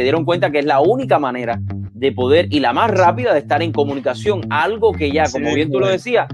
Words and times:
se 0.00 0.04
dieron 0.04 0.24
cuenta 0.24 0.50
que 0.50 0.60
es 0.60 0.64
la 0.64 0.80
única 0.80 1.18
manera 1.18 1.60
de 1.92 2.10
poder 2.10 2.46
y 2.50 2.60
la 2.60 2.72
más 2.72 2.90
rápida 2.90 3.34
de 3.34 3.40
estar 3.40 3.62
en 3.62 3.70
comunicación, 3.70 4.40
algo 4.48 4.92
que 4.92 5.12
ya, 5.12 5.24
como 5.30 5.52
bien 5.54 5.70
tú 5.70 5.78
lo 5.78 5.88
decías, 5.88 6.26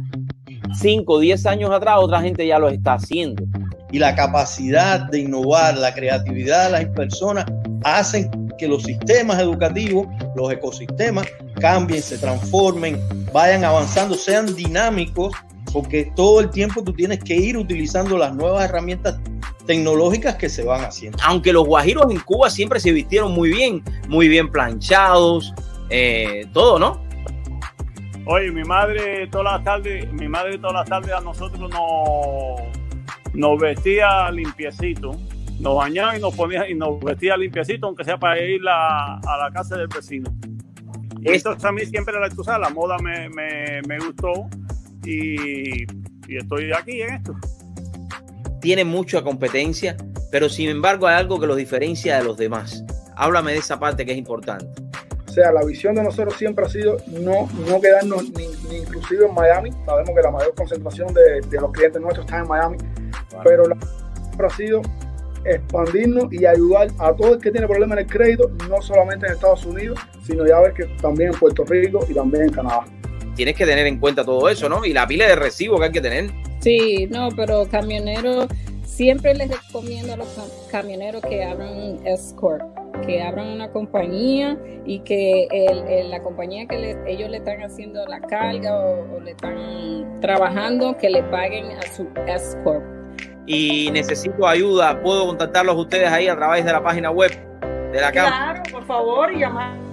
5 0.72 1.12
o 1.12 1.18
10 1.18 1.46
años 1.46 1.72
atrás 1.72 1.96
otra 1.98 2.20
gente 2.20 2.46
ya 2.46 2.60
lo 2.60 2.68
está 2.68 2.92
haciendo. 2.92 3.42
Y 3.90 3.98
la 3.98 4.14
capacidad 4.14 5.10
de 5.10 5.18
innovar, 5.18 5.76
la 5.78 5.92
creatividad 5.92 6.66
de 6.66 6.70
las 6.70 6.84
personas 6.94 7.44
hacen 7.82 8.30
que 8.56 8.68
los 8.68 8.84
sistemas 8.84 9.40
educativos, 9.40 10.06
los 10.36 10.52
ecosistemas 10.52 11.26
cambien, 11.60 12.00
se 12.00 12.18
transformen, 12.18 13.00
vayan 13.32 13.64
avanzando, 13.64 14.14
sean 14.14 14.54
dinámicos, 14.54 15.32
porque 15.72 16.12
todo 16.14 16.38
el 16.38 16.50
tiempo 16.50 16.84
tú 16.84 16.92
tienes 16.92 17.18
que 17.18 17.34
ir 17.34 17.56
utilizando 17.56 18.16
las 18.16 18.32
nuevas 18.32 18.68
herramientas 18.68 19.18
tecnológicas 19.66 20.36
que 20.36 20.48
se 20.48 20.64
van 20.64 20.84
haciendo. 20.84 21.18
Aunque 21.24 21.52
los 21.52 21.66
guajiros 21.66 22.10
en 22.10 22.20
Cuba 22.20 22.48
siempre 22.50 22.80
se 22.80 22.92
vistieron 22.92 23.32
muy 23.32 23.50
bien, 23.50 23.82
muy 24.08 24.28
bien 24.28 24.50
planchados, 24.50 25.52
eh, 25.90 26.46
todo, 26.52 26.78
¿no? 26.78 27.04
Oye, 28.26 28.50
mi 28.50 28.64
madre 28.64 29.28
todas 29.28 29.54
las 29.54 29.64
tardes, 29.64 30.12
mi 30.12 30.28
madre 30.28 30.58
todas 30.58 30.74
las 30.74 30.88
tardes 30.88 31.12
a 31.12 31.20
nosotros 31.20 31.70
nos, 31.70 32.60
nos 33.34 33.60
vestía 33.60 34.30
limpiecito, 34.32 35.12
nos 35.60 35.76
bañaba 35.76 36.16
y 36.16 36.20
nos 36.20 36.34
ponía 36.34 36.68
y 36.68 36.74
nos 36.74 36.98
vestía 37.00 37.36
limpiecito, 37.36 37.86
aunque 37.86 38.04
sea 38.04 38.18
para 38.18 38.40
ir 38.40 38.60
a 38.68 39.20
la 39.24 39.50
casa 39.52 39.76
del 39.76 39.88
vecino. 39.88 40.30
Esto 41.22 41.56
a 41.60 41.72
mí 41.72 41.84
siempre 41.86 42.18
la, 42.20 42.28
tú 42.30 42.42
la 42.46 42.70
moda 42.70 42.98
me, 42.98 43.28
me, 43.30 43.82
me 43.88 43.98
gustó 43.98 44.48
y, 45.04 45.82
y 46.28 46.36
estoy 46.36 46.72
aquí 46.72 47.02
en 47.02 47.14
esto 47.14 47.34
tiene 48.66 48.84
mucha 48.84 49.22
competencia, 49.22 49.96
pero 50.28 50.48
sin 50.48 50.68
embargo 50.68 51.06
hay 51.06 51.14
algo 51.14 51.38
que 51.38 51.46
los 51.46 51.56
diferencia 51.56 52.18
de 52.18 52.24
los 52.24 52.36
demás. 52.36 52.82
Háblame 53.14 53.52
de 53.52 53.58
esa 53.58 53.78
parte 53.78 54.04
que 54.04 54.10
es 54.10 54.18
importante. 54.18 54.66
O 55.24 55.30
sea, 55.30 55.52
la 55.52 55.64
visión 55.64 55.94
de 55.94 56.02
nosotros 56.02 56.34
siempre 56.36 56.66
ha 56.66 56.68
sido 56.68 56.96
no, 57.06 57.48
no 57.68 57.80
quedarnos 57.80 58.24
ni, 58.30 58.78
inclusive 58.78 59.26
en 59.26 59.34
Miami. 59.34 59.70
Sabemos 59.84 60.10
que 60.16 60.20
la 60.20 60.32
mayor 60.32 60.52
concentración 60.56 61.14
de, 61.14 61.42
de 61.48 61.60
los 61.60 61.70
clientes 61.70 62.02
nuestros 62.02 62.26
está 62.26 62.38
en 62.40 62.48
Miami, 62.48 62.78
pero 63.44 63.68
la 63.68 63.76
siempre 64.24 64.46
ha 64.48 64.50
sido 64.50 64.82
expandirnos 65.44 66.32
y 66.32 66.44
ayudar 66.44 66.88
a 66.98 67.14
todo 67.14 67.34
el 67.34 67.40
que 67.40 67.52
tiene 67.52 67.68
problemas 67.68 67.98
en 67.98 68.04
el 68.04 68.10
crédito, 68.10 68.50
no 68.68 68.82
solamente 68.82 69.28
en 69.28 69.34
Estados 69.34 69.64
Unidos, 69.64 70.00
sino 70.26 70.44
ya 70.44 70.58
ver 70.58 70.72
que 70.72 70.86
también 71.00 71.32
en 71.32 71.38
Puerto 71.38 71.64
Rico 71.66 72.04
y 72.10 72.14
también 72.14 72.46
en 72.46 72.50
Canadá. 72.50 72.84
Tienes 73.36 73.54
que 73.54 73.64
tener 73.64 73.86
en 73.86 74.00
cuenta 74.00 74.24
todo 74.24 74.48
eso, 74.48 74.68
¿no? 74.68 74.84
Y 74.84 74.92
la 74.92 75.06
pila 75.06 75.28
de 75.28 75.36
recibo 75.36 75.78
que 75.78 75.84
hay 75.84 75.92
que 75.92 76.00
tener. 76.00 76.32
Sí, 76.66 77.06
no, 77.12 77.28
pero 77.36 77.64
camioneros, 77.70 78.48
siempre 78.82 79.32
les 79.34 79.48
recomiendo 79.48 80.14
a 80.14 80.16
los 80.16 80.26
camioneros 80.68 81.22
que 81.22 81.44
abran 81.44 82.04
Escort, 82.04 82.64
que 83.06 83.22
abran 83.22 83.50
una 83.50 83.70
compañía 83.70 84.58
y 84.84 84.98
que 84.98 85.46
la 86.10 86.20
compañía 86.24 86.66
que 86.66 86.98
ellos 87.06 87.30
le 87.30 87.36
están 87.36 87.62
haciendo 87.62 88.04
la 88.06 88.20
carga 88.20 88.80
o, 88.80 89.20
le 89.20 89.30
están 89.30 90.18
trabajando, 90.20 90.96
que 90.96 91.08
le 91.08 91.22
paguen 91.22 91.66
a 91.66 91.82
su 91.82 92.08
Escort. 92.26 92.82
Y 93.46 93.92
necesito 93.92 94.44
ayuda, 94.44 95.00
¿puedo 95.00 95.24
contactarlos 95.28 95.76
ustedes 95.76 96.10
ahí 96.10 96.26
a 96.26 96.34
través 96.34 96.64
de 96.64 96.72
la 96.72 96.82
página 96.82 97.12
web 97.12 97.30
de 97.92 98.00
la 98.00 98.10
Claro, 98.10 98.64
por 98.72 98.84
favor, 98.86 99.32
y 99.32 99.38
llamar 99.38 99.85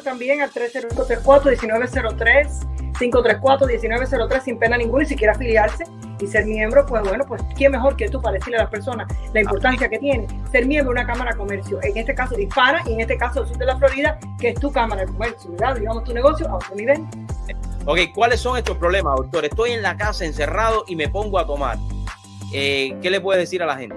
también 0.00 0.40
al 0.40 0.50
3034 0.50 1.52
1903 1.62 2.66
534-1903 3.00 4.42
sin 4.42 4.58
pena 4.58 4.76
ninguna 4.76 5.04
y 5.04 5.06
si 5.06 5.16
quiere 5.16 5.32
afiliarse 5.32 5.84
y 6.20 6.26
ser 6.26 6.44
miembro, 6.44 6.84
pues 6.84 7.02
bueno, 7.02 7.24
pues 7.26 7.40
qué 7.56 7.70
mejor 7.70 7.96
que 7.96 8.08
tú 8.08 8.20
para 8.20 8.34
decirle 8.34 8.58
a 8.58 8.62
las 8.62 8.70
personas 8.70 9.10
la 9.32 9.40
importancia 9.40 9.88
que 9.88 9.98
tiene 9.98 10.26
ser 10.52 10.66
miembro 10.66 10.92
de 10.92 11.00
una 11.00 11.10
Cámara 11.10 11.32
de 11.32 11.38
Comercio, 11.38 11.78
en 11.82 11.96
este 11.96 12.14
caso 12.14 12.36
de 12.36 12.42
Hispana 12.42 12.82
y 12.86 12.92
en 12.92 13.00
este 13.00 13.16
caso 13.16 13.40
del 13.40 13.48
sur 13.48 13.56
de 13.56 13.64
la 13.64 13.78
Florida, 13.78 14.18
que 14.38 14.50
es 14.50 14.60
tu 14.60 14.70
Cámara 14.70 15.02
de 15.02 15.06
Comercio, 15.06 15.50
¿verdad? 15.52 15.76
Digamos 15.76 16.04
tu 16.04 16.12
negocio 16.12 16.46
a 16.48 16.56
otro 16.56 16.74
nivel. 16.74 17.06
Ok, 17.86 17.98
¿cuáles 18.14 18.40
son 18.40 18.58
estos 18.58 18.76
problemas, 18.76 19.16
doctor? 19.16 19.46
Estoy 19.46 19.70
en 19.70 19.82
la 19.82 19.96
casa 19.96 20.26
encerrado 20.26 20.84
y 20.86 20.96
me 20.96 21.08
pongo 21.08 21.38
a 21.38 21.46
tomar. 21.46 21.78
Eh, 22.52 22.94
¿Qué 23.00 23.08
le 23.08 23.20
puedes 23.20 23.42
decir 23.42 23.62
a 23.62 23.66
la 23.66 23.76
gente? 23.76 23.96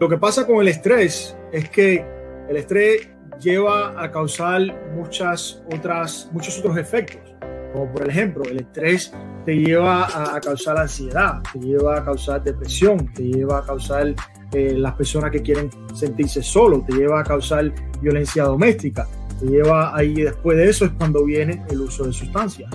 Lo 0.00 0.08
que 0.08 0.16
pasa 0.16 0.46
con 0.46 0.60
el 0.60 0.68
estrés 0.68 1.36
es 1.52 1.68
que 1.68 2.04
el 2.48 2.56
estrés 2.56 3.08
lleva 3.42 4.02
a 4.02 4.10
causar 4.10 4.60
muchas 4.94 5.62
otras, 5.70 6.28
muchos 6.32 6.58
otros 6.58 6.76
efectos 6.76 7.32
como 7.72 7.90
por 7.90 8.08
ejemplo, 8.08 8.42
el 8.44 8.60
estrés 8.60 9.12
te 9.46 9.56
lleva 9.56 10.06
a, 10.34 10.40
causar 10.40 10.78
ansiedad, 10.78 11.42
te 11.52 11.58
lleva 11.58 11.98
a 11.98 12.04
causar 12.04 12.42
depresión, 12.44 13.12
te 13.14 13.22
lleva 13.22 13.58
a 13.58 13.64
causar 13.64 14.14
eh, 14.52 14.74
las 14.76 14.94
personas 14.94 15.30
que 15.30 15.42
quieren 15.42 15.70
sentirse 15.94 16.42
solo, 16.42 16.84
te 16.86 16.94
lleva 16.94 17.20
a 17.20 17.24
causar 17.24 17.72
violencia 18.00 18.44
doméstica, 18.44 19.08
te 19.40 19.46
lleva 19.46 19.96
ahí 19.96 20.14
después 20.14 20.58
de 20.58 20.68
eso 20.68 20.84
es 20.84 20.92
cuando 20.92 21.24
viene 21.24 21.64
el 21.70 21.80
uso 21.80 22.04
de 22.04 22.12
sustancias, 22.12 22.70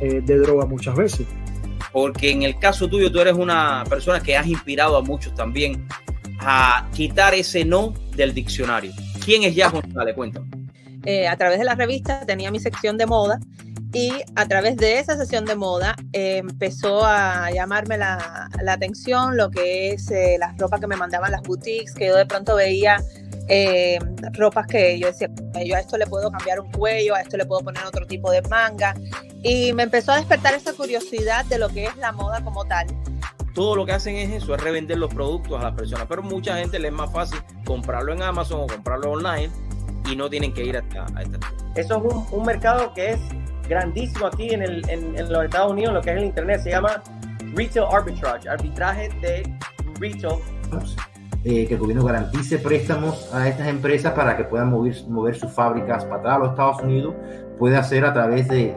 eh, 0.00 0.20
de 0.24 0.38
droga 0.38 0.66
muchas 0.66 0.96
veces. 0.96 1.26
Porque 1.92 2.30
en 2.30 2.42
el 2.42 2.58
caso 2.58 2.88
tuyo 2.88 3.12
tú 3.12 3.20
eres 3.20 3.34
una 3.34 3.84
persona 3.88 4.20
que 4.20 4.36
has 4.36 4.46
inspirado 4.46 4.96
a 4.96 5.02
muchos 5.02 5.34
también 5.34 5.86
a 6.40 6.88
quitar 6.92 7.34
ese 7.34 7.64
no 7.64 7.94
del 8.16 8.34
diccionario. 8.34 8.92
¿Quién 9.24 9.44
es 9.44 9.54
ya 9.54 9.68
González? 9.68 10.14
Cuéntame. 10.14 10.48
Eh, 11.04 11.26
a 11.26 11.36
través 11.36 11.58
de 11.58 11.64
la 11.64 11.74
revista 11.74 12.24
tenía 12.26 12.50
mi 12.50 12.60
sección 12.60 12.96
de 12.96 13.06
moda 13.06 13.40
y 13.92 14.12
a 14.36 14.46
través 14.46 14.76
de 14.76 14.98
esa 14.98 15.16
sesión 15.16 15.44
de 15.44 15.54
moda 15.54 15.94
eh, 16.12 16.38
empezó 16.38 17.04
a 17.04 17.50
llamarme 17.50 17.98
la, 17.98 18.48
la, 18.62 18.72
atención 18.72 19.36
lo 19.36 19.50
que 19.50 19.90
es 19.90 20.10
eh, 20.10 20.36
las 20.38 20.56
ropas 20.56 20.80
que 20.80 20.86
me 20.86 20.96
mandaban 20.96 21.30
las 21.30 21.42
boutiques, 21.42 21.92
que 21.94 22.06
yo 22.06 22.16
de 22.16 22.24
pronto 22.24 22.54
veía 22.54 23.02
eh, 23.48 23.98
ropas 24.32 24.66
que 24.66 24.98
yo 24.98 25.08
decía, 25.08 25.28
yo 25.64 25.76
a 25.76 25.80
esto 25.80 25.98
le 25.98 26.06
puedo 26.06 26.30
cambiar 26.30 26.60
un 26.60 26.70
cuello, 26.72 27.14
a 27.14 27.20
esto 27.20 27.36
le 27.36 27.44
puedo 27.44 27.62
poner 27.62 27.84
otro 27.84 28.06
tipo 28.06 28.30
de 28.30 28.40
manga. 28.42 28.94
Y 29.42 29.72
me 29.72 29.82
empezó 29.82 30.12
a 30.12 30.16
despertar 30.16 30.54
esa 30.54 30.72
curiosidad 30.72 31.44
de 31.46 31.58
lo 31.58 31.68
que 31.68 31.84
es 31.84 31.96
la 31.96 32.12
moda 32.12 32.42
como 32.42 32.64
tal. 32.64 32.86
Todo 33.54 33.76
lo 33.76 33.84
que 33.84 33.92
hacen 33.92 34.16
es 34.16 34.30
eso, 34.30 34.54
es 34.54 34.62
revender 34.62 34.98
los 34.98 35.12
productos 35.12 35.60
a 35.60 35.64
las 35.64 35.74
personas, 35.74 36.06
pero 36.08 36.22
mucha 36.22 36.56
gente 36.56 36.78
le 36.78 36.88
es 36.88 36.94
más 36.94 37.12
fácil 37.12 37.38
comprarlo 37.64 38.12
en 38.12 38.22
Amazon 38.22 38.62
o 38.62 38.66
comprarlo 38.66 39.12
online 39.12 39.50
y 40.10 40.16
no 40.16 40.30
tienen 40.30 40.54
que 40.54 40.64
ir 40.64 40.76
hasta, 40.76 41.06
a 41.14 41.22
esta. 41.22 41.38
Eso 41.74 41.96
es 41.96 42.14
un, 42.14 42.26
un 42.30 42.46
mercado 42.46 42.92
que 42.94 43.12
es 43.12 43.20
grandísimo 43.68 44.26
aquí 44.26 44.50
en, 44.50 44.62
el, 44.62 44.88
en, 44.88 45.32
los 45.32 45.44
Estados 45.44 45.72
Unidos, 45.72 45.94
lo 45.94 46.00
que 46.00 46.10
es 46.10 46.16
el 46.16 46.24
Internet, 46.24 46.60
se 46.62 46.70
llama 46.70 47.02
Retail 47.54 47.86
Arbitrage, 47.90 48.48
arbitraje 48.48 49.08
de 49.20 49.58
retail. 50.00 50.36
Eh, 51.44 51.66
que 51.66 51.74
el 51.74 51.80
gobierno 51.80 52.04
garantice 52.04 52.58
préstamos 52.58 53.32
a 53.34 53.48
estas 53.48 53.66
empresas 53.66 54.12
para 54.12 54.36
que 54.36 54.44
puedan 54.44 54.70
mover, 54.70 54.94
mover 55.08 55.34
sus 55.34 55.50
fábricas 55.50 56.04
para 56.04 56.20
atrás 56.20 56.36
a 56.36 56.38
los 56.38 56.50
Estados 56.50 56.82
Unidos, 56.82 57.14
puede 57.58 57.76
hacer 57.76 58.04
a 58.04 58.12
través 58.12 58.48
de 58.48 58.74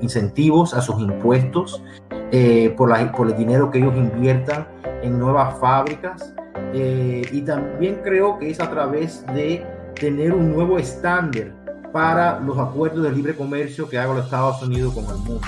incentivos 0.00 0.74
a 0.74 0.80
sus 0.80 1.00
impuestos, 1.00 1.82
eh, 2.30 2.74
por, 2.76 2.90
la, 2.90 3.10
por 3.12 3.28
el 3.28 3.36
dinero 3.36 3.70
que 3.70 3.78
ellos 3.78 3.94
inviertan 3.96 4.66
en 5.02 5.18
nuevas 5.18 5.58
fábricas, 5.58 6.34
y 6.72 7.40
también 7.42 8.00
creo 8.04 8.38
que 8.38 8.50
es 8.50 8.60
a 8.60 8.68
través 8.68 9.24
de 9.28 9.66
tener 9.94 10.34
un 10.34 10.52
nuevo 10.52 10.78
estándar 10.78 11.52
para 11.92 12.38
los 12.40 12.58
acuerdos 12.58 13.02
de 13.02 13.12
libre 13.12 13.34
comercio 13.34 13.88
que 13.88 13.98
haga 13.98 14.14
los 14.14 14.24
Estados 14.26 14.62
Unidos 14.62 14.94
con 14.94 15.04
el 15.06 15.16
mundo. 15.16 15.40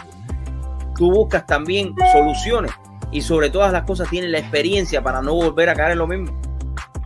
Tú 0.96 1.10
buscas 1.10 1.46
también 1.46 1.94
soluciones 2.12 2.72
y 3.10 3.20
sobre 3.22 3.50
todas 3.50 3.72
las 3.72 3.84
cosas 3.84 4.08
tienes 4.08 4.30
la 4.30 4.38
experiencia 4.38 5.02
para 5.02 5.20
no 5.20 5.34
volver 5.34 5.68
a 5.68 5.74
caer 5.74 5.92
en 5.92 5.98
lo 5.98 6.06
mismo. 6.06 6.40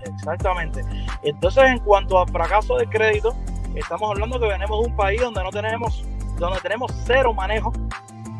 Exactamente. 0.05 0.82
Entonces, 1.23 1.64
en 1.64 1.79
cuanto 1.81 2.19
a 2.19 2.26
fracaso 2.26 2.76
de 2.76 2.87
crédito, 2.87 3.35
estamos 3.75 4.11
hablando 4.11 4.38
que 4.38 4.46
venimos 4.46 4.85
de 4.85 4.91
un 4.91 4.96
país 4.96 5.20
donde 5.20 5.43
no 5.43 5.50
tenemos, 5.50 6.05
donde 6.38 6.60
tenemos 6.60 6.92
cero 7.06 7.32
manejo 7.32 7.72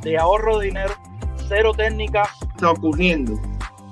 de 0.03 0.19
ahorro 0.19 0.59
de 0.59 0.67
dinero, 0.67 0.95
cero 1.49 1.73
técnicas. 1.77 2.29
Está 2.55 2.71
ocurriendo. 2.71 3.41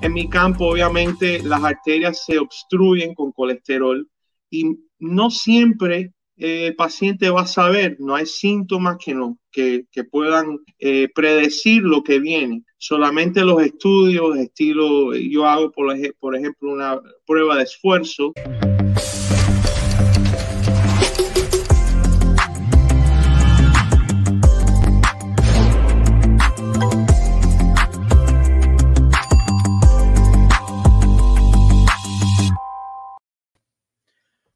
En 0.01 0.13
mi 0.13 0.29
campo, 0.29 0.67
obviamente, 0.67 1.43
las 1.43 1.63
arterias 1.63 2.25
se 2.25 2.39
obstruyen 2.39 3.15
con 3.15 3.33
colesterol 3.33 4.09
y 4.51 4.79
no 4.99 5.31
siempre 5.31 6.13
el 6.37 6.75
paciente 6.75 7.31
va 7.31 7.43
a 7.43 7.47
saber, 7.47 7.97
no 8.01 8.17
hay 8.17 8.27
síntomas 8.27 8.97
que, 8.99 9.15
no, 9.15 9.39
que, 9.53 9.87
puedan 10.11 10.59
eh, 10.79 11.09
predecir 11.15 11.83
lo 11.83 12.03
que 12.03 12.19
viene. 12.19 12.65
Solamente 12.79 13.45
los 13.45 13.63
estudios, 13.63 14.37
estilo, 14.37 15.15
yo 15.15 15.47
hago, 15.47 15.71
por 15.71 16.35
ejemplo, 16.35 16.73
una 16.73 17.01
prueba 17.27 17.57
de 17.57 17.63
esfuerzo. 17.63 18.33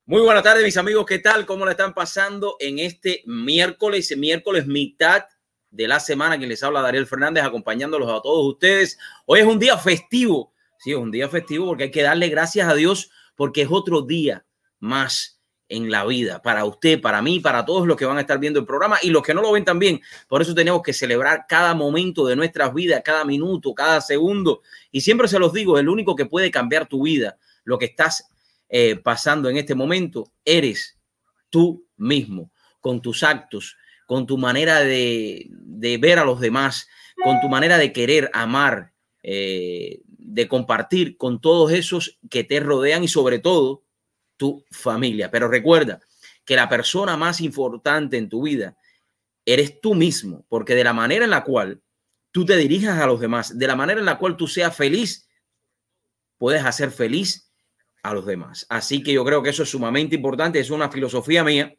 Muy 0.08 0.23
buenas 0.23 0.44
tardes, 0.44 0.62
mis 0.62 0.76
amigos. 0.76 1.05
¿Qué 1.05 1.19
tal? 1.19 1.44
¿Cómo 1.47 1.64
le 1.64 1.73
están 1.73 1.93
pasando 1.93 2.55
en 2.61 2.79
este 2.79 3.25
miércoles? 3.26 4.17
Miércoles 4.17 4.64
mitad 4.64 5.25
de 5.69 5.88
la 5.88 5.99
semana 5.99 6.38
que 6.38 6.47
les 6.47 6.62
habla 6.62 6.81
Dariel 6.81 7.08
Fernández 7.08 7.43
acompañándolos 7.43 8.08
a 8.08 8.23
todos 8.23 8.53
ustedes. 8.53 9.00
Hoy 9.25 9.41
es 9.41 9.47
un 9.47 9.58
día 9.58 9.76
festivo. 9.76 10.53
Sí, 10.79 10.93
es 10.93 10.97
un 10.97 11.11
día 11.11 11.29
festivo 11.29 11.67
porque 11.67 11.82
hay 11.82 11.91
que 11.91 12.03
darle 12.03 12.29
gracias 12.29 12.69
a 12.69 12.75
Dios 12.75 13.11
porque 13.35 13.62
es 13.62 13.69
otro 13.69 14.03
día 14.03 14.47
más 14.79 15.41
en 15.69 15.91
la 15.91 16.05
vida, 16.05 16.41
para 16.41 16.64
usted, 16.64 17.00
para 17.00 17.20
mí, 17.20 17.41
para 17.41 17.64
todos 17.64 17.88
los 17.88 17.97
que 17.97 18.05
van 18.05 18.19
a 18.19 18.20
estar 18.20 18.38
viendo 18.38 18.61
el 18.61 18.64
programa 18.64 18.99
y 19.03 19.11
los 19.11 19.25
que 19.25 19.35
no 19.35 19.43
lo 19.43 19.50
ven 19.50 19.64
también. 19.64 20.00
Por 20.29 20.41
eso 20.41 20.55
tenemos 20.55 20.82
que 20.82 20.93
celebrar 20.93 21.47
cada 21.49 21.75
momento 21.75 22.25
de 22.29 22.37
nuestras 22.37 22.73
vidas, 22.73 23.03
cada 23.05 23.25
minuto, 23.25 23.75
cada 23.75 24.00
segundo. 24.00 24.62
Y 24.93 25.00
siempre 25.00 25.26
se 25.26 25.41
los 25.41 25.53
digo, 25.53 25.81
el 25.81 25.88
único 25.88 26.14
que 26.14 26.26
puede 26.26 26.53
cambiar 26.53 26.87
tu 26.87 27.03
vida, 27.03 27.38
lo 27.64 27.76
que 27.76 27.87
estás 27.87 28.31
eh, 28.69 28.97
pasando 28.97 29.49
en 29.49 29.57
este 29.57 29.75
momento, 29.75 30.33
eres 30.45 30.99
tú 31.51 31.87
mismo, 31.97 32.53
con 32.81 33.01
tus 33.01 33.23
actos, 33.23 33.77
con 34.07 34.27
tu 34.27 34.39
manera 34.39 34.81
de, 34.81 35.49
ver 36.01 36.19
a 36.19 36.25
los 36.25 36.41
demás, 36.41 36.89
con 37.23 37.41
tu 37.41 37.49
manera 37.49 37.79
de 37.79 37.93
querer, 37.93 38.31
amar, 38.33 38.93
eh, 39.23 40.01
de 40.07 40.49
compartir 40.49 41.17
con 41.17 41.41
todos 41.41 41.73
esos 41.73 42.19
que 42.31 42.45
te 42.45 42.61
rodean 42.61 43.05
y 43.05 43.09
sobre 43.09 43.39
todo 43.39 43.85
tu 44.37 44.65
familia. 44.71 45.31
Pero 45.31 45.49
recuerda 45.49 46.01
que 46.45 46.57
la 46.57 46.69
persona 46.69 47.17
más 47.17 47.41
importante 47.41 48.17
en 48.17 48.29
tu 48.29 48.43
vida 48.43 48.77
eres 49.45 49.81
tú 49.81 49.95
mismo, 49.95 50.45
porque 50.49 50.75
de 50.75 50.85
la 50.85 50.93
manera 50.93 51.25
en 51.25 51.31
la 51.31 51.45
cual 51.45 51.83
tú 52.33 52.45
te 52.45 52.57
dirijas 52.57 53.01
a 53.01 53.07
los 53.07 53.21
demás, 53.21 53.59
de 53.59 53.67
la 53.67 53.77
manera 53.77 54.01
en 54.01 54.07
la 54.07 54.19
cual 54.19 54.37
tú 54.37 54.47
seas 54.47 54.77
feliz, 54.77 55.29
puedes 56.39 56.65
hacer 56.65 56.91
feliz 56.91 57.45
a 58.08 58.14
los 58.14 58.26
demás. 58.26 58.67
Así 58.69 59.03
que 59.03 59.12
yo 59.12 59.25
creo 59.25 59.43
que 59.43 59.50
eso 59.50 59.62
es 59.62 59.70
sumamente 59.70 60.17
importante, 60.17 60.61
es 60.61 60.70
una 60.70 60.91
filosofía 60.91 61.43
mía 61.44 61.75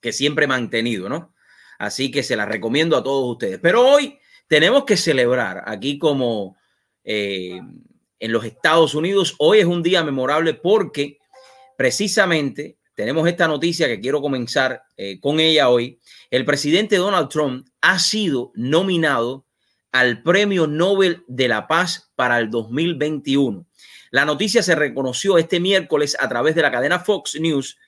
que 0.00 0.12
siempre 0.12 0.44
he 0.44 0.48
mantenido, 0.48 1.08
¿no? 1.08 1.34
Así 1.78 2.10
que 2.10 2.22
se 2.22 2.36
la 2.36 2.46
recomiendo 2.46 2.96
a 2.96 3.02
todos 3.02 3.32
ustedes. 3.32 3.58
Pero 3.60 3.86
hoy 3.86 4.18
tenemos 4.46 4.84
que 4.84 4.96
celebrar 4.96 5.62
aquí 5.66 5.98
como 5.98 6.56
eh, 7.04 7.60
en 8.18 8.32
los 8.32 8.44
Estados 8.44 8.94
Unidos. 8.94 9.34
Hoy 9.38 9.60
es 9.60 9.64
un 9.66 9.82
día 9.82 10.04
memorable 10.04 10.54
porque 10.54 11.18
precisamente 11.76 12.78
tenemos 12.94 13.26
esta 13.26 13.48
noticia 13.48 13.88
que 13.88 14.00
quiero 14.00 14.20
comenzar 14.20 14.82
eh, 14.96 15.18
con 15.20 15.40
ella 15.40 15.70
hoy. 15.70 15.98
El 16.30 16.44
presidente 16.44 16.96
Donald 16.96 17.28
Trump 17.28 17.66
ha 17.80 17.98
sido 17.98 18.52
nominado 18.54 19.46
al 19.90 20.22
Premio 20.22 20.66
Nobel 20.66 21.24
de 21.26 21.48
la 21.48 21.66
Paz 21.66 22.12
para 22.14 22.38
el 22.38 22.50
2021. 22.50 23.66
La 24.10 24.24
noticia 24.24 24.62
se 24.62 24.74
reconoció 24.74 25.38
este 25.38 25.60
miércoles 25.60 26.16
a 26.18 26.28
través 26.28 26.54
de 26.54 26.62
la 26.62 26.72
cadena 26.72 26.98
Fox 26.98 27.38
News. 27.40 27.78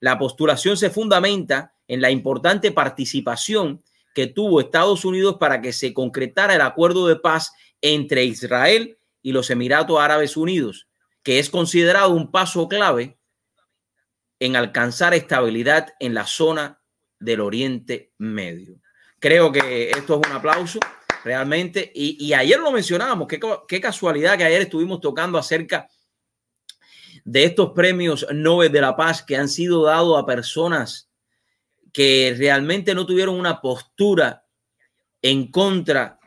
La 0.00 0.18
postulación 0.18 0.76
se 0.76 0.90
fundamenta 0.90 1.74
en 1.86 2.00
la 2.00 2.10
importante 2.10 2.72
participación 2.72 3.82
que 4.14 4.26
tuvo 4.26 4.60
Estados 4.60 5.04
Unidos 5.04 5.36
para 5.38 5.60
que 5.60 5.74
se 5.74 5.92
concretara 5.92 6.54
el 6.54 6.62
acuerdo 6.62 7.06
de 7.06 7.16
paz 7.16 7.52
entre 7.82 8.24
Israel 8.24 8.98
y 9.20 9.32
los 9.32 9.50
Emiratos 9.50 10.00
Árabes 10.00 10.38
Unidos, 10.38 10.88
que 11.22 11.38
es 11.38 11.50
considerado 11.50 12.10
un 12.10 12.30
paso 12.30 12.68
clave 12.68 13.18
en 14.40 14.56
alcanzar 14.56 15.12
estabilidad 15.12 15.88
en 16.00 16.14
la 16.14 16.26
zona 16.26 16.80
del 17.18 17.40
Oriente 17.40 18.12
Medio. 18.16 18.80
Creo 19.18 19.52
que 19.52 19.90
esto 19.90 20.20
es 20.20 20.30
un 20.30 20.36
aplauso 20.36 20.78
realmente. 21.26 21.90
Y, 21.92 22.32
ayer 22.32 22.60
lo 22.60 22.70
mencionábamos, 22.70 23.26
qué, 23.26 23.40
qué 23.66 23.80
casualidad 23.80 24.38
que 24.38 24.44
ayer 24.44 24.62
estuvimos 24.62 25.00
tocando 25.00 25.36
acerca 25.36 25.88
de 27.24 27.44
estos 27.44 27.72
premios 27.72 28.24
Nobel 28.32 28.70
de 28.70 28.80
la 28.80 28.96
Paz 28.96 29.24
que 29.24 29.36
han 29.36 29.48
sido 29.48 29.82
dados 29.82 30.16
a 30.16 30.24
personas 30.24 31.10
que 31.92 32.32
realmente 32.38 32.94
no 32.94 33.04
tuvieron 33.04 33.34
una 33.34 33.60
postura 33.60 34.44
en 35.20 35.50
contra 35.50 36.20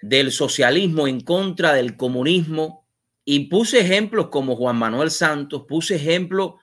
del 0.00 0.30
socialismo, 0.30 1.08
en 1.08 1.20
contra 1.20 1.72
del 1.72 1.96
comunismo, 1.96 2.86
y 3.24 3.48
puse 3.48 3.80
ejemplos 3.80 4.28
como 4.28 4.54
Juan 4.54 4.76
Manuel 4.76 5.10
Santos, 5.10 5.64
puse 5.66 5.96
ejemplos 5.96 6.54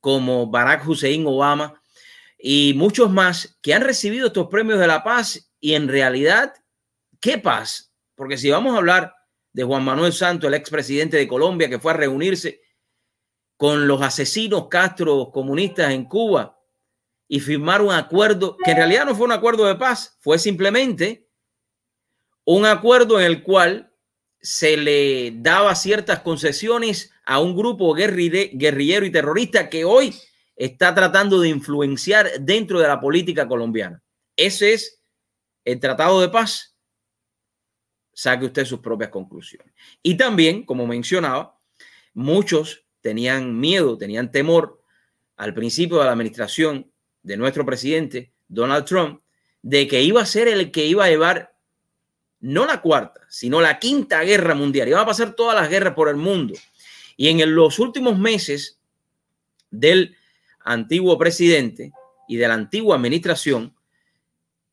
como 0.00 0.50
Barack 0.50 0.86
Hussein 0.86 1.26
Obama 1.26 1.80
y 2.38 2.74
muchos 2.76 3.10
más 3.10 3.56
que 3.62 3.72
han 3.72 3.80
recibido 3.80 4.26
estos 4.26 4.48
premios 4.48 4.78
de 4.78 4.86
la 4.86 5.02
paz 5.02 5.50
y 5.64 5.76
en 5.76 5.88
realidad, 5.88 6.52
¿qué 7.22 7.38
paz? 7.38 7.90
Porque 8.16 8.36
si 8.36 8.50
vamos 8.50 8.74
a 8.74 8.76
hablar 8.76 9.14
de 9.54 9.64
Juan 9.64 9.82
Manuel 9.82 10.12
Santos, 10.12 10.46
el 10.46 10.52
expresidente 10.52 11.16
de 11.16 11.26
Colombia, 11.26 11.70
que 11.70 11.78
fue 11.78 11.92
a 11.92 11.96
reunirse 11.96 12.60
con 13.56 13.88
los 13.88 14.02
asesinos 14.02 14.68
Castro 14.68 15.30
comunistas 15.32 15.90
en 15.92 16.04
Cuba 16.04 16.60
y 17.26 17.40
firmar 17.40 17.80
un 17.80 17.94
acuerdo 17.94 18.58
que 18.62 18.72
en 18.72 18.76
realidad 18.76 19.06
no 19.06 19.14
fue 19.14 19.24
un 19.24 19.32
acuerdo 19.32 19.64
de 19.64 19.76
paz, 19.76 20.18
fue 20.20 20.38
simplemente 20.38 21.30
un 22.44 22.66
acuerdo 22.66 23.18
en 23.18 23.24
el 23.24 23.42
cual 23.42 23.90
se 24.42 24.76
le 24.76 25.32
daba 25.36 25.74
ciertas 25.76 26.20
concesiones 26.20 27.10
a 27.24 27.40
un 27.40 27.56
grupo 27.56 27.94
guerrillero 27.94 29.06
y 29.06 29.10
terrorista 29.10 29.70
que 29.70 29.86
hoy 29.86 30.14
está 30.56 30.94
tratando 30.94 31.40
de 31.40 31.48
influenciar 31.48 32.32
dentro 32.38 32.80
de 32.80 32.88
la 32.88 33.00
política 33.00 33.48
colombiana. 33.48 34.02
Ese 34.36 34.74
es 34.74 35.00
el 35.64 35.80
tratado 35.80 36.20
de 36.20 36.28
paz. 36.28 36.76
Saque 38.12 38.46
usted 38.46 38.64
sus 38.64 38.80
propias 38.80 39.10
conclusiones. 39.10 39.74
Y 40.02 40.16
también, 40.16 40.64
como 40.64 40.86
mencionaba, 40.86 41.58
muchos 42.12 42.84
tenían 43.00 43.58
miedo, 43.58 43.98
tenían 43.98 44.30
temor 44.30 44.80
al 45.36 45.52
principio 45.52 45.98
de 45.98 46.04
la 46.04 46.12
administración 46.12 46.90
de 47.22 47.36
nuestro 47.36 47.66
presidente 47.66 48.32
Donald 48.46 48.84
Trump 48.84 49.20
de 49.62 49.88
que 49.88 50.02
iba 50.02 50.20
a 50.20 50.26
ser 50.26 50.46
el 50.46 50.70
que 50.70 50.86
iba 50.86 51.04
a 51.04 51.08
llevar 51.08 51.54
no 52.40 52.66
la 52.66 52.82
cuarta, 52.82 53.22
sino 53.28 53.60
la 53.60 53.78
quinta 53.78 54.20
guerra 54.20 54.54
mundial. 54.54 54.92
Va 54.92 55.00
a 55.00 55.06
pasar 55.06 55.34
todas 55.34 55.56
las 55.56 55.70
guerras 55.70 55.94
por 55.94 56.10
el 56.10 56.16
mundo. 56.16 56.54
Y 57.16 57.28
en 57.28 57.54
los 57.54 57.78
últimos 57.78 58.18
meses 58.18 58.78
del 59.70 60.14
antiguo 60.60 61.16
presidente 61.16 61.92
y 62.28 62.36
de 62.36 62.46
la 62.46 62.54
antigua 62.54 62.96
administración, 62.96 63.73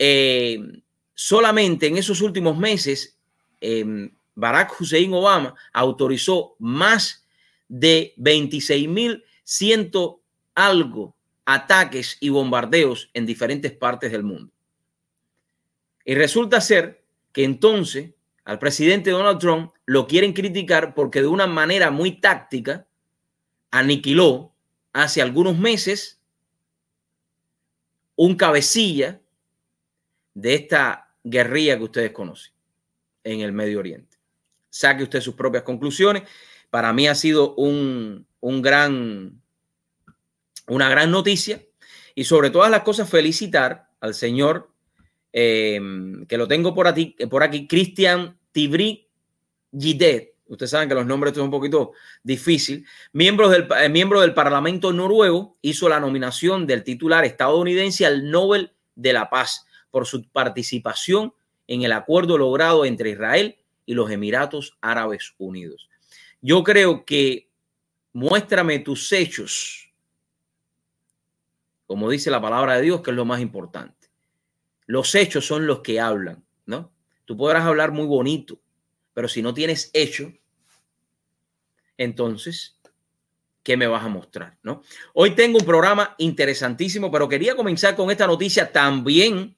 eh, 0.04 0.82
solamente 1.14 1.86
en 1.86 1.96
esos 1.96 2.22
últimos 2.22 2.58
meses, 2.58 3.20
eh, 3.62 4.10
Barack 4.34 4.82
Hussein 4.82 5.14
Obama 5.14 5.54
autorizó 5.72 6.56
más 6.58 7.28
de 7.68 8.16
26.100 8.18 10.20
algo 10.56 11.16
ataques 11.46 12.18
y 12.20 12.30
bombardeos 12.30 13.12
en 13.14 13.28
diferentes 13.28 13.74
partes 13.74 14.12
del 14.12 14.24
mundo. 14.24 14.52
Y 16.04 16.16
resulta 16.16 16.62
ser 16.62 17.04
que 17.32 17.44
entonces 17.44 18.16
al 18.44 18.58
presidente 18.58 19.12
Donald 19.12 19.38
Trump 19.38 19.72
lo 19.86 20.08
quieren 20.08 20.34
criticar 20.34 20.96
porque 20.96 21.22
de 21.22 21.28
una 21.28 21.46
manera 21.46 21.92
muy 21.92 22.20
táctica 22.20 22.88
aniquiló 23.70 24.52
hace 24.94 25.22
algunos 25.22 25.60
meses 25.60 26.20
un 28.16 28.36
cabecilla 28.36 29.21
de 30.34 30.54
esta 30.56 31.14
guerrilla 31.24 31.78
que 31.78 31.84
ustedes 31.84 32.12
conocen 32.12 32.54
en 33.24 33.42
el 33.42 33.52
Medio 33.52 33.80
Oriente. 33.80 34.18
Saque 34.70 35.04
usted 35.04 35.22
sus 35.22 35.36
propias 35.36 35.64
conclusiones. 35.64 36.24
Para 36.70 36.94
mí 36.94 37.08
ha 37.08 37.16
sido 37.16 37.56
un, 37.56 38.26
un 38.40 38.62
gran, 38.62 39.42
una 40.68 40.90
gran 40.90 41.12
noticia 41.12 41.62
y 42.16 42.24
sobre 42.24 42.50
todas 42.50 42.72
las 42.72 42.82
cosas 42.82 43.10
felicitar 43.10 43.90
al 44.00 44.14
señor 44.14 44.72
Em, 45.34 46.26
que 46.26 46.38
lo 46.38 46.48
tengo 46.48 46.74
por 46.74 46.88
aquí, 46.88 47.16
por 47.30 47.44
aquí 47.44 47.68
Cristian 47.68 48.38
Tibri 48.52 49.08
Gidet. 49.78 50.36
Ustedes 50.48 50.72
saben 50.72 50.90
que 50.90 50.96
los 50.96 51.06
nombres 51.06 51.34
son 51.34 51.46
un 51.46 51.52
poquito 51.52 51.94
difícil. 52.22 52.86
Miembro 53.14 53.48
del, 53.48 53.68
eh, 53.82 53.88
miembro 53.88 54.20
del 54.20 54.34
Parlamento 54.34 54.92
noruego 54.92 55.58
hizo 55.62 55.88
la 55.88 56.02
nominación 56.02 56.68
del 56.68 56.84
titular 56.84 57.24
estadounidense 57.24 58.06
al 58.06 58.30
Nobel 58.30 58.74
de 58.96 59.14
la 59.14 59.30
Paz 59.30 59.66
por 59.92 60.08
su 60.08 60.28
participación 60.30 61.34
en 61.68 61.84
el 61.84 61.92
acuerdo 61.92 62.38
logrado 62.38 62.86
entre 62.86 63.12
Israel 63.12 63.58
y 63.86 63.94
los 63.94 64.10
Emiratos 64.10 64.78
Árabes 64.82 65.34
Unidos. 65.38 65.90
Yo 66.42 66.64
creo 66.64 67.06
que 67.06 67.50
muéstrame 68.14 68.80
tus 68.80 69.12
hechos, 69.12 69.94
como 71.86 72.10
dice 72.10 72.32
la 72.32 72.42
palabra 72.42 72.76
de 72.76 72.82
Dios, 72.82 73.02
que 73.02 73.12
es 73.12 73.16
lo 73.16 73.26
más 73.26 73.42
importante. 73.42 74.10
Los 74.86 75.14
hechos 75.16 75.46
son 75.46 75.68
los 75.68 75.80
que 75.82 76.00
hablan, 76.00 76.44
¿no? 76.66 76.92
Tú 77.26 77.38
podrás 77.38 77.64
hablar 77.64 77.92
muy 77.92 78.06
bonito, 78.06 78.60
pero 79.14 79.28
si 79.28 79.42
no 79.42 79.54
tienes 79.54 79.90
hecho, 79.94 80.34
entonces, 81.98 82.80
¿qué 83.64 83.78
me 83.78 83.88
vas 83.88 84.04
a 84.04 84.10
mostrar, 84.10 84.58
no? 84.64 84.82
Hoy 85.14 85.32
tengo 85.32 85.60
un 85.60 85.66
programa 85.66 86.16
interesantísimo, 86.18 87.12
pero 87.12 87.30
quería 87.30 87.56
comenzar 87.56 87.96
con 87.96 88.10
esta 88.10 88.26
noticia 88.26 88.72
también, 88.72 89.56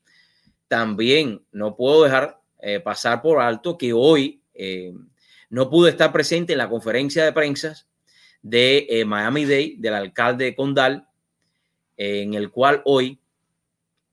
también 0.67 1.41
no 1.51 1.75
puedo 1.75 2.03
dejar 2.03 2.39
eh, 2.59 2.79
pasar 2.79 3.21
por 3.21 3.41
alto 3.41 3.77
que 3.77 3.93
hoy 3.93 4.41
eh, 4.53 4.93
no 5.49 5.69
pude 5.69 5.89
estar 5.89 6.11
presente 6.11 6.53
en 6.53 6.59
la 6.59 6.69
conferencia 6.69 7.25
de 7.25 7.33
prensa 7.33 7.85
de 8.41 8.87
eh, 8.89 9.05
Miami 9.05 9.45
Day 9.45 9.75
del 9.77 9.93
alcalde 9.93 10.55
Condal, 10.55 11.07
en 11.97 12.33
el 12.33 12.49
cual 12.51 12.81
hoy 12.85 13.19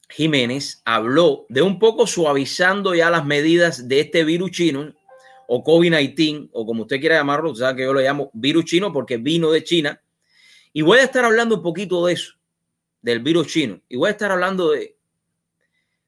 Jiménez 0.09 0.83
habló 0.85 1.47
de 1.49 1.63
un 1.63 1.79
poco 1.79 2.07
suavizando 2.07 2.95
ya 2.95 3.11
las 3.11 3.25
medidas 3.25 3.89
de 3.89 4.01
este 4.01 4.25
virus 4.25 4.51
chino 4.51 4.93
o 5.47 5.65
COVID-19 5.65 6.51
o 6.53 6.67
como 6.67 6.83
usted 6.83 7.01
quiera 7.01 7.17
llamarlo, 7.17 7.55
sabe 7.55 7.79
que 7.79 7.83
yo 7.83 7.93
lo 7.93 8.01
llamo 8.01 8.31
virus 8.35 8.65
chino 8.65 8.93
porque 8.93 9.17
vino 9.17 9.51
de 9.51 9.65
China 9.65 10.01
Y 10.73 10.83
voy 10.83 10.99
a 10.99 11.05
estar 11.05 11.25
hablando 11.25 11.57
un 11.57 11.63
poquito 11.63 12.07
de 12.07 12.13
eso, 12.13 12.35
del 13.03 13.21
virus 13.21 13.49
chino. 13.49 13.81
Y 13.89 13.97
voy 13.97 14.09
a 14.09 14.13
estar 14.13 14.31
hablando 14.31 14.71
de, 14.71 14.97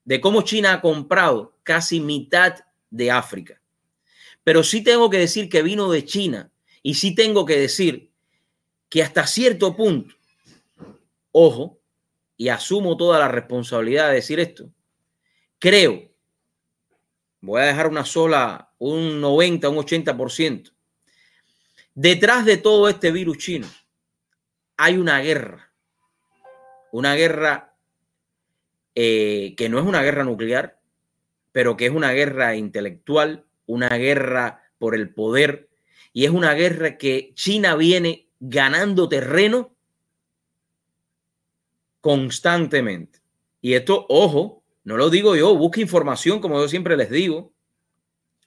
de 0.04 0.20
cómo 0.20 0.42
China 0.42 0.74
ha 0.74 0.80
comprado 0.80 1.56
casi 1.62 2.00
mitad 2.00 2.56
de 2.90 3.10
África. 3.10 3.60
Pero 4.44 4.62
sí 4.62 4.82
tengo 4.82 5.08
que 5.10 5.18
decir 5.18 5.48
que 5.48 5.62
vino 5.62 5.90
de 5.90 6.04
China 6.04 6.50
y 6.82 6.94
sí 6.94 7.14
tengo 7.14 7.46
que 7.46 7.58
decir 7.58 8.10
que 8.88 9.02
hasta 9.02 9.26
cierto 9.26 9.76
punto, 9.76 10.14
ojo, 11.30 11.78
y 12.36 12.48
asumo 12.48 12.96
toda 12.96 13.18
la 13.18 13.28
responsabilidad 13.28 14.08
de 14.08 14.16
decir 14.16 14.40
esto, 14.40 14.68
creo, 15.58 16.10
voy 17.40 17.60
a 17.62 17.66
dejar 17.66 17.88
una 17.88 18.04
sola, 18.04 18.72
un 18.78 19.20
90, 19.20 19.68
un 19.68 19.76
80%, 19.76 20.72
detrás 21.94 22.44
de 22.44 22.56
todo 22.56 22.88
este 22.88 23.12
virus 23.12 23.38
chino 23.38 23.68
hay 24.76 24.96
una 24.96 25.20
guerra, 25.20 25.72
una 26.90 27.14
guerra 27.14 27.71
eh, 28.94 29.54
que 29.56 29.68
no 29.68 29.78
es 29.78 29.84
una 29.84 30.02
guerra 30.02 30.24
nuclear, 30.24 30.78
pero 31.50 31.76
que 31.76 31.86
es 31.86 31.92
una 31.92 32.12
guerra 32.12 32.56
intelectual, 32.56 33.46
una 33.66 33.88
guerra 33.88 34.62
por 34.78 34.94
el 34.94 35.14
poder, 35.14 35.68
y 36.12 36.24
es 36.24 36.30
una 36.30 36.52
guerra 36.54 36.98
que 36.98 37.32
China 37.34 37.76
viene 37.76 38.28
ganando 38.40 39.08
terreno 39.08 39.74
constantemente. 42.00 43.20
Y 43.60 43.74
esto, 43.74 44.06
ojo, 44.08 44.62
no 44.84 44.96
lo 44.96 45.08
digo 45.08 45.36
yo, 45.36 45.54
busque 45.56 45.80
información, 45.80 46.40
como 46.40 46.60
yo 46.60 46.68
siempre 46.68 46.96
les 46.96 47.10
digo, 47.10 47.52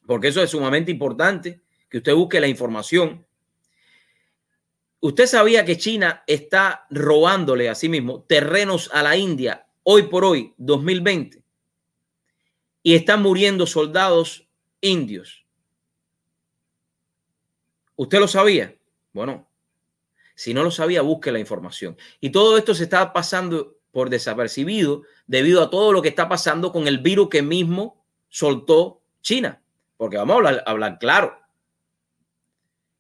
porque 0.06 0.28
eso 0.28 0.44
es 0.44 0.52
sumamente 0.52 0.92
importante, 0.92 1.62
que 1.90 1.98
usted 1.98 2.14
busque 2.14 2.40
la 2.40 2.48
información. 2.48 3.26
Usted 5.00 5.26
sabía 5.26 5.66
que 5.66 5.78
China 5.78 6.24
está 6.28 6.86
robándole 6.90 7.70
a 7.70 7.76
sí 7.76 7.90
mismo 7.90 8.24
terrenos 8.24 8.90
a 8.94 9.02
la 9.02 9.16
India 9.16 9.65
hoy 9.88 10.04
por 10.04 10.26
hoy, 10.26 10.54
2020, 10.58 11.44
y 12.82 12.96
están 12.96 13.22
muriendo 13.22 13.68
soldados 13.68 14.48
indios. 14.82 15.46
¿Usted 17.96 18.20
lo 18.20 18.28
sabía? 18.28 18.76
Bueno, 19.14 19.48
si 20.34 20.54
no 20.54 20.64
lo 20.64 20.72
sabía, 20.72 21.02
busque 21.02 21.32
la 21.32 21.40
información. 21.40 21.98
Y 22.20 22.32
todo 22.32 22.58
esto 22.58 22.74
se 22.74 22.84
está 22.84 23.14
pasando 23.14 23.78
por 23.92 24.10
desapercibido 24.10 25.04
debido 25.28 25.62
a 25.62 25.70
todo 25.70 25.94
lo 25.94 26.02
que 26.02 26.10
está 26.10 26.28
pasando 26.28 26.72
con 26.72 26.88
el 26.88 26.98
virus 26.98 27.30
que 27.30 27.42
mismo 27.42 28.04
soltó 28.28 29.02
China. 29.22 29.62
Porque 29.98 30.18
vamos 30.18 30.44
a 30.46 30.64
hablar, 30.70 30.98
claro. 31.00 31.40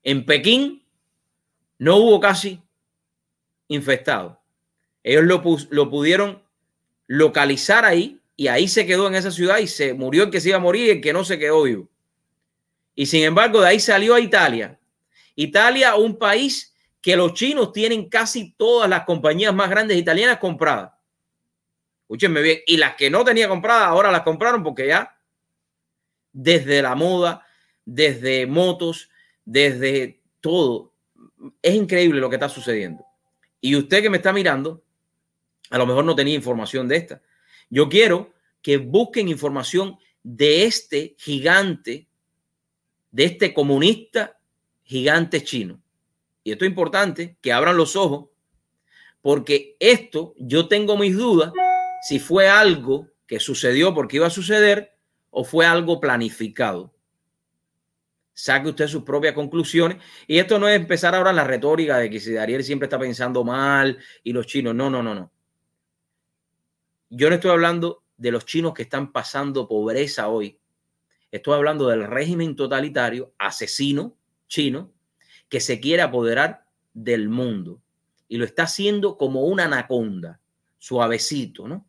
En 0.04 0.26
Pekín 0.26 0.86
no 1.80 1.98
hubo 1.98 2.20
casi 2.20 2.62
infectado. 3.68 4.40
Ellos 5.04 5.24
lo, 5.24 5.44
lo 5.72 5.90
pudieron 5.90 6.45
localizar 7.08 7.86
ahí 7.86 8.20
y 8.36 8.48
ahí 8.48 8.68
se 8.68 8.86
quedó 8.86 9.08
en 9.08 9.16
esa 9.16 9.32
ciudad 9.32 9.60
y 9.60 9.68
se 9.68 9.94
murió 9.94 10.24
el 10.24 10.32
que 10.32 10.42
se 10.42 10.50
iba 10.50 10.58
a 10.58 10.62
morir 10.62 10.88
y 10.88 10.90
el 10.92 11.02
que 11.02 11.14
no 11.14 11.24
se 11.24 11.40
quedó 11.40 11.64
vivo. 11.64 11.88
Y 12.96 13.06
sin 13.06 13.24
embargo, 13.24 13.62
de 13.62 13.68
ahí 13.68 13.80
salió 13.80 14.16
a 14.16 14.20
Italia. 14.20 14.80
Italia, 15.36 15.96
un 15.96 16.18
país 16.18 16.74
que 17.02 17.16
los 17.16 17.34
chinos 17.34 17.72
tienen 17.72 18.10
casi 18.10 18.54
todas 18.54 18.90
las 18.90 19.04
compañías 19.04 19.54
más 19.54 19.70
grandes 19.70 19.98
italianas 19.98 20.38
compradas. 20.38 20.92
Escúchenme 22.04 22.42
bien. 22.42 22.60
Y 22.66 22.78
las 22.78 22.96
que 22.96 23.10
no 23.10 23.24
tenía 23.24 23.48
compradas, 23.48 23.88
ahora 23.88 24.12
las 24.12 24.22
compraron 24.22 24.64
porque 24.64 24.88
ya, 24.88 25.18
desde 26.32 26.82
la 26.82 26.96
moda, 26.96 27.46
desde 27.84 28.48
motos, 28.48 29.10
desde 29.44 30.22
todo, 30.40 30.94
es 31.62 31.76
increíble 31.76 32.20
lo 32.20 32.30
que 32.30 32.36
está 32.36 32.50
sucediendo. 32.50 33.06
Y 33.60 33.76
usted 33.76 34.02
que 34.02 34.10
me 34.10 34.18
está 34.18 34.32
mirando, 34.32 34.84
a 35.70 35.78
lo 35.78 35.86
mejor 35.86 36.06
no 36.06 36.16
tenía 36.16 36.36
información 36.36 36.88
de 36.88 36.98
esta. 36.98 37.22
Yo 37.70 37.90
quiero 37.90 38.34
que 38.62 38.78
busquen 38.78 39.28
información 39.28 39.98
de 40.24 40.66
este 40.66 41.16
gigante, 41.18 42.08
de 43.12 43.26
este 43.26 43.54
comunista 43.54 44.40
gigante 44.84 45.44
chino. 45.44 45.82
Y 46.44 46.52
esto 46.52 46.66
es 46.66 46.70
importante, 46.70 47.38
que 47.42 47.54
abran 47.54 47.78
los 47.78 47.96
ojos, 47.96 48.30
porque 49.22 49.76
esto 49.80 50.36
yo 50.38 50.68
tengo 50.68 50.98
mis 50.98 51.16
dudas 51.18 51.52
si 52.08 52.20
fue 52.20 52.48
algo 52.48 53.08
que 53.26 53.40
sucedió 53.40 53.94
porque 53.94 54.18
iba 54.18 54.28
a 54.28 54.32
suceder 54.32 54.96
o 55.32 55.44
fue 55.44 55.66
algo 55.66 56.00
planificado. 56.00 56.94
Saque 58.34 58.70
usted 58.70 58.88
sus 58.88 59.04
propias 59.04 59.34
conclusiones. 59.34 59.98
Y 60.28 60.38
esto 60.38 60.60
no 60.60 60.68
es 60.68 60.76
empezar 60.76 61.16
ahora 61.16 61.34
la 61.34 61.44
retórica 61.44 61.98
de 61.98 62.10
que 62.10 62.20
si 62.20 62.36
Ariel 62.38 62.64
siempre 62.64 62.86
está 62.86 63.00
pensando 63.00 63.44
mal 63.44 63.98
y 64.24 64.34
los 64.34 64.46
chinos. 64.46 64.76
No, 64.76 64.90
no, 64.90 65.02
no, 65.02 65.16
no. 65.16 65.32
Yo 67.18 67.30
no 67.30 67.36
estoy 67.36 67.52
hablando 67.52 68.04
de 68.18 68.30
los 68.30 68.46
chinos 68.46 68.74
que 68.74 68.82
están 68.82 69.14
pasando 69.14 69.70
pobreza 69.70 70.28
hoy. 70.28 70.60
Estoy 71.32 71.54
hablando 71.54 71.88
del 71.88 72.04
régimen 72.04 72.58
totalitario, 72.58 73.34
asesino 73.38 74.18
chino, 74.50 74.92
que 75.48 75.62
se 75.62 75.80
quiere 75.80 76.02
apoderar 76.02 76.66
del 76.94 77.30
mundo 77.30 77.82
y 78.28 78.36
lo 78.36 78.44
está 78.44 78.64
haciendo 78.64 79.16
como 79.16 79.46
una 79.46 79.64
anaconda, 79.64 80.42
suavecito, 80.78 81.70
¿no? 81.70 81.88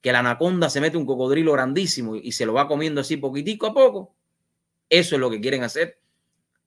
Que 0.00 0.12
la 0.12 0.20
anaconda 0.20 0.70
se 0.70 0.80
mete 0.80 0.96
un 0.96 1.04
cocodrilo 1.04 1.50
grandísimo 1.50 2.14
y 2.14 2.30
se 2.30 2.46
lo 2.46 2.52
va 2.52 2.68
comiendo 2.68 3.00
así 3.00 3.16
poquitico 3.16 3.66
a 3.66 3.74
poco. 3.74 4.14
Eso 4.88 5.16
es 5.16 5.20
lo 5.20 5.30
que 5.30 5.40
quieren 5.40 5.64
hacer 5.64 5.98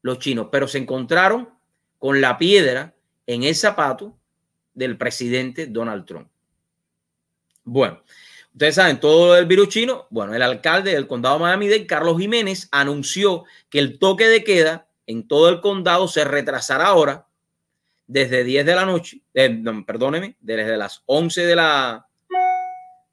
los 0.02 0.20
chinos, 0.20 0.50
pero 0.52 0.68
se 0.68 0.80
encontraron 0.80 1.52
con 2.00 2.20
la 2.20 2.38
piedra 2.38 2.98
en 3.28 3.44
el 3.44 3.56
zapato 3.56 4.20
del 4.74 4.98
presidente 4.98 5.68
Donald 5.68 6.06
Trump. 6.06 6.33
Bueno, 7.64 8.02
ustedes 8.54 8.76
saben 8.76 9.00
todo 9.00 9.34
del 9.34 9.46
virus 9.46 9.70
chino. 9.70 10.08
Bueno, 10.10 10.34
el 10.34 10.42
alcalde 10.42 10.94
del 10.94 11.08
condado 11.08 11.36
de 11.36 11.44
Miami-Dade, 11.44 11.88
Carlos 11.88 12.20
Jiménez, 12.20 12.68
anunció 12.72 13.46
que 13.70 13.80
el 13.80 14.00
toque 14.00 14.28
de 14.28 14.44
queda 14.44 14.88
en 15.08 15.28
todo 15.28 15.50
el 15.50 15.62
condado 15.62 16.08
se 16.08 16.24
retrasará 16.24 16.88
ahora 16.88 17.28
desde 18.08 18.44
10 18.44 18.66
de 18.66 18.76
la 18.76 18.86
noche, 18.86 19.22
eh, 19.34 19.62
perdóneme, 19.86 20.36
desde 20.40 20.78
las 20.78 21.04
11 21.06 21.46
de 21.46 21.56
la, 21.56 22.08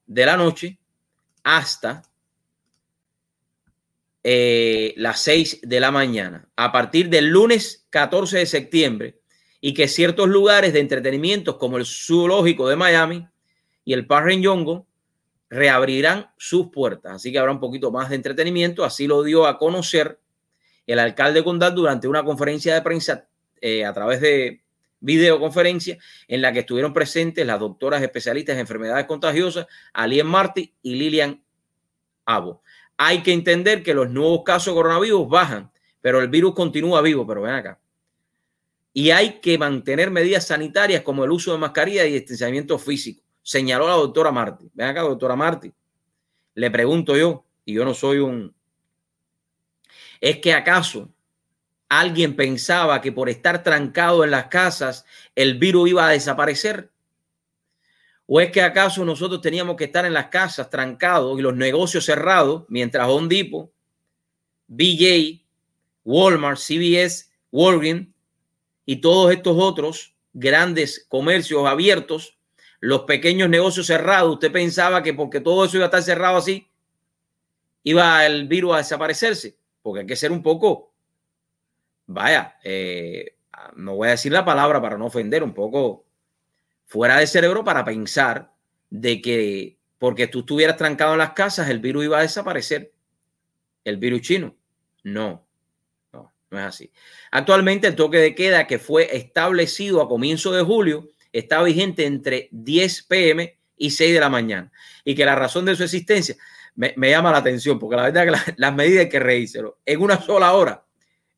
de 0.07 0.27
la 0.27 0.37
noche 0.37 0.79
hasta 1.43 2.03
eh, 4.23 4.93
las 4.97 5.21
6 5.21 5.61
de 5.63 5.81
la 5.81 5.91
mañana, 5.91 6.49
a 6.57 6.73
partir 6.73 7.09
del 7.09 7.29
lunes 7.29 7.87
14 7.91 8.39
de 8.39 8.47
septiembre, 8.47 9.21
y 9.61 9.75
que 9.75 9.89
ciertos 9.89 10.29
lugares 10.29 10.73
de 10.73 10.81
entretenimiento 10.81 11.59
como 11.59 11.77
el 11.79 11.87
zoológico 11.87 12.69
de 12.69 12.77
Miami 12.77 13.27
y 13.91 13.93
el 13.93 14.07
Park 14.07 14.31
Jungle 14.41 14.85
reabrirán 15.49 16.31
sus 16.37 16.69
puertas. 16.69 17.13
Así 17.13 17.33
que 17.33 17.41
habrá 17.41 17.51
un 17.51 17.59
poquito 17.59 17.91
más 17.91 18.09
de 18.09 18.15
entretenimiento. 18.15 18.85
Así 18.85 19.09
lo 19.09 19.25
dio 19.25 19.49
a 19.49 19.59
conocer 19.59 20.21
el 20.87 21.01
alcalde 21.01 21.41
de 21.41 21.45
condado 21.45 21.75
durante 21.75 22.07
una 22.07 22.23
conferencia 22.23 22.73
de 22.73 22.83
prensa 22.83 23.27
eh, 23.61 23.85
a 23.85 23.93
través 23.93 24.21
de 24.21 24.63
videoconferencia 25.01 25.99
en 26.29 26.41
la 26.41 26.53
que 26.53 26.61
estuvieron 26.61 26.93
presentes 26.93 27.45
las 27.45 27.59
doctoras 27.59 28.01
especialistas 28.01 28.55
en 28.55 28.61
enfermedades 28.61 29.07
contagiosas, 29.07 29.67
Alien 29.93 30.29
Marty 30.29 30.73
y 30.83 30.95
Lilian 30.95 31.43
Abo. 32.27 32.63
Hay 32.97 33.25
que 33.25 33.33
entender 33.33 33.83
que 33.83 33.93
los 33.93 34.09
nuevos 34.09 34.43
casos 34.45 34.73
de 34.73 34.81
coronavirus 34.83 35.29
bajan, 35.29 35.73
pero 36.01 36.21
el 36.21 36.29
virus 36.29 36.55
continúa 36.55 37.03
vivo, 37.03 37.27
pero 37.27 37.43
ven 37.43 37.55
acá. 37.55 37.81
Y 38.93 39.11
hay 39.11 39.41
que 39.41 39.59
mantener 39.59 40.13
medidas 40.13 40.47
sanitarias 40.47 41.03
como 41.03 41.25
el 41.25 41.33
uso 41.33 41.51
de 41.51 41.59
mascarilla 41.59 42.07
y 42.07 42.13
distanciamiento 42.13 42.79
físico, 42.79 43.25
señaló 43.43 43.89
la 43.89 43.95
doctora 43.95 44.31
Marty. 44.31 44.71
Ven 44.75 44.89
acá, 44.89 45.03
doctora 45.03 45.37
Marty. 45.37 45.73
Le 46.55 46.71
pregunto 46.71 47.17
yo, 47.17 47.45
y 47.65 47.75
yo 47.75 47.85
no 47.85 47.95
soy 47.95 48.19
un, 48.19 48.55
¿Es 50.21 50.39
que 50.39 50.53
acaso 50.53 51.09
alguien 51.89 52.37
pensaba 52.37 53.01
que 53.01 53.11
por 53.11 53.29
estar 53.29 53.63
trancado 53.63 54.23
en 54.23 54.31
las 54.31 54.47
casas 54.47 55.05
el 55.35 55.59
virus 55.59 55.91
iba 55.91 56.07
a 56.07 56.11
desaparecer? 56.11 56.91
¿O 58.27 58.41
es 58.41 58.53
que 58.53 58.63
acaso 58.63 59.05
nosotros 59.05 59.41
teníamos 59.41 59.77
que 59.77 59.85
estar 59.85 60.05
en 60.05 60.13
las 60.13 60.27
casas 60.27 60.71
trancados 60.71 61.39
y 61.39 61.43
los 61.43 61.57
negocios 61.57 62.05
cerrados 62.05 62.65
mientras 62.69 63.09
Home 63.09 63.29
BJ, 64.69 65.43
Walmart, 66.05 66.59
CVS, 66.59 67.33
Walgreens 67.51 68.09
y 68.87 68.97
todos 68.97 69.33
estos 69.33 69.57
otros 69.59 70.15
grandes 70.33 71.07
comercios 71.09 71.67
abiertos, 71.67 72.39
los 72.81 73.03
pequeños 73.03 73.49
negocios 73.49 73.87
cerrados, 73.87 74.35
usted 74.35 74.51
pensaba 74.51 75.03
que 75.03 75.15
porque 75.15 75.41
todo 75.41 75.65
eso 75.65 75.77
iba 75.77 75.87
a 75.87 75.89
estar 75.89 76.03
cerrado 76.03 76.39
así, 76.39 76.69
iba 77.85 78.27
el 78.27 78.49
virus 78.49 78.75
a 78.75 78.79
desaparecerse? 78.79 79.61
porque 79.83 80.01
hay 80.01 80.07
que 80.07 80.17
ser 80.17 80.33
un 80.33 80.43
poco, 80.43 80.93
vaya, 82.07 82.57
eh, 82.63 83.37
no 83.77 83.97
voy 83.97 84.09
a 84.09 84.13
decir 84.13 84.33
la 84.33 84.45
palabra 84.45 84.81
para 84.81 84.99
no 84.99 85.07
ofender, 85.07 85.43
un 85.43 85.55
poco 85.55 86.05
fuera 86.87 87.19
de 87.19 87.27
cerebro 87.27 87.65
para 87.65 87.85
pensar 87.85 88.53
de 88.91 89.21
que 89.21 89.79
porque 89.99 90.27
tú 90.27 90.41
estuvieras 90.41 90.77
trancado 90.77 91.13
en 91.13 91.19
las 91.19 91.33
casas, 91.33 91.69
el 91.69 91.79
virus 91.79 92.05
iba 92.05 92.19
a 92.19 92.23
desaparecer, 92.23 92.93
el 93.85 93.99
virus 93.99 94.23
chino. 94.23 94.57
No, 95.05 95.47
no. 96.13 96.33
No 96.51 96.59
es 96.59 96.65
así. 96.65 96.91
Actualmente 97.31 97.87
el 97.87 97.97
toque 97.97 98.19
de 98.19 98.35
queda 98.35 98.67
que 98.67 98.79
fue 98.79 99.15
establecido 99.15 100.03
a 100.03 100.09
comienzo 100.09 100.53
de 100.53 100.63
julio 100.63 101.09
está 101.33 101.63
vigente 101.63 102.07
entre 102.07 102.49
10 102.53 103.03
pm 103.05 103.59
y 103.77 103.91
6 103.91 104.15
de 104.15 104.21
la 104.21 104.29
mañana. 104.29 104.71
Y 105.05 105.15
que 105.15 105.25
la 105.25 105.35
razón 105.35 105.65
de 105.65 105.77
su 105.77 105.85
existencia 105.85 106.37
me, 106.75 107.11
llama 107.11 107.33
la 107.33 107.39
atención, 107.39 107.79
porque 107.79 107.97
la 107.97 108.11
verdad 108.11 108.25
que 108.25 108.55
las 108.57 108.75
medidas 108.75 109.05
hay 109.05 109.09
que 109.09 109.21
reírselo. 109.21 109.79
En 109.85 110.01
una 110.01 110.21
sola 110.21 110.53
hora, 110.53 110.85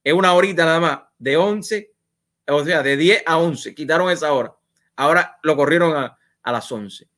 en 0.05 0.17
una 0.17 0.35
horita 0.35 0.65
nada 0.65 0.81
más, 0.81 0.99
de 1.19 1.37
11, 1.37 1.93
o 2.49 2.65
sea, 2.65 2.83
de 2.83 2.97
10 2.97 3.23
a 3.27 3.39
11, 3.39 3.75
quitaron 3.75 4.11
esa 4.11 4.33
hora. 4.33 4.55
Ahora 4.97 5.39
lo 5.43 5.57
corrieron 5.57 5.97
a, 5.97 6.19
a 6.43 6.53
las 6.53 6.71
11. 6.71 7.09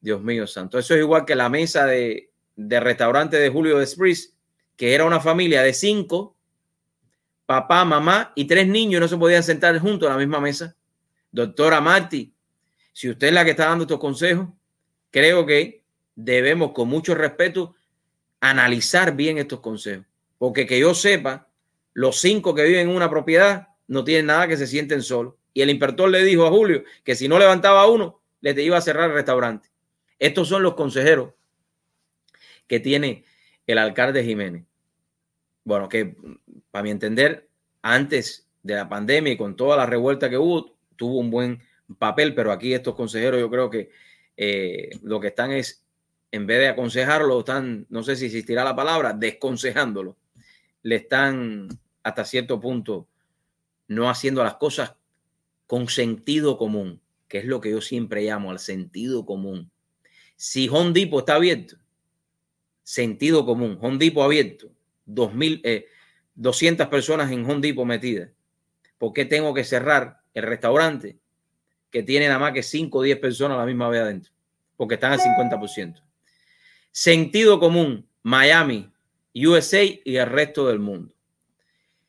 Dios 0.00 0.22
mío 0.22 0.46
santo. 0.46 0.78
Eso 0.78 0.94
es 0.94 1.00
igual 1.00 1.24
que 1.24 1.34
la 1.34 1.48
mesa 1.48 1.84
de, 1.86 2.30
de 2.54 2.80
restaurante 2.80 3.38
de 3.38 3.48
Julio 3.48 3.78
de 3.78 3.86
Spritz, 3.86 4.34
que 4.76 4.94
era 4.94 5.04
una 5.04 5.20
familia 5.20 5.62
de 5.62 5.72
cinco, 5.72 6.36
papá, 7.44 7.84
mamá 7.84 8.32
y 8.34 8.44
tres 8.44 8.68
niños, 8.68 9.00
no 9.00 9.08
se 9.08 9.16
podían 9.16 9.42
sentar 9.42 9.78
juntos 9.78 10.08
a 10.08 10.12
la 10.12 10.18
misma 10.18 10.40
mesa. 10.40 10.75
Doctora 11.36 11.82
Marty, 11.82 12.32
si 12.94 13.10
usted 13.10 13.26
es 13.26 13.32
la 13.34 13.44
que 13.44 13.50
está 13.50 13.66
dando 13.66 13.84
estos 13.84 13.98
consejos, 13.98 14.48
creo 15.10 15.44
que 15.44 15.84
debemos 16.14 16.72
con 16.72 16.88
mucho 16.88 17.14
respeto 17.14 17.74
analizar 18.40 19.14
bien 19.14 19.36
estos 19.36 19.60
consejos. 19.60 20.06
Porque 20.38 20.66
que 20.66 20.80
yo 20.80 20.94
sepa, 20.94 21.50
los 21.92 22.20
cinco 22.22 22.54
que 22.54 22.64
viven 22.64 22.88
en 22.88 22.96
una 22.96 23.10
propiedad 23.10 23.68
no 23.86 24.02
tienen 24.02 24.24
nada 24.24 24.48
que 24.48 24.56
se 24.56 24.66
sienten 24.66 25.02
solos. 25.02 25.34
Y 25.52 25.60
el 25.60 25.68
inspector 25.68 26.08
le 26.08 26.24
dijo 26.24 26.46
a 26.46 26.50
Julio 26.50 26.84
que 27.04 27.14
si 27.14 27.28
no 27.28 27.38
levantaba 27.38 27.86
uno, 27.86 28.22
le 28.40 28.52
iba 28.62 28.78
a 28.78 28.80
cerrar 28.80 29.10
el 29.10 29.14
restaurante. 29.14 29.68
Estos 30.18 30.48
son 30.48 30.62
los 30.62 30.72
consejeros 30.72 31.34
que 32.66 32.80
tiene 32.80 33.26
el 33.66 33.76
alcalde 33.76 34.24
Jiménez. 34.24 34.64
Bueno, 35.64 35.90
que 35.90 36.16
para 36.70 36.82
mi 36.82 36.92
entender, 36.92 37.46
antes 37.82 38.48
de 38.62 38.74
la 38.74 38.88
pandemia 38.88 39.34
y 39.34 39.36
con 39.36 39.54
toda 39.54 39.76
la 39.76 39.84
revuelta 39.84 40.30
que 40.30 40.38
hubo, 40.38 40.75
tuvo 40.96 41.18
un 41.18 41.30
buen 41.30 41.60
papel, 41.98 42.34
pero 42.34 42.52
aquí 42.52 42.74
estos 42.74 42.94
consejeros 42.94 43.40
yo 43.40 43.50
creo 43.50 43.70
que 43.70 43.90
eh, 44.36 44.90
lo 45.02 45.20
que 45.20 45.28
están 45.28 45.52
es, 45.52 45.84
en 46.30 46.46
vez 46.46 46.58
de 46.58 46.68
aconsejarlo, 46.68 47.38
están, 47.38 47.86
no 47.88 48.02
sé 48.02 48.16
si 48.16 48.26
existirá 48.26 48.64
la 48.64 48.76
palabra, 48.76 49.12
desconsejándolo. 49.12 50.16
Le 50.82 50.96
están 50.96 51.68
hasta 52.02 52.24
cierto 52.24 52.60
punto 52.60 53.08
no 53.88 54.10
haciendo 54.10 54.42
las 54.42 54.54
cosas 54.54 54.94
con 55.66 55.88
sentido 55.88 56.58
común, 56.58 57.00
que 57.28 57.38
es 57.38 57.44
lo 57.44 57.60
que 57.60 57.70
yo 57.70 57.80
siempre 57.80 58.22
llamo 58.22 58.50
al 58.50 58.58
sentido 58.58 59.24
común. 59.24 59.70
Si 60.36 60.68
Home 60.68 61.10
está 61.18 61.36
abierto, 61.36 61.76
sentido 62.82 63.44
común. 63.44 63.78
Home 63.80 64.12
abierto, 64.22 64.70
2000, 65.06 65.60
eh, 65.64 65.86
200 66.34 66.86
personas 66.88 67.32
en 67.32 67.48
Home 67.48 67.72
metidas. 67.84 68.30
¿Por 68.98 69.12
qué 69.12 69.24
tengo 69.24 69.54
que 69.54 69.64
cerrar 69.64 70.20
el 70.36 70.44
restaurante 70.44 71.16
que 71.90 72.02
tiene 72.02 72.26
nada 72.26 72.38
más 72.38 72.52
que 72.52 72.62
5 72.62 72.98
o 72.98 73.02
10 73.02 73.18
personas 73.18 73.56
a 73.56 73.60
la 73.60 73.66
misma 73.66 73.88
vez 73.88 74.02
adentro? 74.02 74.32
Porque 74.76 74.94
están 74.94 75.12
al 75.12 75.20
50%. 75.20 76.02
Sentido 76.90 77.58
común, 77.58 78.06
Miami, 78.22 78.90
USA 79.34 79.82
y 79.82 80.16
el 80.16 80.26
resto 80.26 80.68
del 80.68 80.78
mundo. 80.78 81.14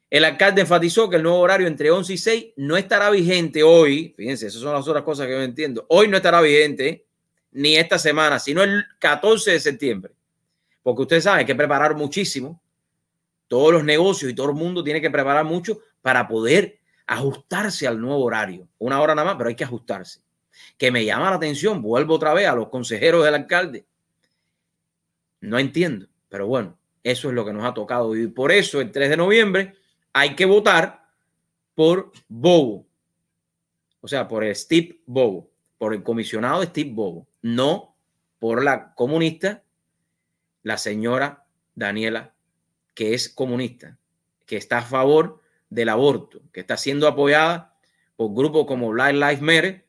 El 0.10 0.24
alcalde 0.24 0.62
enfatizó 0.62 1.10
que 1.10 1.18
el 1.18 1.24
nuevo 1.24 1.40
horario 1.40 1.68
entre 1.68 1.92
11 1.92 2.14
y 2.14 2.18
6 2.18 2.46
no 2.58 2.78
estará 2.78 3.10
vigente 3.10 3.64
hoy. 3.64 4.14
Fíjense, 4.16 4.48
esas 4.48 4.62
son 4.62 4.74
las 4.74 4.88
otras 4.88 5.04
cosas 5.04 5.28
que 5.28 5.34
yo 5.34 5.42
entiendo. 5.42 5.86
Hoy 5.90 6.08
no 6.08 6.18
estará 6.18 6.40
vigente 6.42 7.06
ni 7.52 7.76
esta 7.76 8.00
semana, 8.00 8.40
sino 8.40 8.64
el 8.64 8.86
14 9.00 9.52
de 9.52 9.60
septiembre 9.60 10.18
porque 10.88 11.02
usted 11.02 11.20
sabe 11.20 11.46
que 11.46 11.54
preparar 11.54 11.98
muchísimo. 11.98 12.62
Todos 13.50 13.74
los 13.74 13.84
negocios 13.84 14.32
y 14.32 14.34
todo 14.34 14.52
el 14.52 14.56
mundo 14.56 14.82
tiene 14.86 15.02
que 15.02 15.12
preparar 15.12 15.44
mucho 15.44 15.82
para 16.02 16.30
poder 16.30 16.77
ajustarse 17.08 17.88
al 17.88 18.00
nuevo 18.00 18.24
horario. 18.24 18.68
Una 18.78 19.02
hora 19.02 19.16
nada 19.16 19.30
más, 19.30 19.38
pero 19.38 19.50
hay 19.50 19.56
que 19.56 19.64
ajustarse. 19.64 20.22
Que 20.78 20.92
me 20.92 21.06
llama 21.06 21.30
la 21.30 21.38
atención, 21.38 21.82
vuelvo 21.82 22.16
otra 22.16 22.34
vez 22.34 22.48
a 22.48 22.56
los 22.56 22.70
consejeros 22.70 23.24
del 23.24 23.36
alcalde. 23.36 23.86
No 25.40 25.58
entiendo, 25.58 26.08
pero 26.30 26.48
bueno, 26.48 26.78
eso 27.04 27.30
es 27.30 27.34
lo 27.34 27.46
que 27.46 27.54
nos 27.54 27.64
ha 27.64 27.74
tocado 27.74 28.16
y 28.16 28.28
Por 28.28 28.52
eso, 28.52 28.82
el 28.82 28.92
3 28.92 29.10
de 29.10 29.18
noviembre, 29.18 29.76
hay 30.14 30.36
que 30.36 30.46
votar 30.46 31.08
por 31.74 32.12
Bobo. 32.28 32.86
O 34.02 34.08
sea, 34.08 34.28
por 34.28 34.44
el 34.44 34.56
Steve 34.56 35.02
Bobo, 35.06 35.50
por 35.78 35.94
el 35.94 36.04
comisionado 36.04 36.64
Steve 36.64 36.92
Bobo, 36.92 37.28
no 37.42 37.96
por 38.40 38.64
la 38.64 38.94
comunista 38.96 39.64
la 40.64 40.78
señora 40.78 41.46
Daniela, 41.76 42.34
que 42.94 43.14
es 43.14 43.30
comunista, 43.30 43.98
que 44.46 44.58
está 44.58 44.80
a 44.80 44.82
favor 44.82 45.40
del 45.70 45.90
aborto, 45.90 46.42
que 46.52 46.62
está 46.62 46.78
siendo 46.78 47.08
apoyada 47.08 47.76
por 48.16 48.34
grupos 48.34 48.66
como 48.66 48.90
Black 48.90 49.14
Lives 49.14 49.42
Matter 49.42 49.86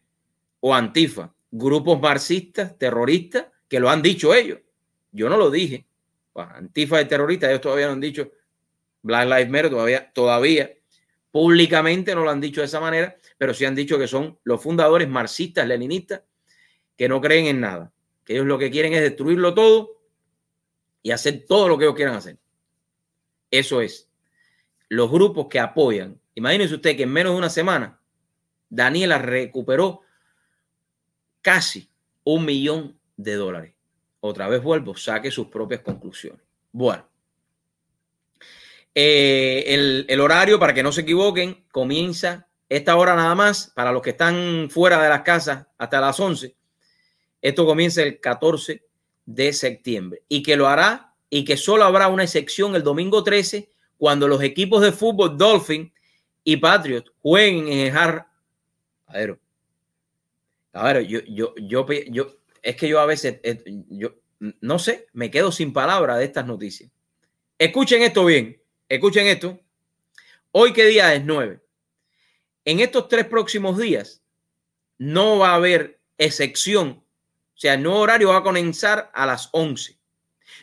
o 0.60 0.74
Antifa, 0.74 1.32
grupos 1.50 2.00
marxistas, 2.00 2.76
terroristas, 2.78 3.46
que 3.68 3.80
lo 3.80 3.88
han 3.90 4.02
dicho 4.02 4.34
ellos. 4.34 4.58
Yo 5.12 5.28
no 5.28 5.36
lo 5.36 5.50
dije. 5.50 5.86
Antifa 6.34 7.00
es 7.00 7.08
terrorista, 7.08 7.48
ellos 7.48 7.60
todavía 7.60 7.86
no 7.86 7.92
han 7.92 8.00
dicho 8.00 8.30
Black 9.02 9.28
Lives 9.28 9.50
Matter, 9.50 9.70
todavía, 9.70 10.12
todavía 10.12 10.78
públicamente 11.30 12.14
no 12.14 12.24
lo 12.24 12.30
han 12.30 12.40
dicho 12.40 12.60
de 12.60 12.66
esa 12.66 12.80
manera, 12.80 13.16
pero 13.36 13.54
sí 13.54 13.64
han 13.64 13.74
dicho 13.74 13.98
que 13.98 14.08
son 14.08 14.38
los 14.44 14.62
fundadores 14.62 15.08
marxistas, 15.08 15.66
leninistas, 15.66 16.22
que 16.96 17.08
no 17.08 17.20
creen 17.20 17.46
en 17.46 17.60
nada, 17.60 17.92
que 18.24 18.34
ellos 18.34 18.46
lo 18.46 18.58
que 18.58 18.70
quieren 18.70 18.92
es 18.94 19.02
destruirlo 19.02 19.54
todo 19.54 20.00
y 21.02 21.10
hacer 21.12 21.44
todo 21.46 21.68
lo 21.68 21.78
que 21.78 21.84
ellos 21.84 21.94
quieran 21.94 22.16
hacer. 22.16 22.38
Eso 23.50 23.80
es. 23.80 24.07
Los 24.88 25.10
grupos 25.10 25.46
que 25.48 25.60
apoyan. 25.60 26.20
Imagínense 26.34 26.74
usted 26.74 26.96
que 26.96 27.02
en 27.02 27.12
menos 27.12 27.32
de 27.32 27.38
una 27.38 27.50
semana, 27.50 28.00
Daniela 28.68 29.18
recuperó 29.18 30.02
casi 31.42 31.90
un 32.24 32.44
millón 32.44 32.98
de 33.16 33.34
dólares. 33.34 33.74
Otra 34.20 34.48
vez 34.48 34.62
vuelvo, 34.62 34.96
saque 34.96 35.30
sus 35.30 35.48
propias 35.48 35.80
conclusiones. 35.80 36.42
Bueno, 36.72 37.08
eh, 38.94 39.64
el, 39.66 40.06
el, 40.08 40.20
horario, 40.20 40.58
para 40.58 40.74
que 40.74 40.82
no 40.82 40.92
se 40.92 41.02
equivoquen, 41.02 41.64
comienza 41.70 42.48
esta 42.68 42.96
hora 42.96 43.14
nada 43.14 43.34
más, 43.34 43.72
para 43.74 43.92
los 43.92 44.02
que 44.02 44.10
están 44.10 44.68
fuera 44.70 45.02
de 45.02 45.08
las 45.08 45.22
casas, 45.22 45.66
hasta 45.78 46.00
las 46.00 46.18
11. 46.18 46.54
Esto 47.40 47.64
comienza 47.64 48.02
el 48.02 48.20
14 48.20 48.84
de 49.24 49.52
septiembre 49.52 50.22
y 50.28 50.42
que 50.42 50.56
lo 50.56 50.68
hará 50.68 51.14
y 51.30 51.44
que 51.44 51.56
solo 51.56 51.84
habrá 51.84 52.08
una 52.08 52.24
excepción 52.24 52.74
el 52.74 52.82
domingo 52.82 53.22
13 53.22 53.70
cuando 53.98 54.26
los 54.26 54.42
equipos 54.42 54.80
de 54.82 54.92
fútbol 54.92 55.36
Dolphin 55.36 55.92
y 56.44 56.56
Patriot 56.56 57.04
jueguen 57.20 57.68
en 57.68 57.78
el 57.86 57.96
Har. 57.96 58.26
A 59.06 59.12
ver, 59.12 59.38
a 60.72 60.84
ver, 60.84 61.06
yo, 61.06 61.20
yo, 61.28 61.54
yo, 61.56 61.86
yo, 62.10 62.36
es 62.62 62.76
que 62.76 62.88
yo 62.88 63.00
a 63.00 63.06
veces, 63.06 63.40
eh, 63.42 63.62
yo 63.90 64.14
no 64.60 64.78
sé, 64.78 65.08
me 65.12 65.30
quedo 65.30 65.52
sin 65.52 65.72
palabras 65.72 66.18
de 66.18 66.24
estas 66.24 66.46
noticias. 66.46 66.90
Escuchen 67.58 68.02
esto 68.02 68.24
bien, 68.24 68.62
escuchen 68.88 69.26
esto. 69.26 69.60
Hoy, 70.52 70.72
¿qué 70.72 70.86
día 70.86 71.14
es? 71.14 71.24
9. 71.24 71.60
En 72.64 72.80
estos 72.80 73.08
tres 73.08 73.26
próximos 73.26 73.76
días 73.76 74.22
no 74.96 75.38
va 75.38 75.50
a 75.50 75.56
haber 75.56 76.00
excepción 76.16 77.02
o 77.58 77.60
sea, 77.60 77.74
el 77.74 77.82
nuevo 77.82 77.98
horario 77.98 78.28
va 78.28 78.36
a 78.36 78.42
comenzar 78.44 79.10
a 79.12 79.26
las 79.26 79.48
11. 79.50 79.98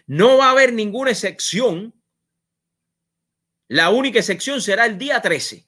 No 0.08 0.38
va 0.38 0.48
a 0.48 0.52
haber 0.52 0.72
ninguna 0.72 1.12
excepción. 1.12 1.94
La 3.68 3.90
única 3.90 4.20
excepción 4.20 4.62
será 4.62 4.86
el 4.86 4.98
día 4.98 5.22
13, 5.22 5.66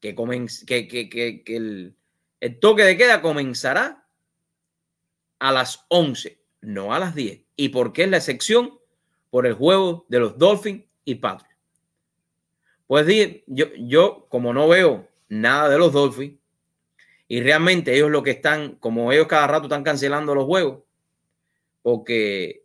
que, 0.00 0.14
que, 0.14 1.42
el, 1.46 1.96
el 2.40 2.60
toque 2.60 2.82
de 2.82 2.96
queda 2.96 3.20
comenzará 3.20 4.06
a 5.38 5.52
las 5.52 5.84
11, 5.88 6.40
no 6.62 6.94
a 6.94 6.98
las 6.98 7.14
10. 7.14 7.42
¿Y 7.56 7.68
por 7.68 7.92
qué 7.92 8.04
es 8.04 8.10
la 8.10 8.16
excepción? 8.16 8.78
Por 9.30 9.46
el 9.46 9.54
juego 9.54 10.06
de 10.08 10.20
los 10.20 10.38
Dolphins 10.38 10.84
y 11.04 11.16
Patriots. 11.16 11.56
Pues 12.86 13.06
yo, 13.46 13.66
yo, 13.78 14.26
como 14.28 14.52
no 14.52 14.68
veo 14.68 15.08
nada 15.28 15.68
de 15.68 15.78
los 15.78 15.92
Dolphins, 15.92 16.38
y 17.28 17.40
realmente 17.40 17.94
ellos 17.94 18.10
lo 18.10 18.22
que 18.22 18.32
están, 18.32 18.76
como 18.76 19.10
ellos 19.12 19.26
cada 19.26 19.46
rato 19.46 19.64
están 19.64 19.82
cancelando 19.82 20.34
los 20.34 20.44
juegos, 20.44 20.82
porque 21.80 22.64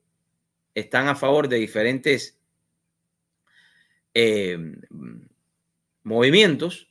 están 0.76 1.08
a 1.08 1.15
favor 1.15 1.48
de 1.48 1.58
diferentes 1.58 2.37
eh, 4.19 4.58
movimientos, 6.01 6.88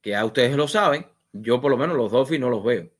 que 0.00 0.10
ya 0.10 0.24
ustedes 0.24 0.56
lo 0.56 0.66
saben, 0.66 1.06
yo 1.34 1.60
por 1.60 1.70
lo 1.70 1.76
menos 1.76 1.94
los 1.94 2.10
Dolphins 2.10 2.40
no 2.40 2.48
los 2.48 2.64
veo. 2.64 2.90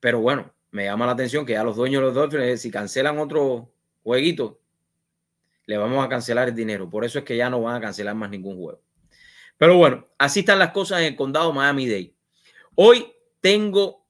Pero 0.00 0.18
bueno, 0.18 0.52
me 0.72 0.86
llama 0.86 1.06
la 1.06 1.12
atención 1.12 1.46
que 1.46 1.52
ya 1.52 1.62
los 1.62 1.76
dueños 1.76 2.00
de 2.00 2.06
los 2.06 2.14
Dolphins, 2.16 2.62
si 2.62 2.70
cancelan 2.72 3.20
otro 3.20 3.72
jueguito, 4.02 4.58
le 5.66 5.76
vamos 5.76 6.04
a 6.04 6.08
cancelar 6.08 6.48
el 6.48 6.54
dinero. 6.56 6.90
Por 6.90 7.04
eso 7.04 7.20
es 7.20 7.24
que 7.24 7.36
ya 7.36 7.48
no 7.48 7.62
van 7.62 7.76
a 7.76 7.80
cancelar 7.80 8.16
más 8.16 8.28
ningún 8.28 8.56
juego. 8.56 8.82
Pero 9.56 9.76
bueno, 9.76 10.08
así 10.18 10.40
están 10.40 10.58
las 10.58 10.72
cosas 10.72 11.02
en 11.02 11.06
el 11.06 11.16
condado 11.16 11.52
Miami-Dade. 11.52 12.12
Hoy 12.74 13.06
tengo 13.40 14.04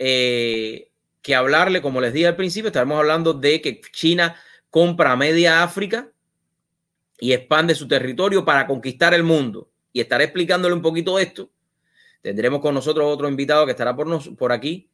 eh, 0.00 0.90
que 1.22 1.34
hablarle, 1.36 1.80
como 1.80 2.00
les 2.00 2.12
dije 2.12 2.26
al 2.26 2.34
principio, 2.34 2.68
estaremos 2.68 2.98
hablando 2.98 3.34
de 3.34 3.60
que 3.60 3.80
China 3.92 4.34
compra 4.70 5.14
media 5.14 5.62
África 5.62 6.10
y 7.18 7.32
expande 7.32 7.74
su 7.74 7.88
territorio 7.88 8.44
para 8.44 8.66
conquistar 8.66 9.14
el 9.14 9.22
mundo. 9.22 9.70
Y 9.92 10.00
estaré 10.00 10.24
explicándole 10.24 10.74
un 10.74 10.82
poquito 10.82 11.16
de 11.16 11.24
esto. 11.24 11.50
Tendremos 12.22 12.60
con 12.60 12.74
nosotros 12.74 13.06
otro 13.06 13.28
invitado 13.28 13.64
que 13.64 13.72
estará 13.72 13.94
por, 13.94 14.06
nos, 14.06 14.28
por 14.30 14.52
aquí. 14.52 14.90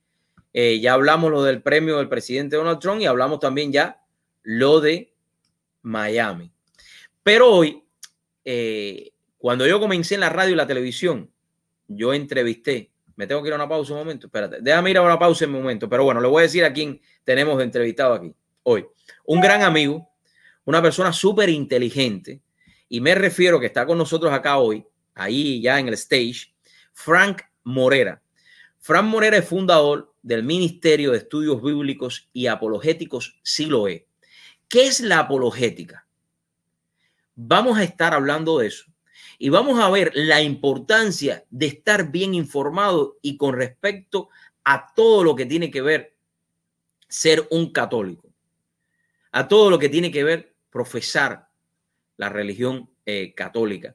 Eh, 0.52 0.80
ya 0.80 0.92
hablamos 0.92 1.30
lo 1.30 1.42
del 1.42 1.62
premio 1.62 1.96
del 1.96 2.08
presidente 2.08 2.56
Donald 2.56 2.78
Trump 2.78 3.00
y 3.00 3.06
hablamos 3.06 3.40
también 3.40 3.72
ya 3.72 4.02
lo 4.42 4.80
de 4.80 5.14
Miami. 5.82 6.52
Pero 7.22 7.50
hoy, 7.50 7.82
eh, 8.44 9.12
cuando 9.38 9.66
yo 9.66 9.80
comencé 9.80 10.14
en 10.14 10.20
la 10.20 10.28
radio 10.28 10.52
y 10.52 10.56
la 10.56 10.66
televisión, 10.66 11.30
yo 11.88 12.12
entrevisté, 12.12 12.90
me 13.16 13.26
tengo 13.26 13.42
que 13.42 13.48
ir 13.48 13.52
a 13.52 13.56
una 13.56 13.68
pausa 13.68 13.92
un 13.92 14.00
momento, 14.00 14.26
espérate, 14.26 14.58
déjame 14.60 14.90
ir 14.90 14.98
a 14.98 15.02
una 15.02 15.18
pausa 15.18 15.44
en 15.44 15.54
un 15.54 15.62
momento, 15.62 15.88
pero 15.88 16.04
bueno, 16.04 16.20
le 16.20 16.28
voy 16.28 16.40
a 16.40 16.42
decir 16.42 16.64
a 16.64 16.72
quién 16.72 17.00
tenemos 17.24 17.62
entrevistado 17.62 18.14
aquí 18.14 18.34
hoy. 18.62 18.86
Un 19.24 19.40
gran 19.40 19.62
amigo, 19.62 20.08
una 20.64 20.82
persona 20.82 21.12
súper 21.12 21.48
inteligente, 21.48 22.40
y 22.88 23.00
me 23.00 23.14
refiero 23.14 23.58
que 23.58 23.66
está 23.66 23.86
con 23.86 23.98
nosotros 23.98 24.32
acá 24.32 24.58
hoy, 24.58 24.84
ahí 25.14 25.60
ya 25.60 25.78
en 25.78 25.88
el 25.88 25.94
stage, 25.94 26.54
Frank 26.92 27.42
Morera. 27.64 28.22
Frank 28.78 29.04
Morera 29.04 29.38
es 29.38 29.46
fundador 29.46 30.14
del 30.22 30.42
Ministerio 30.42 31.12
de 31.12 31.18
Estudios 31.18 31.62
Bíblicos 31.62 32.28
y 32.32 32.46
Apologéticos 32.46 33.38
Siloé. 33.42 34.06
¿Qué 34.68 34.86
es 34.86 35.00
la 35.00 35.20
apologética? 35.20 36.06
Vamos 37.34 37.78
a 37.78 37.84
estar 37.84 38.14
hablando 38.14 38.58
de 38.58 38.68
eso 38.68 38.92
y 39.38 39.48
vamos 39.48 39.80
a 39.80 39.90
ver 39.90 40.12
la 40.14 40.42
importancia 40.42 41.44
de 41.50 41.66
estar 41.66 42.10
bien 42.10 42.34
informado 42.34 43.18
y 43.22 43.36
con 43.36 43.54
respecto 43.54 44.28
a 44.64 44.92
todo 44.94 45.24
lo 45.24 45.34
que 45.34 45.46
tiene 45.46 45.70
que 45.70 45.82
ver 45.82 46.14
ser 47.08 47.46
un 47.50 47.72
católico, 47.72 48.28
a 49.32 49.48
todo 49.48 49.70
lo 49.70 49.78
que 49.78 49.88
tiene 49.88 50.10
que 50.10 50.24
ver 50.24 50.51
profesar 50.72 51.48
la 52.16 52.28
religión 52.28 52.90
eh, 53.06 53.34
católica. 53.34 53.94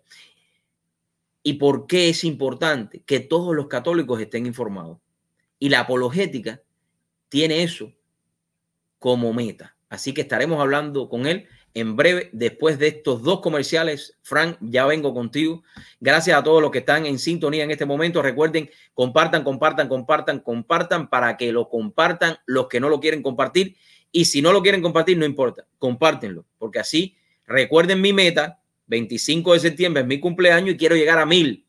¿Y 1.43 1.53
por 1.53 1.87
qué 1.87 2.09
es 2.09 2.23
importante 2.23 3.01
que 3.05 3.19
todos 3.19 3.55
los 3.55 3.67
católicos 3.67 4.21
estén 4.21 4.45
informados? 4.45 4.99
Y 5.59 5.69
la 5.69 5.81
apologética 5.81 6.61
tiene 7.29 7.63
eso 7.63 7.91
como 8.99 9.33
meta. 9.33 9.75
Así 9.89 10.13
que 10.13 10.21
estaremos 10.21 10.59
hablando 10.59 11.09
con 11.09 11.25
él 11.25 11.47
en 11.73 11.95
breve 11.95 12.29
después 12.33 12.79
de 12.79 12.87
estos 12.87 13.21
dos 13.21 13.39
comerciales. 13.39 14.17
Frank, 14.23 14.57
ya 14.59 14.85
vengo 14.85 15.13
contigo. 15.13 15.63
Gracias 15.99 16.37
a 16.37 16.43
todos 16.43 16.61
los 16.61 16.71
que 16.71 16.79
están 16.79 17.05
en 17.05 17.19
sintonía 17.19 17.63
en 17.63 17.71
este 17.71 17.85
momento. 17.85 18.21
Recuerden, 18.21 18.69
compartan, 18.93 19.43
compartan, 19.43 19.87
compartan, 19.87 20.39
compartan 20.39 21.09
para 21.09 21.37
que 21.37 21.51
lo 21.51 21.69
compartan 21.69 22.37
los 22.45 22.67
que 22.67 22.79
no 22.79 22.89
lo 22.89 22.99
quieren 22.99 23.21
compartir. 23.21 23.77
Y 24.17 24.25
si 24.25 24.41
no 24.41 24.51
lo 24.51 24.63
quieren 24.63 24.82
compartir, 24.82 25.15
no 25.15 25.25
importa, 25.25 25.67
compártenlo, 25.77 26.43
porque 26.58 26.80
así 26.80 27.15
recuerden 27.45 28.01
mi 28.01 28.13
meta. 28.13 28.60
25 28.88 29.53
de 29.53 29.60
septiembre 29.60 30.01
es 30.01 30.08
mi 30.08 30.19
cumpleaños 30.19 30.73
y 30.73 30.77
quiero 30.77 30.95
llegar 30.95 31.19
a 31.19 31.25
mil 31.27 31.63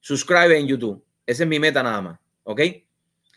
subscribers 0.00 0.60
en 0.60 0.66
YouTube. 0.66 1.04
Esa 1.26 1.42
es 1.42 1.48
mi 1.48 1.58
meta 1.58 1.82
nada 1.82 2.00
más. 2.00 2.18
¿Ok? 2.44 2.62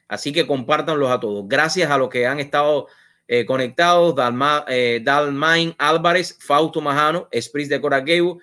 Así 0.07 0.31
que 0.31 0.47
compártanlos 0.47 1.11
a 1.11 1.19
todos. 1.19 1.45
Gracias 1.45 1.91
a 1.91 1.97
los 1.97 2.07
que 2.07 2.25
han 2.25 2.39
estado 2.39 2.87
eh, 3.27 3.45
conectados, 3.45 4.15
eh, 4.69 5.01
Dalmain 5.03 5.75
Álvarez, 5.77 6.37
Fausto 6.39 6.79
Majano, 6.79 7.27
Esprit 7.31 7.67
de 7.67 7.81
Coraqueo. 7.81 8.37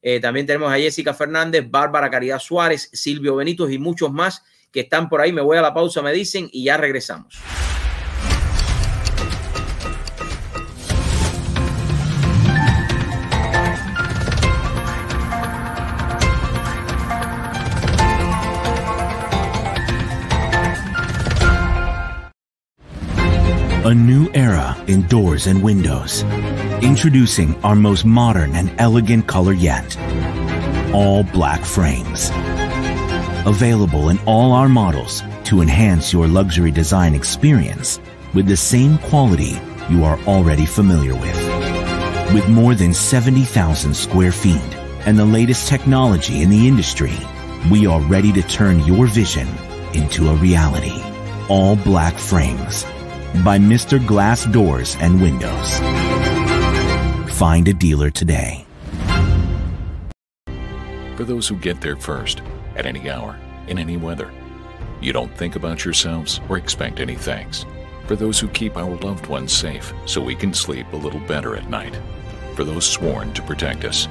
Eh, 0.00 0.20
también 0.20 0.46
tenemos 0.46 0.72
a 0.72 0.78
Jessica 0.78 1.12
Fernández, 1.12 1.70
Bárbara 1.70 2.08
Caridad 2.08 2.38
Suárez, 2.38 2.88
Silvio 2.94 3.36
Benito 3.36 3.68
y 3.68 3.76
muchos 3.76 4.10
más 4.10 4.42
que 4.72 4.80
están 4.80 5.10
por 5.10 5.20
ahí. 5.20 5.34
Me 5.34 5.42
voy 5.42 5.58
a 5.58 5.60
la 5.60 5.74
pausa, 5.74 6.00
me 6.00 6.14
dicen, 6.14 6.48
y 6.50 6.64
ya 6.64 6.78
regresamos. 6.78 7.38
A 23.90 23.94
new 23.94 24.30
era 24.34 24.80
in 24.86 25.02
doors 25.08 25.48
and 25.48 25.64
windows. 25.64 26.22
Introducing 26.80 27.60
our 27.64 27.74
most 27.74 28.04
modern 28.04 28.54
and 28.54 28.72
elegant 28.78 29.26
color 29.26 29.52
yet. 29.52 29.96
All 30.94 31.24
black 31.24 31.64
frames. 31.64 32.30
Available 33.46 34.10
in 34.10 34.20
all 34.26 34.52
our 34.52 34.68
models 34.68 35.24
to 35.42 35.60
enhance 35.60 36.12
your 36.12 36.28
luxury 36.28 36.70
design 36.70 37.16
experience 37.16 37.98
with 38.32 38.46
the 38.46 38.56
same 38.56 38.96
quality 38.96 39.60
you 39.88 40.04
are 40.04 40.20
already 40.20 40.66
familiar 40.66 41.16
with. 41.16 42.32
With 42.32 42.48
more 42.48 42.76
than 42.76 42.94
70,000 42.94 43.92
square 43.92 44.30
feet 44.30 44.76
and 45.04 45.18
the 45.18 45.24
latest 45.24 45.66
technology 45.66 46.42
in 46.42 46.50
the 46.50 46.68
industry, 46.68 47.18
we 47.72 47.88
are 47.88 48.00
ready 48.02 48.32
to 48.34 48.42
turn 48.42 48.78
your 48.86 49.08
vision 49.08 49.48
into 49.94 50.28
a 50.28 50.36
reality. 50.36 51.02
All 51.48 51.74
black 51.74 52.14
frames 52.14 52.86
by 53.44 53.58
Mr. 53.58 54.04
Glass 54.04 54.44
Doors 54.46 54.96
and 55.00 55.20
Windows. 55.22 55.78
Find 57.34 57.68
a 57.68 57.72
dealer 57.72 58.10
today. 58.10 58.66
For 61.16 61.24
those 61.24 61.48
who 61.48 61.56
get 61.56 61.80
there 61.80 61.96
first, 61.96 62.42
at 62.76 62.86
any 62.86 63.08
hour, 63.08 63.38
in 63.66 63.78
any 63.78 63.96
weather, 63.96 64.30
you 65.00 65.12
don't 65.12 65.34
think 65.36 65.56
about 65.56 65.84
yourselves 65.84 66.40
or 66.48 66.58
expect 66.58 67.00
any 67.00 67.14
thanks. 67.14 67.64
For 68.06 68.16
those 68.16 68.38
who 68.38 68.48
keep 68.48 68.76
our 68.76 68.96
loved 68.96 69.26
ones 69.26 69.52
safe 69.52 69.92
so 70.04 70.20
we 70.20 70.34
can 70.34 70.52
sleep 70.52 70.86
a 70.92 70.96
little 70.96 71.20
better 71.20 71.56
at 71.56 71.70
night. 71.70 71.98
For 72.56 72.64
those 72.64 72.84
sworn 72.84 73.32
to 73.34 73.42
protect 73.42 73.84
us. 73.84 74.06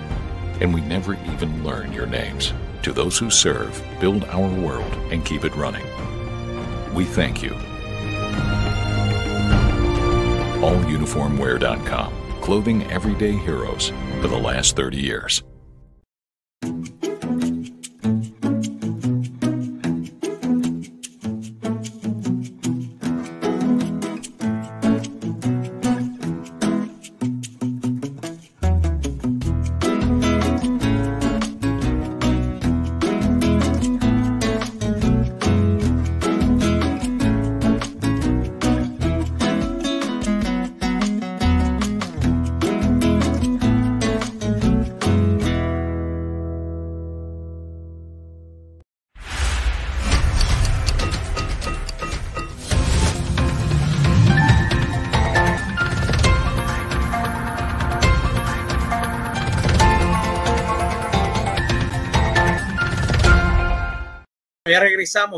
And 0.62 0.74
we 0.74 0.82
never 0.82 1.14
even 1.32 1.64
learn 1.64 1.94
your 1.94 2.08
names. 2.08 2.54
To 2.84 2.94
those 2.94 3.18
who 3.20 3.30
serve, 3.30 3.84
build 4.00 4.24
our 4.26 4.50
world, 4.62 4.92
and 5.12 5.26
keep 5.26 5.46
it 5.46 5.56
running. 5.56 5.86
We 6.96 7.06
thank 7.06 7.44
you 7.44 7.56
alluniformwear.com. 10.62 12.14
Clothing 12.42 12.84
everyday 12.92 13.34
heroes 13.34 13.92
for 14.22 14.28
the 14.28 14.38
last 14.38 14.76
30 14.76 14.98
years. 14.98 15.44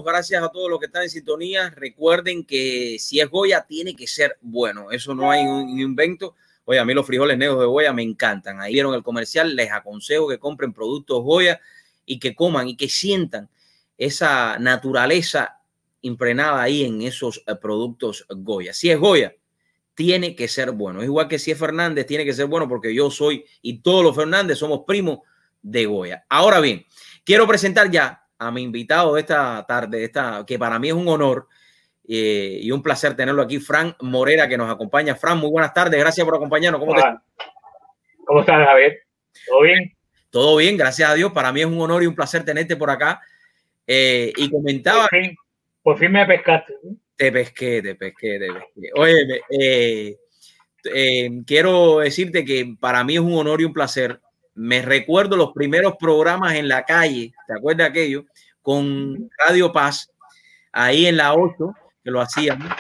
Gracias 0.03 0.43
a 0.43 0.49
todos 0.49 0.69
los 0.69 0.79
que 0.79 0.86
están 0.86 1.03
en 1.03 1.10
sintonía. 1.10 1.69
Recuerden 1.69 2.45
que 2.45 2.97
si 2.99 3.19
es 3.19 3.29
Goya, 3.29 3.65
tiene 3.67 3.95
que 3.95 4.07
ser 4.07 4.38
bueno. 4.41 4.91
Eso 4.91 5.13
no 5.15 5.31
hay 5.31 5.45
un 5.45 5.79
invento. 5.79 6.36
Oye, 6.65 6.79
a 6.79 6.86
mí 6.86 6.93
los 6.93 7.05
frijoles 7.05 7.38
negros 7.38 7.60
de 7.60 7.65
Goya 7.65 7.93
me 7.93 8.03
encantan. 8.03 8.62
Ahí 8.62 8.73
vieron 8.73 8.93
el 8.93 9.03
comercial. 9.03 9.55
Les 9.55 9.71
aconsejo 9.71 10.27
que 10.27 10.39
compren 10.39 10.73
productos 10.73 11.23
Goya 11.23 11.60
y 12.05 12.19
que 12.19 12.36
coman 12.36 12.67
y 12.67 12.75
que 12.75 12.89
sientan 12.89 13.49
esa 13.97 14.57
naturaleza 14.60 15.60
impregnada 16.01 16.62
ahí 16.62 16.84
en 16.84 17.01
esos 17.01 17.43
eh, 17.47 17.55
productos 17.55 18.25
Goya. 18.29 18.73
Si 18.73 18.89
es 18.89 18.99
Goya, 18.99 19.36
tiene 19.95 20.36
que 20.36 20.47
ser 20.47 20.71
bueno. 20.71 21.03
Igual 21.03 21.27
que 21.27 21.39
si 21.39 21.51
es 21.51 21.57
Fernández, 21.57 22.05
tiene 22.05 22.25
que 22.25 22.34
ser 22.34 22.47
bueno 22.47 22.67
porque 22.67 22.93
yo 22.93 23.12
soy 23.12 23.45
y 23.62 23.79
todos 23.79 24.03
los 24.03 24.15
Fernández 24.15 24.57
somos 24.57 24.81
primos 24.88 25.19
de 25.62 25.86
Goya. 25.86 26.25
Ahora 26.29 26.60
bien, 26.60 26.86
quiero 27.23 27.47
presentar 27.47 27.91
ya 27.91 28.20
a 28.41 28.49
mi 28.49 28.63
invitado 28.63 29.13
de 29.13 29.21
esta 29.21 29.63
tarde, 29.67 30.04
esta, 30.04 30.43
que 30.47 30.58
para 30.58 30.80
mí 30.80 30.88
es 30.88 30.95
un 30.95 31.08
honor 31.08 31.47
eh, 32.08 32.58
y 32.60 32.71
un 32.71 32.82
placer 32.82 33.15
tenerlo 33.15 33.43
aquí, 33.43 33.60
Fran 33.60 33.95
Morera, 34.01 34.49
que 34.49 34.58
nos 34.58 34.69
acompaña. 34.71 35.15
Fran, 35.15 35.38
muy 35.38 35.51
buenas 35.51 35.71
tardes, 35.75 35.99
gracias 35.99 36.25
por 36.25 36.36
acompañarnos. 36.36 36.80
¿Cómo, 36.80 36.95
¿Cómo 38.25 38.39
estás, 38.39 38.65
Javier? 38.67 39.04
¿Todo 39.47 39.62
bien? 39.62 39.95
Todo 40.32 40.56
bien, 40.58 40.75
gracias 40.75 41.12
a 41.12 41.13
Dios. 41.13 41.32
Para 41.34 41.51
mí 41.51 41.62
es 41.62 41.67
un 41.67 41.80
honor 41.80 42.01
y 42.01 42.08
un 42.08 42.15
placer 42.15 42.43
tenerte 42.43 42.75
por 42.75 42.89
acá. 42.89 43.21
Eh, 43.86 44.34
y 44.36 44.49
comentaba... 44.49 45.08
Por 45.08 45.19
fin, 45.21 45.36
por 45.84 45.97
fin 45.99 46.12
me 46.12 46.25
pescaste. 46.25 46.73
Te 47.15 47.32
pesqué, 47.32 47.84
te 47.84 47.93
pesqué, 47.93 48.39
te 48.39 48.51
pesqué. 48.51 48.89
Oye, 48.95 49.41
eh, 49.60 51.30
quiero 51.45 51.99
decirte 51.99 52.43
que 52.43 52.75
para 52.80 53.04
mí 53.04 53.13
es 53.13 53.19
un 53.19 53.36
honor 53.36 53.62
y 53.62 53.65
un 53.65 53.73
placer. 53.73 54.19
Me 54.62 54.84
recuerdo 54.84 55.36
los 55.36 55.54
primeros 55.54 55.95
programas 55.97 56.54
en 56.54 56.67
la 56.67 56.86
calle, 56.86 57.34
¿te 57.47 57.54
acuerdas 57.54 57.91
de 57.91 58.00
aquello? 58.00 58.26
Con 58.62 59.28
Radio 59.43 59.71
Paz, 59.71 60.13
ahí 60.71 61.08
en 61.08 61.17
la 61.17 61.34
8, 61.34 61.74
que 62.04 62.12
lo 62.12 62.21
hacíamos. 62.21 62.71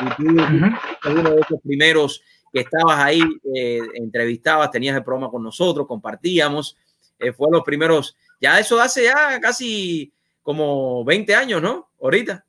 Y 0.00 0.08
tú, 0.16 0.24
uno 0.24 1.30
de 1.30 1.40
esos 1.40 1.60
primeros 1.62 2.24
que 2.52 2.62
estabas 2.62 2.98
ahí, 2.98 3.22
eh, 3.54 3.78
entrevistabas, 3.94 4.72
tenías 4.72 4.96
el 4.96 5.04
programa 5.04 5.30
con 5.30 5.44
nosotros, 5.44 5.86
compartíamos. 5.86 6.76
Eh, 7.20 7.32
fue 7.32 7.46
los 7.52 7.62
primeros, 7.62 8.16
ya 8.40 8.58
eso 8.58 8.80
hace 8.80 9.04
ya 9.04 9.38
casi 9.40 10.12
como 10.42 11.04
20 11.04 11.36
años, 11.36 11.62
¿no? 11.62 11.90
Ahorita. 12.02 12.44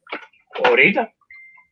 Ahorita. 0.64 1.14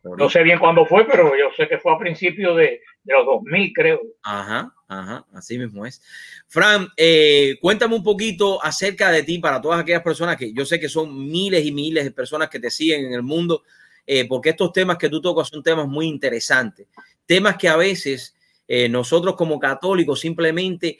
No 0.03 0.29
sé 0.29 0.43
bien 0.43 0.59
cuándo 0.59 0.85
fue, 0.85 1.03
pero 1.05 1.35
yo 1.35 1.49
sé 1.57 1.67
que 1.67 1.79
fue 1.79 1.95
a 1.95 1.97
principios 1.97 2.55
de, 2.57 2.83
de 3.03 3.13
los 3.13 3.25
2000, 3.25 3.73
creo. 3.73 4.01
Ajá, 4.21 4.71
ajá, 4.87 5.25
así 5.33 5.57
mismo 5.57 5.85
es. 5.85 6.01
Fran, 6.47 6.87
eh, 6.95 7.57
cuéntame 7.61 7.95
un 7.95 8.03
poquito 8.03 8.63
acerca 8.63 9.11
de 9.11 9.23
ti 9.23 9.39
para 9.39 9.61
todas 9.61 9.81
aquellas 9.81 10.03
personas 10.03 10.37
que 10.37 10.53
yo 10.53 10.65
sé 10.65 10.79
que 10.79 10.89
son 10.89 11.29
miles 11.29 11.65
y 11.65 11.71
miles 11.71 12.03
de 12.03 12.11
personas 12.11 12.49
que 12.49 12.59
te 12.59 12.71
siguen 12.71 13.05
en 13.05 13.13
el 13.13 13.23
mundo, 13.23 13.63
eh, 14.05 14.25
porque 14.27 14.49
estos 14.49 14.71
temas 14.71 14.97
que 14.97 15.09
tú 15.09 15.21
tocas 15.21 15.49
son 15.49 15.61
temas 15.61 15.87
muy 15.87 16.07
interesantes, 16.07 16.87
temas 17.25 17.57
que 17.57 17.67
a 17.67 17.75
veces 17.75 18.35
eh, 18.67 18.87
nosotros 18.87 19.35
como 19.35 19.59
católicos 19.59 20.19
simplemente 20.19 20.99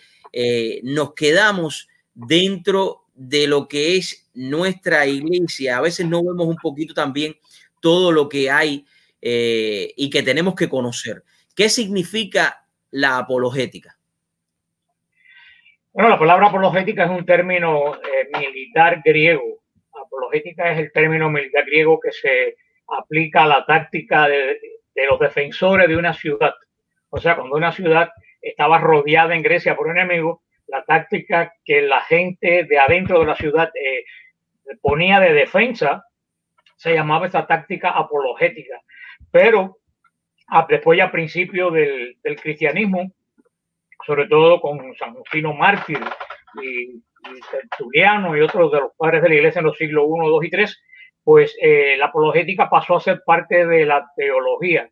nos 0.84 1.15
quedamos 1.15 1.88
dentro 2.13 3.06
de 3.15 3.47
lo 3.47 3.67
que 3.67 3.97
es 3.97 4.28
nuestra 4.36 5.08
iglesia. 5.08 5.78
A 5.78 5.82
veces 5.82 6.06
no 6.06 6.23
vemos 6.23 6.45
un 6.45 6.58
poquito 6.58 6.93
también 6.93 7.36
todo 7.82 8.12
lo 8.12 8.30
que 8.30 8.52
hay 8.52 8.86
y 9.19 10.10
que 10.12 10.21
tenemos 10.21 10.54
que 10.54 10.69
conocer. 10.69 11.23
¿Qué 11.56 11.69
significa 11.69 12.66
la 12.91 13.17
apologética? 13.17 13.97
Bueno, 15.97 16.10
la 16.10 16.19
palabra 16.19 16.47
apologética 16.47 17.06
es 17.06 17.10
un 17.10 17.26
término 17.26 17.95
eh, 17.95 18.30
militar 18.39 19.02
griego. 19.04 19.63
Apologética 19.93 20.71
es 20.71 20.78
el 20.78 20.91
término 20.91 21.30
militar 21.30 21.65
griego 21.65 22.00
que 22.00 22.12
se 22.12 22.56
aplica 22.88 23.43
a 23.43 23.47
la 23.47 23.65
táctica 23.65 24.28
de, 24.28 24.60
los 25.10 25.19
defensores 25.19 25.88
de 25.88 25.97
una 25.97 26.13
ciudad. 26.13 26.54
O 27.10 27.19
sea, 27.19 27.36
cuando 27.36 27.56
una 27.56 27.71
ciudad 27.71 28.12
estaba 28.41 28.78
rodeada 28.78 29.36
en 29.36 29.41
Grecia 29.41 29.76
por 29.76 29.88
un 29.88 29.97
enemigo, 29.97 30.43
la 30.67 30.84
táctica 30.84 31.54
que 31.65 31.82
la 31.82 32.02
gente 32.02 32.65
de 32.65 32.78
adentro 32.78 33.19
de 33.19 33.26
la 33.26 33.36
ciudad 33.36 33.71
eh, 33.73 34.04
ponía 34.82 35.19
de 35.19 35.34
defensa 35.34 36.04
se 36.76 36.93
llamaba 36.93 37.26
esta 37.26 37.47
táctica 37.47 37.89
apologética. 37.89 38.80
Pero 39.32 39.80
después 40.69 40.97
ya 40.97 41.12
principios 41.12 41.73
del, 41.73 42.17
del, 42.23 42.39
cristianismo, 42.39 43.12
sobre 44.05 44.27
todo 44.27 44.62
con 44.62 44.95
San 44.95 45.13
Justino 45.13 45.53
Mártir 45.53 45.99
y, 46.62 46.95
y, 46.95 47.01
Tertuliano 47.51 48.38
y 48.38 48.41
otros 48.41 48.71
de 48.71 48.79
los 48.79 48.91
padres 48.97 49.21
de 49.21 49.29
la 49.29 49.36
iglesia 49.36 49.60
en 49.60 49.65
los 49.65 49.77
siglos 49.77 50.05
I, 50.05 50.47
II 50.47 50.47
y 50.47 50.55
III, 50.55 50.65
pues 51.23 51.57
eh, 51.62 51.97
la 51.97 52.05
apologética 52.05 52.69
pasó 52.69 52.95
a 52.95 53.01
ser 53.01 53.21
parte 53.25 53.65
de 53.65 53.86
la 53.86 54.10
teología. 54.15 54.89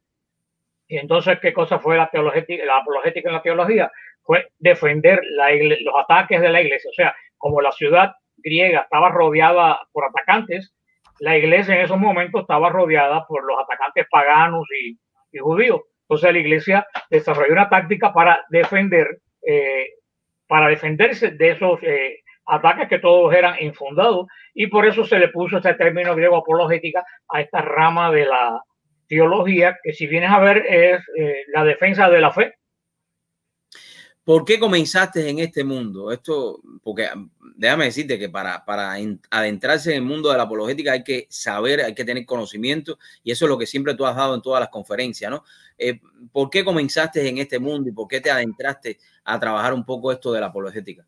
Y 0.87 0.97
entonces, 0.97 1.39
¿qué 1.39 1.53
cosa 1.53 1.79
fue 1.79 1.95
la, 1.95 2.09
teologética, 2.09 2.65
la 2.65 2.77
apologética 2.77 3.29
en 3.29 3.35
la 3.35 3.41
teología? 3.41 3.91
Fue 4.21 4.49
defender 4.59 5.21
los 5.23 5.95
ataques 6.03 6.41
de 6.41 6.49
la 6.49 6.61
iglesia. 6.61 6.89
O 6.89 6.93
sea, 6.93 7.15
como 7.37 7.61
la 7.61 7.71
ciudad 7.71 8.15
griega 8.37 8.81
estaba 8.81 9.09
rodeada 9.09 9.79
por 9.93 10.03
atacantes, 10.05 10.75
la 11.19 11.37
iglesia 11.37 11.75
en 11.75 11.81
esos 11.81 11.97
momentos 11.97 12.41
estaba 12.41 12.69
rodeada 12.69 13.25
por 13.25 13.45
los 13.45 13.57
atacantes 13.57 14.05
paganos 14.11 14.67
y, 14.83 14.97
judíos. 15.41 15.81
Entonces 16.07 16.33
la 16.33 16.39
iglesia 16.39 16.87
desarrolló 17.09 17.53
una 17.53 17.69
táctica 17.69 18.13
para 18.13 18.45
defender, 18.49 19.19
eh, 19.45 19.87
para 20.47 20.67
defenderse 20.67 21.31
de 21.31 21.51
esos 21.51 21.79
eh, 21.81 22.19
ataques 22.45 22.87
que 22.87 22.99
todos 22.99 23.33
eran 23.33 23.55
infundados 23.59 24.27
y 24.53 24.67
por 24.67 24.85
eso 24.85 25.03
se 25.03 25.19
le 25.19 25.29
puso 25.29 25.57
este 25.57 25.73
término 25.73 26.15
griego 26.15 26.37
apologética 26.37 27.03
a 27.29 27.41
esta 27.41 27.61
rama 27.61 28.11
de 28.11 28.25
la 28.25 28.61
teología 29.07 29.77
que 29.83 29.93
si 29.93 30.07
vienes 30.07 30.31
a 30.31 30.39
ver 30.39 30.57
es 30.67 31.01
eh, 31.17 31.43
la 31.53 31.63
defensa 31.63 32.09
de 32.09 32.21
la 32.21 32.31
fe. 32.31 32.53
¿Por 34.25 34.43
qué 34.43 34.59
comenzaste 34.59 35.29
en 35.29 35.37
este 35.37 35.63
mundo? 35.63 36.11
Esto, 36.11 36.59
porque 36.83 37.07
déjame 37.55 37.85
decirte 37.85 38.17
que 38.17 38.27
para, 38.27 38.65
para 38.65 38.95
adentrarse 39.29 39.91
en 39.91 39.97
el 39.97 40.01
mundo 40.01 40.31
de 40.31 40.37
la 40.37 40.43
apologética 40.43 40.93
hay 40.93 41.03
que 41.03 41.27
saber, 41.29 41.81
hay 41.81 41.93
que 41.93 42.03
tener 42.03 42.25
conocimiento 42.25 42.97
y 43.23 43.31
eso 43.31 43.45
es 43.45 43.49
lo 43.49 43.57
que 43.59 43.67
siempre 43.67 43.93
tú 43.93 44.03
has 44.03 44.15
dado 44.15 44.33
en 44.33 44.41
todas 44.41 44.59
las 44.59 44.69
conferencias, 44.69 45.29
¿no? 45.29 45.43
Eh, 45.77 45.99
¿Por 46.31 46.49
qué 46.49 46.65
comenzaste 46.65 47.29
en 47.29 47.37
este 47.37 47.59
mundo 47.59 47.87
y 47.87 47.93
por 47.93 48.07
qué 48.07 48.19
te 48.19 48.31
adentraste 48.31 48.97
a 49.25 49.39
trabajar 49.39 49.75
un 49.75 49.85
poco 49.85 50.11
esto 50.11 50.33
de 50.33 50.41
la 50.41 50.47
apologética? 50.47 51.05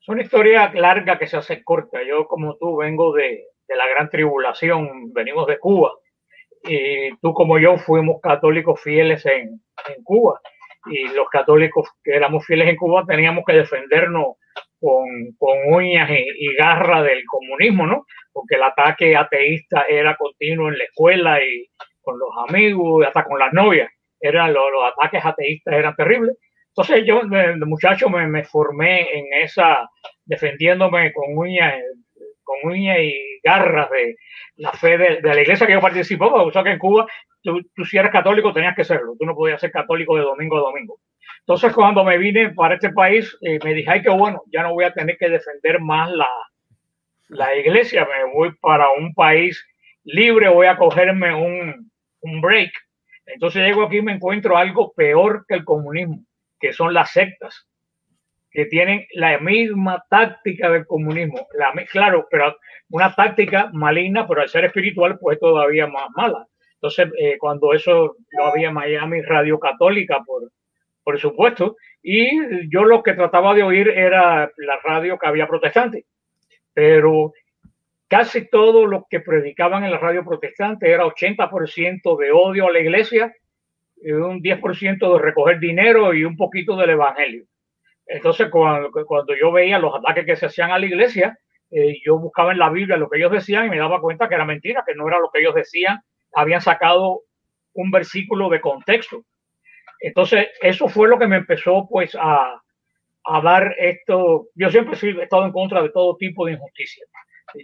Es 0.00 0.08
una 0.08 0.22
historia 0.22 0.72
larga 0.72 1.18
que 1.18 1.26
se 1.26 1.36
hace 1.36 1.62
corta. 1.62 1.98
Yo, 2.08 2.26
como 2.26 2.56
tú, 2.56 2.76
vengo 2.76 3.12
de, 3.12 3.48
de 3.68 3.76
la 3.76 3.86
gran 3.86 4.08
tribulación, 4.08 5.12
venimos 5.12 5.46
de 5.46 5.58
Cuba 5.58 5.92
y 6.64 7.14
tú 7.18 7.34
como 7.34 7.58
yo 7.58 7.76
fuimos 7.76 8.20
católicos 8.22 8.80
fieles 8.80 9.26
en, 9.26 9.60
en 9.94 10.02
Cuba 10.02 10.40
y 10.86 11.08
los 11.08 11.28
católicos 11.28 11.88
que 12.02 12.14
éramos 12.14 12.44
fieles 12.46 12.68
en 12.68 12.76
Cuba 12.76 13.04
teníamos 13.06 13.44
que 13.46 13.54
defendernos 13.54 14.36
con, 14.80 15.06
con 15.38 15.74
uñas 15.74 16.10
y, 16.10 16.26
y 16.36 16.54
garra 16.54 17.02
del 17.02 17.24
comunismo, 17.26 17.86
¿no? 17.86 18.04
Porque 18.32 18.56
el 18.56 18.62
ataque 18.62 19.16
ateísta 19.16 19.84
era 19.88 20.16
continuo 20.16 20.68
en 20.68 20.78
la 20.78 20.84
escuela 20.84 21.42
y 21.42 21.66
con 22.00 22.18
los 22.18 22.30
amigos, 22.48 23.06
hasta 23.06 23.24
con 23.24 23.38
las 23.38 23.52
novias. 23.52 23.90
Eran 24.20 24.52
los, 24.52 24.64
los 24.72 24.92
ataques 24.92 25.24
ateístas 25.24 25.74
eran 25.74 25.94
terribles. 25.94 26.36
Entonces 26.68 27.04
yo, 27.04 27.20
de, 27.24 27.56
muchacho, 27.66 28.08
me, 28.08 28.26
me, 28.26 28.44
formé 28.44 29.18
en 29.18 29.26
esa, 29.42 29.88
defendiéndome 30.24 31.12
con 31.12 31.36
uñas, 31.36 31.74
con 32.44 32.70
uñas 32.70 32.98
y 33.00 33.27
garras 33.42 33.90
de 33.90 34.16
la 34.56 34.72
fe 34.72 34.98
de, 34.98 35.20
la 35.22 35.40
iglesia 35.40 35.66
que 35.66 35.72
yo 35.72 35.80
participaba. 35.80 36.42
O 36.42 36.52
sea 36.52 36.62
que 36.62 36.70
en 36.70 36.78
Cuba 36.78 37.06
tú, 37.42 37.60
si 37.84 37.96
eres 37.96 38.12
católico 38.12 38.52
tenías 38.52 38.76
que 38.76 38.84
serlo, 38.84 39.14
tú 39.18 39.24
no 39.24 39.34
podías 39.34 39.60
ser 39.60 39.70
católico 39.70 40.16
de 40.16 40.22
domingo 40.22 40.58
a 40.58 40.60
domingo. 40.60 41.00
Entonces 41.40 41.72
cuando 41.72 42.04
me 42.04 42.18
vine 42.18 42.50
para 42.50 42.74
este 42.74 42.90
país, 42.90 43.36
eh, 43.40 43.58
me 43.64 43.74
dije, 43.74 43.90
ay, 43.90 44.02
qué 44.02 44.10
bueno, 44.10 44.42
ya 44.52 44.62
no 44.62 44.72
voy 44.72 44.84
a 44.84 44.92
tener 44.92 45.16
que 45.16 45.30
defender 45.30 45.80
más 45.80 46.10
la, 46.10 46.28
la 47.28 47.56
iglesia, 47.56 48.06
me 48.06 48.32
voy 48.32 48.52
para 48.60 48.90
un 48.90 49.14
país 49.14 49.64
libre, 50.04 50.48
voy 50.48 50.66
a 50.66 50.76
cogerme 50.76 51.34
un, 51.34 51.90
un 52.20 52.40
break. 52.40 52.72
Entonces 53.26 53.62
llego 53.62 53.84
aquí 53.84 53.98
y 53.98 54.02
me 54.02 54.12
encuentro 54.12 54.56
algo 54.56 54.92
peor 54.92 55.44
que 55.46 55.54
el 55.54 55.64
comunismo, 55.64 56.24
que 56.58 56.72
son 56.72 56.94
las 56.94 57.10
sectas, 57.10 57.68
que 58.58 58.66
tienen 58.66 59.06
la 59.12 59.38
misma 59.38 60.04
táctica 60.10 60.68
del 60.68 60.84
comunismo. 60.84 61.46
La, 61.56 61.72
claro, 61.84 62.26
pero 62.28 62.56
una 62.90 63.14
táctica 63.14 63.70
maligna, 63.72 64.26
pero 64.26 64.40
al 64.40 64.48
ser 64.48 64.64
espiritual, 64.64 65.16
pues 65.20 65.38
todavía 65.38 65.86
más 65.86 66.08
mala. 66.16 66.44
Entonces, 66.74 67.08
eh, 67.20 67.38
cuando 67.38 67.72
eso 67.72 68.16
no 68.32 68.46
había 68.46 68.72
Miami 68.72 69.22
Radio 69.22 69.60
Católica, 69.60 70.24
por, 70.26 70.50
por 71.04 71.20
supuesto, 71.20 71.76
y 72.02 72.68
yo 72.68 72.82
lo 72.82 73.00
que 73.04 73.14
trataba 73.14 73.54
de 73.54 73.62
oír 73.62 73.90
era 73.90 74.50
la 74.56 74.80
radio 74.82 75.16
que 75.20 75.28
había 75.28 75.46
protestante, 75.46 76.06
pero 76.74 77.32
casi 78.08 78.48
todo 78.48 78.86
lo 78.86 79.06
que 79.08 79.20
predicaban 79.20 79.84
en 79.84 79.92
la 79.92 79.98
radio 79.98 80.24
protestante 80.24 80.90
era 80.90 81.04
80% 81.04 82.18
de 82.18 82.32
odio 82.32 82.66
a 82.66 82.72
la 82.72 82.80
iglesia, 82.80 83.32
un 84.02 84.42
10% 84.42 85.12
de 85.12 85.22
recoger 85.22 85.60
dinero 85.60 86.12
y 86.12 86.24
un 86.24 86.36
poquito 86.36 86.74
del 86.74 86.90
evangelio. 86.90 87.44
Entonces, 88.08 88.48
cuando, 88.50 89.36
yo 89.38 89.52
veía 89.52 89.78
los 89.78 89.94
ataques 89.94 90.24
que 90.24 90.36
se 90.36 90.46
hacían 90.46 90.70
a 90.70 90.78
la 90.78 90.86
iglesia, 90.86 91.38
eh, 91.70 91.98
yo 92.04 92.18
buscaba 92.18 92.52
en 92.52 92.58
la 92.58 92.70
Biblia 92.70 92.96
lo 92.96 93.08
que 93.08 93.18
ellos 93.18 93.30
decían 93.30 93.66
y 93.66 93.70
me 93.70 93.78
daba 93.78 94.00
cuenta 94.00 94.28
que 94.28 94.34
era 94.34 94.46
mentira, 94.46 94.82
que 94.86 94.94
no 94.94 95.06
era 95.06 95.18
lo 95.18 95.30
que 95.30 95.40
ellos 95.40 95.54
decían 95.54 96.00
habían 96.34 96.60
sacado 96.60 97.22
un 97.74 97.90
versículo 97.90 98.48
de 98.48 98.60
contexto. 98.60 99.22
Entonces, 100.00 100.48
eso 100.60 100.88
fue 100.88 101.08
lo 101.08 101.18
que 101.18 101.26
me 101.26 101.36
empezó 101.36 101.86
pues 101.88 102.14
a, 102.14 102.60
a 103.24 103.40
dar 103.42 103.74
esto. 103.78 104.48
Yo 104.54 104.70
siempre 104.70 104.98
he 105.02 105.22
estado 105.22 105.44
en 105.44 105.52
contra 105.52 105.82
de 105.82 105.90
todo 105.90 106.16
tipo 106.16 106.46
de 106.46 106.52
injusticia. 106.52 107.04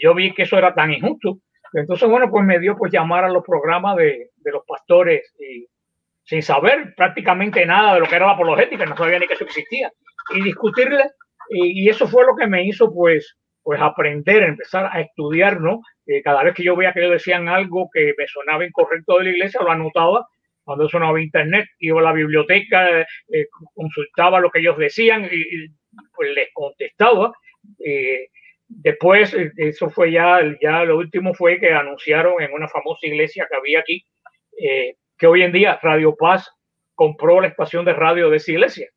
Yo 0.00 0.14
vi 0.14 0.34
que 0.34 0.42
eso 0.42 0.58
era 0.58 0.74
tan 0.74 0.92
injusto. 0.92 1.38
Entonces, 1.72 2.08
bueno, 2.08 2.30
pues 2.30 2.44
me 2.44 2.58
dio 2.58 2.76
pues 2.76 2.92
llamar 2.92 3.24
a 3.24 3.28
los 3.28 3.44
programas 3.44 3.96
de, 3.96 4.30
de 4.36 4.52
los 4.52 4.64
pastores 4.66 5.34
y 5.38 5.66
sin 6.24 6.42
saber 6.42 6.94
prácticamente 6.96 7.64
nada 7.66 7.94
de 7.94 8.00
lo 8.00 8.06
que 8.06 8.16
era 8.16 8.26
la 8.26 8.32
apologética, 8.32 8.86
no 8.86 8.96
sabía 8.96 9.18
ni 9.18 9.26
que 9.26 9.34
eso 9.34 9.44
existía, 9.44 9.92
y 10.30 10.42
discutirle. 10.42 11.04
Y, 11.50 11.88
eso 11.88 12.06
fue 12.08 12.24
lo 12.24 12.34
que 12.36 12.46
me 12.46 12.64
hizo 12.64 12.92
pues 12.92 13.36
pues 13.64 13.80
aprender, 13.80 14.42
empezar 14.42 14.90
a 14.92 15.00
estudiar, 15.00 15.58
¿no? 15.58 15.80
Eh, 16.06 16.22
cada 16.22 16.44
vez 16.44 16.54
que 16.54 16.62
yo 16.62 16.76
veía 16.76 16.92
que 16.92 17.00
ellos 17.00 17.12
decían 17.12 17.48
algo 17.48 17.88
que 17.92 18.12
me 18.16 18.28
sonaba 18.28 18.64
incorrecto 18.64 19.16
de 19.16 19.24
la 19.24 19.30
iglesia, 19.30 19.62
lo 19.62 19.70
anotaba. 19.70 20.28
Cuando 20.62 20.86
eso 20.86 20.98
no 20.98 21.08
había 21.08 21.24
internet, 21.24 21.66
iba 21.78 21.98
a 22.00 22.04
la 22.04 22.12
biblioteca, 22.12 23.00
eh, 23.00 23.06
consultaba 23.74 24.38
lo 24.38 24.50
que 24.50 24.58
ellos 24.58 24.76
decían 24.76 25.24
y, 25.24 25.36
y 25.36 25.68
pues 26.14 26.34
les 26.34 26.50
contestaba. 26.52 27.32
Eh, 27.82 28.28
después, 28.68 29.34
eso 29.56 29.88
fue 29.88 30.12
ya, 30.12 30.40
ya 30.60 30.84
lo 30.84 30.98
último 30.98 31.32
fue 31.32 31.58
que 31.58 31.72
anunciaron 31.72 32.42
en 32.42 32.52
una 32.52 32.68
famosa 32.68 33.06
iglesia 33.06 33.46
que 33.48 33.56
había 33.56 33.80
aquí, 33.80 34.04
que 35.18 35.26
hoy 35.26 35.42
en 35.42 35.52
día 35.52 35.78
Radio 35.82 36.14
Paz 36.16 36.50
compró 36.94 37.40
la 37.40 37.48
estación 37.48 37.86
de 37.86 37.94
radio 37.94 38.28
de 38.28 38.36
esa 38.36 38.52
iglesia. 38.52 38.88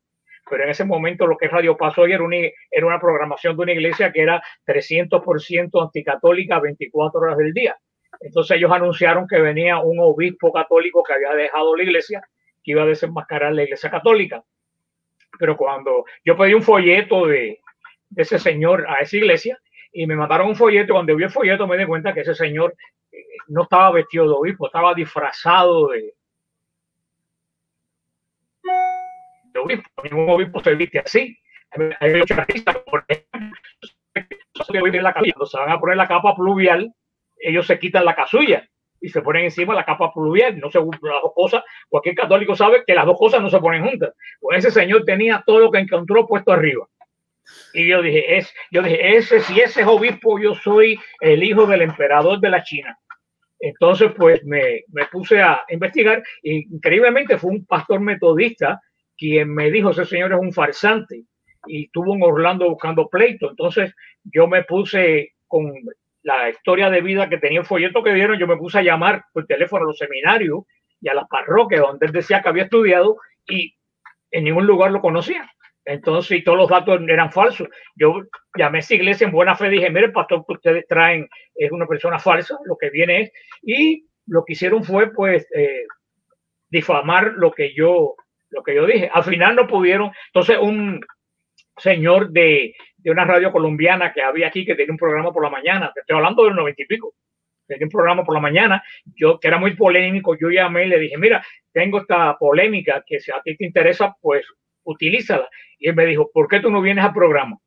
Pero 0.48 0.64
en 0.64 0.70
ese 0.70 0.84
momento 0.84 1.26
lo 1.26 1.36
que 1.36 1.48
Radio 1.48 1.76
Paz 1.76 1.96
hoy 1.98 2.12
era 2.12 2.22
una, 2.22 2.36
era 2.70 2.86
una 2.86 3.00
programación 3.00 3.56
de 3.56 3.62
una 3.62 3.72
iglesia 3.72 4.12
que 4.12 4.22
era 4.22 4.42
300% 4.66 5.82
anticatólica 5.82 6.60
24 6.60 7.20
horas 7.20 7.36
del 7.38 7.52
día. 7.52 7.76
Entonces 8.20 8.56
ellos 8.56 8.72
anunciaron 8.72 9.26
que 9.26 9.40
venía 9.40 9.78
un 9.78 9.98
obispo 10.00 10.52
católico 10.52 11.02
que 11.02 11.12
había 11.12 11.34
dejado 11.34 11.76
la 11.76 11.82
iglesia, 11.82 12.22
que 12.62 12.72
iba 12.72 12.82
a 12.82 12.86
desenmascarar 12.86 13.52
la 13.52 13.64
iglesia 13.64 13.90
católica. 13.90 14.42
Pero 15.38 15.56
cuando 15.56 16.04
yo 16.24 16.36
pedí 16.36 16.54
un 16.54 16.62
folleto 16.62 17.26
de, 17.26 17.60
de 18.10 18.22
ese 18.22 18.38
señor 18.38 18.86
a 18.88 18.96
esa 18.96 19.16
iglesia 19.16 19.58
y 19.92 20.06
me 20.06 20.16
mandaron 20.16 20.48
un 20.48 20.56
folleto, 20.56 20.94
cuando 20.94 21.14
vi 21.14 21.24
el 21.24 21.30
folleto 21.30 21.66
me 21.66 21.76
di 21.76 21.86
cuenta 21.86 22.12
que 22.12 22.20
ese 22.20 22.34
señor 22.34 22.74
eh, 23.12 23.24
no 23.48 23.62
estaba 23.62 23.92
vestido 23.92 24.26
de 24.26 24.34
obispo, 24.34 24.66
estaba 24.66 24.94
disfrazado 24.94 25.88
de, 25.88 26.14
de 29.58 29.64
obispo. 29.64 30.02
Ningún 30.02 30.30
obispo 30.30 30.62
se 30.62 30.74
viste 30.74 30.98
así. 30.98 31.38
Hay 32.00 32.14
mucha 32.14 32.44
risa, 32.46 32.72
por 32.84 33.04
ejemplo, 33.08 33.58
cuando 34.52 35.46
se 35.46 35.58
van 35.58 35.70
a 35.70 35.78
poner 35.78 35.96
la 35.96 36.08
capa 36.08 36.34
pluvial, 36.34 36.92
ellos 37.38 37.66
se 37.66 37.78
quitan 37.78 38.04
la 38.04 38.14
casulla 38.14 38.68
y 39.00 39.08
se 39.08 39.22
ponen 39.22 39.44
encima 39.44 39.74
la 39.74 39.84
capa 39.84 40.12
pluvial. 40.12 40.58
No 40.58 40.70
se 40.70 40.78
las 40.78 41.22
dos 41.22 41.32
cosas. 41.34 41.62
Cualquier 41.88 42.14
católico 42.14 42.56
sabe 42.56 42.82
que 42.86 42.94
las 42.94 43.06
dos 43.06 43.18
cosas 43.18 43.42
no 43.42 43.50
se 43.50 43.60
ponen 43.60 43.84
juntas. 43.84 44.14
Pues 44.40 44.58
ese 44.58 44.70
señor 44.70 45.04
tenía 45.04 45.42
todo 45.46 45.60
lo 45.60 45.70
que 45.70 45.78
encontró 45.78 46.26
puesto 46.26 46.52
arriba. 46.52 46.86
Y 47.72 47.88
yo 47.88 48.02
dije, 48.02 48.36
es, 48.36 48.52
yo 48.70 48.82
dije, 48.82 49.16
ese, 49.16 49.40
si 49.40 49.60
ese 49.60 49.82
es 49.82 49.86
obispo, 49.86 50.38
yo 50.38 50.54
soy 50.54 50.98
el 51.20 51.42
hijo 51.42 51.66
del 51.66 51.82
emperador 51.82 52.40
de 52.40 52.50
la 52.50 52.62
China. 52.62 52.98
Entonces, 53.60 54.12
pues 54.16 54.44
me, 54.44 54.84
me 54.88 55.06
puse 55.06 55.40
a 55.40 55.62
investigar 55.70 56.22
increíblemente 56.42 57.38
fue 57.38 57.50
un 57.50 57.66
pastor 57.66 58.00
metodista 58.00 58.80
quien 59.18 59.52
me 59.52 59.70
dijo, 59.70 59.90
ese 59.90 60.04
señor 60.04 60.32
es 60.32 60.38
un 60.38 60.52
farsante 60.52 61.24
y 61.66 61.84
estuvo 61.86 62.14
en 62.14 62.22
Orlando 62.22 62.70
buscando 62.70 63.08
pleito. 63.08 63.50
Entonces, 63.50 63.94
yo 64.24 64.46
me 64.46 64.62
puse 64.64 65.34
con 65.46 65.72
la 66.22 66.50
historia 66.50 66.88
de 66.88 67.00
vida 67.00 67.28
que 67.28 67.38
tenía 67.38 67.60
el 67.60 67.66
folleto 67.66 68.02
que 68.02 68.14
dieron, 68.14 68.38
yo 68.38 68.46
me 68.46 68.56
puse 68.56 68.78
a 68.78 68.82
llamar 68.82 69.24
por 69.32 69.46
teléfono 69.46 69.84
a 69.84 69.88
los 69.88 69.98
seminarios 69.98 70.64
y 71.00 71.08
a 71.08 71.14
las 71.14 71.28
parroquias 71.28 71.80
donde 71.80 72.06
él 72.06 72.12
decía 72.12 72.42
que 72.42 72.48
había 72.48 72.64
estudiado 72.64 73.16
y 73.48 73.74
en 74.30 74.44
ningún 74.44 74.66
lugar 74.66 74.90
lo 74.90 75.00
conocía. 75.00 75.50
Entonces, 75.84 76.44
todos 76.44 76.58
los 76.58 76.68
datos 76.68 77.00
eran 77.08 77.32
falsos. 77.32 77.66
Yo 77.96 78.22
llamé 78.56 78.78
a 78.78 78.80
esa 78.80 78.94
iglesia 78.94 79.26
en 79.26 79.32
buena 79.32 79.56
fe, 79.56 79.70
dije, 79.70 79.88
mire, 79.88 80.06
el 80.06 80.12
pastor 80.12 80.44
que 80.46 80.52
ustedes 80.52 80.86
traen 80.86 81.26
es 81.54 81.72
una 81.72 81.86
persona 81.86 82.18
falsa, 82.18 82.58
lo 82.66 82.76
que 82.76 82.90
viene 82.90 83.22
es, 83.22 83.32
y 83.62 84.04
lo 84.26 84.44
que 84.44 84.52
hicieron 84.52 84.84
fue, 84.84 85.10
pues, 85.12 85.46
eh, 85.54 85.86
difamar 86.68 87.32
lo 87.36 87.52
que 87.52 87.72
yo, 87.74 88.16
lo 88.50 88.62
que 88.62 88.74
yo 88.74 88.86
dije. 88.86 89.10
Al 89.12 89.24
final 89.24 89.56
no 89.56 89.66
pudieron. 89.66 90.10
Entonces, 90.26 90.58
un 90.60 91.00
señor 91.76 92.30
de, 92.30 92.74
de 92.96 93.10
una 93.10 93.24
radio 93.24 93.52
colombiana 93.52 94.12
que 94.12 94.22
había 94.22 94.48
aquí, 94.48 94.64
que 94.64 94.74
tenía 94.74 94.92
un 94.92 94.98
programa 94.98 95.32
por 95.32 95.42
la 95.42 95.50
mañana, 95.50 95.92
te 95.94 96.00
estoy 96.00 96.16
hablando 96.16 96.44
del 96.44 96.54
noventa 96.54 96.82
y 96.82 96.86
pico, 96.86 97.14
tenía 97.66 97.86
un 97.86 97.90
programa 97.90 98.24
por 98.24 98.34
la 98.34 98.40
mañana, 98.40 98.82
yo 99.14 99.38
que 99.38 99.48
era 99.48 99.58
muy 99.58 99.76
polémico, 99.76 100.36
yo 100.36 100.50
llamé 100.50 100.86
y 100.86 100.88
le 100.88 100.98
dije, 100.98 101.16
mira, 101.18 101.44
tengo 101.72 102.00
esta 102.00 102.36
polémica 102.38 103.04
que 103.06 103.20
si 103.20 103.30
a 103.30 103.40
ti 103.42 103.56
te 103.56 103.64
interesa, 103.64 104.16
pues 104.20 104.44
utilízala. 104.84 105.48
Y 105.78 105.88
él 105.88 105.94
me 105.94 106.06
dijo, 106.06 106.30
¿por 106.32 106.48
qué 106.48 106.60
tú 106.60 106.70
no 106.70 106.80
vienes 106.80 107.04
al 107.04 107.12
programa? 107.12 107.58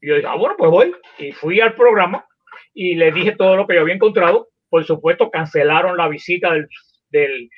Y 0.00 0.08
yo 0.08 0.14
dije, 0.16 0.28
ah, 0.28 0.36
bueno, 0.36 0.54
pues 0.56 0.70
voy. 0.70 0.94
Y 1.18 1.32
fui 1.32 1.60
al 1.60 1.74
programa 1.74 2.24
y 2.74 2.94
le 2.94 3.10
dije 3.10 3.34
todo 3.36 3.56
lo 3.56 3.66
que 3.66 3.74
yo 3.74 3.80
había 3.80 3.94
encontrado. 3.94 4.48
Por 4.68 4.84
supuesto, 4.84 5.30
cancelaron 5.30 5.96
la 5.96 6.08
visita 6.08 6.52
del, 6.52 6.68
del 7.08 7.48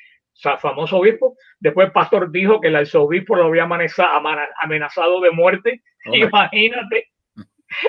famoso 0.41 0.97
obispo. 0.97 1.35
Después 1.59 1.87
el 1.87 1.93
pastor 1.93 2.31
dijo 2.31 2.59
que 2.59 2.69
el 2.69 2.75
arzobispo 2.75 3.35
lo 3.35 3.45
había 3.45 3.63
amenazado 3.63 5.21
de 5.21 5.31
muerte. 5.31 5.81
Imagínate 6.05 7.07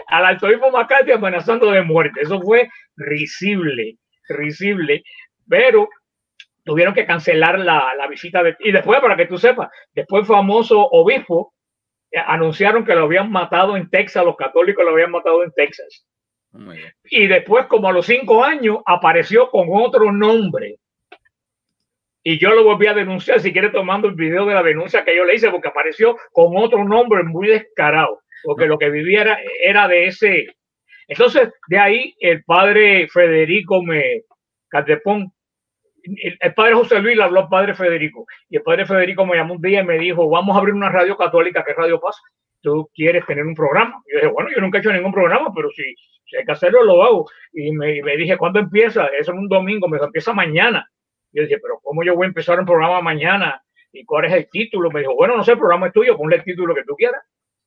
al 0.09 0.27
arzobispo 0.27 0.71
McCarthy 0.71 1.13
amenazando 1.13 1.71
de 1.71 1.83
muerte. 1.83 2.21
Eso 2.21 2.41
fue 2.41 2.69
risible, 2.97 3.97
risible. 4.29 5.03
Pero 5.49 5.89
tuvieron 6.65 6.95
que 6.95 7.07
cancelar 7.07 7.59
la, 7.59 7.95
la 7.97 8.07
visita 8.07 8.43
de... 8.43 8.57
Y 8.61 8.73
después, 8.73 9.01
para 9.01 9.17
que 9.17 9.27
tú 9.27 9.39
sepas, 9.39 9.71
después 9.95 10.27
famoso 10.27 10.81
obispo 10.81 11.55
eh, 12.11 12.19
anunciaron 12.19 12.85
que 12.85 12.95
lo 12.95 13.05
habían 13.05 13.31
matado 13.31 13.77
en 13.77 13.89
Texas, 13.89 14.25
los 14.25 14.37
católicos 14.37 14.85
lo 14.85 14.93
habían 14.93 15.11
matado 15.11 15.43
en 15.45 15.53
Texas. 15.53 16.07
y 17.05 17.27
después, 17.29 17.67
como 17.67 17.89
a 17.89 17.93
los 17.93 18.07
cinco 18.07 18.43
años, 18.43 18.79
apareció 18.85 19.49
con 19.51 19.69
otro 19.71 20.13
nombre. 20.13 20.80
Y 22.23 22.39
yo 22.39 22.51
lo 22.51 22.65
volví 22.65 22.87
a 22.87 22.95
denunciar, 22.95 23.41
si 23.41 23.53
quiere 23.53 23.71
tomando 23.71 24.09
el 24.09 24.15
video 24.15 24.45
de 24.47 24.55
la 24.55 24.63
denuncia 24.63 25.05
que 25.05 25.17
yo 25.17 25.25
le 25.25 25.35
hice, 25.35 25.51
porque 25.51 25.69
apareció 25.69 26.17
con 26.33 26.57
otro 26.57 26.85
nombre 26.85 27.23
muy 27.23 27.49
descarado, 27.49 28.21
porque 28.43 28.67
lo 28.67 28.79
que 28.79 28.91
vivía 28.91 29.23
era, 29.23 29.39
era 29.65 29.89
de 29.89 30.07
ese. 30.07 30.47
Entonces, 31.09 31.51
de 31.69 31.79
ahí 31.79 32.15
el 32.21 32.45
padre 32.45 33.09
Federico 33.09 33.83
me 33.83 34.23
Catepón 34.69 35.33
el, 36.05 36.55
padre 36.55 36.75
José 36.75 37.01
Luis 37.01 37.17
le 37.17 37.25
habló 37.25 37.41
al 37.41 37.49
padre 37.49 37.75
Federico 37.75 38.27
y 38.49 38.57
el 38.57 38.63
padre 38.63 38.87
Federico 38.87 39.27
me 39.27 39.37
llamó 39.37 39.55
un 39.55 39.63
día 39.63 39.81
y 39.81 39.85
me 39.85 39.99
dijo, 39.99 40.29
vamos 40.29 40.55
a 40.57 40.61
abrir 40.61 40.75
una 40.75 40.89
radio 40.89 41.17
católica 41.17 41.65
que 41.65 41.73
es 41.73 41.77
Radio 41.77 42.01
Paz, 42.01 42.21
tú 42.63 42.89
quieres 42.95 43.25
tener 43.27 43.45
un 43.45 43.55
programa. 43.55 44.03
Y 44.07 44.15
yo 44.15 44.21
dije, 44.21 44.33
bueno, 44.33 44.51
yo 44.55 44.61
nunca 44.61 44.79
he 44.79 44.81
hecho 44.81 44.93
ningún 44.93 45.13
programa, 45.13 45.53
pero 45.55 45.71
si, 45.71 45.83
hay 46.37 46.45
que 46.45 46.53
hacerlo, 46.53 46.85
lo 46.85 47.03
hago. 47.03 47.31
Y 47.53 47.73
me, 47.73 48.03
me 48.03 48.17
dije, 48.17 48.37
¿cuándo 48.37 48.61
empieza? 48.61 49.07
Eso 49.07 49.33
es 49.33 49.39
un 49.39 49.49
domingo, 49.49 49.89
me 49.89 49.99
empieza 49.99 50.33
mañana. 50.33 50.89
Yo 51.33 51.43
dije, 51.43 51.59
pero 51.59 51.79
¿cómo 51.83 52.03
yo 52.03 52.15
voy 52.15 52.25
a 52.25 52.29
empezar 52.29 52.59
un 52.59 52.67
programa 52.67 53.01
mañana? 53.01 53.63
¿Y 53.93 54.05
cuál 54.05 54.27
es 54.27 54.33
el 54.33 54.49
título? 54.49 54.91
Me 54.91 55.01
dijo, 55.01 55.15
bueno, 55.15 55.37
no 55.37 55.45
sé, 55.45 55.53
el 55.53 55.59
programa 55.59 55.89
es 55.89 55.93
tuyo, 55.93 56.17
ponle 56.17 56.37
el 56.37 56.45
título 56.45 56.75
que 56.75 56.85
tú 56.85 56.95
quieras. 56.97 57.23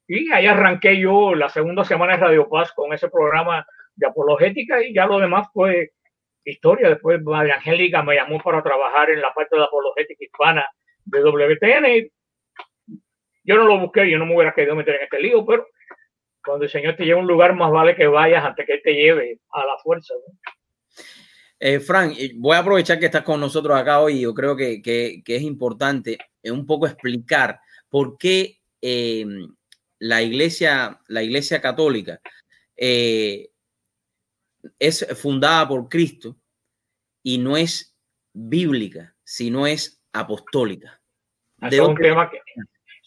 Y 0.08 0.32
ahí 0.32 0.48
arranqué 0.48 1.00
yo 1.00 1.34
la 1.34 1.50
segunda 1.50 1.84
semana 1.84 2.14
de 2.14 2.20
Radio 2.20 2.50
Paz 2.50 2.74
con 2.74 2.94
ese 2.94 3.10
programa 3.10 3.66
de 3.96 4.08
apologética 4.08 4.84
y 4.84 4.94
ya 4.94 5.06
lo 5.06 5.20
demás 5.20 5.48
fue 5.54 5.92
historia. 6.44 6.90
Después 6.90 7.22
María 7.22 7.56
Angélica 7.56 8.04
me 8.04 8.16
llamó 8.16 8.40
para 8.40 8.62
trabajar 8.62 9.10
en 9.10 9.22
la 9.22 9.34
parte 9.34 9.56
de 9.56 9.64
apologética 9.64 10.24
hispana 10.24 10.66
de 11.06 11.24
WTN. 11.24 12.12
Yo 13.46 13.56
no 13.56 13.66
lo 13.66 13.80
busqué, 13.80 14.10
yo 14.10 14.18
no 14.18 14.26
me 14.26 14.36
hubiera 14.36 14.54
querido 14.54 14.76
meter 14.76 14.96
en 14.96 15.04
este 15.04 15.20
lío, 15.20 15.46
pero 15.46 15.68
cuando 16.44 16.66
el 16.66 16.70
Señor 16.70 16.96
te 16.96 17.06
lleva 17.06 17.20
a 17.20 17.22
un 17.22 17.28
lugar, 17.28 17.56
más 17.56 17.72
vale 17.72 17.96
que 17.96 18.08
vayas 18.08 18.44
antes 18.44 18.66
que 18.66 18.74
Él 18.74 18.82
te 18.84 18.94
lleve 18.94 19.40
a 19.52 19.66
la 19.66 19.78
fuerza. 19.78 20.14
Eh, 21.60 21.80
Frank, 21.80 22.18
voy 22.36 22.56
a 22.56 22.60
aprovechar 22.60 23.00
que 23.00 23.06
estás 23.06 23.24
con 23.24 23.40
nosotros 23.40 23.78
acá 23.78 24.00
hoy. 24.00 24.22
Yo 24.22 24.34
creo 24.34 24.56
que, 24.56 25.22
es 25.26 25.42
importante 25.42 26.18
eh, 26.42 26.52
un 26.52 26.66
poco 26.66 26.88
explicar 26.88 27.60
por 27.90 28.18
qué 28.18 28.60
eh, 28.82 29.26
la 30.00 30.22
iglesia, 30.22 31.00
la 31.08 31.24
iglesia 31.24 31.62
católica 31.62 32.20
es 32.76 33.48
fundada 35.16 35.68
por 35.68 35.88
Cristo 35.88 36.36
y 37.22 37.38
no 37.38 37.56
es 37.56 37.96
bíblica, 38.34 39.16
sino 39.24 39.68
es 39.68 40.02
apostólica. 40.12 41.00
Ese 41.62 41.76
es, 41.76 41.82
un 41.82 41.96
tema 41.96 42.30
que, 42.30 42.42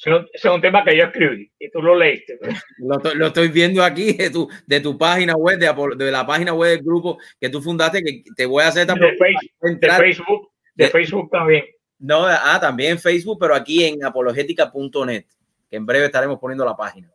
es 0.05 0.45
un 0.45 0.61
tema 0.61 0.85
que 0.85 0.97
yo 0.97 1.05
escribí 1.05 1.51
y 1.59 1.71
tú 1.71 1.81
lo 1.81 1.95
leíste. 1.97 2.39
Lo, 2.79 3.27
estoy 3.27 3.49
viendo 3.49 3.83
aquí 3.83 4.13
de 4.13 4.31
tu, 4.31 4.49
de 4.67 4.81
tu 4.81 4.99
página 4.99 5.35
web, 5.35 5.59
de, 5.59 6.11
la 6.11 6.27
página 6.27 6.53
web 6.53 6.71
del 6.71 6.85
grupo 6.85 7.19
que 7.41 7.49
tú 7.49 7.63
fundaste, 7.63 8.03
que 8.03 8.23
te 8.37 8.45
voy 8.45 8.63
a 8.63 8.69
hacer 8.69 8.87
también. 8.87 9.17
De, 9.17 9.89
Facebook, 9.89 10.51
de, 10.75 10.89
Facebook 10.89 11.31
también. 11.31 11.65
No, 11.99 12.27
ah, 12.27 12.59
también 12.61 12.99
Facebook, 12.99 13.39
pero 13.41 13.55
aquí 13.55 13.85
en 13.85 14.05
apologética.net, 14.05 15.25
que 15.71 15.77
en 15.77 15.87
breve 15.87 16.07
estaremos 16.07 16.39
poniendo 16.39 16.65
la 16.65 16.77
página. 16.77 17.11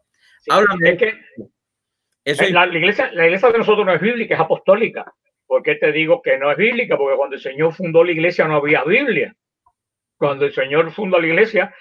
Háblame. 0.49 0.97
Es 2.23 2.37
que 2.39 2.49
la, 2.51 2.67
iglesia, 2.67 3.11
la 3.13 3.25
iglesia 3.25 3.51
de 3.51 3.57
nosotros 3.59 3.85
no 3.85 3.93
es 3.93 4.01
bíblica, 4.01 4.35
es 4.35 4.41
apostólica. 4.41 5.13
¿Por 5.45 5.61
qué 5.63 5.75
te 5.75 5.91
digo 5.91 6.21
que 6.21 6.37
no 6.37 6.51
es 6.51 6.57
bíblica? 6.57 6.97
Porque 6.97 7.17
cuando 7.17 7.35
el 7.35 7.41
Señor 7.41 7.73
fundó 7.73 8.03
la 8.03 8.11
iglesia 8.11 8.47
no 8.47 8.55
había 8.55 8.83
Biblia. 8.83 9.35
Cuando 10.17 10.45
el 10.45 10.53
Señor 10.53 10.91
fundó 10.91 11.19
la 11.19 11.27
iglesia, 11.27 11.73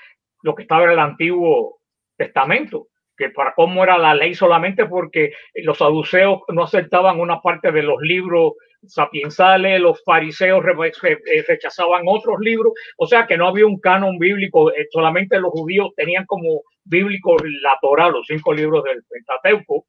lo 0.43 0.55
que 0.55 0.63
estaba 0.63 0.85
en 0.85 0.91
el 0.91 0.99
Antiguo 0.99 1.81
Testamento, 2.17 2.89
que 3.17 3.31
para 3.31 3.55
cómo 3.55 3.85
era 3.85 3.99
la 3.99 4.15
ley 4.15 4.35
solamente 4.35 4.87
porque 4.87 5.33
los 5.55 5.79
saduceos 5.79 6.41
no 6.49 6.65
aceptaban 6.65 7.21
una 7.21 7.41
parte 7.41 7.71
de 7.71 7.83
los 7.83 8.01
libros 8.01 8.55
sapiensales, 8.87 9.81
los 9.81 10.03
fariseos 10.05 10.65
eh, 11.05 11.45
rechazaban 11.47 12.03
otros 12.07 12.41
libros, 12.41 12.73
o 12.97 13.07
sea 13.07 13.27
que 13.27 13.37
no 13.37 13.49
había 13.49 13.67
un 13.67 13.79
canon 13.79 14.19
bíblico, 14.19 14.73
eh, 14.73 14.87
solamente 14.91 15.39
los 15.39 15.51
judíos 15.51 15.91
tenían 15.97 16.25
como 16.25 16.63
bíblico 16.85 17.37
la 17.63 17.77
Torah, 17.81 18.09
los 18.09 18.27
cinco 18.27 18.55
libros 18.55 18.83
del 18.85 19.03
Pentateuco, 19.09 19.87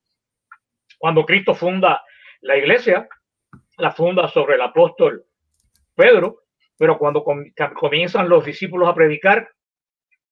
cuando 0.99 1.25
Cristo 1.25 1.55
funda 1.55 2.01
la 2.41 2.57
iglesia, 2.57 3.07
la 3.77 3.91
funda 3.91 4.27
sobre 4.27 4.55
el 4.55 4.61
apóstol 4.61 5.23
Pedro, 5.95 6.41
pero 6.77 6.97
cuando 6.97 7.23
comienzan 7.23 8.27
los 8.27 8.43
discípulos 8.43 8.89
a 8.89 8.95
predicar, 8.95 9.47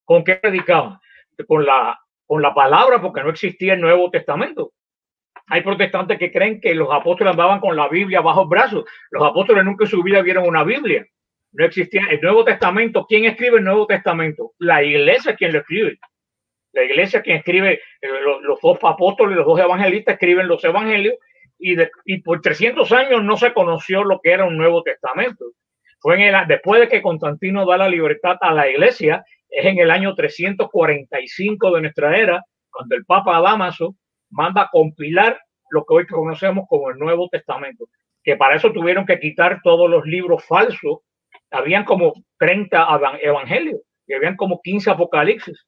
¿con 0.10 0.24
qué 0.24 0.38
predicaban? 0.38 0.99
Con 1.47 1.64
la, 1.68 1.99
con 2.26 2.41
la 2.41 2.51
palabra, 2.51 2.99
porque 2.99 3.22
no 3.22 3.30
existía 3.30 3.76
el 3.76 3.82
Nuevo 3.82 4.10
Testamento. 4.10 4.72
Hay 5.45 5.62
protestantes 5.62 6.18
que 6.18 6.32
creen 6.32 6.60
que 6.60 6.74
los 6.74 6.89
apóstoles 6.91 7.34
andaban 7.34 7.60
con 7.60 7.76
la 7.76 7.88
Biblia 7.88 8.20
bajo 8.20 8.41
el 8.41 8.47
brazo. 8.47 8.86
Los 9.12 9.24
apóstoles 9.24 9.64
nunca 9.64 9.86
en 9.86 9.91
su 9.91 10.01
vida 10.01 10.24
vieron 10.24 10.47
una 10.47 10.64
Biblia. 10.64 11.05
No 11.51 11.64
existía 11.64 12.01
el 12.10 12.20
Nuevo 12.22 12.43
Testamento. 12.43 13.05
¿Quién 13.07 13.26
escribe 13.26 13.60
el 13.60 13.64
Nuevo 13.64 13.86
Testamento? 13.86 14.53
La 14.57 14.82
iglesia 14.84 15.36
quien 15.36 15.53
lo 15.53 15.60
escribe. 15.60 15.99
La 16.74 16.84
iglesia 16.86 17.22
quien 17.22 17.38
escribe, 17.38 17.74
eh, 18.01 18.07
los, 18.41 18.60
dos 18.62 18.80
apóstoles, 18.82 19.38
los 19.38 19.45
dos 19.45 19.60
evangelistas 19.60 20.14
escriben 20.14 20.47
los 20.47 20.64
evangelios 20.64 21.16
y, 21.60 21.76
y 22.05 22.22
por 22.24 22.41
300 22.41 22.91
años 22.93 23.24
no 23.24 23.38
se 23.38 23.53
conoció 23.53 24.03
lo 24.03 24.22
que 24.22 24.32
era 24.32 24.45
un 24.45 24.57
Nuevo 24.57 24.82
Testamento. 24.82 25.45
Fue 25.99 26.16
en 26.16 26.34
el, 26.34 26.47
después 26.47 26.82
de 26.82 26.88
que 26.88 27.01
Constantino 27.03 27.68
da 27.68 27.78
la 27.78 27.89
libertad 27.89 28.38
a 28.41 28.53
la 28.53 28.68
iglesia, 28.68 29.24
es 29.50 29.66
en 29.66 29.80
el 29.80 29.91
año 29.91 30.16
345 30.16 31.72
de 31.76 31.82
nuestra 31.82 32.18
era, 32.18 32.43
cuando 32.72 32.95
el 32.95 33.06
Papa 33.06 33.41
Damaso 33.41 33.95
manda 34.30 34.64
a 34.64 34.70
compilar 34.72 35.39
lo 35.72 35.86
que 35.86 35.93
hoy 35.95 36.08
conocemos 36.08 36.66
como 36.68 36.89
el 36.89 36.97
Nuevo 36.97 37.30
Testamento, 37.30 37.86
que 38.24 38.36
para 38.36 38.56
eso 38.56 38.72
tuvieron 38.72 39.06
que 39.06 39.20
quitar 39.20 39.60
todos 39.64 39.89
los 39.89 40.06
libros 40.06 40.43
falsos. 40.45 41.00
Habían 41.52 41.84
como 41.84 42.14
30 42.38 42.86
evan- 42.88 43.20
evangelios 43.22 43.82
y 44.08 44.14
habían 44.14 44.36
como 44.36 44.62
15 44.62 44.91
apocalipsis. 44.91 45.66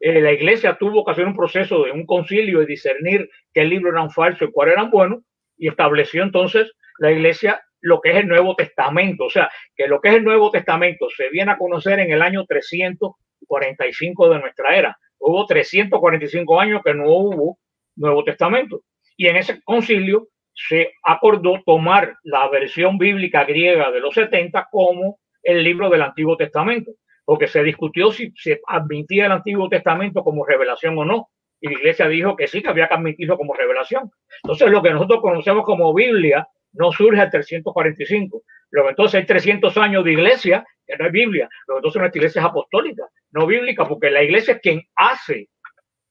Eh, 0.00 0.20
la 0.20 0.32
iglesia 0.32 0.76
tuvo 0.78 1.04
que 1.04 1.12
hacer 1.12 1.26
un 1.26 1.36
proceso 1.36 1.84
de 1.84 1.92
un 1.92 2.06
concilio 2.06 2.58
de 2.60 2.66
discernir 2.66 3.28
qué 3.54 3.64
libros 3.64 3.92
eran 3.94 4.10
falsos 4.10 4.48
y 4.48 4.52
cuáles 4.52 4.74
eran 4.74 4.90
buenos 4.90 5.20
y 5.56 5.68
estableció 5.68 6.24
entonces 6.24 6.72
la 6.98 7.12
iglesia 7.12 7.62
lo 7.82 8.00
que 8.00 8.10
es 8.10 8.16
el 8.16 8.28
Nuevo 8.28 8.56
Testamento. 8.56 9.24
O 9.24 9.30
sea, 9.30 9.50
que 9.76 9.86
lo 9.86 10.00
que 10.00 10.08
es 10.08 10.14
el 10.14 10.24
Nuevo 10.24 10.50
Testamento 10.50 11.08
se 11.14 11.28
viene 11.28 11.52
a 11.52 11.58
conocer 11.58 12.00
en 12.00 12.10
el 12.10 12.22
año 12.22 12.46
345 12.46 14.28
de 14.30 14.38
nuestra 14.38 14.76
era. 14.76 14.96
Hubo 15.18 15.46
345 15.46 16.60
años 16.60 16.82
que 16.84 16.94
no 16.94 17.08
hubo 17.08 17.58
Nuevo 17.96 18.24
Testamento. 18.24 18.82
Y 19.16 19.26
en 19.26 19.36
ese 19.36 19.60
concilio 19.62 20.28
se 20.54 20.92
acordó 21.02 21.62
tomar 21.64 22.16
la 22.22 22.48
versión 22.48 22.98
bíblica 22.98 23.44
griega 23.44 23.90
de 23.90 24.00
los 24.00 24.14
70 24.14 24.68
como 24.70 25.18
el 25.42 25.62
libro 25.62 25.90
del 25.90 26.02
Antiguo 26.02 26.36
Testamento, 26.36 26.92
porque 27.24 27.48
se 27.48 27.62
discutió 27.62 28.12
si 28.12 28.32
se 28.36 28.60
admitía 28.66 29.26
el 29.26 29.32
Antiguo 29.32 29.68
Testamento 29.68 30.22
como 30.22 30.44
revelación 30.44 30.98
o 30.98 31.04
no. 31.04 31.28
Y 31.60 31.68
la 31.68 31.74
iglesia 31.74 32.08
dijo 32.08 32.36
que 32.36 32.48
sí, 32.48 32.60
que 32.60 32.68
había 32.68 32.88
que 32.88 32.94
admitirlo 32.94 33.36
como 33.36 33.54
revelación. 33.54 34.10
Entonces, 34.42 34.68
lo 34.68 34.82
que 34.82 34.90
nosotros 34.90 35.20
conocemos 35.20 35.64
como 35.64 35.94
Biblia 35.94 36.46
no 36.74 36.92
surge 36.92 37.20
al 37.20 37.30
345. 37.30 38.42
Luego, 38.70 38.90
entonces 38.90 39.20
hay 39.20 39.26
300 39.26 39.76
años 39.78 40.04
de 40.04 40.12
iglesia 40.12 40.64
que 40.86 40.96
no 40.96 41.06
es 41.06 41.12
Biblia. 41.12 41.48
Luego, 41.66 41.78
entonces 41.78 42.00
nuestra 42.00 42.18
iglesia 42.18 42.40
es 42.40 42.46
apostólica, 42.46 43.04
no 43.32 43.46
bíblica, 43.46 43.86
porque 43.86 44.10
la 44.10 44.22
iglesia 44.22 44.54
es 44.54 44.60
quien 44.60 44.82
hace 44.96 45.48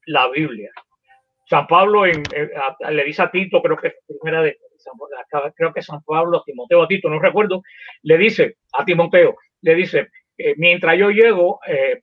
la 0.05 0.29
Biblia. 0.29 0.71
San 1.49 1.67
Pablo 1.67 2.05
en- 2.05 2.23
le 2.91 3.03
dice 3.03 3.23
a 3.23 3.31
Tito, 3.31 3.61
creo 3.61 3.77
que 3.77 3.93
primera 4.07 4.41
de 4.43 4.57
San- 4.77 4.93
creo 5.55 5.73
que 5.73 5.81
San 5.81 6.01
Pablo, 6.03 6.39
a 6.39 6.43
Timoteo, 6.45 6.83
a 6.83 6.87
Tito, 6.87 7.09
no 7.09 7.19
recuerdo, 7.19 7.61
le 8.03 8.17
dice 8.17 8.57
a 8.73 8.85
Timoteo, 8.85 9.35
le 9.61 9.75
dice, 9.75 10.09
eh, 10.37 10.53
mientras 10.57 10.97
yo 10.97 11.09
llego, 11.09 11.59
eh, 11.67 12.01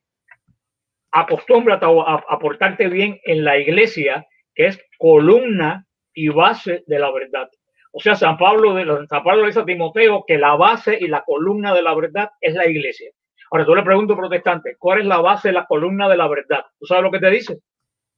acostúmbrate 1.11 1.87
a, 1.87 1.89
a- 1.89 2.25
a 2.29 2.39
portarte 2.39 2.89
bien 2.89 3.21
en 3.25 3.45
la 3.45 3.59
iglesia, 3.59 4.27
que 4.55 4.67
es 4.67 4.81
columna 4.99 5.87
y 6.13 6.29
base 6.29 6.85
de 6.87 6.99
la 6.99 7.11
verdad. 7.13 7.49
O 7.93 8.01
sea, 8.01 8.15
San 8.15 8.37
Pablo, 8.37 8.75
de, 8.75 8.85
San 9.09 9.23
Pablo 9.23 9.43
le 9.43 9.49
dice 9.49 9.61
a 9.61 9.65
Timoteo 9.65 10.25
que 10.27 10.39
la 10.39 10.57
base 10.57 10.99
y 11.01 11.09
la 11.09 11.23
columna 11.25 11.75
de 11.75 11.83
la 11.83 11.95
verdad 11.95 12.31
es 12.41 12.55
la 12.55 12.67
iglesia. 12.67 13.11
Ahora, 13.51 13.65
tú 13.65 13.75
le 13.75 13.83
pregunto, 13.83 14.17
protestante, 14.17 14.77
¿cuál 14.79 15.01
es 15.01 15.07
la 15.07 15.19
base 15.19 15.49
y 15.49 15.53
la 15.53 15.67
columna 15.67 16.09
de 16.09 16.17
la 16.17 16.29
verdad? 16.29 16.65
¿Tú 16.79 16.87
sabes 16.87 17.03
lo 17.03 17.11
que 17.11 17.19
te 17.19 17.31
dice? 17.31 17.59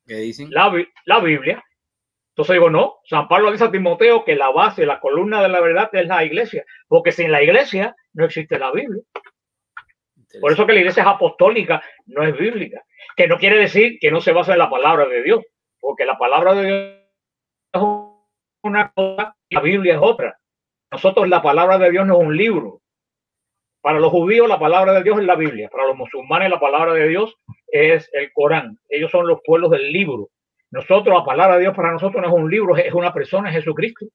¿Qué 0.07 0.17
dicen? 0.17 0.49
La, 0.51 0.73
la 1.05 1.21
Biblia. 1.21 1.63
Entonces 2.31 2.55
digo, 2.55 2.71
no, 2.71 2.99
San 3.05 3.29
Pablo 3.29 3.53
dice 3.53 3.65
a 3.65 3.71
Timoteo 3.71 4.25
que 4.25 4.35
la 4.35 4.51
base, 4.51 4.87
la 4.87 4.99
columna 4.99 5.43
de 5.43 5.49
la 5.49 5.61
verdad 5.61 5.91
es 5.93 6.07
la 6.07 6.25
iglesia, 6.25 6.65
porque 6.89 7.13
sin 7.13 7.31
la 7.31 7.43
iglesia 7.43 7.95
no 8.13 8.25
existe 8.25 8.59
la 8.59 8.73
Biblia. 8.73 9.03
Por 10.41 10.53
eso 10.53 10.67
que 10.67 10.73
la 10.73 10.81
iglesia 10.81 11.03
es 11.03 11.09
apostólica, 11.09 11.83
no 12.07 12.25
es 12.25 12.37
bíblica. 12.37 12.83
Que 13.17 13.27
no 13.27 13.39
quiere 13.39 13.59
decir 13.59 13.99
que 14.01 14.11
no 14.11 14.21
se 14.21 14.33
basa 14.33 14.53
en 14.53 14.59
la 14.59 14.71
palabra 14.71 15.07
de 15.07 15.23
Dios, 15.23 15.45
porque 15.81 16.05
la 16.05 16.19
palabra 16.19 16.55
de 16.55 16.67
Dios 16.67 16.97
es 17.73 17.83
una 18.63 18.93
cosa 18.93 19.37
la 19.51 19.61
Biblia 19.61 19.95
es 19.95 20.01
otra. 20.01 20.39
Nosotros 20.91 21.29
la 21.29 21.43
palabra 21.43 21.79
de 21.79 21.91
Dios 21.91 22.07
no 22.07 22.21
es 22.21 22.27
un 22.27 22.37
libro. 22.37 22.81
Para 23.81 23.99
los 23.99 24.11
judíos 24.11 24.49
la 24.49 24.59
palabra 24.59 24.93
de 24.93 25.03
Dios 25.03 25.19
es 25.19 25.25
la 25.25 25.37
Biblia. 25.37 25.69
Para 25.69 25.87
los 25.87 25.97
musulmanes 25.97 26.51
la 26.51 26.61
palabra 26.61 26.95
de 26.95 27.09
Dios 27.09 27.35
es 27.69 28.09
el 28.13 28.33
Corán. 28.33 28.79
Ellos 28.89 29.11
son 29.11 29.27
los 29.27 29.41
pueblos 29.45 29.71
del 29.71 29.93
libro. 29.93 30.31
Nosotros 30.71 31.17
la 31.17 31.25
palabra 31.25 31.57
de 31.57 31.63
Dios 31.63 31.75
para 31.75 31.93
nosotros 31.93 32.23
no 32.23 32.29
es 32.29 32.35
un 32.35 32.51
libro, 32.51 32.77
es 32.77 32.95
una 32.95 33.13
persona, 33.13 33.49
es 33.49 33.57
Jesucristo. 33.57 34.07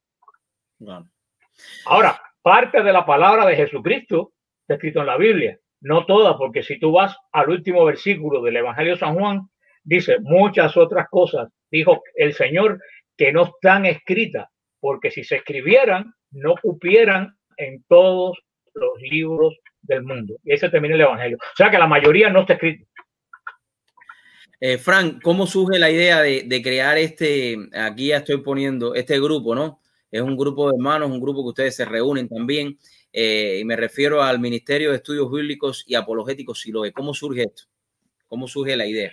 Ahora, 1.86 2.22
parte 2.42 2.82
de 2.82 2.94
la 2.94 3.06
palabra 3.06 3.46
de 3.46 3.56
Jesucristo 3.56 4.32
está 4.62 4.76
escrito 4.76 5.02
en 5.02 5.08
la 5.08 5.18
Biblia, 5.18 5.58
no 5.82 6.06
toda, 6.06 6.38
porque 6.38 6.64
si 6.64 6.80
tú 6.80 6.94
vas 6.94 7.18
al 7.32 7.50
último 7.50 7.84
versículo 7.86 8.42
del 8.42 8.58
Evangelio 8.58 8.94
de 8.94 9.00
San 9.00 9.16
Juan, 9.16 9.50
dice 9.84 10.18
muchas 10.22 10.78
otras 10.78 11.08
cosas, 11.10 11.50
dijo 11.70 12.02
el 12.16 12.34
Señor, 12.34 12.80
que 13.18 13.32
no 13.32 13.44
están 13.44 13.86
escritas, 13.86 14.48
porque 14.86 15.10
si 15.10 15.24
se 15.24 15.38
escribieran, 15.38 16.14
no 16.30 16.54
cupieran 16.62 17.36
en 17.58 17.84
todos 17.88 18.38
los 18.76 19.02
libros 19.02 19.58
del 19.82 20.04
mundo. 20.04 20.36
Y 20.44 20.54
ese 20.54 20.70
termina 20.70 20.94
el 20.94 21.02
Evangelio. 21.02 21.38
O 21.42 21.56
sea 21.58 21.72
que 21.72 21.80
la 21.80 21.88
mayoría 21.88 22.30
no 22.30 22.42
está 22.42 22.54
escrito. 22.54 22.86
Eh, 24.60 24.78
Frank, 24.78 25.24
¿cómo 25.24 25.48
surge 25.48 25.80
la 25.80 25.90
idea 25.90 26.22
de, 26.22 26.62
crear 26.64 27.00
este, 27.00 27.58
aquí 27.74 28.10
ya 28.10 28.18
estoy 28.18 28.44
poniendo, 28.44 28.94
este 28.94 29.20
grupo, 29.20 29.56
¿no? 29.56 29.82
Es 30.12 30.22
un 30.22 30.38
grupo 30.38 30.70
de 30.70 30.76
hermanos, 30.78 31.10
un 31.10 31.20
grupo 31.20 31.42
que 31.42 31.50
ustedes 31.50 31.76
se 31.78 31.86
reúnen 31.86 32.30
también, 32.30 32.78
eh, 33.12 33.58
y 33.62 33.66
me 33.66 33.76
refiero 33.76 34.22
al 34.22 34.40
Ministerio 34.40 34.92
de 34.92 34.98
Estudios 34.98 35.32
Bíblicos 35.32 35.84
y 35.88 35.96
Apologéticos 35.96 36.62
Siloe. 36.62 36.92
¿Cómo 36.92 37.16
surge 37.16 37.42
esto? 37.42 37.64
¿Cómo 38.28 38.48
surge 38.48 38.78
la 38.78 38.86
idea? 38.86 39.12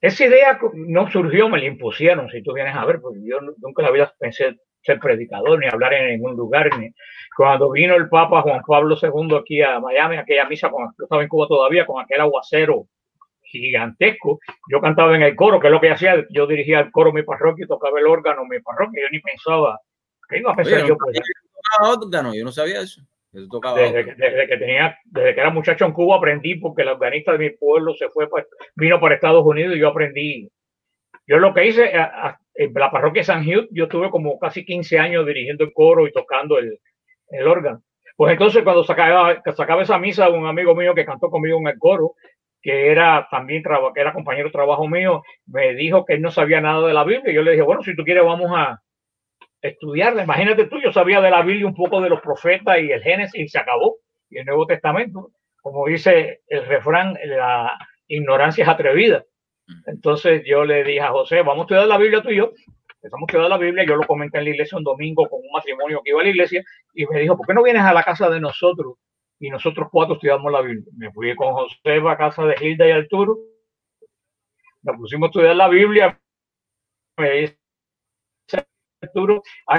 Esa 0.00 0.26
idea 0.26 0.58
no 0.74 1.10
surgió, 1.10 1.48
me 1.48 1.58
la 1.58 1.66
impusieron, 1.66 2.30
si 2.30 2.42
tú 2.42 2.52
vienes 2.52 2.74
a 2.76 2.84
ver, 2.84 3.00
porque 3.00 3.20
yo 3.24 3.40
nunca 3.58 3.82
la 3.82 3.90
vida 3.90 4.14
pensé 4.18 4.56
ser 4.82 5.00
predicador 5.00 5.58
ni 5.58 5.66
hablar 5.66 5.92
en 5.94 6.08
ningún 6.12 6.36
lugar. 6.36 6.70
Ni... 6.78 6.92
Cuando 7.36 7.70
vino 7.70 7.94
el 7.94 8.08
Papa 8.08 8.42
Juan 8.42 8.62
Pablo 8.66 8.96
II 9.00 9.36
aquí 9.36 9.60
a 9.62 9.80
Miami, 9.80 10.16
aquella 10.16 10.48
misa, 10.48 10.70
yo 10.70 11.04
estaba 11.04 11.22
en 11.22 11.28
Cuba 11.28 11.46
todavía, 11.48 11.84
con 11.84 12.02
aquel 12.02 12.20
aguacero 12.20 12.86
gigantesco, 13.42 14.40
yo 14.70 14.80
cantaba 14.80 15.16
en 15.16 15.22
el 15.22 15.34
coro, 15.34 15.58
que 15.58 15.68
es 15.68 15.72
lo 15.72 15.80
que 15.80 15.90
hacía, 15.90 16.26
yo 16.30 16.46
dirigía 16.46 16.80
el 16.80 16.90
coro 16.90 17.12
mi 17.12 17.22
parroquia 17.22 17.64
y 17.64 17.68
tocaba 17.68 17.98
el 17.98 18.06
órgano 18.06 18.44
mi 18.44 18.60
parroquia, 18.60 19.02
yo 19.02 19.08
ni 19.10 19.20
pensaba, 19.20 19.80
¿qué 20.28 20.38
iba 20.38 20.52
a 20.52 20.56
pensar 20.56 20.74
Oye, 20.74 20.88
yo? 20.88 20.94
no 20.94 20.98
Pues, 20.98 21.20
órgano, 21.80 22.34
yo 22.34 22.44
no 22.44 22.52
sabía 22.52 22.80
eso. 22.82 23.00
Desde, 23.76 24.04
que, 24.04 24.14
desde 24.14 24.46
que 24.46 24.56
tenía, 24.56 24.98
desde 25.04 25.34
que 25.34 25.40
era 25.40 25.50
muchacho 25.50 25.84
en 25.84 25.92
Cuba 25.92 26.16
aprendí 26.16 26.56
porque 26.56 26.82
el 26.82 26.88
organista 26.88 27.32
de 27.32 27.38
mi 27.38 27.50
pueblo 27.50 27.94
se 27.94 28.08
fue, 28.08 28.28
pues, 28.28 28.46
vino 28.76 29.00
para 29.00 29.14
Estados 29.14 29.44
Unidos 29.44 29.76
y 29.76 29.80
yo 29.80 29.88
aprendí. 29.88 30.48
Yo 31.26 31.38
lo 31.38 31.52
que 31.52 31.66
hice 31.66 31.92
en 32.54 32.72
la 32.74 32.90
parroquia 32.90 33.22
San 33.22 33.46
Hugh, 33.46 33.68
yo 33.70 33.86
tuve 33.86 34.10
como 34.10 34.38
casi 34.38 34.64
15 34.64 34.98
años 34.98 35.26
dirigiendo 35.26 35.64
el 35.64 35.72
coro 35.72 36.06
y 36.06 36.12
tocando 36.12 36.58
el, 36.58 36.78
el 37.30 37.46
órgano. 37.46 37.82
Pues 38.16 38.32
entonces 38.32 38.64
cuando 38.64 38.82
sacaba, 38.82 39.40
sacaba 39.54 39.82
esa 39.82 39.98
misa, 39.98 40.28
un 40.28 40.46
amigo 40.46 40.74
mío 40.74 40.94
que 40.94 41.04
cantó 41.04 41.30
conmigo 41.30 41.58
en 41.58 41.68
el 41.68 41.78
coro, 41.78 42.14
que 42.60 42.90
era 42.90 43.28
también 43.30 43.62
que 43.62 44.00
era 44.00 44.12
compañero 44.12 44.48
de 44.48 44.52
trabajo 44.52 44.88
mío, 44.88 45.22
me 45.46 45.74
dijo 45.74 46.04
que 46.04 46.14
él 46.14 46.22
no 46.22 46.30
sabía 46.30 46.60
nada 46.60 46.86
de 46.86 46.94
la 46.94 47.04
Biblia. 47.04 47.32
Yo 47.32 47.42
le 47.42 47.52
dije, 47.52 47.62
bueno, 47.62 47.82
si 47.82 47.94
tú 47.94 48.02
quieres 48.02 48.24
vamos 48.24 48.50
a 48.52 48.80
estudiarla. 49.62 50.24
Imagínate 50.24 50.66
tú, 50.66 50.80
yo 50.80 50.92
sabía 50.92 51.20
de 51.20 51.30
la 51.30 51.42
Biblia 51.42 51.66
un 51.66 51.74
poco 51.74 52.00
de 52.00 52.08
los 52.08 52.20
profetas 52.20 52.78
y 52.78 52.90
el 52.90 53.02
Génesis 53.02 53.40
y 53.40 53.48
se 53.48 53.58
acabó. 53.58 53.96
Y 54.30 54.38
el 54.38 54.46
Nuevo 54.46 54.66
Testamento, 54.66 55.30
como 55.62 55.86
dice 55.86 56.42
el 56.46 56.66
refrán, 56.66 57.16
la 57.24 57.78
ignorancia 58.06 58.62
es 58.62 58.68
atrevida. 58.68 59.24
Entonces 59.86 60.42
yo 60.46 60.64
le 60.64 60.84
dije 60.84 61.00
a 61.00 61.10
José, 61.10 61.42
vamos 61.42 61.58
a 61.58 61.62
estudiar 61.62 61.86
la 61.86 61.98
Biblia 61.98 62.22
tú 62.22 62.30
y 62.30 62.36
yo. 62.36 62.52
Empezamos 62.96 63.28
a 63.28 63.30
estudiar 63.30 63.50
la 63.50 63.58
Biblia, 63.58 63.84
yo 63.86 63.96
lo 63.96 64.06
comenté 64.06 64.38
en 64.38 64.44
la 64.44 64.50
iglesia 64.50 64.78
un 64.78 64.84
domingo 64.84 65.28
con 65.28 65.40
un 65.40 65.50
matrimonio 65.52 66.00
que 66.02 66.10
iba 66.10 66.20
a 66.20 66.24
la 66.24 66.30
iglesia 66.30 66.62
y 66.94 67.06
me 67.06 67.20
dijo, 67.20 67.36
¿por 67.36 67.46
qué 67.46 67.54
no 67.54 67.62
vienes 67.62 67.82
a 67.82 67.92
la 67.92 68.02
casa 68.02 68.28
de 68.28 68.40
nosotros? 68.40 68.94
Y 69.38 69.50
nosotros 69.50 69.88
cuatro 69.92 70.14
estudiamos 70.14 70.50
la 70.50 70.62
Biblia. 70.62 70.84
Me 70.96 71.12
fui 71.12 71.34
con 71.36 71.52
José 71.52 71.78
a 71.84 72.16
casa 72.16 72.44
de 72.44 72.56
Hilda 72.60 72.88
y 72.88 72.90
Arturo. 72.90 73.36
Nos 74.82 74.96
pusimos 74.96 75.28
a 75.28 75.30
estudiar 75.30 75.56
la 75.56 75.68
Biblia. 75.68 76.20
Me 77.18 77.30
dice 77.32 77.58
Arturo, 79.02 79.42
"Ay, 79.66 79.78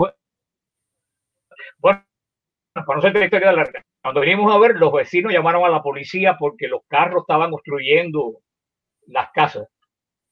bueno, 1.79 2.03
la 3.13 3.23
historia 3.25 3.51
larga, 3.51 3.83
cuando 4.01 4.21
vinimos 4.21 4.53
a 4.53 4.59
ver, 4.59 4.75
los 4.75 4.91
vecinos 4.91 5.33
llamaron 5.33 5.65
a 5.65 5.69
la 5.69 5.81
policía 5.81 6.37
porque 6.39 6.67
los 6.67 6.81
carros 6.87 7.23
estaban 7.23 7.53
obstruyendo 7.53 8.41
las 9.07 9.31
casas 9.31 9.67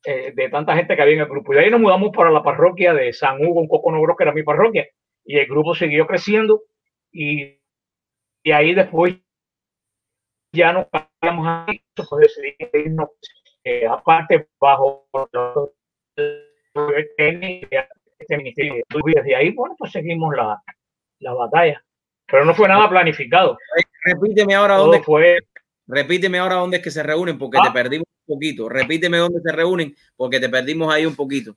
eh, 0.06 0.34
de 0.36 0.50
tanta 0.50 0.76
gente 0.76 0.96
que 0.96 1.02
había 1.04 1.16
en 1.16 1.22
el 1.22 1.28
grupo. 1.28 1.54
Y 1.54 1.58
de 1.58 1.64
ahí 1.66 1.72
nos 1.72 1.82
mudamos 1.82 2.12
para 2.16 2.32
la 2.32 2.44
parroquia 2.44 2.94
de 2.94 3.14
San 3.14 3.44
Hugo, 3.46 3.62
un 3.62 3.70
poco 3.70 3.92
negro, 3.94 4.16
que 4.18 4.24
era 4.26 4.34
mi 4.34 4.44
parroquia. 4.44 4.88
Y 5.26 5.38
el 5.40 5.48
grupo 5.48 5.76
siguió 5.76 6.08
creciendo 6.08 6.64
y, 7.12 7.60
y 8.44 8.52
ahí 8.52 8.74
después 8.76 9.16
ya 10.54 10.74
no 10.74 10.88
cambiamos 10.90 11.48
ahí, 11.48 11.82
pues 11.96 12.10
decidimos 12.38 13.10
eh, 13.64 13.86
aparte 13.88 14.48
bajo 14.60 15.08
los- 15.34 15.72
este 18.20 18.38
ministerio. 18.38 18.76
Y 18.76 19.12
desde 19.16 19.36
ahí, 19.36 19.52
bueno, 19.52 19.76
pues 19.78 19.92
seguimos 19.92 20.36
la, 20.36 20.62
la 21.20 21.34
batalla. 21.34 21.82
Pero 22.30 22.46
no 22.46 22.54
fue 22.54 22.68
nada 22.68 22.90
planificado. 22.90 23.58
Repíteme 24.04 24.56
ahora 24.56 24.76
Todo 24.76 24.86
dónde 24.88 25.04
fue 25.04 25.40
repíteme 25.90 26.38
ahora 26.40 26.56
dónde 26.56 26.78
es 26.78 26.84
que 26.84 26.92
se 26.92 27.02
reúnen 27.02 27.38
porque 27.38 27.58
te 27.62 27.70
Ah. 27.70 27.74
perdimos 27.74 28.06
un 28.26 28.36
poquito. 28.36 28.68
Repíteme 28.68 29.18
dónde 29.18 29.40
se 29.42 29.52
reúnen 29.56 29.96
porque 30.18 30.40
te 30.42 30.50
perdimos 30.50 30.94
ahí 30.94 31.06
un 31.06 31.16
poquito. 31.16 31.56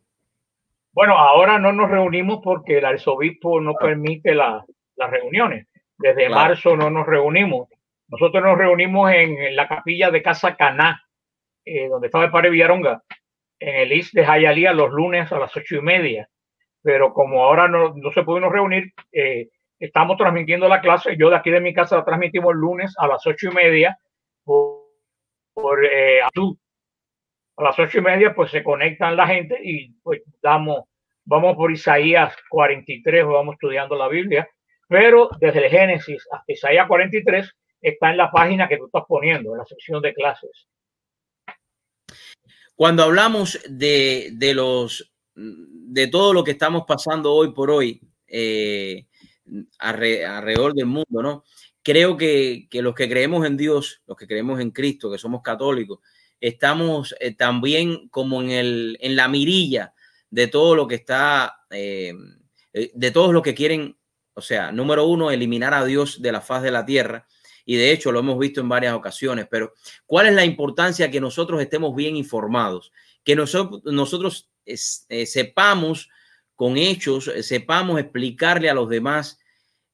Bueno, 0.93 1.19
ahora 1.19 1.59
no 1.59 1.73
nos 1.73 1.91
reunimos 1.91 2.41
porque 2.43 2.79
el 2.79 2.85
arzobispo 2.85 3.61
no 3.61 3.75
permite 3.75 4.35
la- 4.35 4.65
las 4.97 5.11
reuniones. 5.11 5.67
Desde 5.99 6.27
Claro. 6.27 6.35
marzo 6.35 6.77
no 6.77 6.91
nos 6.91 7.07
reunimos. 7.07 7.69
Nosotros 8.09 8.43
nos 8.43 8.57
reunimos 8.57 9.11
en, 9.13 9.37
en 9.37 9.57
la 9.57 9.67
capilla 9.69 10.11
de 10.11 10.23
Casa 10.23 10.55
Caná, 10.57 11.03
eh, 11.65 11.89
donde 11.89 12.07
estaba 12.07 12.25
el 12.25 12.31
padre 12.31 12.51
Villaronga, 12.51 13.03
en 13.59 13.75
el 13.77 13.93
East 13.93 14.15
de 14.15 14.25
Jayalía 14.25 14.73
los 14.73 14.91
lunes 14.91 15.31
a 15.33 15.39
las 15.39 15.57
ocho 15.57 15.77
y 15.77 15.81
media. 15.83 16.29
Pero 16.83 17.13
como 17.13 17.45
ahora 17.45 17.69
no, 17.69 17.95
no 17.95 18.13
se 18.13 18.23
pudimos 18.23 18.53
reunir, 18.53 18.93
eh, 19.13 19.49
estamos 19.79 20.17
transmitiendo 20.17 20.69
la 20.69 20.81
clase. 20.81 21.17
Yo 21.19 21.31
de 21.31 21.37
aquí 21.37 21.51
de 21.51 21.61
mi 21.61 21.75
casa 21.75 21.97
la 21.97 22.05
transmitimos 22.05 22.53
el 22.53 22.61
lunes 22.61 22.95
a 22.99 23.07
las 23.07 23.27
ocho 23.27 23.49
y 23.49 23.55
media 23.55 23.99
por, 24.45 24.85
por 25.55 25.85
eh, 25.85 26.21
a 26.23 26.31
las 27.63 27.79
ocho 27.79 27.99
y 27.99 28.03
media 28.03 28.35
pues 28.35 28.51
se 28.51 28.63
conectan 28.63 29.17
la 29.17 29.27
gente 29.27 29.59
y 29.63 29.93
pues 30.03 30.23
damos, 30.43 30.85
vamos 31.25 31.57
por 31.57 31.73
Isaías 31.73 32.35
43, 32.49 33.27
vamos 33.27 33.55
estudiando 33.55 33.97
la 33.97 34.09
Biblia, 34.09 34.49
pero 34.89 35.31
desde 35.39 35.67
el 35.67 35.71
Génesis 35.71 36.27
hasta 36.31 36.53
Isaías 36.53 36.87
43 36.87 37.51
está 37.81 38.11
en 38.11 38.17
la 38.17 38.31
página 38.31 38.69
que 38.69 38.77
tú 38.77 38.87
estás 38.87 39.05
poniendo, 39.09 39.53
en 39.53 39.59
la 39.59 39.65
sección 39.65 40.03
de 40.03 40.15
clases. 40.15 40.69
Cuando 42.75 43.03
hablamos 43.03 43.61
de, 43.69 44.31
de 44.33 44.55
los 44.55 45.10
de 45.43 46.07
todo 46.09 46.33
lo 46.33 46.45
que 46.45 46.51
estamos 46.51 46.85
pasando 46.87 47.33
hoy 47.33 47.53
por 47.53 47.71
hoy 47.71 48.01
eh, 48.27 49.07
alre- 49.79 50.25
alrededor 50.25 50.75
del 50.75 50.87
mundo, 50.87 51.23
¿no? 51.23 51.45
Creo 51.83 52.17
que, 52.17 52.69
que 52.71 52.83
los 52.83 52.95
que 52.95 53.09
creemos 53.09 53.47
en 53.47 53.57
Dios, 53.57 54.03
los 54.07 54.17
que 54.17 54.27
creemos 54.27 54.61
en 54.61 54.71
Cristo, 54.71 55.11
que 55.11 55.17
somos 55.17 55.41
católicos, 55.43 56.01
estamos 56.39 57.15
eh, 57.21 57.35
también 57.35 58.09
como 58.11 58.43
en, 58.43 58.51
el, 58.51 58.99
en 59.01 59.17
la 59.17 59.29
mirilla 59.29 59.95
de 60.29 60.47
todo 60.47 60.77
lo 60.77 60.87
que 60.87 60.97
está, 60.97 61.65
eh, 61.71 62.13
eh, 62.75 62.93
de 62.95 63.11
todos 63.11 63.33
los 63.33 63.43
que 63.43 63.55
quieren, 63.55 63.97
o 64.35 64.43
sea, 64.43 64.73
número 64.73 65.07
uno, 65.07 65.31
eliminar 65.31 65.73
a 65.73 65.85
Dios 65.85 66.21
de 66.21 66.33
la 66.33 66.43
faz 66.43 66.63
de 66.63 66.71
la 66.71 66.85
tierra. 66.85 67.27
Y 67.65 67.77
de 67.77 67.93
hecho 67.93 68.13
lo 68.13 68.21
hemos 68.21 68.39
visto 68.39 68.61
en 68.61 68.69
varias 68.69 68.95
ocasiones, 68.95 69.47
pero 69.51 69.73
¿cuál 70.05 70.27
es 70.27 70.35
la 70.35 70.45
importancia 70.45 71.11
que 71.11 71.21
nosotros 71.21 71.61
estemos 71.63 71.95
bien 71.95 72.17
informados? 72.17 72.93
Que 73.25 73.35
nosotros, 73.37 73.83
nosotros 73.85 74.50
eh, 74.65 75.27
sepamos 75.27 76.09
con 76.55 76.77
hechos, 76.77 77.29
eh, 77.29 77.43
sepamos 77.43 77.99
explicarle 78.01 78.69
a 78.71 78.75
los 78.75 78.89
demás 78.89 79.39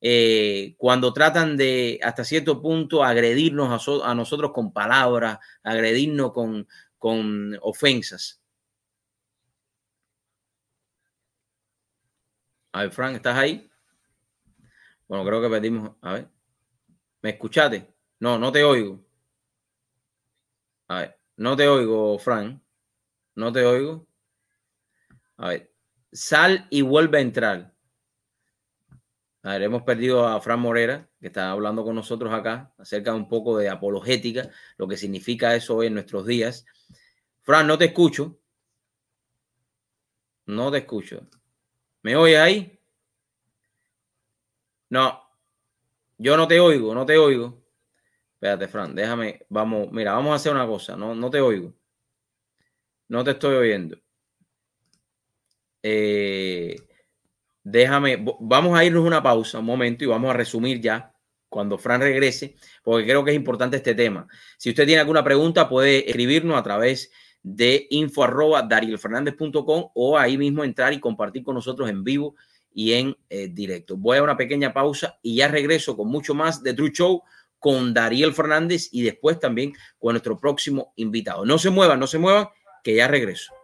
eh, 0.00 0.74
cuando 0.78 1.12
tratan 1.12 1.56
de, 1.56 1.98
hasta 2.02 2.24
cierto 2.24 2.60
punto, 2.60 3.02
agredirnos 3.02 3.88
a 4.04 4.14
nosotros 4.14 4.52
con 4.52 4.72
palabras, 4.72 5.38
agredirnos 5.62 6.32
con, 6.32 6.68
con 6.98 7.58
ofensas. 7.62 8.40
A 12.72 12.82
ver, 12.82 12.90
Frank, 12.90 13.16
¿estás 13.16 13.36
ahí? 13.38 13.70
Bueno, 15.08 15.24
creo 15.24 15.40
que 15.40 15.48
perdimos. 15.48 15.92
A 16.02 16.14
ver. 16.14 16.28
¿Me 17.22 17.30
escuchaste? 17.30 17.94
No, 18.20 18.38
no 18.38 18.52
te 18.52 18.62
oigo. 18.62 19.00
A 20.88 21.00
ver, 21.00 21.18
no 21.36 21.56
te 21.56 21.66
oigo, 21.66 22.18
Frank. 22.18 22.60
No 23.34 23.52
te 23.52 23.64
oigo. 23.64 24.06
A 25.36 25.48
ver, 25.48 25.72
sal 26.12 26.66
y 26.70 26.82
vuelve 26.82 27.18
a 27.18 27.22
entrar. 27.22 27.74
A 29.42 29.52
ver, 29.52 29.62
hemos 29.62 29.82
perdido 29.82 30.26
a 30.26 30.40
Fran 30.40 30.60
Morera, 30.60 31.08
que 31.20 31.28
está 31.28 31.50
hablando 31.50 31.84
con 31.84 31.94
nosotros 31.94 32.32
acá 32.32 32.74
acerca 32.78 33.14
un 33.14 33.28
poco 33.28 33.56
de 33.56 33.68
apologética, 33.68 34.50
lo 34.76 34.88
que 34.88 34.96
significa 34.96 35.54
eso 35.54 35.76
hoy 35.76 35.86
en 35.86 35.94
nuestros 35.94 36.26
días. 36.26 36.66
Fran, 37.42 37.66
no 37.66 37.78
te 37.78 37.86
escucho. 37.86 38.40
No 40.46 40.70
te 40.70 40.78
escucho. 40.78 41.28
¿Me 42.02 42.16
oyes 42.16 42.38
ahí? 42.38 42.80
No, 44.88 45.20
yo 46.18 46.36
no 46.36 46.48
te 46.48 46.60
oigo, 46.60 46.94
no 46.94 47.04
te 47.06 47.18
oigo. 47.18 47.62
Espérate, 48.34 48.68
Fran, 48.68 48.94
déjame, 48.94 49.46
vamos, 49.48 49.90
mira, 49.92 50.12
vamos 50.12 50.32
a 50.32 50.36
hacer 50.36 50.52
una 50.52 50.66
cosa, 50.66 50.96
no, 50.96 51.14
no 51.14 51.30
te 51.30 51.40
oigo. 51.40 51.74
No 53.08 53.24
te 53.24 53.32
estoy 53.32 53.56
oyendo. 53.56 53.96
Eh, 55.88 56.82
déjame, 57.62 58.18
vamos 58.40 58.76
a 58.76 58.84
irnos 58.84 59.06
una 59.06 59.22
pausa, 59.22 59.60
un 59.60 59.66
momento, 59.66 60.02
y 60.02 60.08
vamos 60.08 60.30
a 60.30 60.32
resumir 60.32 60.80
ya 60.80 61.14
cuando 61.48 61.78
Fran 61.78 62.00
regrese, 62.00 62.56
porque 62.82 63.04
creo 63.04 63.24
que 63.24 63.30
es 63.30 63.36
importante 63.36 63.76
este 63.76 63.94
tema. 63.94 64.26
Si 64.58 64.70
usted 64.70 64.84
tiene 64.84 65.00
alguna 65.00 65.22
pregunta, 65.22 65.68
puede 65.68 66.04
escribirnos 66.10 66.58
a 66.58 66.64
través 66.64 67.12
de 67.40 67.86
info 67.90 68.26
o 69.94 70.18
ahí 70.18 70.36
mismo 70.36 70.64
entrar 70.64 70.92
y 70.92 70.98
compartir 70.98 71.44
con 71.44 71.54
nosotros 71.54 71.88
en 71.88 72.02
vivo 72.02 72.34
y 72.74 72.94
en 72.94 73.16
eh, 73.30 73.46
directo. 73.46 73.96
Voy 73.96 74.18
a 74.18 74.24
una 74.24 74.36
pequeña 74.36 74.72
pausa 74.72 75.20
y 75.22 75.36
ya 75.36 75.46
regreso 75.46 75.96
con 75.96 76.08
mucho 76.08 76.34
más 76.34 76.64
de 76.64 76.74
True 76.74 76.90
Show 76.90 77.22
con 77.60 77.94
Dariel 77.94 78.34
Fernández 78.34 78.88
y 78.90 79.02
después 79.02 79.38
también 79.38 79.72
con 80.00 80.14
nuestro 80.14 80.36
próximo 80.36 80.92
invitado. 80.96 81.46
No 81.46 81.58
se 81.58 81.70
muevan, 81.70 82.00
no 82.00 82.08
se 82.08 82.18
muevan, 82.18 82.48
que 82.82 82.96
ya 82.96 83.06
regreso. 83.06 83.54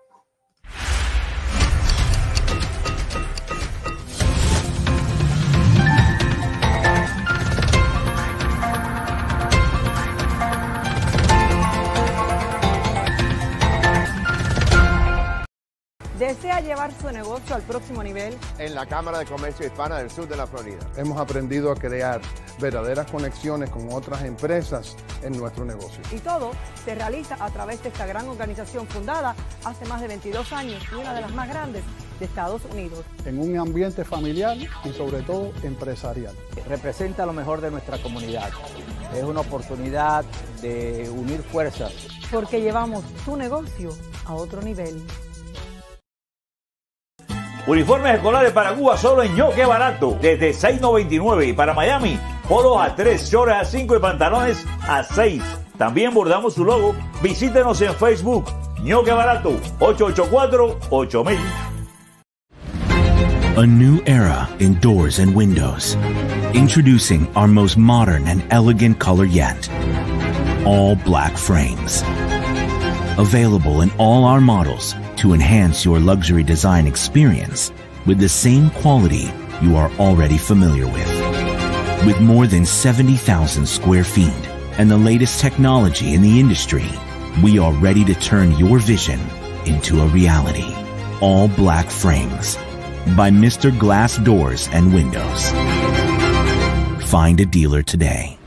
¿Desea 16.32 16.60
llevar 16.62 16.90
su 16.98 17.10
negocio 17.10 17.54
al 17.54 17.60
próximo 17.60 18.02
nivel? 18.02 18.34
en 18.58 18.74
la 18.74 18.86
Cámara 18.86 19.18
de 19.18 19.26
Comercio 19.26 19.66
Hispana 19.66 19.98
del 19.98 20.10
Sur 20.10 20.26
de 20.26 20.34
la 20.34 20.46
Florida. 20.46 20.78
Hemos 20.96 21.18
aprendido 21.20 21.70
a 21.70 21.74
crear 21.74 22.22
verdaderas 22.58 23.10
conexiones 23.10 23.68
con 23.68 23.92
otras 23.92 24.22
empresas 24.22 24.96
en 25.22 25.36
nuestro 25.36 25.66
negocio. 25.66 26.00
Y 26.10 26.20
todo 26.20 26.52
se 26.86 26.94
realiza 26.94 27.36
a 27.38 27.50
través 27.50 27.82
de 27.82 27.90
esta 27.90 28.06
gran 28.06 28.26
organización 28.30 28.86
fundada 28.86 29.36
hace 29.62 29.84
más 29.84 30.00
de 30.00 30.08
22 30.08 30.50
años 30.54 30.82
y 30.90 30.94
una 30.94 31.12
de 31.12 31.20
las 31.20 31.34
más 31.34 31.50
grandes 31.50 31.82
de 32.18 32.24
Estados 32.24 32.62
Unidos. 32.64 33.04
En 33.26 33.38
un 33.38 33.58
ambiente 33.58 34.02
familiar 34.02 34.56
y 34.56 34.92
sobre 34.96 35.20
todo 35.20 35.52
empresarial. 35.62 36.34
representa 36.66 37.26
lo 37.26 37.34
mejor 37.34 37.60
de 37.60 37.70
nuestra 37.70 37.98
comunidad. 37.98 38.48
Es 39.14 39.22
una 39.22 39.40
oportunidad 39.40 40.24
de 40.62 41.10
unir 41.10 41.42
fuerzas. 41.42 41.92
Porque 42.30 42.62
llevamos 42.62 43.04
tu 43.26 43.36
negocio 43.36 43.90
a 44.24 44.32
otro 44.32 44.62
nivel. 44.62 45.04
Uniformes 47.66 48.16
escolares 48.16 48.50
para 48.52 48.74
Cuba 48.74 48.96
solo 48.96 49.22
en 49.22 49.36
Yo 49.36 49.50
Que 49.50 49.64
Barato, 49.64 50.18
desde 50.20 50.50
6.99 50.50 51.48
y 51.48 51.52
para 51.52 51.72
Miami, 51.74 52.18
polos 52.48 52.80
a 52.80 52.96
3, 52.96 53.30
shorts 53.30 53.54
a 53.54 53.64
5 53.64 53.96
y 53.96 53.98
pantalones 54.00 54.66
a 54.88 55.04
6. 55.04 55.42
También 55.78 56.12
bordamos 56.12 56.54
su 56.54 56.64
logo. 56.64 56.94
Visítenos 57.22 57.80
en 57.82 57.94
Facebook. 57.94 58.46
Yo 58.82 59.04
Que 59.04 59.12
Barato, 59.12 59.52
884-8000. 59.78 61.38
A 63.54 63.66
new 63.66 64.02
era 64.06 64.48
in 64.58 64.80
doors 64.80 65.20
and 65.20 65.36
windows. 65.36 65.96
Introducing 66.54 67.28
our 67.36 67.46
most 67.46 67.76
modern 67.76 68.26
and 68.26 68.42
elegant 68.50 68.98
color 68.98 69.26
yet. 69.26 69.68
All 70.66 70.96
black 70.96 71.36
frames. 71.36 72.02
Available 73.18 73.82
in 73.82 73.92
all 73.98 74.24
our 74.24 74.40
models 74.40 74.96
to 75.22 75.34
enhance 75.34 75.84
your 75.84 76.00
luxury 76.00 76.42
design 76.42 76.84
experience 76.84 77.70
with 78.06 78.18
the 78.18 78.28
same 78.28 78.68
quality 78.70 79.30
you 79.62 79.76
are 79.76 79.88
already 80.00 80.36
familiar 80.36 80.84
with. 80.84 82.04
With 82.04 82.20
more 82.20 82.48
than 82.48 82.66
70,000 82.66 83.64
square 83.64 84.02
feet 84.02 84.48
and 84.78 84.90
the 84.90 84.96
latest 84.96 85.38
technology 85.38 86.14
in 86.14 86.22
the 86.22 86.40
industry, 86.40 86.90
we 87.40 87.56
are 87.60 87.72
ready 87.74 88.04
to 88.04 88.16
turn 88.16 88.50
your 88.58 88.80
vision 88.80 89.20
into 89.64 90.00
a 90.00 90.08
reality. 90.08 90.74
All 91.20 91.46
black 91.46 91.88
frames 91.88 92.56
by 93.16 93.30
Mr. 93.30 93.70
Glass 93.78 94.18
Doors 94.18 94.68
and 94.72 94.92
Windows. 94.92 95.50
Find 97.06 97.38
a 97.38 97.46
dealer 97.46 97.84
today. 97.84 98.41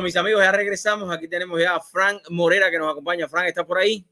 Bueno, 0.00 0.06
mis 0.06 0.16
amigos, 0.16 0.42
ya 0.42 0.50
regresamos. 0.50 1.10
Aquí 1.14 1.28
tenemos 1.28 1.60
ya 1.60 1.74
a 1.76 1.80
Frank 1.80 2.22
Morera 2.30 2.70
que 2.70 2.78
nos 2.78 2.90
acompaña. 2.90 3.28
Frank, 3.28 3.48
¿estás 3.48 3.66
por 3.66 3.76
ahí? 3.76 4.02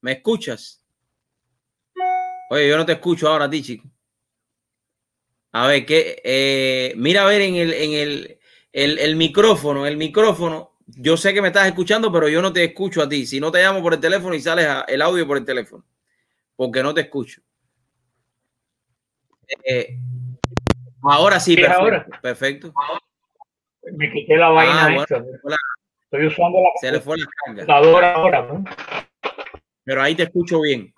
¿Me 0.00 0.12
escuchas? 0.12 0.80
Oye, 2.48 2.68
yo 2.68 2.76
no 2.76 2.86
te 2.86 2.92
escucho 2.92 3.28
ahora 3.28 3.46
a 3.46 3.50
ti, 3.50 3.62
chico. 3.64 3.88
A 5.50 5.66
ver, 5.66 5.84
que 5.84 6.22
eh, 6.22 6.92
mira 6.96 7.24
a 7.24 7.26
ver 7.26 7.40
en 7.40 7.56
el, 7.56 7.72
en 7.74 7.92
el, 7.94 8.38
el, 8.72 8.98
el 9.00 9.16
micrófono, 9.16 9.86
el 9.88 9.96
micrófono. 9.96 10.76
Yo 10.86 11.16
sé 11.16 11.34
que 11.34 11.42
me 11.42 11.48
estás 11.48 11.66
escuchando, 11.66 12.12
pero 12.12 12.28
yo 12.28 12.40
no 12.40 12.52
te 12.52 12.62
escucho 12.62 13.02
a 13.02 13.08
ti. 13.08 13.26
Si 13.26 13.40
no 13.40 13.50
te 13.50 13.60
llamo 13.60 13.82
por 13.82 13.94
el 13.94 14.00
teléfono 14.00 14.36
y 14.36 14.40
sales 14.40 14.66
a- 14.68 14.82
el 14.82 15.02
audio 15.02 15.26
por 15.26 15.36
el 15.38 15.44
teléfono, 15.44 15.84
porque 16.54 16.80
no 16.80 16.94
te 16.94 17.00
escucho. 17.00 17.42
Eh, 19.64 19.98
ahora 21.02 21.40
sí, 21.40 21.56
Sí, 21.56 21.60
perfecto. 21.60 21.82
ahora. 21.82 22.06
perfecto. 22.22 22.74
Me 23.92 24.10
quité 24.12 24.36
la 24.36 24.48
vaina 24.50 24.86
Ah, 24.86 24.94
bueno, 24.94 25.38
la- 25.44 25.56
Estoy 26.10 26.26
usando 26.26 26.58
la 26.62 26.70
se 26.80 26.90
le 26.92 27.00
fue 27.00 27.18
la 27.18 27.26
carga. 27.26 27.66
computadora 27.66 28.12
ahora. 28.14 28.42
¿no? 28.42 28.64
Pero 29.84 30.02
ahí 30.02 30.14
te 30.14 30.22
escucho 30.24 30.60
bien. 30.62 30.92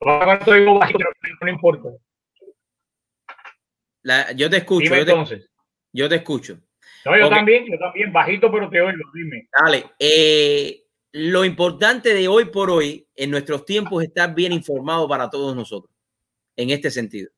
Ahora 0.00 0.34
estoy 0.34 0.64
bajito, 0.66 0.98
pero 1.20 1.36
no 1.40 1.48
importa. 1.48 1.88
La- 4.02 4.32
yo 4.32 4.48
te 4.50 4.58
escucho. 4.58 4.84
Dime 4.84 4.98
yo, 4.98 5.04
te, 5.04 5.10
entonces. 5.12 5.50
yo 5.92 6.08
te 6.08 6.14
escucho. 6.16 6.58
No, 7.04 7.18
yo 7.18 7.28
también, 7.28 7.64
yo 7.70 7.78
también, 7.78 8.12
bajito, 8.12 8.50
pero 8.50 8.68
te 8.68 8.80
oigo, 8.80 9.02
dime. 9.14 9.48
Dale, 9.62 9.84
eh, 9.98 10.84
lo 11.12 11.44
importante 11.44 12.12
de 12.14 12.28
hoy 12.28 12.46
por 12.46 12.70
hoy 12.70 13.06
en 13.14 13.30
nuestros 13.30 13.64
tiempos 13.64 14.02
es 14.02 14.08
estar 14.08 14.34
bien 14.34 14.52
informado 14.52 15.08
para 15.08 15.30
todos 15.30 15.54
nosotros, 15.56 15.94
en 16.56 16.70
este 16.70 16.90
sentido. 16.90 17.30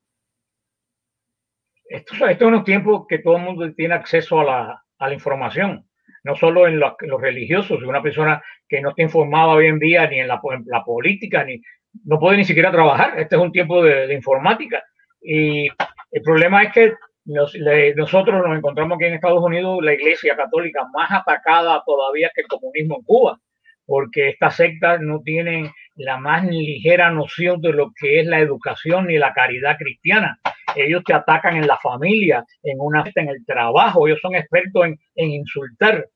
Esto, 1.88 2.14
esto 2.26 2.44
es 2.44 2.48
unos 2.48 2.64
tiempos 2.64 3.06
que 3.08 3.18
todo 3.18 3.36
el 3.36 3.42
mundo 3.42 3.72
tiene 3.74 3.94
acceso 3.94 4.40
a 4.40 4.44
la, 4.44 4.82
a 4.98 5.08
la 5.08 5.14
información, 5.14 5.86
no 6.24 6.36
solo 6.36 6.66
en 6.66 6.78
los, 6.78 6.92
los 7.00 7.20
religiosos, 7.20 7.82
una 7.82 8.02
persona 8.02 8.42
que 8.68 8.80
no 8.80 8.90
está 8.90 9.02
informada 9.02 9.48
hoy 9.54 9.66
en 9.66 9.78
día 9.78 10.06
ni 10.06 10.20
en 10.20 10.28
la, 10.28 10.40
en 10.52 10.64
la 10.66 10.84
política, 10.84 11.44
ni 11.44 11.60
no 12.04 12.18
puede 12.18 12.36
ni 12.36 12.44
siquiera 12.44 12.70
trabajar. 12.70 13.18
Este 13.18 13.36
es 13.36 13.40
un 13.42 13.52
tiempo 13.52 13.82
de, 13.82 14.06
de 14.06 14.14
informática. 14.14 14.82
Y 15.22 15.68
el 16.10 16.22
problema 16.22 16.62
es 16.64 16.72
que 16.72 16.92
nos- 17.24 17.54
le- 17.54 17.94
nosotros 17.94 18.46
nos 18.46 18.56
encontramos 18.56 18.96
aquí 18.96 19.06
en 19.06 19.14
Estados 19.14 19.42
Unidos, 19.42 19.78
la 19.82 19.94
iglesia 19.94 20.36
católica 20.36 20.86
más 20.92 21.10
atacada 21.10 21.82
todavía 21.86 22.30
que 22.34 22.42
el 22.42 22.46
comunismo 22.48 22.96
en 22.96 23.02
Cuba, 23.04 23.40
porque 23.86 24.28
estas 24.28 24.56
sectas 24.56 25.00
no 25.00 25.20
tienen 25.22 25.70
la 25.96 26.18
más 26.18 26.44
ligera 26.44 27.10
noción 27.10 27.62
de 27.62 27.72
lo 27.72 27.92
que 27.98 28.20
es 28.20 28.26
la 28.26 28.38
educación 28.40 29.06
ni 29.06 29.16
la 29.16 29.32
caridad 29.32 29.78
cristiana. 29.78 30.38
Ellos 30.78 31.02
te 31.04 31.14
atacan 31.14 31.56
en 31.56 31.66
la 31.66 31.76
familia, 31.78 32.44
en 32.62 32.78
una 32.80 33.04
en 33.14 33.28
el 33.28 33.44
trabajo, 33.44 34.06
ellos 34.06 34.20
son 34.20 34.34
expertos 34.34 34.86
en, 34.86 35.30
insultar 35.30 36.06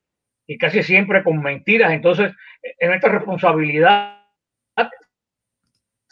y 0.46 0.58
casi 0.58 0.82
siempre 0.82 1.22
con 1.22 1.42
mentiras. 1.42 1.92
Entonces, 1.92 2.32
es 2.62 2.88
nuestra 2.88 3.12
responsabilidad 3.12 4.22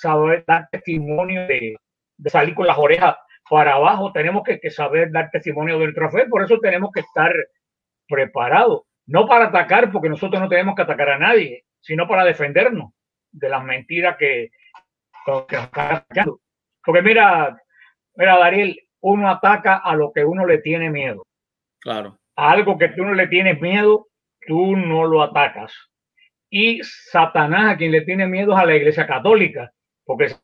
saber 0.01 0.45
dar 0.47 0.69
testimonio 0.71 1.47
de, 1.47 1.77
salir 2.27 2.55
con 2.55 2.67
las 2.67 2.79
orejas 2.79 3.17
para 3.49 3.75
abajo. 3.75 4.13
Tenemos 4.13 4.43
que, 4.45 4.71
saber 4.71 5.11
dar 5.13 5.31
testimonio 5.31 5.79
de 5.79 5.85
nuestra 5.85 6.11
fe, 6.11 6.27
por 6.27 6.43
eso 6.43 6.59
tenemos 6.59 6.91
que 6.93 7.01
estar 7.01 7.33
preparados, 8.09 8.83
no 9.07 9.27
para 9.27 9.47
atacar, 9.47 9.93
porque 9.93 10.09
nosotros 10.09 10.41
no 10.41 10.49
tenemos 10.49 10.75
que 10.75 10.83
atacar 10.83 11.11
a 11.11 11.19
nadie, 11.19 11.65
sino 11.81 12.09
para 12.09 12.25
defendernos 12.25 12.93
de 13.31 13.49
las 13.49 13.63
mentiras 13.63 14.17
que, 14.17 14.51
que 15.25 15.57
nos 15.57 15.65
están 15.65 15.97
atacando. 15.97 16.41
Porque 16.85 17.03
mira, 17.03 17.61
mira, 18.15 18.39
Dariel, 18.39 18.81
uno 19.01 19.31
ataca 19.31 19.77
a 19.77 19.95
lo 19.95 20.13
que 20.13 20.25
uno 20.25 20.47
le 20.47 20.59
tiene 20.59 20.91
miedo. 20.91 21.27
Claro. 21.81 22.19
A 22.37 22.51
algo 22.51 22.79
que 22.79 22.89
tú 22.89 23.05
no 23.05 23.15
le 23.15 23.29
tienes 23.29 23.61
miedo, 23.61 24.09
tú 24.47 24.77
no 24.77 25.07
lo 25.07 25.23
atacas. 25.23 25.73
Y 26.51 26.81
Satanás 26.83 27.75
a 27.75 27.77
quien 27.77 27.93
le 27.93 28.03
tiene 28.03 28.27
miedo 28.27 28.53
es 28.53 28.59
a 28.59 28.67
la 28.67 28.77
iglesia 28.77 29.07
católica, 29.07 29.73
porque 30.05 30.35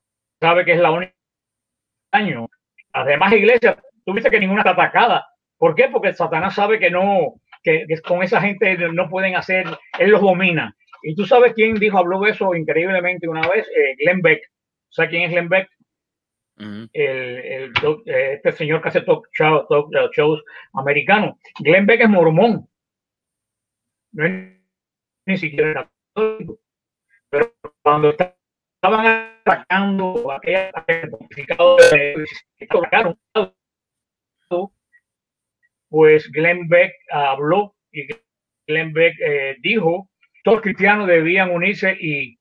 sabe 0.40 0.64
que 0.64 0.72
es 0.72 0.80
la 0.80 0.90
única 0.90 1.12
daño. 2.12 2.48
Las 2.94 3.06
demás 3.06 3.32
iglesias, 3.32 3.76
tú 4.04 4.12
viste 4.12 4.30
que 4.30 4.40
ninguna 4.40 4.60
está 4.60 4.70
atacada. 4.70 5.26
¿Por 5.58 5.74
qué? 5.74 5.88
Porque 5.88 6.12
Satanás 6.12 6.54
sabe 6.54 6.78
que 6.78 6.90
no, 6.90 7.34
que, 7.62 7.84
que 7.88 8.00
con 8.00 8.22
esa 8.22 8.40
gente 8.40 8.76
no 8.92 9.08
pueden 9.08 9.36
hacer, 9.36 9.66
él 9.98 10.10
los 10.10 10.20
domina. 10.20 10.74
Y 11.02 11.14
tú 11.14 11.24
sabes 11.26 11.52
quién 11.54 11.74
dijo, 11.74 11.98
habló 11.98 12.20
de 12.20 12.30
eso 12.30 12.54
increíblemente 12.54 13.28
una 13.28 13.46
vez, 13.48 13.66
eh, 13.68 13.96
Glenn 13.98 14.22
Beck. 14.22 14.42
¿Sabes 14.88 15.10
quién 15.10 15.22
es 15.22 15.30
Glenn 15.30 15.48
Beck? 15.48 15.68
El, 16.58 16.90
el 16.92 17.72
eh, 18.06 18.34
este 18.34 18.52
señor 18.52 18.82
que 18.82 18.88
hace 18.88 19.02
talk, 19.02 19.28
show- 19.32 19.66
talk, 19.68 19.94
eh, 19.94 20.08
shows 20.16 20.42
americanos. 20.72 21.36
Glenn 21.60 21.86
Beck 21.86 22.00
es 22.02 22.08
mormón. 22.08 22.68
No 24.12 24.24
es 24.26 24.56
ni 25.26 25.36
siquiera. 25.36 25.90
Pero 26.14 27.52
cuando 27.82 28.10
estaban 28.10 29.06
atacando 29.44 30.32
aquel 30.32 30.70
pues 35.88 36.30
Glenn 36.32 36.68
Beck 36.68 36.92
habló 37.10 37.74
y 37.92 38.08
Glenn 38.66 38.92
Beck 38.92 39.14
eh, 39.20 39.56
dijo 39.60 40.08
todos 40.44 40.60
cristianos 40.60 41.08
debían 41.08 41.50
unirse 41.50 41.96
y 42.00 42.38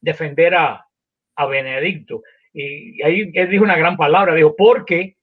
defender 0.00 0.54
a, 0.54 0.86
a 1.36 1.46
Benedicto. 1.46 2.22
Y 2.52 3.00
ahí 3.02 3.30
él 3.34 3.48
dijo 3.50 3.64
una 3.64 3.76
gran 3.76 3.96
palabra, 3.96 4.34
dijo, 4.34 4.54
porque 4.56 5.16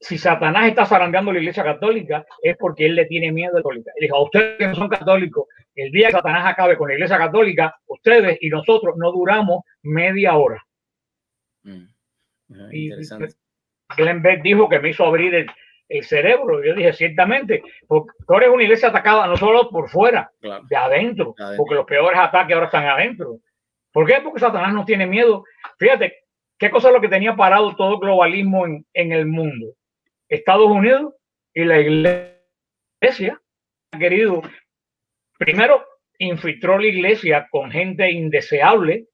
si 0.00 0.18
Satanás 0.18 0.68
está 0.68 0.84
zarandeando 0.86 1.32
la 1.32 1.38
iglesia 1.38 1.64
católica 1.64 2.24
es 2.42 2.56
porque 2.58 2.86
él 2.86 2.94
le 2.94 3.06
tiene 3.06 3.32
miedo 3.32 3.52
a 3.54 3.58
la 3.58 3.62
católica. 3.62 3.90
Él 3.96 4.02
dijo, 4.02 4.16
a 4.16 4.22
ustedes 4.22 4.58
que 4.58 4.66
no 4.68 4.74
son 4.74 4.88
católicos, 4.88 5.46
el 5.74 5.90
día 5.90 6.08
que 6.08 6.12
Satanás 6.12 6.46
acabe 6.46 6.76
con 6.76 6.88
la 6.88 6.94
iglesia 6.94 7.18
católica, 7.18 7.74
ustedes 7.86 8.38
y 8.40 8.48
nosotros 8.50 8.94
no 8.96 9.10
duramos 9.12 9.62
media 9.82 10.36
hora. 10.36 10.62
Y 12.70 12.86
Interesante. 12.90 13.28
Glenn 13.96 14.22
Beck 14.22 14.42
dijo 14.42 14.68
que 14.68 14.78
me 14.80 14.90
hizo 14.90 15.04
abrir 15.04 15.34
el, 15.34 15.46
el 15.88 16.04
cerebro. 16.04 16.62
Yo 16.64 16.74
dije, 16.74 16.92
ciertamente, 16.92 17.62
porque 17.86 18.12
ahora 18.28 18.46
es 18.46 18.52
una 18.52 18.62
iglesia 18.64 18.88
atacada 18.88 19.26
no 19.26 19.36
solo 19.36 19.70
por 19.70 19.88
fuera, 19.88 20.30
Claro. 20.40 20.64
de 20.68 20.76
adentro, 20.76 21.34
Adentro. 21.38 21.56
porque 21.56 21.74
los 21.74 21.86
peores 21.86 22.18
ataques 22.18 22.54
ahora 22.54 22.66
están 22.66 22.86
adentro. 22.86 23.38
¿Por 23.92 24.06
qué? 24.06 24.20
Porque 24.22 24.40
Satanás 24.40 24.72
no 24.74 24.84
tiene 24.84 25.06
miedo. 25.06 25.44
Fíjate, 25.78 26.23
¿qué 26.64 26.70
cosa 26.70 26.88
es 26.88 26.94
lo 26.94 27.00
que 27.02 27.08
tenía 27.08 27.36
parado 27.36 27.76
todo 27.76 27.98
globalismo 27.98 28.64
en, 28.66 28.86
en 28.94 29.12
el 29.12 29.26
mundo? 29.26 29.74
Estados 30.30 30.66
Unidos 30.66 31.12
y 31.52 31.62
la 31.64 31.78
iglesia 31.78 33.38
querido, 33.98 34.40
primero, 35.38 35.84
infiltró 36.18 36.78
la 36.78 36.86
iglesia 36.86 37.46
con 37.50 37.70
gente 37.70 38.10
indeseable 38.10 39.08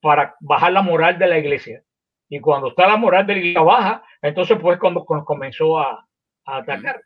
para 0.00 0.34
bajar 0.40 0.72
la 0.72 0.82
moral 0.82 1.20
de 1.20 1.28
la 1.28 1.38
iglesia. 1.38 1.82
Y 2.28 2.40
cuando 2.40 2.70
está 2.70 2.88
la 2.88 2.96
moral 2.96 3.26
de 3.28 3.34
la 3.34 3.38
iglesia 3.38 3.60
baja, 3.62 4.02
entonces 4.20 4.58
pues 4.60 4.78
cuando 4.80 5.04
co- 5.04 5.24
comenzó 5.24 5.78
a, 5.78 6.04
a 6.46 6.56
atacar. 6.56 7.00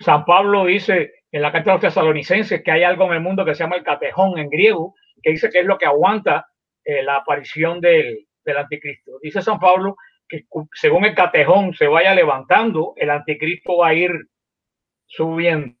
San 0.00 0.26
Pablo 0.26 0.66
dice 0.66 1.12
en 1.30 1.40
la 1.40 1.50
carta 1.50 1.70
de 1.70 1.74
los 1.76 1.80
tesalonicenses 1.80 2.62
que 2.62 2.70
hay 2.70 2.82
algo 2.82 3.06
en 3.06 3.14
el 3.14 3.20
mundo 3.20 3.44
que 3.44 3.54
se 3.54 3.64
llama 3.64 3.76
el 3.76 3.84
catejón 3.84 4.38
en 4.38 4.50
griego, 4.50 4.94
que 5.22 5.30
dice 5.30 5.48
que 5.48 5.60
es 5.60 5.66
lo 5.66 5.78
que 5.78 5.86
aguanta 5.86 6.46
eh, 6.84 7.02
la 7.02 7.16
aparición 7.16 7.80
del, 7.80 8.26
del 8.44 8.56
anticristo. 8.58 9.12
Dice 9.22 9.42
San 9.42 9.58
Pablo 9.58 9.96
que 10.28 10.46
según 10.72 11.04
el 11.04 11.14
catejón 11.14 11.74
se 11.74 11.86
vaya 11.86 12.14
levantando, 12.14 12.94
el 12.96 13.10
anticristo 13.10 13.78
va 13.78 13.88
a 13.88 13.94
ir 13.94 14.12
subiendo. 15.06 15.76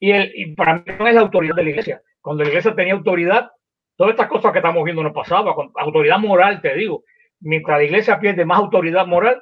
Y, 0.00 0.10
el, 0.12 0.32
y 0.34 0.54
para 0.54 0.74
mí 0.76 0.84
no 0.98 1.06
es 1.06 1.14
la 1.14 1.20
autoridad 1.22 1.54
de 1.56 1.64
la 1.64 1.70
iglesia. 1.70 2.02
Cuando 2.20 2.42
la 2.42 2.50
iglesia 2.50 2.74
tenía 2.74 2.92
autoridad, 2.94 3.50
todas 3.96 4.12
estas 4.12 4.28
cosas 4.28 4.52
que 4.52 4.58
estamos 4.58 4.84
viendo 4.84 5.02
no 5.02 5.12
pasaba. 5.12 5.54
Con 5.54 5.70
autoridad 5.76 6.18
moral, 6.18 6.60
te 6.60 6.74
digo. 6.74 7.04
Mientras 7.40 7.78
la 7.78 7.84
iglesia 7.84 8.18
pierde 8.20 8.44
más 8.44 8.58
autoridad 8.58 9.06
moral, 9.06 9.40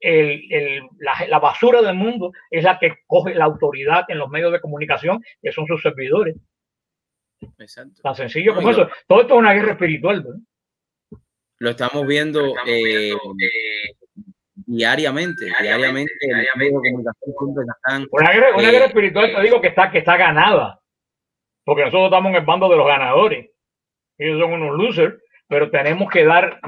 el, 0.00 0.42
el- 0.50 0.82
la, 0.98 1.14
la 1.28 1.38
basura 1.38 1.80
del 1.80 1.94
mundo 1.94 2.32
es 2.50 2.62
la 2.64 2.78
que 2.78 2.98
coge 3.06 3.34
la 3.34 3.44
autoridad 3.46 4.04
en 4.08 4.18
los 4.18 4.28
medios 4.28 4.52
de 4.52 4.60
comunicación, 4.60 5.22
que 5.40 5.52
son 5.52 5.66
sus 5.66 5.80
servidores. 5.80 6.36
Exacto. 7.58 8.00
Tan 8.02 8.14
sencillo 8.14 8.54
como 8.54 8.68
Oiga. 8.68 8.82
eso. 8.84 8.90
Todo 9.06 9.22
esto 9.22 9.34
es 9.34 9.40
una 9.40 9.52
guerra 9.54 9.72
espiritual. 9.72 10.22
¿no? 10.24 10.34
Lo 11.58 11.70
estamos 11.70 12.06
viendo 12.06 12.54
eh, 12.66 13.14
diariamente, 14.66 15.46
diariamente. 15.60 16.12
comunicación 16.58 17.34
siempre 17.38 17.64
están, 17.76 18.06
Una 18.10 18.32
guerra, 18.32 18.56
una 18.56 18.68
eh, 18.68 18.72
guerra 18.72 18.86
espiritual, 18.86 19.34
te 19.34 19.42
digo 19.42 19.60
que 19.60 19.68
está, 19.68 19.90
que 19.90 19.98
está 19.98 20.16
ganada. 20.16 20.80
Porque 21.64 21.82
nosotros 21.84 22.06
estamos 22.06 22.30
en 22.30 22.36
el 22.36 22.44
bando 22.44 22.68
de 22.68 22.76
los 22.76 22.86
ganadores. 22.86 23.50
Ellos 24.18 24.40
son 24.40 24.52
unos 24.52 24.76
losers, 24.76 25.14
pero 25.48 25.70
tenemos 25.70 26.10
que 26.10 26.24
dar, 26.24 26.60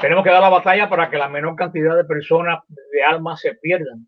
tenemos 0.00 0.24
que 0.24 0.30
dar 0.30 0.42
la 0.42 0.48
batalla 0.48 0.88
para 0.88 1.10
que 1.10 1.18
la 1.18 1.28
menor 1.28 1.56
cantidad 1.56 1.96
de 1.96 2.04
personas, 2.04 2.60
de 2.68 3.02
almas 3.02 3.40
se 3.40 3.54
pierdan. 3.54 4.06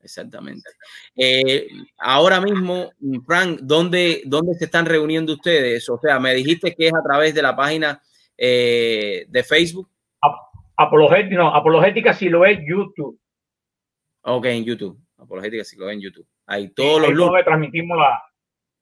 Exactamente. 0.00 0.70
Eh, 1.16 1.68
ahora 1.98 2.40
mismo, 2.40 2.92
Frank, 3.26 3.60
¿dónde, 3.62 4.22
¿dónde 4.24 4.54
se 4.54 4.66
están 4.66 4.86
reuniendo 4.86 5.34
ustedes? 5.34 5.88
O 5.88 5.98
sea, 5.98 6.20
me 6.20 6.34
dijiste 6.34 6.74
que 6.74 6.86
es 6.86 6.94
a 6.94 7.02
través 7.02 7.34
de 7.34 7.42
la 7.42 7.56
página 7.56 8.00
eh, 8.38 9.26
de 9.28 9.42
Facebook. 9.42 9.90
Apologética, 10.76 11.36
no, 11.36 11.54
apologética 11.54 12.12
si 12.12 12.28
lo 12.28 12.46
es 12.46 12.60
YouTube. 12.64 13.20
Ok, 14.22 14.46
en 14.46 14.64
YouTube. 14.64 14.96
Apologética, 15.18 15.64
si 15.64 15.76
lo 15.76 15.86
ven 15.86 15.96
en 15.96 16.02
YouTube. 16.02 16.26
Ahí 16.46 16.70
todos 16.70 17.00
los 17.00 17.08
Ahí 17.08 17.10
es 17.10 17.16
lunes. 17.18 17.44
transmitimos 17.44 17.98
la, 17.98 18.22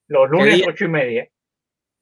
los 0.09 0.31
lunes 0.31 0.63
ocho 0.69 0.85
y 0.85 0.89
media. 0.89 1.29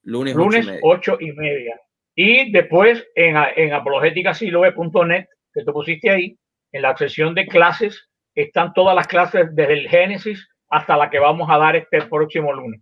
Lunes, 0.02 0.34
y 0.34 0.36
lunes 0.36 0.66
media. 0.66 0.80
ocho 0.82 1.16
y 1.20 1.32
media. 1.32 1.80
Y 2.16 2.50
después 2.52 3.06
en, 3.14 3.36
en 3.56 3.72
apologéticasiloe.net 3.72 5.26
que 5.52 5.64
tú 5.64 5.72
pusiste 5.72 6.10
ahí, 6.10 6.36
en 6.72 6.82
la 6.82 6.96
sección 6.96 7.34
de 7.34 7.46
clases, 7.46 8.10
están 8.34 8.72
todas 8.74 8.96
las 8.96 9.06
clases 9.06 9.54
desde 9.54 9.74
el 9.74 9.88
Génesis 9.88 10.48
hasta 10.68 10.96
la 10.96 11.08
que 11.08 11.20
vamos 11.20 11.48
a 11.48 11.58
dar 11.58 11.76
este 11.76 12.02
próximo 12.02 12.52
lunes. 12.52 12.80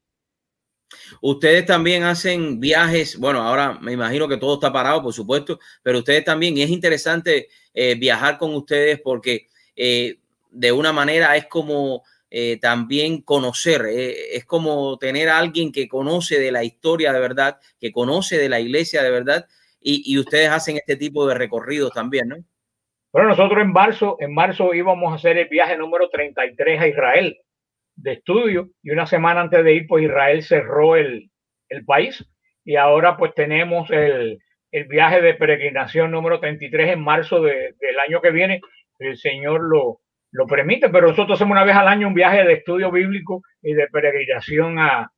Ustedes 1.21 1.67
también 1.67 2.03
hacen 2.03 2.61
viajes, 2.61 3.17
bueno, 3.19 3.43
ahora 3.43 3.79
me 3.81 3.93
imagino 3.93 4.29
que 4.29 4.37
todo 4.37 4.55
está 4.55 4.73
parado, 4.73 5.03
por 5.03 5.13
supuesto, 5.13 5.59
pero 5.83 5.99
ustedes 5.99 6.25
también, 6.25 6.57
y 6.57 6.63
es 6.63 6.71
interesante 6.71 7.49
eh, 7.75 7.95
viajar 7.95 8.39
con 8.39 8.55
ustedes 8.55 9.01
porque 9.01 9.49
eh, 9.77 10.19
de 10.51 10.73
una 10.73 10.93
manera 10.93 11.37
es 11.37 11.47
como 11.47 12.03
eh, 12.31 12.59
también 12.61 13.23
conocer, 13.23 13.87
es 13.87 14.45
como 14.45 14.99
tener 14.99 15.29
a 15.29 15.39
alguien 15.39 15.73
que 15.73 15.89
conoce 15.89 16.39
de 16.39 16.53
la 16.53 16.65
historia 16.65 17.13
de 17.13 17.21
verdad, 17.21 17.59
que 17.81 17.93
conoce 17.93 18.39
de 18.39 18.49
la 18.49 18.61
iglesia 18.61 19.03
de 19.03 19.11
verdad, 19.11 19.47
y, 19.81 20.03
y 20.13 20.19
ustedes 20.19 20.49
hacen 20.49 20.77
este 20.77 20.97
tipo 20.97 21.27
de 21.27 21.35
recorridos 21.35 21.93
también, 21.93 22.29
¿no? 22.29 22.37
Bueno, 23.13 23.29
nosotros 23.29 23.61
en 23.61 23.73
marzo, 23.73 24.17
en 24.21 24.33
marzo 24.33 24.73
íbamos 24.73 25.13
a 25.13 25.17
hacer 25.17 25.37
el 25.37 25.49
viaje 25.49 25.77
número 25.77 26.09
33 26.09 26.81
a 26.81 26.89
Israel 26.89 27.39
de 27.97 28.13
estudio 28.13 28.69
y 28.83 28.91
una 28.91 29.07
semana 29.07 29.41
antes 29.41 29.65
de 29.65 29.75
ir, 29.75 29.87
pues 29.87 30.05
Israel 30.05 30.43
cerró 30.43 30.97
el, 30.97 31.31
el 31.69 31.85
país 31.85 32.25
y 32.65 32.77
ahora 32.77 33.17
pues 33.17 33.35
tenemos 33.35 33.91
el, 33.91 34.39
el, 34.71 34.85
viaje 34.87 35.21
de 35.21 35.35
peregrinación 35.35 36.11
número 36.11 36.41
33 36.41 36.93
en 36.93 37.03
marzo 37.03 37.43
de, 37.43 37.75
del 37.81 37.99
año 38.07 38.21
que 38.21 38.31
viene. 38.31 38.61
El 38.99 39.17
Señor 39.17 39.63
lo, 39.63 40.01
lo 40.31 40.47
permite, 40.47 40.89
pero 40.89 41.09
nosotros 41.09 41.37
hacemos 41.37 41.53
una 41.53 41.65
vez 41.65 41.77
al 41.77 41.89
año 41.89 42.09
un 42.09 42.15
viaje 42.15 42.45
de 42.45 42.55
estudio 42.55 42.91
bíblico 42.91 43.43
y 43.63 43.75
de 43.75 43.89
peregrinación 43.89 44.79
a, 44.79 45.11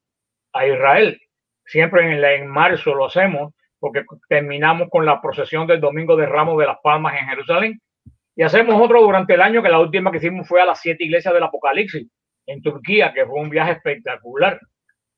a 0.53 0.67
Israel. 0.67 1.21
Siempre 1.67 2.03
en, 2.03 2.25
en 2.25 2.47
marzo 2.49 2.95
lo 2.95 3.07
hacemos 3.07 3.53
porque 3.79 4.05
terminamos 4.31 4.89
con 4.91 5.05
la 5.05 5.21
procesión 5.21 5.67
del 5.67 5.81
Domingo 5.81 6.17
de 6.17 6.25
Ramos 6.25 6.59
de 6.59 6.67
las 6.67 6.79
Palmas 6.83 7.21
en 7.21 7.29
Jerusalén. 7.29 7.81
Y 8.35 8.43
hacemos 8.43 8.81
otro 8.81 9.03
durante 9.03 9.35
el 9.35 9.43
año, 9.43 9.63
que 9.63 9.69
la 9.69 9.79
última 9.79 10.11
que 10.11 10.17
hicimos 10.17 10.49
fue 10.49 10.63
a 10.63 10.65
las 10.65 10.81
siete 10.81 11.05
iglesias 11.05 11.35
del 11.35 11.43
Apocalipsis 11.43 12.09
en 12.47 12.63
Turquía, 12.63 13.13
que 13.13 13.27
fue 13.27 13.41
un 13.41 13.51
viaje 13.51 13.73
espectacular 13.73 14.61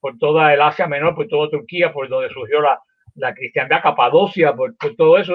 por 0.01 0.19
toda 0.19 0.53
el 0.55 0.61
Asia 0.61 0.87
Menor, 0.87 1.15
por 1.15 1.27
toda 1.27 1.51
Turquía, 1.51 1.93
por 1.93 2.09
donde 2.09 2.31
surgió 2.31 2.61
la, 2.61 2.81
la 3.17 3.35
cristiandad, 3.35 3.83
Capadocia, 3.83 4.55
por, 4.55 4.75
todo 4.97 5.19
eso. 5.19 5.35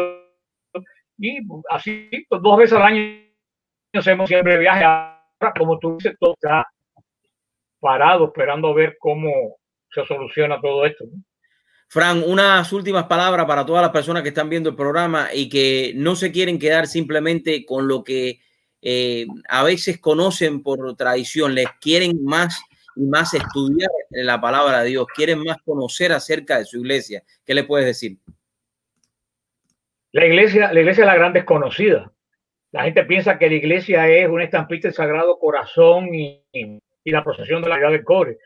Y 1.17 1.39
así, 1.69 2.09
pues, 2.29 2.41
dos 2.41 2.57
veces 2.57 2.77
al 2.77 2.83
año 2.83 3.21
hacemos 3.93 4.27
siempre 4.27 4.57
viaje. 4.57 4.83
Ahora, 4.83 5.53
como 5.57 5.77
tú 5.79 5.97
dices, 5.97 6.15
todo 6.19 6.33
está 6.33 6.67
parado, 7.79 8.25
esperando 8.25 8.73
ver 8.73 8.95
cómo 8.99 9.57
se 9.89 10.05
soluciona 10.05 10.61
todo 10.61 10.85
esto. 10.85 11.05
Fran, 11.89 12.23
unas 12.25 12.71
últimas 12.71 13.05
palabras 13.05 13.45
para 13.45 13.65
todas 13.65 13.81
las 13.81 13.91
personas 13.91 14.23
que 14.23 14.29
están 14.29 14.49
viendo 14.49 14.69
el 14.69 14.75
programa 14.77 15.27
y 15.33 15.49
que 15.49 15.91
no 15.95 16.15
se 16.15 16.31
quieren 16.31 16.57
quedar 16.57 16.87
simplemente 16.87 17.65
con 17.65 17.89
lo 17.89 18.03
que 18.03 18.39
eh, 18.81 19.25
a 19.47 19.63
veces 19.63 19.99
conocen 19.99 20.63
por 20.63 20.95
tradición, 20.95 21.55
les 21.55 21.69
quieren 21.79 22.23
más 22.23 22.61
y 22.95 23.05
más 23.05 23.33
estudiar 23.33 23.89
la 24.09 24.39
palabra 24.41 24.81
de 24.81 24.89
Dios, 24.89 25.07
quieren 25.15 25.43
más 25.43 25.57
conocer 25.63 26.11
acerca 26.11 26.57
de 26.57 26.65
su 26.65 26.79
iglesia. 26.79 27.23
¿Qué 27.45 27.53
le 27.53 27.63
puedes 27.63 27.85
decir? 27.85 28.17
La 30.11 30.25
iglesia, 30.25 30.73
la 30.73 30.79
iglesia 30.79 31.03
es 31.03 31.07
la 31.07 31.15
gran 31.15 31.33
desconocida. 31.33 32.11
La 32.71 32.83
gente 32.83 33.03
piensa 33.05 33.37
que 33.37 33.49
la 33.49 33.55
iglesia 33.55 34.09
es 34.09 34.27
una 34.27 34.43
estampita 34.43 34.87
del 34.87 34.95
Sagrado 34.95 35.39
Corazón 35.39 36.13
y, 36.13 36.43
y 36.51 37.11
la 37.11 37.23
procesión 37.23 37.61
de 37.61 37.69
la 37.69 37.77
Edad 37.77 37.91
del 37.91 38.03
Cobre 38.03 38.37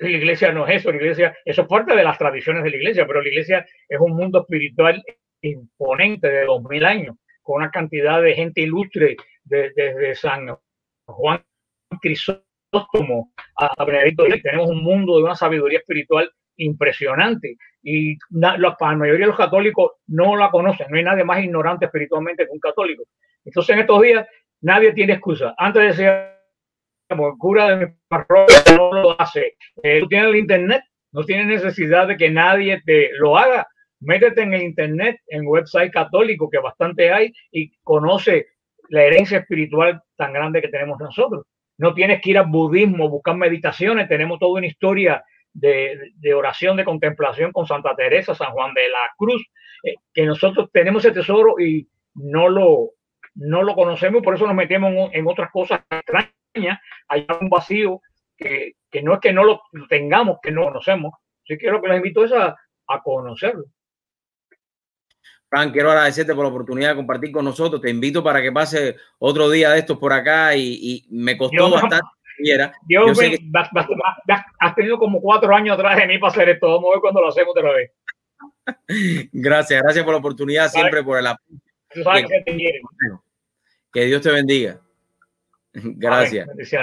la 0.00 0.08
iglesia 0.08 0.52
no 0.52 0.66
es 0.66 0.76
eso, 0.76 0.90
la 0.90 0.96
iglesia, 0.96 1.36
eso 1.44 1.62
es 1.62 1.68
parte 1.68 1.94
de 1.94 2.04
las 2.04 2.18
tradiciones 2.18 2.62
de 2.62 2.70
la 2.70 2.76
iglesia, 2.76 3.06
pero 3.06 3.22
la 3.22 3.28
iglesia 3.28 3.66
es 3.88 4.00
un 4.00 4.12
mundo 4.12 4.40
espiritual 4.40 5.02
imponente 5.42 6.28
de 6.28 6.44
dos 6.44 6.62
mil 6.64 6.84
años, 6.84 7.16
con 7.42 7.62
una 7.62 7.70
cantidad 7.70 8.20
de 8.22 8.34
gente 8.34 8.60
ilustre 8.62 9.16
desde 9.50 9.94
de, 9.94 10.14
San 10.14 10.46
Juan 11.06 11.44
Crisóstomo 12.00 13.32
a 13.56 13.84
Benedicto 13.84 14.24
Tenemos 14.42 14.70
un 14.70 14.82
mundo 14.82 15.18
de 15.18 15.24
una 15.24 15.34
sabiduría 15.34 15.80
espiritual 15.80 16.30
impresionante 16.56 17.56
y 17.82 18.16
la, 18.30 18.56
la, 18.58 18.76
mayoría 18.96 19.24
de 19.24 19.30
los 19.30 19.36
católicos 19.36 19.92
no 20.06 20.36
la 20.36 20.50
conocen, 20.50 20.86
no 20.90 20.98
hay 20.98 21.04
nadie 21.04 21.24
más 21.24 21.42
ignorante 21.42 21.86
espiritualmente 21.86 22.44
que 22.44 22.52
un 22.52 22.60
católico. 22.60 23.04
Entonces 23.44 23.74
en 23.74 23.80
estos 23.80 24.02
días 24.02 24.26
nadie 24.60 24.92
tiene 24.92 25.14
excusa. 25.14 25.54
Antes 25.56 25.96
decía 25.96 26.36
como 27.08 27.36
cura 27.38 27.70
de 27.70 27.86
mi 27.86 27.92
parroquia 28.08 28.76
no 28.76 28.92
lo 28.92 29.20
hace. 29.20 29.56
Eh, 29.82 30.00
tú 30.00 30.08
tienes 30.08 30.28
el 30.28 30.36
internet, 30.36 30.84
no 31.12 31.24
tienes 31.24 31.46
necesidad 31.46 32.06
de 32.06 32.16
que 32.16 32.30
nadie 32.30 32.80
te 32.84 33.10
lo 33.18 33.36
haga. 33.36 33.66
Métete 34.00 34.42
en 34.42 34.54
el 34.54 34.62
internet, 34.62 35.20
en 35.26 35.46
website 35.46 35.92
católico, 35.92 36.48
que 36.48 36.58
bastante 36.58 37.12
hay, 37.12 37.32
y 37.50 37.70
conoce 37.82 38.46
la 38.90 39.04
herencia 39.04 39.38
espiritual 39.38 40.02
tan 40.16 40.32
grande 40.32 40.60
que 40.60 40.68
tenemos 40.68 40.98
nosotros. 40.98 41.46
No 41.78 41.94
tienes 41.94 42.20
que 42.20 42.30
ir 42.30 42.38
al 42.38 42.46
budismo, 42.46 43.08
buscar 43.08 43.36
meditaciones, 43.36 44.08
tenemos 44.08 44.38
toda 44.38 44.58
una 44.58 44.66
historia 44.66 45.24
de, 45.52 46.12
de 46.16 46.34
oración, 46.34 46.76
de 46.76 46.84
contemplación 46.84 47.52
con 47.52 47.66
Santa 47.66 47.94
Teresa, 47.96 48.34
San 48.34 48.52
Juan 48.52 48.74
de 48.74 48.88
la 48.88 49.10
Cruz, 49.16 49.42
eh, 49.84 49.94
que 50.12 50.26
nosotros 50.26 50.68
tenemos 50.72 51.04
ese 51.04 51.14
tesoro 51.14 51.58
y 51.58 51.88
no 52.14 52.48
lo, 52.48 52.90
no 53.34 53.62
lo 53.62 53.74
conocemos, 53.74 54.22
por 54.22 54.34
eso 54.34 54.46
nos 54.46 54.54
metemos 54.54 55.10
en, 55.12 55.26
otras 55.26 55.50
cosas 55.50 55.80
extrañas 55.88 56.80
hay 57.08 57.26
un 57.40 57.48
vacío 57.48 58.00
que, 58.36 58.72
que, 58.90 59.02
no 59.02 59.14
es 59.14 59.20
que 59.20 59.32
no 59.32 59.44
lo 59.44 59.60
tengamos, 59.88 60.38
que 60.42 60.50
no 60.50 60.64
conocemos. 60.64 61.14
Sí 61.44 61.56
quiero 61.56 61.80
que 61.80 61.88
los 61.88 61.96
invito 61.96 62.24
a, 62.34 62.56
a 62.88 63.02
conocerlo. 63.02 63.64
Frank, 65.50 65.72
quiero 65.72 65.90
agradecerte 65.90 66.32
por 66.32 66.44
la 66.44 66.50
oportunidad 66.50 66.90
de 66.90 66.96
compartir 66.96 67.32
con 67.32 67.44
nosotros. 67.44 67.82
Te 67.82 67.90
invito 67.90 68.22
para 68.22 68.40
que 68.40 68.52
pase 68.52 68.96
otro 69.18 69.50
día 69.50 69.70
de 69.70 69.80
estos 69.80 69.98
por 69.98 70.12
acá 70.12 70.54
y, 70.54 70.78
y 70.80 71.06
me 71.10 71.36
costó 71.36 71.68
bastante. 71.70 72.06
Dios, 72.42 72.70
Yo 72.88 73.06
me, 73.06 73.30
que... 73.30 73.50
has 74.58 74.74
tenido 74.74 74.98
como 74.98 75.20
cuatro 75.20 75.54
años 75.54 75.76
atrás 75.76 75.96
de 75.96 76.06
mí 76.06 76.18
para 76.18 76.32
hacer 76.32 76.48
esto. 76.48 76.68
Vamos 76.68 76.90
a 76.90 76.94
ver 76.94 77.00
cuando 77.00 77.20
lo 77.20 77.28
hacemos 77.28 77.54
otra 77.56 77.72
vez. 77.72 77.90
gracias, 79.32 79.82
gracias 79.82 80.04
por 80.04 80.14
la 80.14 80.18
oportunidad, 80.20 80.68
siempre 80.68 81.02
por 81.02 81.18
el 81.18 81.26
apoyo. 81.26 81.60
Que, 81.92 82.80
que 83.92 84.04
Dios 84.06 84.22
te 84.22 84.30
bendiga. 84.30 84.80
Gracias. 85.72 86.48
Gracias. 86.54 86.82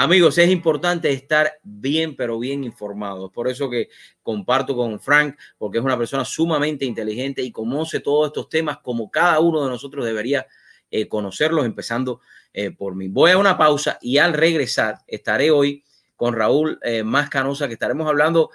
Amigos, 0.00 0.38
es 0.38 0.48
importante 0.48 1.10
estar 1.10 1.58
bien, 1.64 2.14
pero 2.14 2.38
bien 2.38 2.62
informados. 2.62 3.32
Por 3.32 3.48
eso 3.48 3.68
que 3.68 3.88
comparto 4.22 4.76
con 4.76 5.00
Frank, 5.00 5.36
porque 5.58 5.78
es 5.78 5.84
una 5.84 5.98
persona 5.98 6.24
sumamente 6.24 6.84
inteligente 6.84 7.42
y 7.42 7.50
conoce 7.50 7.98
todos 7.98 8.28
estos 8.28 8.48
temas 8.48 8.78
como 8.78 9.10
cada 9.10 9.40
uno 9.40 9.64
de 9.64 9.70
nosotros 9.70 10.04
debería 10.04 10.46
eh, 10.88 11.08
conocerlos, 11.08 11.66
empezando 11.66 12.20
eh, 12.52 12.70
por 12.70 12.94
mí. 12.94 13.08
Voy 13.08 13.32
a 13.32 13.38
una 13.38 13.58
pausa 13.58 13.98
y 14.00 14.18
al 14.18 14.34
regresar 14.34 14.98
estaré 15.08 15.50
hoy 15.50 15.82
con 16.14 16.32
Raúl 16.32 16.78
eh, 16.84 17.02
que 17.04 17.72
estaremos 17.72 18.08
hablando 18.08 18.50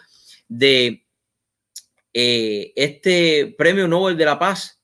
de 0.47 1.05
eh, 2.13 2.71
este 2.75 3.53
premio 3.57 3.85
Nobel 3.85 4.15
de 4.15 4.25
la 4.25 4.39
Paz 4.39 4.81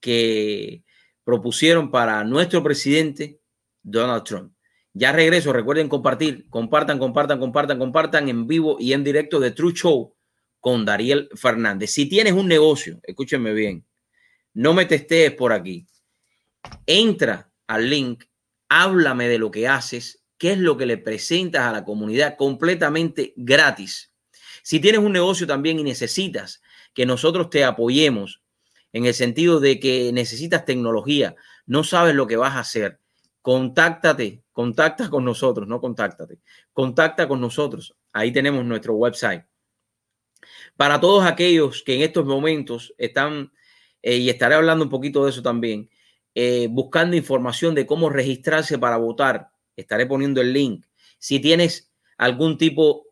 que 0.00 0.82
propusieron 1.24 1.90
para 1.90 2.24
nuestro 2.24 2.62
presidente 2.62 3.38
Donald 3.82 4.24
Trump. 4.24 4.54
Ya 4.92 5.12
regreso, 5.12 5.52
recuerden 5.52 5.88
compartir, 5.88 6.48
compartan, 6.50 6.98
compartan, 6.98 7.38
compartan, 7.38 7.78
compartan 7.78 8.28
en 8.28 8.46
vivo 8.46 8.76
y 8.80 8.92
en 8.92 9.04
directo 9.04 9.38
de 9.38 9.52
True 9.52 9.72
Show 9.72 10.16
con 10.58 10.84
Dariel 10.84 11.28
Fernández. 11.34 11.90
Si 11.92 12.06
tienes 12.06 12.32
un 12.32 12.48
negocio, 12.48 13.00
escúchenme 13.04 13.52
bien, 13.52 13.86
no 14.52 14.74
me 14.74 14.86
testees 14.86 15.32
por 15.32 15.52
aquí. 15.52 15.86
Entra 16.86 17.50
al 17.68 17.88
link, 17.88 18.24
háblame 18.68 19.28
de 19.28 19.38
lo 19.38 19.50
que 19.50 19.68
haces, 19.68 20.24
qué 20.38 20.52
es 20.52 20.58
lo 20.58 20.76
que 20.76 20.86
le 20.86 20.98
presentas 20.98 21.62
a 21.62 21.72
la 21.72 21.84
comunidad 21.84 22.36
completamente 22.36 23.32
gratis. 23.36 24.12
Si 24.62 24.80
tienes 24.80 25.00
un 25.00 25.12
negocio 25.12 25.46
también 25.46 25.78
y 25.78 25.84
necesitas 25.84 26.62
que 26.94 27.06
nosotros 27.06 27.48
te 27.48 27.64
apoyemos 27.64 28.42
en 28.92 29.06
el 29.06 29.14
sentido 29.14 29.60
de 29.60 29.78
que 29.78 30.12
necesitas 30.12 30.64
tecnología, 30.64 31.36
no 31.66 31.84
sabes 31.84 32.14
lo 32.14 32.26
que 32.26 32.36
vas 32.36 32.56
a 32.56 32.60
hacer, 32.60 32.98
contáctate, 33.40 34.42
contacta 34.60 35.08
con 35.08 35.24
nosotros, 35.24 35.66
no 35.66 35.80
contáctate, 35.80 36.38
contacta 36.74 37.26
con 37.26 37.40
nosotros. 37.40 37.96
Ahí 38.12 38.30
tenemos 38.30 38.62
nuestro 38.62 38.92
website. 38.92 39.42
Para 40.76 41.00
todos 41.00 41.24
aquellos 41.24 41.82
que 41.82 41.94
en 41.94 42.02
estos 42.02 42.26
momentos 42.26 42.92
están, 42.98 43.52
eh, 44.02 44.18
y 44.18 44.28
estaré 44.28 44.56
hablando 44.56 44.84
un 44.84 44.90
poquito 44.90 45.24
de 45.24 45.30
eso 45.30 45.40
también, 45.40 45.88
eh, 46.34 46.68
buscando 46.70 47.16
información 47.16 47.74
de 47.74 47.86
cómo 47.86 48.10
registrarse 48.10 48.76
para 48.76 48.98
votar, 48.98 49.48
estaré 49.76 50.04
poniendo 50.04 50.42
el 50.42 50.52
link. 50.52 50.84
Si 51.18 51.40
tienes 51.40 51.90
algún 52.18 52.58
tipo 52.58 53.06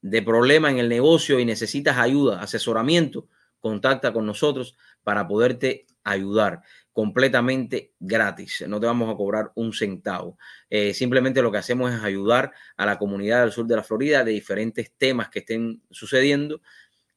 de 0.00 0.20
problema 0.20 0.68
en 0.68 0.80
el 0.80 0.88
negocio 0.88 1.38
y 1.38 1.44
necesitas 1.44 1.96
ayuda, 1.96 2.42
asesoramiento, 2.42 3.28
contacta 3.60 4.12
con 4.12 4.26
nosotros 4.26 4.76
para 5.04 5.28
poderte 5.28 5.86
ayudar 6.02 6.62
completamente 6.92 7.94
gratis. 7.98 8.64
No 8.68 8.80
te 8.80 8.86
vamos 8.86 9.12
a 9.12 9.16
cobrar 9.16 9.52
un 9.54 9.72
centavo. 9.72 10.38
Eh, 10.68 10.94
simplemente 10.94 11.42
lo 11.42 11.50
que 11.50 11.58
hacemos 11.58 11.92
es 11.92 12.02
ayudar 12.02 12.52
a 12.76 12.86
la 12.86 12.98
comunidad 12.98 13.42
del 13.42 13.52
sur 13.52 13.66
de 13.66 13.76
la 13.76 13.82
Florida 13.82 14.24
de 14.24 14.32
diferentes 14.32 14.92
temas 14.96 15.28
que 15.28 15.40
estén 15.40 15.82
sucediendo 15.90 16.60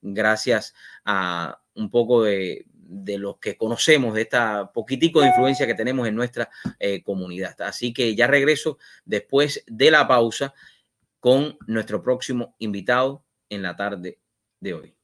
gracias 0.02 0.74
a 1.04 1.62
un 1.74 1.90
poco 1.90 2.24
de, 2.24 2.66
de 2.88 3.18
los 3.18 3.38
que 3.40 3.58
conocemos, 3.58 4.14
de 4.14 4.22
esta 4.22 4.72
poquitico 4.72 5.22
de 5.22 5.28
influencia 5.28 5.66
que 5.66 5.74
tenemos 5.74 6.08
en 6.08 6.16
nuestra 6.16 6.50
eh, 6.80 7.04
comunidad. 7.04 7.60
Así 7.62 7.94
que 7.94 8.16
ya 8.16 8.28
regreso 8.28 8.78
después 9.04 9.64
de 9.68 9.92
la 9.92 10.08
pausa 10.08 10.54
con 11.20 11.58
nuestro 11.68 12.02
próximo 12.04 12.56
invitado 12.60 13.26
en 13.50 13.64
la 13.64 13.76
tarde 13.76 14.20
de 14.60 14.74
hoy. 14.74 14.95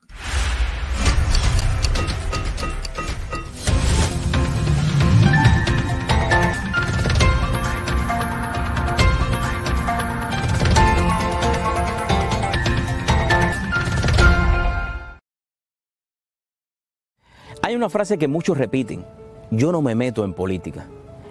Hay 17.72 17.78
una 17.78 17.90
frase 17.90 18.18
que 18.18 18.28
muchos 18.28 18.58
repiten, 18.58 19.06
yo 19.50 19.72
no 19.72 19.82
me 19.82 19.96
meto 19.96 20.26
en 20.26 20.34
política, 20.34 20.88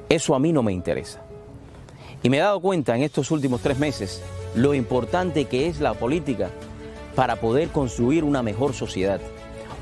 eso 0.09 0.35
a 0.35 0.39
mí 0.39 0.55
no 0.55 0.63
me 0.63 0.73
interesa. 0.73 1.21
Y 2.23 2.31
me 2.31 2.39
he 2.39 2.41
dado 2.41 2.61
cuenta 2.61 2.97
en 2.97 3.03
estos 3.03 3.31
últimos 3.31 3.61
tres 3.61 3.79
meses 3.79 4.23
lo 4.55 4.73
importante 4.73 5.45
que 5.45 5.67
es 5.67 5.81
la 5.81 5.93
política 5.93 6.49
para 7.15 7.37
poder 7.37 7.69
construir 7.69 8.25
una 8.25 8.43
mejor 8.43 8.73
sociedad. 8.73 9.21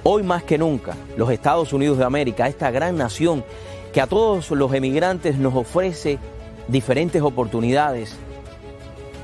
Hoy 0.02 0.24
más 0.24 0.42
que 0.42 0.58
nunca, 0.58 0.96
los 1.16 1.30
Estados 1.30 1.72
Unidos 1.72 1.96
de 1.96 2.06
América, 2.06 2.48
esta 2.48 2.72
gran 2.72 2.96
nación 2.96 3.44
que 3.92 4.00
a 4.00 4.08
todos 4.08 4.50
los 4.50 4.74
emigrantes 4.74 5.38
nos 5.38 5.54
ofrece 5.54 6.18
diferentes 6.66 7.22
oportunidades, 7.22 8.16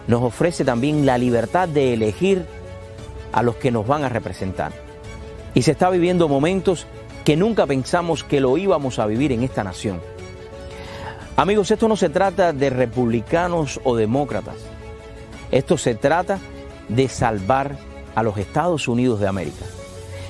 nos 0.07 0.23
ofrece 0.23 0.65
también 0.65 1.05
la 1.05 1.19
libertad 1.19 1.67
de 1.67 1.95
elegir 1.95 2.47
a 3.33 3.43
los 3.43 3.57
que 3.57 3.73
nos 3.73 3.89
van 3.89 4.05
a 4.05 4.09
representar. 4.09 4.71
Y 5.53 5.63
se 5.63 5.73
está 5.73 5.91
viviendo 5.91 6.29
momentos 6.29 6.87
que 7.25 7.37
nunca 7.37 7.67
pensamos 7.67 8.23
que 8.23 8.41
lo 8.41 8.57
íbamos 8.59 8.99
a 8.99 9.07
vivir 9.07 9.33
en 9.33 9.43
esta 9.43 9.65
nación. 9.65 10.01
Amigos, 11.37 11.71
esto 11.71 11.89
no 11.89 11.97
se 11.97 12.11
trata 12.11 12.53
de 12.53 12.71
republicanos 12.71 13.81
o 13.83 13.97
demócratas. 13.97 14.57
Esto 15.51 15.79
se 15.79 15.95
trata 15.95 16.39
de 16.89 17.09
salvar 17.09 17.77
a 18.15 18.23
los 18.23 18.37
Estados 18.37 18.87
Unidos 18.89 19.21
de 19.21 19.27
América. 19.27 19.65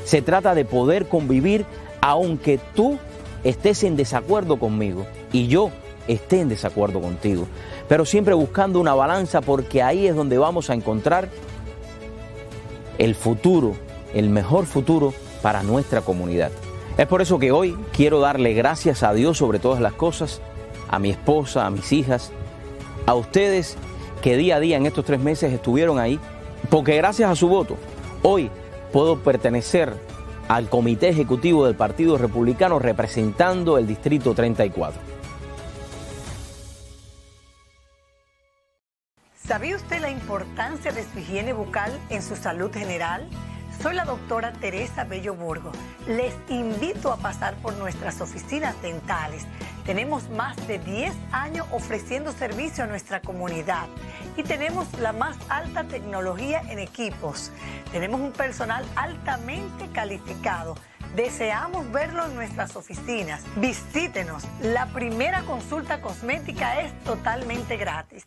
Se 0.05 0.23
trata 0.23 0.55
de 0.55 0.65
poder 0.65 1.09
convivir 1.09 1.67
aunque 2.01 2.59
tú 2.75 2.99
estés 3.43 3.83
en 3.85 3.97
desacuerdo 3.97 4.59
conmigo 4.59 5.07
y 5.33 5.49
yo 5.49 5.71
esté 6.07 6.41
en 6.41 6.49
desacuerdo 6.49 7.01
contigo, 7.01 7.47
pero 7.89 8.05
siempre 8.05 8.35
buscando 8.35 8.79
una 8.79 8.95
balanza 8.95 9.41
porque 9.41 9.83
ahí 9.83 10.07
es 10.07 10.15
donde 10.15 10.39
vamos 10.39 10.69
a 10.69 10.75
encontrar 10.75 11.29
el 12.99 13.15
futuro, 13.15 13.75
el 14.13 14.29
mejor 14.29 14.67
futuro 14.67 15.15
para 15.43 15.63
nuestra 15.63 16.03
comunidad. 16.03 16.53
Es 16.97 17.09
por 17.09 17.21
eso 17.21 17.41
que 17.41 17.51
hoy 17.51 17.77
quiero 17.93 18.21
darle 18.21 18.55
gracias 18.55 19.03
a 19.03 19.13
Dios 19.13 19.39
sobre 19.39 19.59
todas 19.59 19.81
las 19.81 19.95
cosas, 19.95 20.41
a 20.89 21.01
mi 21.01 21.11
esposa, 21.11 21.67
a 21.67 21.71
mis 21.71 21.93
hijas, 21.93 22.31
a 23.07 23.15
ustedes 23.15 23.77
que 24.23 24.37
día 24.37 24.57
a 24.57 24.61
día 24.61 24.77
en 24.77 24.87
estos 24.87 25.05
tres 25.05 25.19
meses 25.19 25.53
estuvieron 25.53 25.99
ahí, 25.99 26.21
porque 26.71 26.97
gracias 26.97 27.29
a 27.29 27.35
su 27.35 27.49
voto, 27.49 27.77
hoy 28.23 28.49
puedo 28.93 29.19
pertenecer 29.19 29.93
al 30.47 30.69
comité 30.69 31.09
ejecutivo 31.09 31.67
del 31.67 31.75
Partido 31.75 32.17
Republicano 32.17 32.79
representando 32.79 33.77
el 33.77 33.89
Distrito 33.89 34.33
34. 34.33 35.01
¿Sabía 39.45 39.75
usted 39.77 40.01
la 40.01 40.11
importancia 40.11 40.93
de 40.93 41.03
su 41.03 41.19
higiene 41.19 41.53
bucal 41.53 41.93
en 42.09 42.23
su 42.23 42.37
salud 42.37 42.73
general? 42.73 43.29
Soy 43.85 43.97
la 43.97 44.07
doctora 44.07 44.51
Teresa 44.51 45.05
Bello 45.05 45.35
Burgo. 45.35 45.71
Les 46.07 46.35
invito 46.49 47.13
a 47.13 47.19
pasar 47.19 47.53
por 47.57 47.75
nuestras 47.75 48.19
oficinas 48.23 48.81
dentales. 48.81 49.45
Tenemos 49.85 50.31
más 50.31 50.57
de 50.67 50.79
10 50.79 51.13
años 51.33 51.67
ofreciendo 51.71 52.33
servicio 52.33 52.85
a 52.85 52.87
nuestra 52.87 53.21
comunidad 53.21 53.85
y 54.39 54.43
tenemos 54.43 54.91
la 55.01 55.13
más 55.13 55.37
alta 55.51 55.85
tecnología 55.85 56.63
en 56.71 56.79
equipos. 56.79 57.53
Tenemos 57.93 58.23
un 58.23 58.33
personal 58.33 58.87
altamente 58.97 59.87
calificado. 59.93 60.77
Deseamos 61.15 61.93
verlo 61.93 62.25
en 62.25 62.37
nuestras 62.37 62.77
oficinas. 62.77 63.43
Visítenos. 63.57 64.45
La 64.63 64.87
primera 64.95 65.43
consulta 65.43 66.01
cosmética 66.01 66.81
es 66.81 66.99
totalmente 67.05 67.77
gratis. 67.77 68.27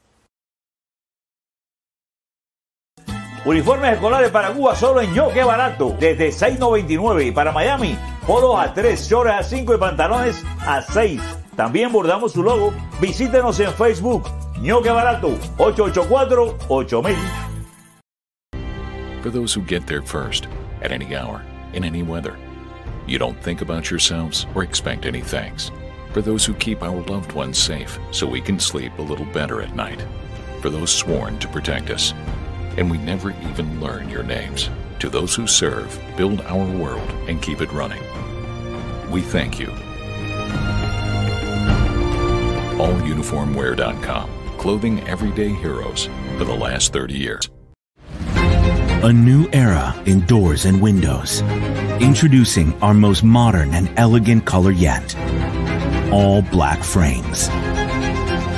Uniformes 3.48 3.94
escolares 3.94 4.30
para 4.30 4.52
Cuba 4.52 4.76
solo 4.76 5.00
en 5.00 5.14
Yo, 5.14 5.30
qué 5.32 5.42
barato. 5.42 5.96
Desde 5.98 6.32
6.99 6.32 7.28
y 7.28 7.32
para 7.32 7.54
Miami, 7.54 7.98
polos 8.28 8.60
a 8.60 8.74
3, 8.74 9.08
shorts 9.08 9.32
a 9.32 9.42
5 9.42 9.74
y 9.74 9.78
pantalones 9.78 10.44
a 10.60 10.82
6. 10.82 11.22
También 11.56 11.94
bordamos 11.94 12.34
su 12.34 12.44
logo. 12.44 12.74
Visítenos 13.00 13.58
en 13.62 13.72
Facebook. 13.72 14.28
Ño, 14.60 14.82
qué 14.82 14.90
barato. 14.90 15.30
884-8000. 15.60 17.16
For 19.22 19.32
those 19.32 19.54
who 19.54 19.64
get 19.66 19.88
there 19.88 20.02
first, 20.02 20.50
at 20.82 20.92
any 20.92 21.16
hour, 21.16 21.42
in 21.72 21.86
any 21.86 22.04
weather, 22.04 22.36
you 23.08 23.18
don't 23.18 23.42
think 23.42 23.62
about 23.62 23.90
yourselves 23.90 24.46
or 24.56 24.64
expect 24.64 25.06
any 25.06 25.22
thanks. 25.22 25.72
For 26.12 26.22
those 26.22 26.46
who 26.46 26.54
keep 26.56 26.84
our 26.84 27.02
loved 27.08 27.32
ones 27.32 27.58
safe 27.58 27.98
so 28.12 28.28
we 28.28 28.42
can 28.42 28.60
sleep 28.60 28.92
a 28.98 29.02
little 29.02 29.28
better 29.32 29.62
at 29.62 29.74
night. 29.74 30.04
For 30.62 30.70
those 30.70 30.92
sworn 30.92 31.40
to 31.40 31.48
protect 31.48 31.92
us 31.92 32.14
and 32.78 32.90
we 32.90 32.98
never 33.00 33.32
even 33.50 33.82
learn 33.82 34.10
your 34.10 34.24
names. 34.24 34.70
To 35.00 35.10
those 35.10 35.36
who 35.36 35.46
serve, 35.48 36.00
build 36.16 36.42
our 36.42 36.66
world, 36.78 37.10
and 37.28 37.42
keep 37.42 37.62
it 37.62 37.72
running. 37.72 38.02
We 39.12 39.22
thank 39.22 39.60
you. 39.60 39.68
AllUniformwear.com, 42.78 44.30
clothing 44.58 45.08
everyday 45.08 45.50
heroes 45.50 46.10
for 46.38 46.46
the 46.46 46.56
last 46.56 46.94
30 46.94 47.14
years. 47.16 47.50
A 49.04 49.14
new 49.14 49.48
era 49.54 49.96
in 50.06 50.26
doors 50.26 50.66
and 50.66 50.82
windows. 50.82 51.42
Introducing 52.02 52.74
our 52.82 52.96
most 52.96 53.24
modern 53.24 53.74
and 53.74 53.92
elegant 53.98 54.46
color 54.46 54.72
yet. 54.72 55.16
All 56.12 56.42
black 56.42 56.84
frames. 56.84 57.48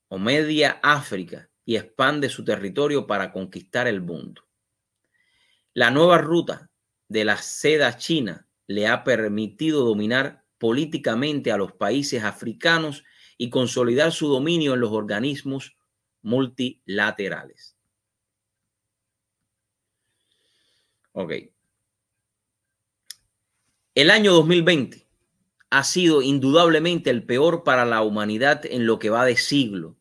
o 0.08 0.18
media 0.18 0.80
África 0.82 1.48
y 1.64 1.76
expande 1.76 2.28
su 2.28 2.44
territorio 2.44 3.06
para 3.06 3.32
conquistar 3.32 3.88
el 3.88 4.02
mundo. 4.02 4.48
La 5.76 5.92
nueva 5.92 6.18
ruta 6.18 6.72
de 7.08 7.24
la 7.24 7.38
seda 7.38 7.98
china 7.98 8.48
le 8.66 8.88
ha 8.88 9.04
permitido 9.04 9.86
dominar 9.86 10.44
políticamente 10.58 11.52
a 11.52 11.58
los 11.58 11.72
países 11.74 12.24
africanos 12.24 13.04
y 13.38 13.52
consolidar 13.52 14.12
su 14.12 14.28
dominio 14.28 14.74
en 14.74 14.80
los 14.80 14.92
organismos 14.92 15.78
multilaterales. 16.24 17.78
Ok. 21.12 21.32
El 23.94 24.10
año 24.10 24.34
2020 24.34 25.07
ha 25.70 25.84
sido 25.84 26.22
indudablemente 26.22 27.10
el 27.10 27.26
peor 27.26 27.64
para 27.64 27.86
la 27.86 28.02
humanidad 28.02 28.66
en 28.66 28.86
lo 28.86 29.00
que 29.00 29.10
va 29.10 29.26
de 29.26 29.38
siglo. 29.38 29.98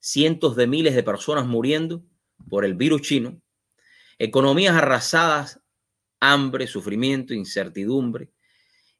Cientos 0.00 0.56
de 0.56 0.66
miles 0.66 0.94
de 0.94 1.02
personas 1.02 1.46
muriendo 1.46 2.04
por 2.48 2.64
el 2.64 2.74
virus 2.74 3.02
chino, 3.02 3.40
economías 4.18 4.76
arrasadas, 4.76 5.60
hambre, 6.20 6.66
sufrimiento, 6.66 7.34
incertidumbre. 7.34 8.30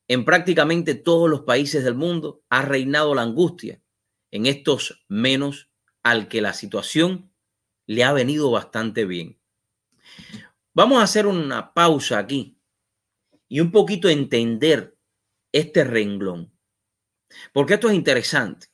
En 0.08 0.24
prácticamente 0.24 0.94
todos 0.94 1.28
los 1.28 1.42
países 1.42 1.84
del 1.84 1.94
mundo 1.94 2.42
ha 2.50 2.62
reinado 2.62 3.14
la 3.14 3.22
angustia, 3.22 3.80
en 4.30 4.46
estos 4.46 5.04
menos 5.08 5.70
al 6.02 6.28
que 6.28 6.40
la 6.40 6.52
situación 6.52 7.32
le 7.86 8.04
ha 8.04 8.12
venido 8.12 8.50
bastante 8.50 9.04
bien. 9.04 9.40
Vamos 10.74 10.98
a 10.98 11.04
hacer 11.04 11.26
una 11.26 11.72
pausa 11.72 12.18
aquí 12.18 12.58
y 13.48 13.60
un 13.60 13.70
poquito 13.70 14.08
entender 14.08 14.95
este 15.58 15.84
renglón. 15.84 16.52
Porque 17.52 17.74
esto 17.74 17.88
es 17.88 17.94
interesante. 17.94 18.68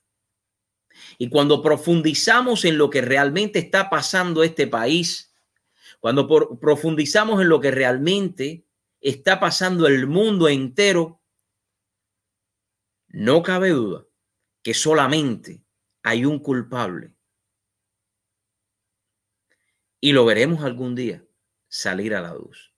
Y 1.18 1.28
cuando 1.28 1.62
profundizamos 1.62 2.64
en 2.64 2.78
lo 2.78 2.90
que 2.90 3.00
realmente 3.00 3.58
está 3.58 3.88
pasando 3.88 4.42
este 4.42 4.66
país, 4.66 5.32
cuando 6.00 6.28
profundizamos 6.58 7.40
en 7.40 7.48
lo 7.48 7.60
que 7.60 7.70
realmente 7.70 8.66
está 9.00 9.38
pasando 9.40 9.86
el 9.86 10.06
mundo 10.06 10.48
entero, 10.48 11.22
no 13.08 13.42
cabe 13.42 13.70
duda 13.70 14.06
que 14.62 14.74
solamente 14.74 15.64
hay 16.02 16.24
un 16.24 16.38
culpable. 16.38 17.14
Y 20.00 20.12
lo 20.12 20.24
veremos 20.24 20.64
algún 20.64 20.96
día 20.96 21.24
salir 21.68 22.14
a 22.14 22.20
la 22.20 22.34
luz. 22.34 22.74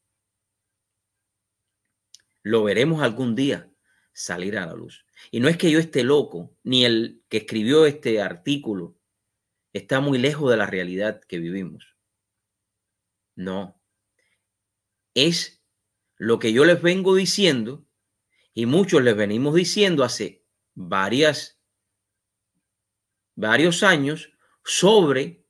Lo 2.42 2.64
veremos 2.64 3.02
algún 3.02 3.34
día 3.34 3.73
salir 4.14 4.56
a 4.56 4.66
la 4.66 4.72
luz. 4.72 5.04
Y 5.30 5.40
no 5.40 5.48
es 5.48 5.58
que 5.58 5.70
yo 5.70 5.78
esté 5.78 6.04
loco, 6.04 6.56
ni 6.62 6.86
el 6.86 7.22
que 7.28 7.38
escribió 7.38 7.84
este 7.84 8.22
artículo 8.22 8.96
está 9.74 10.00
muy 10.00 10.18
lejos 10.18 10.50
de 10.50 10.56
la 10.56 10.66
realidad 10.66 11.20
que 11.28 11.38
vivimos. 11.38 11.96
No. 13.34 13.82
Es 15.14 15.62
lo 16.16 16.38
que 16.38 16.52
yo 16.52 16.64
les 16.64 16.80
vengo 16.80 17.14
diciendo 17.14 17.86
y 18.54 18.66
muchos 18.66 19.02
les 19.02 19.16
venimos 19.16 19.54
diciendo 19.54 20.04
hace 20.04 20.46
varias, 20.74 21.60
varios 23.34 23.82
años 23.82 24.32
sobre 24.64 25.44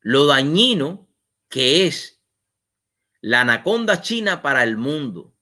lo 0.00 0.26
dañino 0.26 1.08
que 1.48 1.86
es 1.86 2.22
la 3.22 3.40
anaconda 3.40 4.02
china 4.02 4.42
para 4.42 4.62
el 4.64 4.76
mundo. 4.76 5.33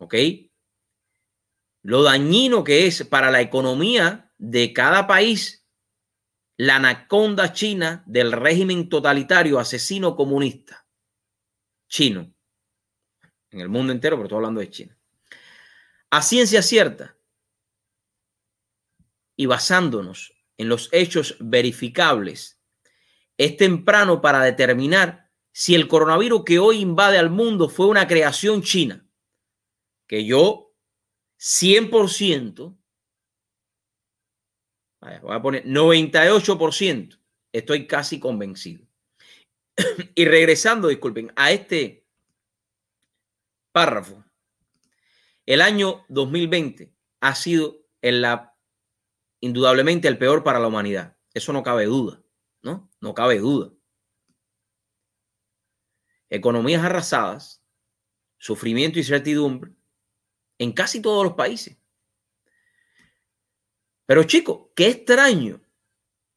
¿Ok? 0.00 0.14
Lo 1.82 2.02
dañino 2.02 2.64
que 2.64 2.86
es 2.86 3.04
para 3.04 3.30
la 3.30 3.40
economía 3.40 4.32
de 4.38 4.72
cada 4.72 5.06
país 5.06 5.66
la 6.56 6.76
anaconda 6.76 7.52
china 7.52 8.02
del 8.06 8.32
régimen 8.32 8.88
totalitario 8.88 9.58
asesino 9.58 10.14
comunista 10.14 10.86
chino. 11.90 12.32
En 13.50 13.60
el 13.60 13.68
mundo 13.68 13.92
entero, 13.92 14.16
pero 14.16 14.24
estoy 14.24 14.36
hablando 14.36 14.60
de 14.60 14.70
China. 14.70 14.96
A 16.10 16.22
ciencia 16.22 16.62
cierta 16.62 17.16
y 19.36 19.46
basándonos 19.46 20.32
en 20.56 20.68
los 20.68 20.88
hechos 20.92 21.36
verificables, 21.40 22.60
es 23.36 23.56
temprano 23.56 24.20
para 24.20 24.42
determinar 24.42 25.30
si 25.52 25.74
el 25.74 25.88
coronavirus 25.88 26.44
que 26.44 26.58
hoy 26.58 26.80
invade 26.80 27.18
al 27.18 27.30
mundo 27.30 27.68
fue 27.68 27.86
una 27.86 28.06
creación 28.06 28.62
china 28.62 29.09
que 30.10 30.24
yo 30.24 30.74
100%, 31.38 32.76
voy 35.22 35.34
a 35.36 35.40
poner 35.40 35.64
98%, 35.64 37.20
estoy 37.52 37.86
casi 37.86 38.18
convencido. 38.18 38.88
y 40.16 40.24
regresando, 40.24 40.88
disculpen, 40.88 41.32
a 41.36 41.52
este 41.52 42.08
párrafo, 43.70 44.24
el 45.46 45.60
año 45.60 46.04
2020 46.08 46.92
ha 47.20 47.34
sido 47.36 47.86
la, 48.02 48.58
indudablemente 49.38 50.08
el 50.08 50.18
peor 50.18 50.42
para 50.42 50.58
la 50.58 50.66
humanidad. 50.66 51.16
Eso 51.32 51.52
no 51.52 51.62
cabe 51.62 51.84
duda, 51.84 52.20
¿no? 52.62 52.90
No 53.00 53.14
cabe 53.14 53.38
duda. 53.38 53.72
Economías 56.28 56.82
arrasadas, 56.82 57.64
sufrimiento 58.38 58.98
y 58.98 59.04
certidumbre, 59.04 59.72
en 60.60 60.72
casi 60.72 61.00
todos 61.00 61.24
los 61.24 61.32
países. 61.32 61.76
Pero 64.04 64.24
chicos, 64.24 64.68
qué 64.76 64.88
extraño 64.88 65.62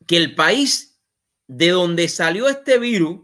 que 0.07 0.15
el 0.15 0.34
país 0.34 0.97
de 1.45 1.69
donde 1.69 2.07
salió 2.07 2.47
este 2.47 2.80
virus, 2.80 3.19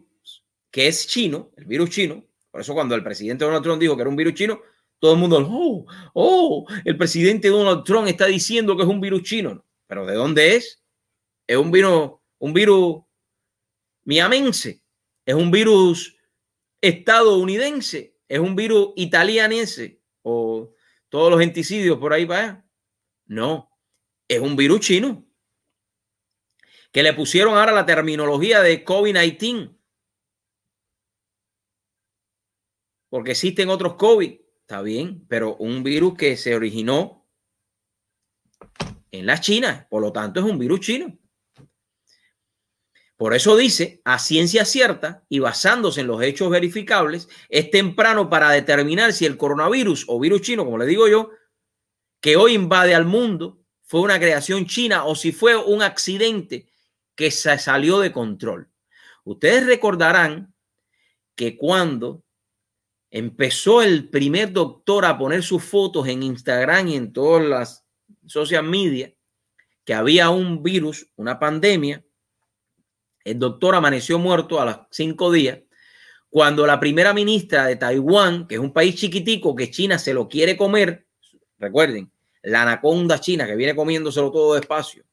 que 0.69 0.87
es 0.87 1.07
chino, 1.07 1.51
el 1.55 1.65
virus 1.65 1.91
chino, 1.91 2.25
por 2.51 2.59
eso 2.59 2.73
cuando 2.73 2.95
el 2.95 3.03
presidente 3.03 3.45
Donald 3.45 3.63
Trump 3.63 3.79
dijo 3.79 3.95
que 3.95 4.01
era 4.01 4.09
un 4.09 4.17
virus 4.17 4.33
chino, 4.33 4.61
todo 4.99 5.13
el 5.13 5.19
mundo, 5.19 5.47
oh, 5.49 5.85
oh, 6.13 6.67
el 6.83 6.97
presidente 6.97 7.47
Donald 7.47 7.85
Trump 7.85 8.07
está 8.07 8.25
diciendo 8.25 8.75
que 8.75 8.83
es 8.83 8.89
un 8.89 8.99
virus 8.99 9.23
chino. 9.23 9.65
Pero 9.87 10.05
¿de 10.05 10.15
dónde 10.15 10.57
es? 10.57 10.83
Es 11.47 11.55
un 11.55 11.71
virus, 11.71 12.11
un 12.39 12.51
virus 12.51 13.03
miamense, 14.03 14.83
es 15.25 15.35
un 15.35 15.49
virus 15.49 16.17
estadounidense, 16.81 18.17
es 18.27 18.39
un 18.39 18.55
virus 18.57 18.89
italianense 18.97 20.01
o 20.23 20.73
todos 21.09 21.31
los 21.31 21.39
genticidios 21.39 21.97
por 21.97 22.13
ahí 22.13 22.25
para 22.25 22.39
allá. 22.39 22.65
No, 23.25 23.69
es 24.27 24.39
un 24.39 24.55
virus 24.55 24.79
chino 24.81 25.25
que 26.91 27.03
le 27.03 27.13
pusieron 27.13 27.57
ahora 27.57 27.71
la 27.71 27.85
terminología 27.85 28.61
de 28.61 28.83
COVID-19. 28.83 29.75
Porque 33.09 33.31
existen 33.31 33.69
otros 33.69 33.95
COVID, 33.95 34.39
está 34.61 34.81
bien, 34.81 35.25
pero 35.27 35.55
un 35.57 35.83
virus 35.83 36.15
que 36.15 36.37
se 36.37 36.55
originó 36.55 37.27
en 39.11 39.25
la 39.25 39.39
China, 39.39 39.87
por 39.89 40.01
lo 40.01 40.11
tanto 40.11 40.39
es 40.39 40.45
un 40.45 40.59
virus 40.59 40.81
chino. 40.81 41.17
Por 43.19 43.33
eso 43.33 43.57
dice, 43.57 44.01
a 44.05 44.17
ciencia 44.17 44.63
cierta 44.63 45.25
y 45.27 45.39
basándose 45.39 45.99
en 45.99 46.07
los 46.07 46.21
hechos 46.21 46.49
verificables, 46.49 47.27
es 47.49 47.69
temprano 47.69 48.29
para 48.29 48.49
determinar 48.49 49.11
si 49.11 49.25
el 49.25 49.35
coronavirus 49.35 50.05
o 50.07 50.21
virus 50.21 50.41
chino, 50.41 50.63
como 50.63 50.77
le 50.77 50.85
digo 50.85 51.05
yo, 51.09 51.29
que 52.21 52.37
hoy 52.37 52.53
invade 52.53 52.95
al 52.95 53.03
mundo, 53.03 53.59
fue 53.83 53.99
una 53.99 54.19
creación 54.19 54.67
china 54.67 55.03
o 55.03 55.15
si 55.15 55.33
fue 55.33 55.57
un 55.57 55.81
accidente 55.81 56.69
que 57.13 57.29
se 57.29 57.59
salió 57.59 57.99
de 57.99 58.13
control. 58.13 58.69
Ustedes 59.25 59.65
recordarán 59.65 60.53
que 61.35 61.57
cuando 61.57 62.23
empezó 63.11 63.81
el 63.81 64.07
primer 64.07 64.53
doctor 64.53 65.03
a 65.03 65.17
poner 65.17 65.43
sus 65.43 65.61
fotos 65.61 66.07
en 66.07 66.23
Instagram 66.23 66.87
y 66.87 66.95
en 66.95 67.11
todas 67.11 67.45
las 67.45 67.85
social 68.25 68.63
media, 68.63 69.13
que 69.83 69.93
había 69.93 70.29
un 70.29 70.63
virus, 70.63 71.11
una 71.17 71.37
pandemia, 71.37 72.05
el 73.31 73.39
doctor 73.39 73.75
amaneció 73.75 74.19
muerto 74.19 74.59
a 74.59 74.65
los 74.65 74.77
cinco 74.91 75.31
días 75.31 75.59
cuando 76.29 76.65
la 76.65 76.79
primera 76.79 77.13
ministra 77.13 77.65
de 77.65 77.75
Taiwán, 77.75 78.47
que 78.47 78.55
es 78.55 78.61
un 78.61 78.71
país 78.71 78.95
chiquitico 78.95 79.55
que 79.55 79.71
China 79.71 79.97
se 79.97 80.13
lo 80.13 80.29
quiere 80.29 80.55
comer, 80.55 81.07
recuerden, 81.57 82.11
la 82.41 82.61
anaconda 82.61 83.19
china 83.19 83.45
que 83.45 83.55
viene 83.55 83.75
comiéndoselo 83.75 84.31
todo 84.31 84.53
despacio, 84.53 85.03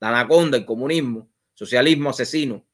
la 0.00 0.08
anaconda, 0.08 0.56
el 0.56 0.64
comunismo, 0.64 1.30
socialismo 1.54 2.10
asesino, 2.10 2.66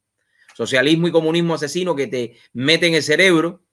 socialismo 0.55 1.09
y 1.09 1.13
comunismo 1.13 1.55
asesino 1.55 1.95
que 1.95 2.07
te 2.07 2.37
mete 2.53 2.87
en 2.87 2.95
el 2.95 3.03
cerebro 3.03 3.65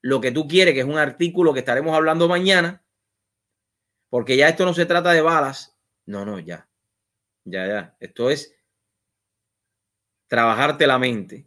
lo 0.00 0.20
que 0.20 0.30
tú 0.30 0.48
quieres, 0.48 0.72
que 0.72 0.80
es 0.80 0.86
un 0.86 0.96
artículo 0.96 1.52
que 1.52 1.58
estaremos 1.60 1.94
hablando 1.94 2.28
mañana, 2.28 2.84
porque 4.08 4.36
ya 4.36 4.48
esto 4.48 4.64
no 4.64 4.74
se 4.74 4.86
trata 4.86 5.12
de 5.12 5.20
balas, 5.20 5.76
no, 6.06 6.24
no, 6.24 6.38
ya, 6.38 6.68
ya, 7.44 7.66
ya, 7.66 7.96
esto 8.00 8.30
es 8.30 8.54
trabajarte 10.30 10.86
la 10.86 10.98
mente. 10.98 11.46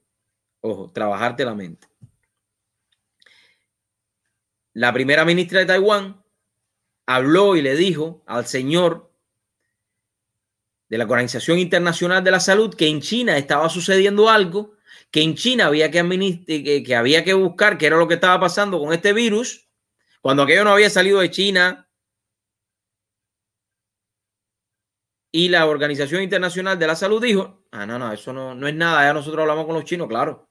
Ojo, 0.62 0.92
trabajarte 0.92 1.44
la 1.44 1.56
mente. 1.56 1.88
la 4.74 4.92
primera 4.92 5.24
ministra 5.24 5.60
de 5.60 5.68
Taiwán 5.68 6.24
habló 7.06 7.56
y 7.56 7.62
le 7.62 7.76
dijo 7.76 8.24
al 8.26 8.48
señor 8.48 9.12
de 10.90 10.98
la 10.98 11.06
Organización 11.06 11.60
Internacional 11.60 12.24
de 12.24 12.32
la 12.32 12.40
Salud 12.40 12.74
que 12.74 12.88
en 12.88 13.02
China 13.02 13.38
estaba 13.38 13.70
sucediendo 13.70 14.30
algo, 14.30 14.76
que 15.12 15.22
en 15.22 15.36
China 15.36 15.68
había 15.68 15.92
que, 15.92 16.44
que, 16.46 16.84
que 16.84 16.96
había 16.96 17.24
que 17.24 17.34
buscar 17.34 17.78
qué 17.78 17.88
era 17.88 17.98
lo 17.98 18.08
que 18.08 18.16
estaba 18.16 18.40
pasando 18.40 18.80
con 18.80 18.94
este 18.94 19.14
virus, 19.14 19.70
cuando 20.22 20.44
aquello 20.44 20.64
no 20.64 20.72
había 20.72 20.90
salido 20.90 21.20
de 21.20 21.32
China. 21.32 21.90
Y 25.32 25.50
la 25.50 25.66
Organización 25.66 26.22
Internacional 26.22 26.78
de 26.78 26.88
la 26.88 26.96
Salud 26.96 27.22
dijo, 27.22 27.63
ah, 27.74 27.86
no, 27.88 27.98
no, 27.98 28.14
eso 28.14 28.32
no, 28.32 28.54
no 28.54 28.68
es 28.68 28.76
nada, 28.76 29.04
ya 29.04 29.14
nosotros 29.14 29.42
hablamos 29.42 29.66
con 29.66 29.76
los 29.76 29.84
chinos, 29.84 30.08
claro, 30.08 30.50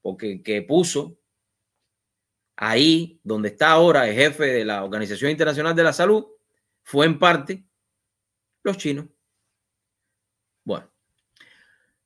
porque 0.00 0.40
que 0.42 0.62
puso 0.62 1.18
ahí 2.56 3.20
donde 3.24 3.48
está 3.48 3.72
ahora 3.72 4.08
el 4.08 4.14
jefe 4.14 4.44
de 4.46 4.64
la 4.64 4.84
Organización 4.84 5.30
Internacional 5.30 5.74
de 5.74 5.82
la 5.82 5.92
Salud, 5.92 6.26
fue 6.84 7.06
en 7.06 7.18
parte 7.18 7.64
los 8.62 8.76
chinos. 8.76 9.06
Bueno, 10.64 10.88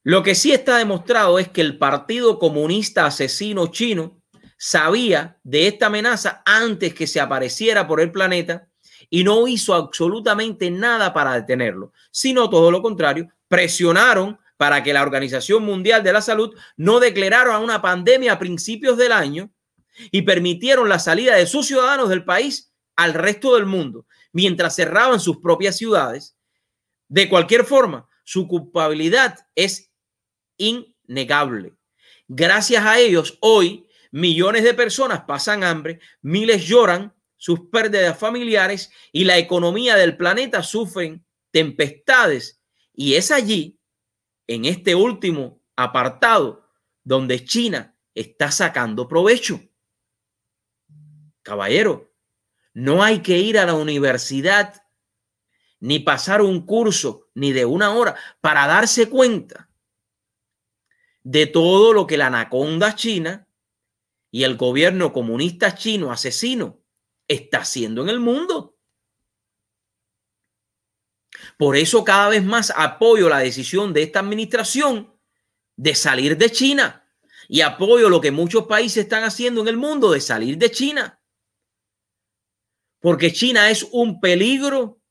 lo 0.02 0.22
que 0.22 0.34
sí 0.34 0.52
está 0.52 0.78
demostrado 0.78 1.38
es 1.38 1.48
que 1.48 1.60
el 1.60 1.76
Partido 1.76 2.38
Comunista 2.38 3.06
Asesino 3.06 3.66
Chino 3.66 4.22
sabía 4.56 5.38
de 5.42 5.66
esta 5.66 5.86
amenaza 5.86 6.42
antes 6.46 6.94
que 6.94 7.06
se 7.06 7.20
apareciera 7.20 7.86
por 7.86 8.00
el 8.00 8.12
planeta 8.12 8.68
y 9.10 9.24
no 9.24 9.46
hizo 9.46 9.74
absolutamente 9.74 10.70
nada 10.70 11.12
para 11.12 11.34
detenerlo, 11.34 11.92
sino 12.10 12.48
todo 12.48 12.70
lo 12.70 12.80
contrario, 12.80 13.28
presionaron 13.48 14.38
para 14.56 14.82
que 14.82 14.92
la 14.92 15.02
Organización 15.02 15.64
Mundial 15.64 16.02
de 16.02 16.12
la 16.12 16.22
Salud 16.22 16.54
no 16.76 17.00
declarara 17.00 17.58
una 17.58 17.82
pandemia 17.82 18.32
a 18.32 18.38
principios 18.38 18.96
del 18.96 19.12
año 19.12 19.50
y 20.10 20.22
permitieron 20.22 20.88
la 20.88 20.98
salida 20.98 21.36
de 21.36 21.46
sus 21.46 21.66
ciudadanos 21.66 22.08
del 22.08 22.24
país 22.24 22.72
al 22.96 23.14
resto 23.14 23.54
del 23.54 23.66
mundo, 23.66 24.06
mientras 24.32 24.76
cerraban 24.76 25.20
sus 25.20 25.38
propias 25.38 25.76
ciudades. 25.76 26.36
De 27.08 27.28
cualquier 27.28 27.64
forma, 27.64 28.08
su 28.24 28.48
culpabilidad 28.48 29.46
es 29.54 29.92
innegable. 30.56 31.74
Gracias 32.28 32.84
a 32.84 32.98
ellos, 32.98 33.38
hoy 33.40 33.86
millones 34.10 34.62
de 34.62 34.74
personas 34.74 35.22
pasan 35.26 35.64
hambre, 35.64 36.00
miles 36.22 36.64
lloran 36.66 37.12
sus 37.36 37.68
pérdidas 37.68 38.18
familiares 38.18 38.90
y 39.12 39.24
la 39.24 39.36
economía 39.36 39.96
del 39.96 40.16
planeta 40.16 40.62
sufren 40.62 41.24
tempestades. 41.50 42.62
Y 42.94 43.14
es 43.14 43.30
allí, 43.30 43.78
en 44.46 44.64
este 44.64 44.94
último 44.94 45.62
apartado, 45.76 46.68
donde 47.02 47.44
China 47.44 47.96
está 48.14 48.50
sacando 48.50 49.08
provecho. 49.08 49.60
Caballero, 51.42 52.12
no 52.72 53.02
hay 53.02 53.20
que 53.20 53.38
ir 53.38 53.58
a 53.58 53.66
la 53.66 53.74
universidad 53.74 54.82
ni 55.80 55.98
pasar 55.98 56.40
un 56.40 56.64
curso 56.64 57.28
ni 57.34 57.52
de 57.52 57.64
una 57.64 57.94
hora 57.94 58.16
para 58.40 58.66
darse 58.66 59.08
cuenta 59.10 59.70
de 61.22 61.46
todo 61.46 61.92
lo 61.92 62.06
que 62.06 62.16
la 62.16 62.26
anaconda 62.26 62.94
china 62.94 63.48
y 64.30 64.44
el 64.44 64.56
gobierno 64.56 65.12
comunista 65.12 65.74
chino 65.74 66.10
asesino 66.10 66.82
está 67.28 67.58
haciendo 67.58 68.02
en 68.02 68.08
el 68.08 68.20
mundo. 68.20 68.73
Por 71.58 71.76
eso 71.76 72.04
cada 72.04 72.30
vez 72.30 72.44
más 72.44 72.72
apoyo 72.76 73.28
la 73.28 73.38
decisión 73.38 73.92
de 73.92 74.02
esta 74.02 74.20
administración 74.20 75.14
de 75.76 75.94
salir 75.94 76.36
de 76.36 76.50
China 76.50 77.08
y 77.48 77.60
apoyo 77.60 78.08
lo 78.08 78.20
que 78.20 78.30
muchos 78.30 78.66
países 78.66 79.04
están 79.04 79.24
haciendo 79.24 79.60
en 79.60 79.68
el 79.68 79.76
mundo 79.76 80.10
de 80.10 80.20
salir 80.20 80.58
de 80.58 80.70
China 80.70 81.20
porque 83.04 83.34
China 83.34 83.68
es 83.68 83.86
un 83.92 84.18
peligro, 84.18 85.02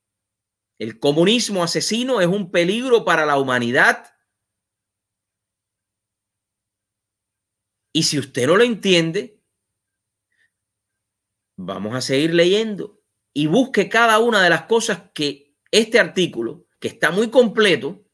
el 0.80 0.98
comunismo 0.98 1.64
asesino 1.64 2.22
es 2.22 2.26
un 2.26 2.50
peligro 2.50 3.06
para 3.06 3.24
la 3.24 3.38
humanidad. 3.38 4.16
Y 7.94 8.02
si 8.02 8.18
usted 8.18 8.48
no 8.48 8.58
lo 8.58 8.64
entiende, 8.64 9.40
vamos 11.56 11.94
a 11.94 12.02
seguir 12.02 12.34
leyendo 12.34 13.00
y 13.32 13.46
busque 13.46 13.90
cada 13.90 14.18
una 14.18 14.42
de 14.42 14.50
las 14.50 14.64
cosas 14.64 15.12
que 15.14 15.43
este 15.74 16.00
artículo, 16.00 16.68
que 16.80 16.88
está 16.88 17.10
muy 17.10 17.32
completo, 17.32 18.06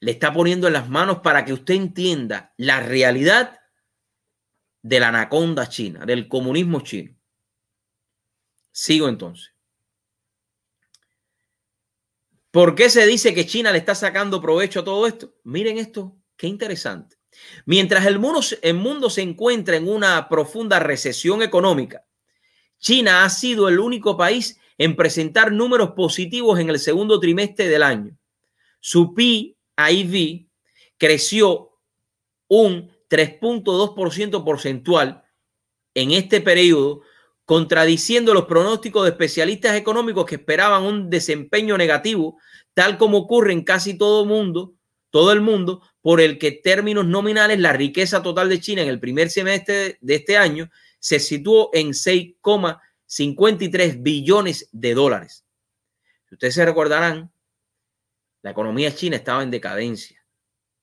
le 0.00 0.10
está 0.10 0.32
poniendo 0.32 0.66
en 0.66 0.72
las 0.72 0.88
manos 0.88 1.20
para 1.20 1.44
que 1.44 1.52
usted 1.52 1.74
entienda 1.74 2.52
la 2.56 2.80
realidad 2.80 3.60
de 4.82 4.98
la 4.98 5.08
anaconda 5.08 5.68
china, 5.68 6.04
del 6.04 6.26
comunismo 6.26 6.80
chino. 6.80 7.16
Sigo 8.72 9.08
entonces. 9.08 9.54
¿Por 12.50 12.74
qué 12.74 12.90
se 12.90 13.06
dice 13.06 13.32
que 13.32 13.46
China 13.46 13.70
le 13.70 13.78
está 13.78 13.94
sacando 13.94 14.42
provecho 14.42 14.80
a 14.80 14.84
todo 14.84 15.06
esto? 15.06 15.36
Miren 15.44 15.78
esto, 15.78 16.16
qué 16.36 16.48
interesante. 16.48 17.16
Mientras 17.64 18.06
el 18.06 18.18
mundo, 18.18 18.40
el 18.62 18.74
mundo 18.74 19.08
se 19.08 19.22
encuentra 19.22 19.76
en 19.76 19.88
una 19.88 20.28
profunda 20.28 20.80
recesión 20.80 21.42
económica, 21.42 22.04
China 22.80 23.24
ha 23.24 23.30
sido 23.30 23.68
el 23.68 23.78
único 23.78 24.16
país 24.16 24.58
en 24.80 24.96
presentar 24.96 25.52
números 25.52 25.90
positivos 25.90 26.58
en 26.58 26.70
el 26.70 26.78
segundo 26.78 27.20
trimestre 27.20 27.68
del 27.68 27.82
año. 27.82 28.16
Su 28.80 29.12
PIB 29.12 30.48
creció 30.96 31.72
un 32.48 32.90
3.2% 33.10 34.42
porcentual 34.42 35.22
en 35.92 36.12
este 36.12 36.40
periodo 36.40 37.02
contradiciendo 37.44 38.32
los 38.32 38.46
pronósticos 38.46 39.04
de 39.04 39.10
especialistas 39.10 39.76
económicos 39.76 40.24
que 40.24 40.36
esperaban 40.36 40.84
un 40.84 41.10
desempeño 41.10 41.76
negativo, 41.76 42.38
tal 42.72 42.96
como 42.96 43.18
ocurre 43.18 43.52
en 43.52 43.64
casi 43.64 43.98
todo 43.98 44.22
el 44.22 44.28
mundo, 44.30 44.72
todo 45.10 45.32
el 45.32 45.42
mundo, 45.42 45.82
por 46.00 46.22
el 46.22 46.38
que 46.38 46.52
términos 46.52 47.04
nominales 47.04 47.58
la 47.58 47.74
riqueza 47.74 48.22
total 48.22 48.48
de 48.48 48.60
China 48.60 48.80
en 48.80 48.88
el 48.88 48.98
primer 48.98 49.28
semestre 49.28 49.98
de 50.00 50.14
este 50.14 50.38
año 50.38 50.70
se 51.00 51.20
situó 51.20 51.68
en 51.74 51.92
6,53 53.10 54.02
billones 54.02 54.68
de 54.70 54.94
dólares. 54.94 55.44
Ustedes 56.30 56.54
se 56.54 56.64
recordarán, 56.64 57.32
la 58.42 58.52
economía 58.52 58.94
china 58.94 59.16
estaba 59.16 59.42
en 59.42 59.50
decadencia 59.50 60.24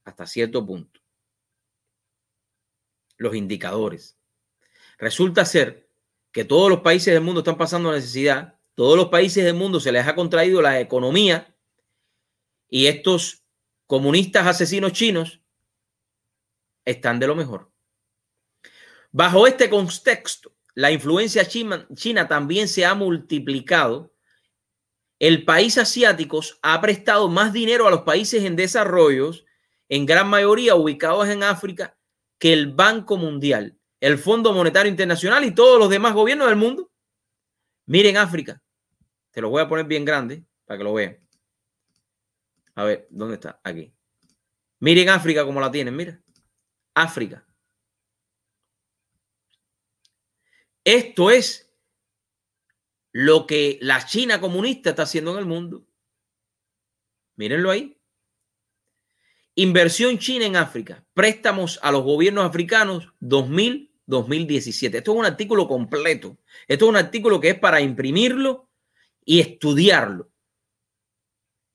hasta 0.04 0.28
cierto 0.28 0.66
punto. 0.66 1.00
Los 3.16 3.34
indicadores. 3.34 4.18
Resulta 4.98 5.46
ser 5.46 5.90
que 6.32 6.44
todos 6.44 6.70
los 6.70 6.82
países 6.82 7.14
del 7.14 7.24
mundo 7.24 7.40
están 7.40 7.58
pasando 7.58 7.94
necesidad, 7.94 8.60
todos 8.76 8.98
los 8.98 9.08
países 9.08 9.46
del 9.46 9.56
mundo 9.56 9.80
se 9.80 9.92
les 9.94 10.06
ha 10.06 10.14
contraído 10.14 10.62
la 10.62 10.80
economía 10.82 11.56
y 12.68 12.88
estos 12.88 13.44
comunistas 13.86 14.46
asesinos 14.46 14.92
chinos 14.92 15.42
están 16.84 17.20
de 17.20 17.28
lo 17.28 17.36
mejor. 17.36 17.72
Bajo 19.12 19.48
este 19.48 19.70
contexto, 19.70 20.57
la 20.78 20.92
influencia 20.92 21.44
china, 21.48 22.28
también 22.28 22.68
se 22.68 22.86
ha 22.86 22.94
multiplicado. 22.94 24.14
El 25.18 25.44
país 25.44 25.76
asiático 25.80 26.40
ha 26.62 26.80
prestado 26.82 27.30
más 27.30 27.52
dinero 27.52 27.88
a 27.88 27.90
los 27.90 28.02
países 28.02 28.44
en 28.44 28.56
desarrollo, 28.56 29.32
en 29.90 30.06
gran 30.06 30.30
mayoría 30.30 30.76
ubicados 30.76 31.30
en 31.30 31.42
África, 31.42 31.98
que 32.38 32.54
el 32.54 32.74
Banco 32.74 33.18
Mundial 33.18 33.76
el 34.00 34.20
Fondo 34.20 34.54
Monetario 34.54 34.92
Internacional 34.92 35.44
y 35.46 35.56
todos 35.56 35.80
los 35.80 35.90
demás 35.90 36.14
gobiernos 36.14 36.48
del 36.48 36.58
mundo. 36.58 36.92
Miren 37.88 38.18
África. 38.18 38.62
Te 39.32 39.42
lo 39.42 39.50
voy 39.50 39.64
a 39.64 39.68
poner 39.68 39.88
bien 39.88 40.06
grande 40.06 40.46
para 40.64 40.78
que 40.78 40.84
lo 40.84 40.94
vean. 40.94 41.18
A 42.76 42.84
ver, 42.84 43.08
¿dónde 43.10 43.34
está? 43.34 43.60
Aquí. 43.64 43.92
Miren 44.80 45.10
África 45.10 45.44
como 45.44 45.60
la 45.60 45.72
tienen, 45.72 45.96
mira. 45.96 46.22
África. 46.94 47.47
Esto 50.88 51.32
es 51.32 51.70
lo 53.12 53.46
que 53.46 53.78
la 53.82 54.06
China 54.06 54.40
comunista 54.40 54.92
está 54.92 55.04
haciendo 55.04 55.34
en 55.34 55.40
el 55.40 55.46
mundo. 55.46 55.86
Mírenlo 57.36 57.72
ahí. 57.72 58.00
Inversión 59.56 60.18
china 60.18 60.46
en 60.46 60.56
África. 60.56 61.04
Préstamos 61.14 61.78
a 61.84 61.92
los 61.92 62.04
gobiernos 62.04 62.46
africanos 62.46 63.10
2000-2017. 63.20 64.96
Esto 64.96 65.12
es 65.12 65.18
un 65.18 65.26
artículo 65.26 65.68
completo. 65.68 66.38
Esto 66.70 66.86
es 66.86 66.90
un 66.90 66.96
artículo 66.96 67.42
que 67.42 67.50
es 67.50 67.60
para 67.60 67.82
imprimirlo 67.82 68.70
y 69.26 69.42
estudiarlo. 69.42 70.32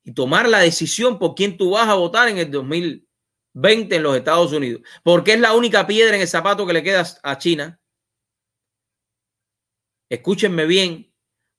Y 0.04 0.14
tomar 0.14 0.48
la 0.48 0.60
decisión 0.60 1.18
por 1.18 1.34
quién 1.34 1.58
tú 1.58 1.72
vas 1.72 1.86
a 1.86 1.96
votar 1.96 2.28
en 2.28 2.38
el 2.38 2.50
2020 2.50 3.94
en 3.94 4.02
los 4.02 4.16
Estados 4.16 4.54
Unidos. 4.54 4.80
Porque 5.04 5.34
es 5.34 5.40
la 5.40 5.52
única 5.52 5.86
piedra 5.86 6.16
en 6.16 6.22
el 6.22 6.28
zapato 6.28 6.66
que 6.66 6.72
le 6.72 6.82
queda 6.82 7.04
a 7.22 7.36
China. 7.36 7.78
Escúchenme 10.12 10.66
bien. 10.66 11.10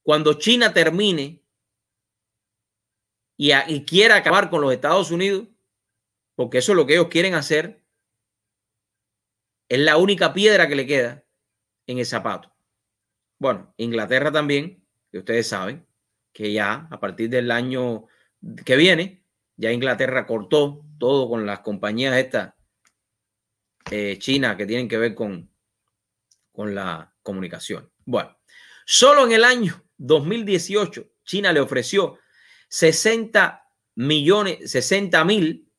Cuando 0.04 0.36
China 0.36 0.72
termine 0.72 1.44
y, 3.36 3.84
quiera 3.86 4.18
acabar 4.18 4.52
con 4.52 4.62
los 4.62 4.72
Estados 4.72 5.10
Unidos, 5.10 5.48
porque 6.36 6.60
eso 6.60 6.74
es 6.74 6.76
lo 6.76 6.86
que 6.86 6.94
ellos 6.94 7.08
quieren 7.08 7.34
hacer. 7.34 7.84
Es 9.68 9.80
la 9.80 9.98
única 9.98 10.36
piedra 10.36 10.68
que 10.68 10.76
le 10.76 10.86
queda. 10.86 11.26
en 11.88 11.98
el 11.98 12.06
zapato. 12.06 12.56
Bueno, 13.40 13.74
Inglaterra 13.78 14.32
también, 14.32 14.88
que 15.12 15.18
ustedes 15.18 15.48
saben, 15.48 15.88
que 16.32 16.54
ya 16.54 16.88
a 16.92 17.00
partir 17.00 17.32
del 17.32 17.50
año 17.50 18.06
que 18.64 18.76
viene, 18.76 19.26
ya 19.58 19.72
Inglaterra 19.72 20.28
cortó 20.28 20.86
todo 21.00 21.28
con 21.28 21.48
las 21.48 21.62
compañías 21.62 22.16
estas 22.18 22.54
eh, 23.90 24.20
chinas 24.20 24.56
que 24.58 24.68
tienen 24.68 24.88
que 24.88 25.00
ver 25.00 25.16
con, 25.16 25.52
con 26.52 26.76
la 26.76 27.16
comunicación. 27.24 27.92
Bueno, 28.06 28.38
solo 28.86 29.26
en 29.26 29.32
el 29.32 29.44
año 29.44 29.84
2018, 29.98 31.06
China 31.24 31.54
le 31.54 31.60
ofreció 31.60 32.20
60 32.70 33.68
millones, 33.96 34.72
60 34.72 35.24
mil 35.26 35.70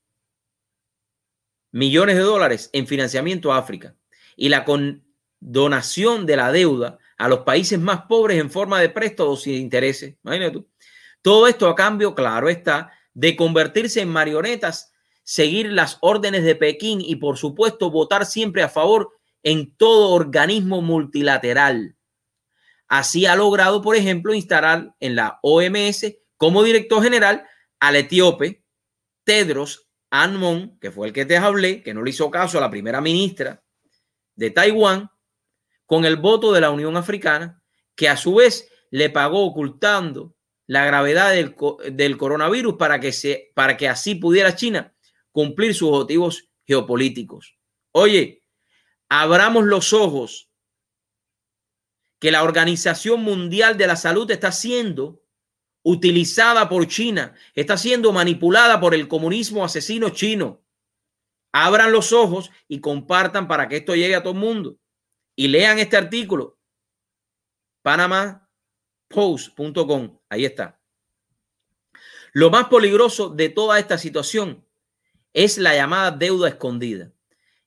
millones 1.73 2.17
de 2.17 2.23
dólares 2.23 2.71
en 2.73 2.87
financiamiento 2.87 3.53
a 3.53 3.59
África 3.59 3.97
y 4.37 4.49
la 4.49 4.65
condonación 4.65 6.25
de 6.25 6.37
la 6.37 6.53
deuda 6.53 6.99
a 7.19 7.29
los 7.29 7.41
países 7.41 7.79
más 7.79 8.03
pobres 8.03 8.39
en 8.41 8.51
forma 8.51 8.81
de 8.81 8.91
préstamos 8.91 9.47
y 9.47 9.57
intereses. 9.57 10.17
Imagínate 10.25 10.53
tú. 10.53 10.69
Todo 11.23 11.49
esto 11.49 11.69
a 11.69 11.75
cambio, 11.75 12.15
claro 12.15 12.49
está, 12.49 12.93
de 13.15 13.35
convertirse 13.35 14.01
en 14.01 14.09
marionetas, 14.09 14.93
seguir 15.23 15.73
las 15.73 15.99
órdenes 16.01 16.45
de 16.45 16.55
Pekín 16.55 17.01
y, 17.01 17.17
por 17.17 17.39
supuesto, 17.39 17.91
votar 17.91 18.27
siempre 18.27 18.63
a 18.63 18.69
favor 18.69 19.13
en 19.43 19.75
todo 19.77 20.11
organismo 20.11 20.83
multilateral. 20.83 21.94
Así 22.89 23.27
ha 23.27 23.37
logrado, 23.37 23.83
por 23.83 23.97
ejemplo, 23.97 24.35
instalar 24.35 24.95
en 25.01 25.17
la 25.17 25.39
OMS 25.43 26.15
como 26.37 26.63
director 26.63 27.03
general 27.03 27.47
al 27.81 27.97
etíope 27.97 28.65
Tedros 29.25 29.89
Anmon, 30.11 30.79
que 30.79 30.91
fue 30.91 31.09
el 31.09 31.13
que 31.13 31.27
te 31.27 31.37
hablé, 31.37 31.83
que 31.83 31.95
no 31.95 32.03
le 32.03 32.11
hizo 32.11 32.31
caso 32.31 32.59
a 32.59 32.61
la 32.61 32.71
primera 32.71 33.01
ministra 33.01 33.65
de 34.37 34.51
Taiwán, 34.51 35.11
con 35.87 36.05
el 36.05 36.17
voto 36.17 36.53
de 36.53 36.61
la 36.61 36.71
Unión 36.71 36.97
Africana, 36.97 37.63
que 37.95 38.09
a 38.09 38.17
su 38.17 38.37
vez 38.37 38.69
le 38.91 39.11
pagó 39.11 39.45
ocultando 39.45 40.37
la 40.67 40.85
gravedad 40.85 41.33
del, 41.33 41.55
del 41.93 42.17
coronavirus 42.17 42.75
para 42.77 43.01
que, 43.01 43.13
se, 43.13 43.51
para 43.55 43.77
que 43.77 43.89
así 43.89 44.15
pudiera 44.15 44.55
China 44.55 44.95
cumplir 45.31 45.75
sus 45.75 45.91
objetivos 45.91 46.49
geopolíticos. 46.65 47.59
Oye, 47.93 48.43
abramos 49.09 49.65
los 49.65 49.93
ojos 49.93 50.51
que 52.25 52.33
la 52.33 52.43
Organización 52.43 53.23
Mundial 53.23 53.77
de 53.77 53.87
la 53.87 53.97
Salud 53.97 54.31
está 54.31 54.49
haciendo 54.49 55.23
utilizada 55.83 56.71
por 56.71 56.89
China, 56.89 57.35
está 57.55 57.77
siendo 57.77 58.13
manipulada 58.13 58.81
por 58.81 58.95
el 58.95 59.09
comunismo 59.09 59.63
asesino 59.63 60.09
chino. 60.09 60.65
Abran 61.53 61.93
los 61.93 62.15
ojos 62.15 62.51
y 62.67 62.81
compartan 62.81 63.47
para 63.47 63.69
que 63.69 63.77
esto 63.77 63.95
llegue 63.95 64.15
a 64.15 64.23
todo 64.23 64.33
el 64.33 64.39
mundo. 64.39 64.79
Y 65.37 65.49
lean 65.49 65.79
este 65.79 65.99
artículo. 65.99 66.59
PanamaPost.com. 67.83 70.19
Ahí 70.31 70.47
está. 70.47 70.81
Lo 72.33 72.49
más 72.49 72.69
peligroso 72.69 73.29
de 73.29 73.51
toda 73.51 73.79
esta 73.79 73.99
situación 73.99 74.67
es 75.35 75.59
la 75.59 75.75
llamada 75.75 76.11
deuda 76.11 76.49
escondida. 76.49 77.13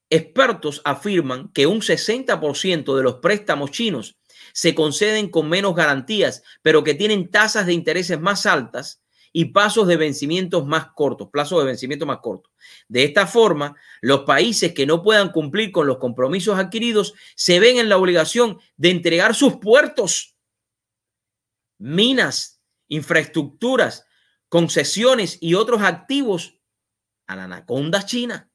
Expertos 0.09 0.81
afirman 0.83 1.51
que 1.53 1.67
un 1.67 1.81
60% 1.81 2.97
de 2.97 3.03
los 3.03 3.17
préstamos 3.17 3.69
chinos 3.69 4.16
se 4.57 4.73
conceden 4.73 5.29
con 5.29 5.47
menos 5.49 5.75
garantías, 5.75 6.41
pero 6.63 6.83
que 6.83 6.95
tienen 6.95 7.29
tasas 7.29 7.67
de 7.67 7.73
intereses 7.73 8.19
más 8.19 8.47
altas 8.47 9.03
y 9.31 9.45
pasos 9.45 9.87
de 9.87 9.97
vencimientos 9.97 10.65
más 10.65 10.87
cortos, 10.95 11.29
plazos 11.31 11.59
de 11.59 11.67
vencimiento 11.67 12.07
más 12.07 12.21
cortos. 12.23 12.51
De 12.87 13.03
esta 13.03 13.27
forma, 13.27 13.75
los 14.01 14.21
países 14.21 14.73
que 14.73 14.87
no 14.87 15.03
puedan 15.03 15.31
cumplir 15.31 15.71
con 15.71 15.85
los 15.85 15.99
compromisos 15.99 16.57
adquiridos 16.57 17.13
se 17.35 17.59
ven 17.59 17.77
en 17.77 17.87
la 17.87 17.97
obligación 17.97 18.59
de 18.77 18.89
entregar 18.89 19.35
sus 19.35 19.57
puertos, 19.57 20.35
minas, 21.77 22.59
infraestructuras, 22.87 24.07
concesiones 24.49 25.37
y 25.39 25.53
otros 25.53 25.83
activos 25.83 26.59
a 27.27 27.35
la 27.35 27.43
anaconda 27.43 28.03
china. 28.07 28.49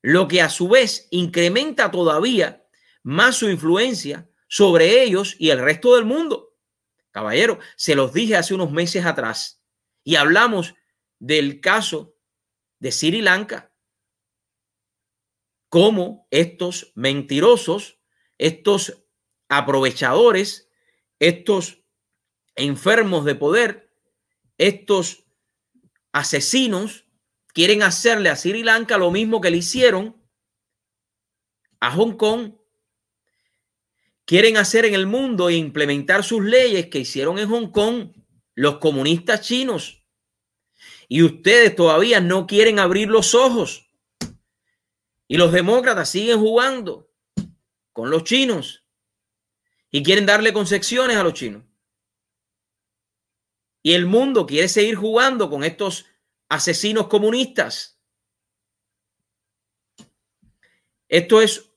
Lo 0.00 0.26
que 0.26 0.40
a 0.40 0.48
su 0.48 0.70
vez 0.70 1.06
incrementa 1.10 1.90
todavía 1.90 2.59
más 3.02 3.36
su 3.36 3.48
influencia 3.48 4.28
sobre 4.48 5.02
ellos 5.02 5.36
y 5.38 5.50
el 5.50 5.60
resto 5.60 5.94
del 5.94 6.04
mundo. 6.04 6.56
Caballero, 7.10 7.58
se 7.76 7.94
los 7.94 8.12
dije 8.12 8.36
hace 8.36 8.54
unos 8.54 8.70
meses 8.70 9.04
atrás 9.04 9.62
y 10.04 10.16
hablamos 10.16 10.74
del 11.18 11.60
caso 11.60 12.16
de 12.78 12.92
Sri 12.92 13.20
Lanka, 13.20 13.72
cómo 15.68 16.26
estos 16.30 16.92
mentirosos, 16.94 18.00
estos 18.38 19.04
aprovechadores, 19.48 20.70
estos 21.18 21.82
enfermos 22.56 23.24
de 23.24 23.34
poder, 23.34 23.94
estos 24.56 25.24
asesinos 26.12 27.06
quieren 27.52 27.82
hacerle 27.82 28.30
a 28.30 28.36
Sri 28.36 28.62
Lanka 28.62 28.98
lo 28.98 29.10
mismo 29.10 29.40
que 29.40 29.50
le 29.50 29.58
hicieron 29.58 30.20
a 31.80 31.90
Hong 31.92 32.16
Kong 32.16 32.59
quieren 34.30 34.58
hacer 34.58 34.84
en 34.84 34.94
el 34.94 35.08
mundo 35.08 35.48
e 35.48 35.56
implementar 35.56 36.22
sus 36.22 36.40
leyes 36.44 36.86
que 36.86 37.00
hicieron 37.00 37.40
en 37.40 37.48
Hong 37.48 37.72
Kong 37.72 38.12
los 38.54 38.78
comunistas 38.78 39.40
chinos. 39.40 40.06
Y 41.08 41.24
ustedes 41.24 41.74
todavía 41.74 42.20
no 42.20 42.46
quieren 42.46 42.78
abrir 42.78 43.08
los 43.08 43.34
ojos. 43.34 43.90
Y 45.26 45.36
los 45.36 45.50
demócratas 45.50 46.10
siguen 46.10 46.38
jugando 46.38 47.10
con 47.92 48.10
los 48.10 48.22
chinos 48.22 48.86
y 49.90 50.00
quieren 50.04 50.26
darle 50.26 50.52
concesiones 50.52 51.16
a 51.16 51.24
los 51.24 51.34
chinos. 51.34 51.64
Y 53.82 53.94
el 53.94 54.06
mundo 54.06 54.46
quiere 54.46 54.68
seguir 54.68 54.94
jugando 54.94 55.50
con 55.50 55.64
estos 55.64 56.06
asesinos 56.48 57.08
comunistas. 57.08 58.00
Esto 61.08 61.42
es 61.42 61.72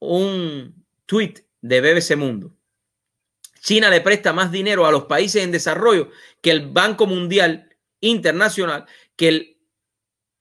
un 0.00 0.84
tweet 1.06 1.44
de 1.64 1.80
BBC 1.80 2.14
Mundo. 2.16 2.54
China 3.62 3.88
le 3.88 4.02
presta 4.02 4.34
más 4.34 4.52
dinero 4.52 4.84
a 4.84 4.92
los 4.92 5.06
países 5.06 5.42
en 5.42 5.50
desarrollo 5.50 6.10
que 6.42 6.50
el 6.50 6.68
Banco 6.68 7.06
Mundial 7.06 7.74
Internacional, 8.00 8.84
que 9.16 9.28
el 9.28 9.58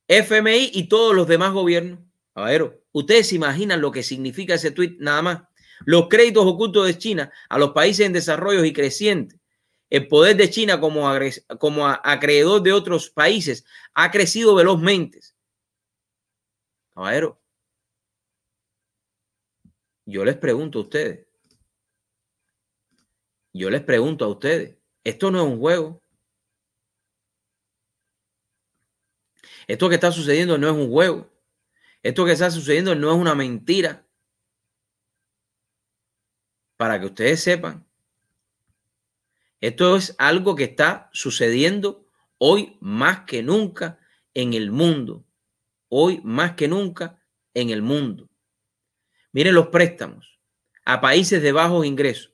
FMI 0.09 0.71
y 0.73 0.89
todos 0.89 1.15
los 1.15 1.25
demás 1.25 1.53
gobiernos. 1.53 1.99
A 2.35 2.51
ustedes 2.91 3.29
se 3.29 3.35
imaginan 3.35 3.79
lo 3.79 3.93
que 3.93 4.03
significa 4.03 4.55
ese 4.55 4.71
tweet 4.71 4.97
nada 4.99 5.21
más. 5.21 5.43
Los 5.85 6.09
créditos 6.09 6.45
ocultos 6.45 6.85
de 6.87 6.97
China 6.97 7.31
a 7.47 7.57
los 7.57 7.71
países 7.71 8.05
en 8.05 8.11
desarrollo 8.11 8.65
y 8.65 8.73
creciente. 8.73 9.39
El 9.89 10.09
poder 10.09 10.35
de 10.35 10.49
China 10.49 10.81
como, 10.81 11.09
como 11.57 11.87
acreedor 11.87 12.61
de 12.61 12.73
otros 12.73 13.09
países 13.09 13.63
ha 13.93 14.11
crecido 14.11 14.55
velozmente. 14.55 15.21
Caballero, 16.93 17.41
yo 20.05 20.25
les 20.25 20.37
pregunto 20.37 20.79
a 20.79 20.81
ustedes. 20.83 21.27
Yo 23.53 23.69
les 23.69 23.81
pregunto 23.81 24.25
a 24.25 24.29
ustedes. 24.29 24.77
Esto 25.03 25.31
no 25.31 25.39
es 25.39 25.45
un 25.45 25.59
juego. 25.59 26.01
Esto 29.67 29.89
que 29.89 29.95
está 29.95 30.11
sucediendo 30.11 30.57
no 30.57 30.67
es 30.67 30.73
un 30.73 30.89
juego. 30.89 31.31
Esto 32.01 32.25
que 32.25 32.33
está 32.33 32.51
sucediendo 32.51 32.95
no 32.95 33.11
es 33.11 33.17
una 33.17 33.35
mentira. 33.35 34.07
Para 36.77 36.99
que 36.99 37.05
ustedes 37.05 37.41
sepan. 37.41 37.87
Esto 39.61 39.95
es 39.95 40.15
algo 40.17 40.55
que 40.55 40.65
está 40.65 41.09
sucediendo 41.13 42.09
hoy 42.37 42.77
más 42.81 43.21
que 43.21 43.41
nunca 43.41 43.99
en 44.33 44.53
el 44.53 44.71
mundo. 44.71 45.25
Hoy 45.87 46.19
más 46.23 46.55
que 46.55 46.67
nunca 46.67 47.23
en 47.53 47.69
el 47.69 47.81
mundo. 47.81 48.32
Miren 49.33 49.55
los 49.55 49.67
préstamos 49.67 50.39
a 50.85 51.01
países 51.01 51.41
de 51.41 51.51
bajos 51.51 51.85
ingresos. 51.85 52.33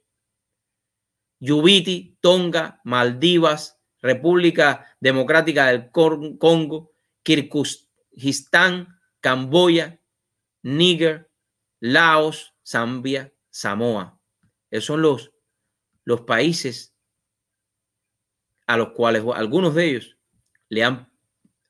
Yubiti, 1.39 2.17
Tonga, 2.21 2.81
Maldivas, 2.83 3.79
República 4.01 4.95
Democrática 4.99 5.67
del 5.67 5.91
Congo, 5.91 6.91
Kirguistán, 7.23 8.99
Camboya, 9.21 10.01
Níger, 10.61 11.31
Laos, 11.79 12.53
Zambia, 12.65 13.33
Samoa. 13.49 14.19
Esos 14.69 14.85
son 14.85 15.01
los, 15.01 15.31
los 16.03 16.21
países 16.21 16.93
a 18.67 18.77
los 18.77 18.89
cuales 18.91 19.23
algunos 19.33 19.73
de 19.73 19.85
ellos 19.89 20.17
le 20.67 20.83
han 20.83 21.11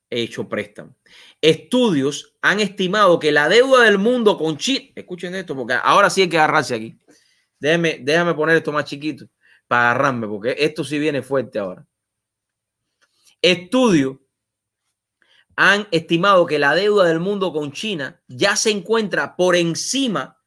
hecho 0.10 0.48
préstamo. 0.48 0.96
Estudios 1.42 2.36
han 2.42 2.60
estimado 2.60 3.20
que 3.20 3.32
la 3.32 3.48
deuda 3.48 3.84
del 3.84 3.98
mundo 3.98 4.38
con 4.38 4.58
China, 4.58 4.92
escuchen 4.96 5.36
esto, 5.36 5.56
porque 5.56 5.76
ahora 5.82 6.10
sí 6.10 6.22
hay 6.22 6.30
que 6.30 6.38
agarrarse 6.38 6.76
aquí. 6.76 6.98
Déjame, 7.60 8.00
déjame 8.02 8.34
poner 8.34 8.58
esto 8.58 8.72
más 8.72 8.86
chiquito 8.86 9.26
para 9.68 9.92
agarrarme, 9.92 10.28
porque 10.28 10.56
esto 10.58 10.84
sí 10.84 10.98
viene 10.98 11.22
fuerte 11.22 11.60
ahora. 11.60 11.86
Estudios 13.42 14.18
han 15.56 15.88
estimado 15.92 16.46
que 16.46 16.58
la 16.58 16.74
deuda 16.74 17.06
del 17.06 17.20
mundo 17.20 17.52
con 17.52 17.72
China 17.72 18.22
ya 18.28 18.56
se 18.56 18.72
encuentra 18.72 19.36
por 19.36 19.56
encima 19.56 20.38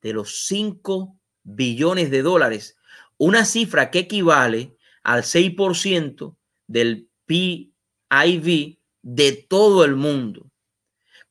de 0.00 0.14
los 0.14 0.46
5 0.46 1.18
billones 1.42 2.10
de 2.10 2.22
dólares, 2.22 2.78
una 3.18 3.44
cifra 3.44 3.90
que 3.90 4.00
equivale 4.00 4.76
al 5.02 5.22
6% 5.22 6.36
del 6.66 7.08
PIB 7.26 8.78
de 9.06 9.46
todo 9.48 9.84
el 9.84 9.94
mundo. 9.94 10.50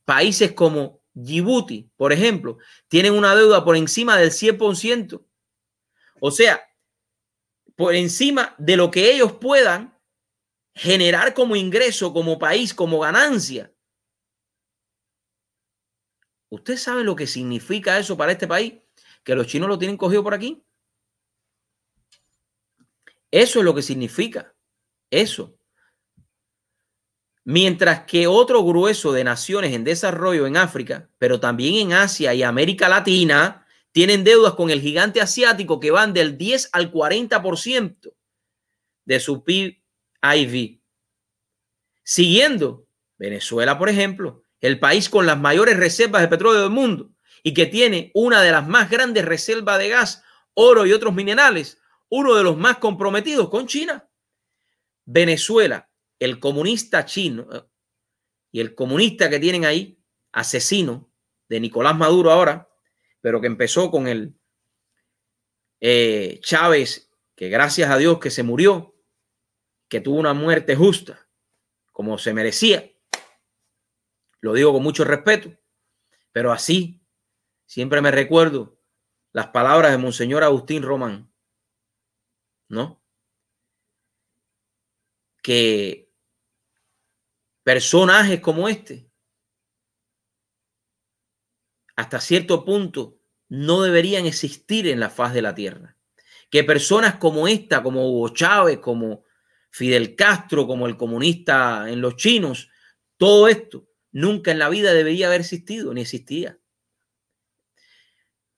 Países 0.06 0.54
como 0.54 1.02
Djibouti, 1.14 1.92
por 1.98 2.14
ejemplo, 2.14 2.58
tienen 2.88 3.14
una 3.14 3.36
deuda 3.36 3.66
por 3.66 3.76
encima 3.76 4.18
del 4.18 4.32
100%. 4.32 5.26
O 6.22 6.32
sea, 6.32 6.66
por 7.76 7.94
encima 7.94 8.56
de 8.58 8.78
lo 8.78 8.90
que 8.90 9.12
ellos 9.12 9.34
puedan 9.34 10.00
generar 10.74 11.34
como 11.34 11.58
ingreso, 11.58 12.14
como 12.14 12.40
país, 12.40 12.74
como 12.74 13.00
ganancia. 13.00 13.74
¿Usted 16.48 16.78
sabe 16.78 17.04
lo 17.04 17.18
que 17.18 17.28
significa 17.28 18.00
eso 18.00 18.16
para 18.16 18.32
este 18.32 18.48
país? 18.48 18.76
Que 19.26 19.36
los 19.36 19.48
chinos 19.48 19.68
lo 19.68 19.78
tienen 19.78 19.98
cogido 19.98 20.24
por 20.24 20.34
aquí. 20.34 20.64
Eso 23.32 23.60
es 23.60 23.66
lo 23.66 23.76
que 23.76 23.82
significa. 23.82 24.56
Eso. 25.10 25.60
Mientras 27.48 28.02
que 28.06 28.26
otro 28.26 28.64
grueso 28.64 29.14
de 29.14 29.24
naciones 29.24 29.74
en 29.74 29.84
desarrollo 29.84 30.48
en 30.48 30.58
África, 30.58 31.10
pero 31.20 31.40
también 31.40 31.76
en 31.76 31.94
Asia 31.94 32.34
y 32.34 32.42
América 32.42 32.90
Latina, 32.90 33.68
tienen 33.92 34.24
deudas 34.24 34.56
con 34.56 34.72
el 34.72 34.82
gigante 34.82 35.22
asiático 35.22 35.80
que 35.80 35.92
van 35.92 36.12
del 36.12 36.40
10 36.40 36.70
al 36.74 36.92
40% 36.92 38.14
de 39.06 39.20
su 39.20 39.44
PIB. 39.44 40.82
Siguiendo, 42.04 42.88
Venezuela, 43.18 43.78
por 43.78 43.90
ejemplo, 43.90 44.44
el 44.60 44.80
país 44.80 45.08
con 45.08 45.28
las 45.28 45.40
mayores 45.40 45.78
reservas 45.78 46.24
de 46.24 46.28
petróleo 46.28 46.64
del 46.64 46.72
mundo 46.72 47.12
y 47.44 47.54
que 47.54 47.68
tiene 47.68 48.12
una 48.16 48.42
de 48.42 48.52
las 48.52 48.68
más 48.68 48.90
grandes 48.90 49.24
reservas 49.24 49.78
de 49.78 49.90
gas, 49.90 50.24
oro 50.56 50.88
y 50.88 50.94
otros 50.94 51.14
minerales, 51.14 51.80
uno 52.10 52.34
de 52.34 52.44
los 52.44 52.58
más 52.58 52.80
comprometidos 52.80 53.50
con 53.50 53.68
China. 53.68 54.10
Venezuela, 55.06 55.88
el 56.20 56.40
comunista 56.40 57.06
chino 57.06 57.48
eh, 57.52 57.64
y 58.52 58.60
el 58.60 58.76
comunista 58.76 59.30
que 59.30 59.40
tienen 59.40 59.66
ahí, 59.66 60.00
asesino 60.32 61.10
de 61.50 61.60
Nicolás 61.60 61.98
Maduro 61.98 62.32
ahora, 62.32 62.70
pero 63.22 63.42
que 63.42 63.48
empezó 63.48 63.92
con 63.92 64.08
el 64.08 64.36
eh, 65.80 66.40
Chávez, 66.42 67.12
que 67.36 67.50
gracias 67.50 67.90
a 67.90 67.98
Dios 67.98 68.20
que 68.20 68.32
se 68.32 68.44
murió, 68.44 68.96
que 69.90 70.02
tuvo 70.02 70.20
una 70.20 70.34
muerte 70.34 70.76
justa, 70.76 71.28
como 71.92 72.18
se 72.18 72.34
merecía. 72.34 72.92
Lo 74.40 74.54
digo 74.54 74.74
con 74.74 74.84
mucho 74.84 75.04
respeto, 75.04 75.52
pero 76.32 76.52
así 76.52 77.02
siempre 77.66 78.02
me 78.02 78.12
recuerdo 78.12 78.80
las 79.32 79.48
palabras 79.48 79.92
de 79.92 79.98
Monseñor 79.98 80.44
Agustín 80.44 80.84
Román, 80.84 81.32
¿no? 82.70 83.02
Que 85.42 86.05
personajes 87.66 88.42
como 88.42 88.70
este, 88.70 89.10
hasta 91.96 92.22
cierto 92.22 92.64
punto, 92.64 93.18
no 93.50 93.82
deberían 93.82 94.28
existir 94.28 94.88
en 94.88 95.00
la 95.00 95.10
faz 95.10 95.34
de 95.34 95.42
la 95.42 95.56
tierra. 95.56 95.98
Que 96.52 96.64
personas 96.64 97.16
como 97.16 97.48
esta, 97.48 97.82
como 97.82 98.08
Hugo 98.08 98.30
Chávez, 98.30 98.78
como 98.78 99.24
Fidel 99.72 100.16
Castro, 100.16 100.68
como 100.68 100.86
el 100.86 100.96
comunista 100.96 101.90
en 101.90 102.02
los 102.02 102.18
chinos, 102.18 102.70
todo 103.18 103.48
esto 103.48 103.90
nunca 104.12 104.52
en 104.52 104.60
la 104.60 104.70
vida 104.70 104.94
debería 104.94 105.26
haber 105.26 105.42
existido, 105.42 105.92
ni 105.92 106.02
existía. 106.02 106.60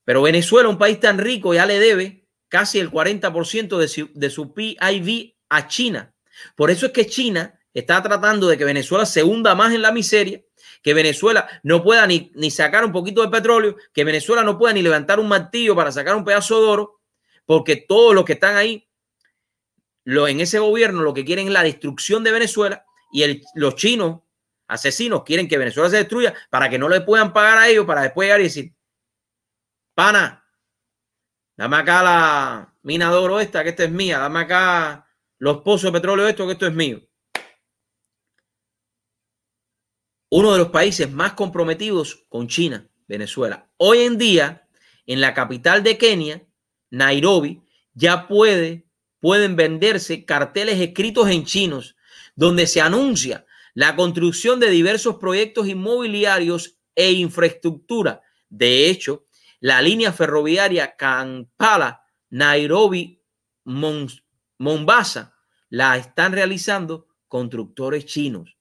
Pero 0.03 0.21
Venezuela, 0.21 0.67
un 0.67 0.77
país 0.77 0.99
tan 0.99 1.17
rico, 1.17 1.53
ya 1.53 1.65
le 1.65 1.79
debe 1.79 2.27
casi 2.49 2.79
el 2.79 2.91
40% 2.91 3.77
de 3.77 3.87
su, 3.87 4.09
de 4.13 4.29
su 4.29 4.53
PIB 4.53 5.37
a 5.47 5.67
China. 5.69 6.13
Por 6.57 6.71
eso 6.71 6.87
es 6.87 6.91
que 6.91 7.07
China 7.07 7.56
está 7.79 8.01
tratando 8.01 8.47
de 8.47 8.57
que 8.57 8.65
Venezuela 8.65 9.05
se 9.05 9.23
hunda 9.23 9.55
más 9.55 9.73
en 9.73 9.81
la 9.81 9.91
miseria, 9.91 10.41
que 10.81 10.93
Venezuela 10.93 11.47
no 11.63 11.83
pueda 11.83 12.07
ni, 12.07 12.31
ni 12.35 12.51
sacar 12.51 12.85
un 12.85 12.91
poquito 12.91 13.21
de 13.21 13.29
petróleo, 13.29 13.75
que 13.93 14.03
Venezuela 14.03 14.43
no 14.43 14.57
pueda 14.57 14.73
ni 14.73 14.81
levantar 14.81 15.19
un 15.19 15.27
martillo 15.27 15.75
para 15.75 15.91
sacar 15.91 16.15
un 16.15 16.23
pedazo 16.23 16.61
de 16.61 16.67
oro, 16.67 17.01
porque 17.45 17.75
todos 17.75 18.15
los 18.15 18.25
que 18.25 18.33
están 18.33 18.55
ahí, 18.55 18.87
lo, 20.03 20.27
en 20.27 20.39
ese 20.39 20.59
gobierno, 20.59 21.01
lo 21.01 21.13
que 21.13 21.25
quieren 21.25 21.47
es 21.47 21.53
la 21.53 21.63
destrucción 21.63 22.23
de 22.23 22.31
Venezuela 22.31 22.85
y 23.11 23.41
los 23.55 23.75
chinos 23.75 24.21
asesinos 24.67 25.23
quieren 25.23 25.47
que 25.47 25.57
Venezuela 25.57 25.89
se 25.89 25.97
destruya 25.97 26.33
para 26.49 26.69
que 26.69 26.77
no 26.77 26.89
le 26.89 27.01
puedan 27.01 27.33
pagar 27.33 27.57
a 27.57 27.69
ellos 27.69 27.85
para 27.85 28.01
después 28.01 28.25
llegar 28.25 28.39
y 28.41 28.43
decir, 28.43 28.73
pana, 29.93 30.45
dame 31.55 31.77
acá 31.77 32.03
la 32.03 32.73
mina 32.81 33.09
de 33.09 33.17
oro 33.17 33.39
esta, 33.39 33.63
que 33.63 33.69
esta 33.69 33.83
es 33.83 33.91
mía, 33.91 34.19
dame 34.19 34.39
acá 34.39 35.07
los 35.39 35.61
pozos 35.61 35.91
de 35.91 35.99
petróleo 35.99 36.27
esto, 36.27 36.45
que 36.45 36.53
esto 36.53 36.67
es 36.67 36.73
mío. 36.73 37.06
Uno 40.29 40.51
de 40.51 40.57
los 40.57 40.69
países 40.69 41.09
más 41.09 41.33
comprometidos 41.33 42.25
con 42.27 42.49
China, 42.49 42.89
Venezuela. 43.07 43.69
Hoy 43.77 43.99
en 43.99 44.17
día, 44.17 44.67
en 45.05 45.21
la 45.21 45.33
capital 45.33 45.83
de 45.83 45.97
Kenia, 45.97 46.45
Nairobi, 46.89 47.61
ya 47.93 48.27
puede, 48.27 48.85
pueden 49.21 49.55
venderse 49.55 50.25
carteles 50.25 50.81
escritos 50.81 51.29
en 51.29 51.45
chinos 51.45 51.95
donde 52.35 52.67
se 52.67 52.81
anuncia 52.81 53.45
la 53.73 53.95
construcción 53.95 54.59
de 54.59 54.69
diversos 54.69 55.15
proyectos 55.15 55.67
inmobiliarios 55.67 56.77
e 56.93 57.13
infraestructura. 57.13 58.21
De 58.49 58.89
hecho, 58.89 59.27
la 59.61 59.81
línea 59.81 60.11
ferroviaria 60.11 60.97
Kampala, 60.97 62.03
Nairobi, 62.29 63.21
Mombasa, 63.63 65.35
la 65.69 65.95
están 65.95 66.33
realizando 66.33 67.07
constructores 67.29 68.05
chinos. 68.05 68.57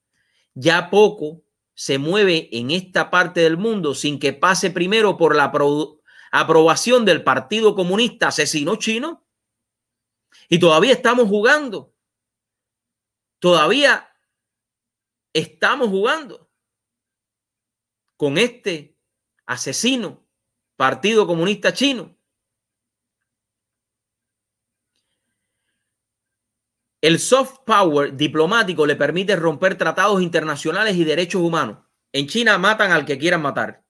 Ya 0.53 0.89
poco 0.89 1.43
se 1.77 1.99
mueve 1.99 2.49
en 2.53 2.71
esta 2.71 3.11
parte 3.11 3.41
del 3.41 3.55
mundo 3.55 3.93
sin 3.93 4.17
que 4.17 4.33
pase 4.33 4.71
primero 4.71 5.15
por 5.15 5.35
la 5.35 5.51
aprobación 6.31 7.05
del 7.05 7.23
Partido 7.23 7.75
Comunista 7.75 8.29
asesino 8.29 8.77
chino. 8.77 9.27
Y 10.49 10.57
todavía 10.57 10.91
estamos 10.91 11.29
jugando. 11.29 11.93
Todavía 13.37 14.11
estamos 15.33 15.89
jugando 15.89 16.49
con 18.15 18.39
este 18.39 18.97
asesino 19.45 20.27
Partido 20.77 21.27
Comunista 21.27 21.73
Chino. 21.73 22.16
El 27.01 27.19
soft 27.19 27.59
power 27.65 28.15
diplomático 28.15 28.85
le 28.85 28.95
permite 28.95 29.35
romper 29.35 29.77
tratados 29.77 30.21
internacionales 30.21 30.95
y 30.95 31.03
derechos 31.03 31.41
humanos. 31.41 31.79
En 32.11 32.27
China 32.27 32.57
matan 32.57 32.91
al 32.91 33.05
que 33.05 33.17
quieran 33.17 33.41
matar 33.41 33.83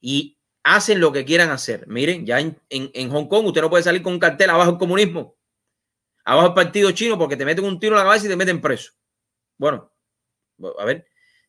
y 0.00 0.38
hacen 0.62 1.00
lo 1.00 1.12
que 1.12 1.24
quieran 1.24 1.50
hacer. 1.50 1.86
Miren, 1.88 2.24
ya 2.24 2.40
en, 2.40 3.10
Hong 3.10 3.26
Kong 3.26 3.46
usted 3.46 3.60
no 3.60 3.70
puede 3.70 3.82
salir 3.82 4.02
con 4.02 4.14
un 4.14 4.18
cartel 4.18 4.50
abajo 4.50 4.72
el 4.72 4.78
comunismo, 4.78 5.36
abajo 6.24 6.48
el 6.48 6.54
partido 6.54 6.90
chino 6.92 7.18
porque 7.18 7.36
te 7.36 7.44
meten 7.44 7.64
un 7.64 7.78
tiro 7.78 7.94
en 7.94 7.98
la 7.98 8.04
cabeza 8.04 8.26
y 8.26 8.30
te 8.30 8.36
meten 8.36 8.60
preso. 8.60 8.92
Bueno, 9.58 9.92
a 10.78 10.84
ver, 10.84 11.06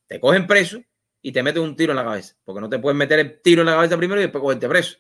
te 0.08 0.20
cogen 0.20 0.48
preso 0.48 0.82
y 1.22 1.32
te 1.32 1.42
meten 1.42 1.64
un 1.64 1.76
tiro 1.76 1.94
en 1.94 1.98
la 1.98 2.04
cabeza, 2.04 2.36
porque 2.44 2.60
no 2.60 2.70
te 2.70 2.80
puedes 2.80 2.98
meter 2.98 3.20
el 3.20 3.42
tiro 3.42 3.62
en 3.62 3.68
la 3.68 3.76
cabeza 3.76 3.98
primero 3.98 4.20
y 4.20 4.24
después 4.24 4.42
cogerte 4.42 4.68
preso. 4.68 4.98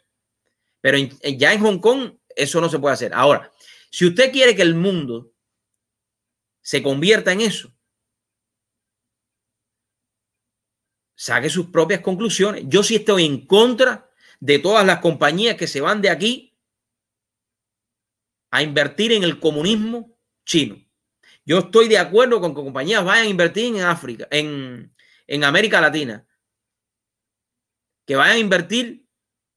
Pero 0.80 0.98
ya 0.98 1.54
en 1.54 1.60
Hong 1.62 1.80
Kong 1.80 2.14
eso 2.36 2.62
no 2.62 2.70
se 2.70 2.80
puede 2.80 2.94
hacer. 2.94 3.14
Ahora, 3.14 3.52
si 3.90 4.08
usted 4.08 4.32
quiere 4.32 4.56
que 4.56 4.62
el 4.62 4.76
mundo 4.76 5.33
se 6.64 6.82
convierta 6.82 7.32
en 7.32 7.42
eso, 7.42 7.72
saque 11.14 11.50
sus 11.50 11.68
propias 11.68 12.02
conclusiones. 12.02 12.64
Yo 12.68 12.82
sí 12.82 12.96
estoy 12.96 13.26
en 13.26 13.46
contra 13.46 14.10
de 14.40 14.60
todas 14.60 14.86
las 14.86 15.00
compañías 15.00 15.56
que 15.56 15.68
se 15.68 15.82
van 15.82 16.02
de 16.02 16.10
aquí 16.10 16.58
a 18.52 18.64
invertir 18.64 19.12
en 19.12 19.24
el 19.24 19.40
comunismo 19.40 20.18
chino. 20.46 20.78
Yo 21.46 21.60
estoy 21.60 21.88
de 21.88 21.98
acuerdo 21.98 22.40
con 22.40 22.56
que 22.56 22.62
compañías 22.62 23.04
vayan 23.04 23.26
a 23.26 23.30
invertir 23.30 23.76
en 23.76 23.82
África, 23.82 24.28
en, 24.32 24.94
en 25.28 25.44
América 25.44 25.82
Latina. 25.82 26.26
Que 28.06 28.16
vayan 28.16 28.36
a 28.38 28.40
invertir 28.40 29.06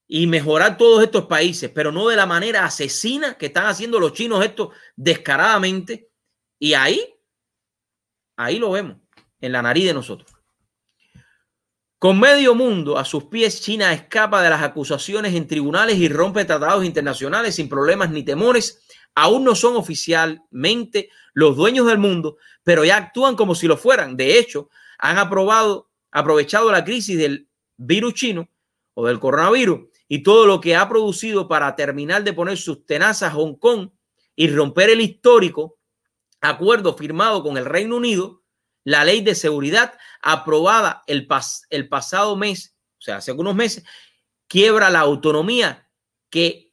y 0.08 0.26
mejorar 0.26 0.76
todos 0.76 1.02
estos 1.02 1.26
países, 1.26 1.70
pero 1.74 1.90
no 1.90 2.08
de 2.08 2.16
la 2.16 2.26
manera 2.26 2.64
asesina 2.64 3.36
que 3.36 3.46
están 3.46 3.66
haciendo 3.66 3.98
los 3.98 4.12
chinos 4.12 4.44
esto 4.44 4.70
descaradamente. 4.94 6.05
Y 6.58 6.74
ahí, 6.74 7.14
ahí 8.36 8.58
lo 8.58 8.70
vemos, 8.70 8.96
en 9.40 9.52
la 9.52 9.62
nariz 9.62 9.86
de 9.86 9.94
nosotros. 9.94 10.32
Con 11.98 12.20
medio 12.20 12.54
mundo 12.54 12.98
a 12.98 13.04
sus 13.04 13.24
pies, 13.24 13.62
China 13.62 13.92
escapa 13.92 14.42
de 14.42 14.50
las 14.50 14.62
acusaciones 14.62 15.34
en 15.34 15.46
tribunales 15.46 15.96
y 15.96 16.08
rompe 16.08 16.44
tratados 16.44 16.84
internacionales 16.84 17.54
sin 17.54 17.68
problemas 17.68 18.10
ni 18.10 18.22
temores 18.22 18.86
aún 19.16 19.44
no 19.44 19.54
son 19.54 19.76
oficialmente 19.76 21.08
los 21.32 21.56
dueños 21.56 21.86
del 21.86 21.98
mundo, 21.98 22.36
pero 22.62 22.84
ya 22.84 22.98
actúan 22.98 23.34
como 23.34 23.54
si 23.54 23.66
lo 23.66 23.76
fueran. 23.76 24.16
De 24.16 24.38
hecho, 24.38 24.68
han 24.98 25.18
aprobado, 25.18 25.90
aprovechado 26.12 26.70
la 26.70 26.84
crisis 26.84 27.18
del 27.18 27.48
virus 27.78 28.14
chino 28.14 28.48
o 28.94 29.06
del 29.06 29.18
coronavirus 29.18 29.88
y 30.06 30.22
todo 30.22 30.46
lo 30.46 30.60
que 30.60 30.76
ha 30.76 30.88
producido 30.88 31.48
para 31.48 31.74
terminar 31.74 32.22
de 32.24 32.34
poner 32.34 32.58
sus 32.58 32.84
tenazas 32.86 33.32
a 33.32 33.34
Hong 33.34 33.54
Kong 33.54 33.88
y 34.36 34.48
romper 34.48 34.90
el 34.90 35.00
histórico 35.00 35.76
acuerdo 36.47 36.97
firmado 36.97 37.43
con 37.43 37.56
el 37.56 37.64
Reino 37.64 37.97
Unido, 37.97 38.43
la 38.85 39.05
ley 39.05 39.20
de 39.20 39.35
seguridad 39.35 39.98
aprobada 40.23 41.02
el, 41.06 41.28
el 41.70 41.89
pasado 41.89 42.36
mes, 42.36 42.77
o 42.98 43.02
sea, 43.02 43.16
hace 43.16 43.32
algunos 43.32 43.55
meses, 43.55 43.85
quiebra 44.48 44.90
la 44.90 45.01
autonomía 45.01 45.90
que 46.31 46.73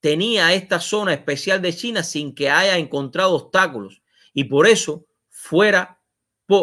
tenía 0.00 0.52
esta 0.52 0.80
zona 0.80 1.12
especial 1.12 1.62
de 1.62 1.74
China 1.74 2.02
sin 2.02 2.34
que 2.34 2.50
haya 2.50 2.76
encontrado 2.76 3.34
obstáculos. 3.34 4.02
Y 4.32 4.44
por 4.44 4.66
eso 4.66 5.06
fuera, 5.28 6.00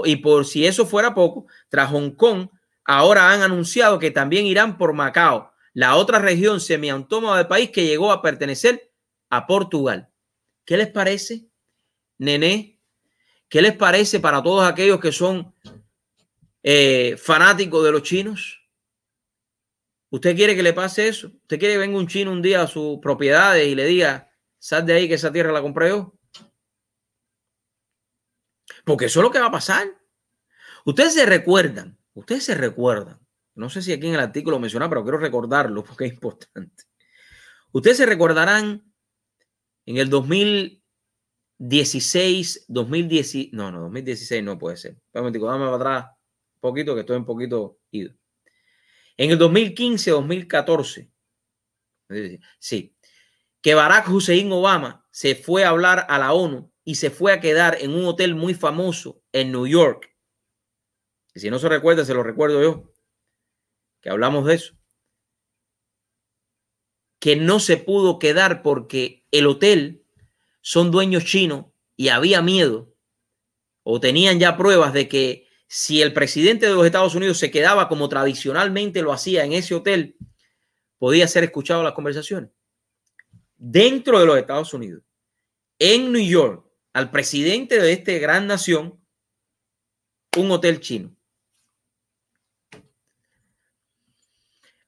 y 0.06 0.18
por 0.18 0.46
si 0.46 0.66
eso 0.66 0.86
fuera 0.86 1.14
poco, 1.14 1.48
tras 1.70 1.90
Hong 1.92 2.12
Kong, 2.12 2.50
ahora 2.84 3.32
han 3.32 3.42
anunciado 3.42 4.00
que 4.00 4.12
también 4.12 4.46
irán 4.46 4.78
por 4.78 4.94
Macao, 4.94 5.52
la 5.74 5.96
otra 5.96 6.20
región 6.20 6.62
semiautónoma 6.62 7.38
del 7.38 7.48
país 7.48 7.70
que 7.72 7.86
llegó 7.86 8.12
a 8.12 8.22
pertenecer 8.22 8.92
a 9.30 9.46
Portugal. 9.46 10.10
¿Qué 10.66 10.78
les 10.78 10.88
parece, 10.88 11.48
Nené? 12.18 12.80
¿Qué 13.48 13.62
les 13.62 13.76
parece 13.76 14.20
para 14.20 14.42
todos 14.42 14.68
aquellos 14.68 15.00
que 15.00 15.12
son 15.12 15.54
eh, 16.64 17.16
fanáticos 17.18 17.84
de 17.84 17.92
los 17.92 18.04
chinos? 18.04 18.62
¿Usted 20.10 20.36
quiere 20.36 20.56
que 20.56 20.64
le 20.64 20.74
pase 20.74 21.08
eso? 21.08 21.28
¿Usted 21.28 21.60
quiere 21.60 21.74
que 21.74 21.80
venga 21.80 21.98
un 21.98 22.08
chino 22.08 22.32
un 22.32 22.42
día 22.42 22.62
a 22.62 22.68
sus 22.68 23.00
propiedades 23.00 23.68
y 23.68 23.76
le 23.76 23.86
diga, 23.86 24.32
sal 24.58 24.86
de 24.86 24.94
ahí 24.94 25.08
que 25.08 25.16
esa 25.16 25.32
tierra 25.32 25.52
la 25.52 25.62
compré 25.62 25.90
yo? 25.90 26.18
Porque 28.84 29.06
eso 29.06 29.20
es 29.20 29.24
lo 29.24 29.32
que 29.32 29.40
va 29.40 29.48
a 29.48 29.52
pasar. 29.52 29.88
Ustedes 30.86 31.14
se 31.16 31.26
recuerdan, 31.26 31.98
ustedes 32.14 32.44
se 32.46 32.56
recuerdan, 32.56 33.20
no 33.56 33.70
sé 33.70 33.82
si 33.82 33.92
aquí 33.92 34.08
en 34.08 34.14
el 34.14 34.20
artículo 34.20 34.60
menciona, 34.60 34.88
pero 34.88 35.04
quiero 35.04 35.18
recordarlo 35.18 35.84
porque 35.86 36.06
es 36.06 36.14
importante. 36.14 36.84
Ustedes 37.72 37.98
se 37.98 38.06
recordarán 38.06 38.94
en 39.86 39.98
el 39.98 40.10
2016, 41.58 42.66
2010, 42.68 43.54
no, 43.54 43.72
no, 43.72 43.82
2016 43.82 44.44
no 44.44 44.58
puede 44.58 44.78
ser. 44.78 44.98
Dame 45.14 45.32
para 45.32 45.76
atrás 45.76 46.06
un 46.56 46.62
poquito 46.62 46.94
que 46.94 47.02
estoy 47.02 47.18
un 47.18 47.26
poquito 47.26 47.80
ido. 47.92 48.14
En 49.18 49.32
el 49.32 49.38
2015, 49.38 50.12
2014, 50.12 51.12
sí, 52.60 52.96
que 53.62 53.74
Barack 53.74 54.10
Hussein 54.10 54.52
Obama 54.52 55.08
se 55.12 55.36
fue 55.36 55.64
a 55.64 55.70
hablar 55.70 56.06
a 56.10 56.20
la 56.20 56.34
ONU 56.34 56.72
y 56.84 56.96
se 56.96 57.10
fue 57.10 57.32
a 57.32 57.40
quedar 57.40 57.78
en 57.80 57.92
un 57.92 58.06
hotel 58.06 58.36
muy 58.36 58.54
famoso 58.54 59.24
en 59.32 59.52
New 59.52 59.66
York. 59.66 60.14
Y 61.34 61.40
si 61.40 61.50
no 61.50 61.58
se 61.60 61.70
recuerda, 61.70 62.06
se 62.06 62.14
lo 62.14 62.24
recuerdo 62.24 62.62
yo, 62.62 62.94
que 64.02 64.10
hablamos 64.10 64.46
de 64.46 64.56
eso. 64.56 64.76
Que 67.20 67.36
no 67.36 67.60
se 67.60 67.78
pudo 67.78 68.20
quedar 68.20 68.62
porque 68.62 69.26
el 69.32 69.48
hotel 69.48 70.05
son 70.66 70.90
dueños 70.90 71.26
chinos 71.26 71.68
y 71.96 72.08
había 72.08 72.42
miedo 72.42 72.92
o 73.84 74.00
tenían 74.00 74.40
ya 74.40 74.58
pruebas 74.58 74.94
de 74.94 75.08
que 75.08 75.48
si 75.68 76.02
el 76.02 76.12
presidente 76.12 76.66
de 76.66 76.74
los 76.74 76.84
Estados 76.88 77.14
Unidos 77.14 77.38
se 77.38 77.52
quedaba 77.52 77.88
como 77.88 78.10
tradicionalmente 78.10 79.04
lo 79.04 79.14
hacía 79.14 79.46
en 79.46 79.54
ese 79.54 79.76
hotel, 79.76 80.18
podía 80.98 81.28
ser 81.28 81.44
escuchado 81.44 81.84
las 81.84 81.94
conversaciones. 81.94 82.50
Dentro 83.56 84.20
de 84.20 84.26
los 84.26 84.40
Estados 84.40 84.74
Unidos, 84.74 85.04
en 85.78 86.12
New 86.12 86.28
York, 86.28 86.66
al 86.94 87.12
presidente 87.12 87.80
de 87.80 87.92
esta 87.92 88.14
gran 88.14 88.48
nación, 88.48 89.00
un 90.36 90.50
hotel 90.50 90.80
chino. 90.80 91.15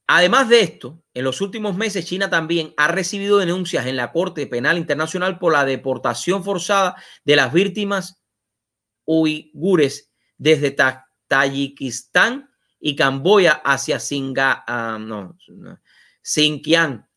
Además 0.08 0.48
de 0.48 0.62
esto, 0.62 1.04
en 1.14 1.26
los 1.26 1.42
últimos 1.42 1.76
meses 1.76 2.06
China 2.06 2.30
también 2.30 2.74
ha 2.78 2.88
recibido 2.88 3.40
denuncias 3.40 3.86
en 3.88 3.98
la 3.98 4.14
Corte 4.14 4.48
Penal 4.48 4.78
Internacional 4.78 5.38
por 5.38 5.52
la 5.52 5.66
deportación 5.66 6.46
forzada 6.46 6.96
de 7.26 7.36
las 7.36 7.52
víctimas 7.52 8.24
uigures 9.06 10.10
desde 10.38 10.76
Tayikistán 11.28 12.50
y 12.80 12.96
Camboya 12.96 13.62
hacia 13.66 13.98
ah, 13.98 15.30
Xinjiang, 16.22 17.08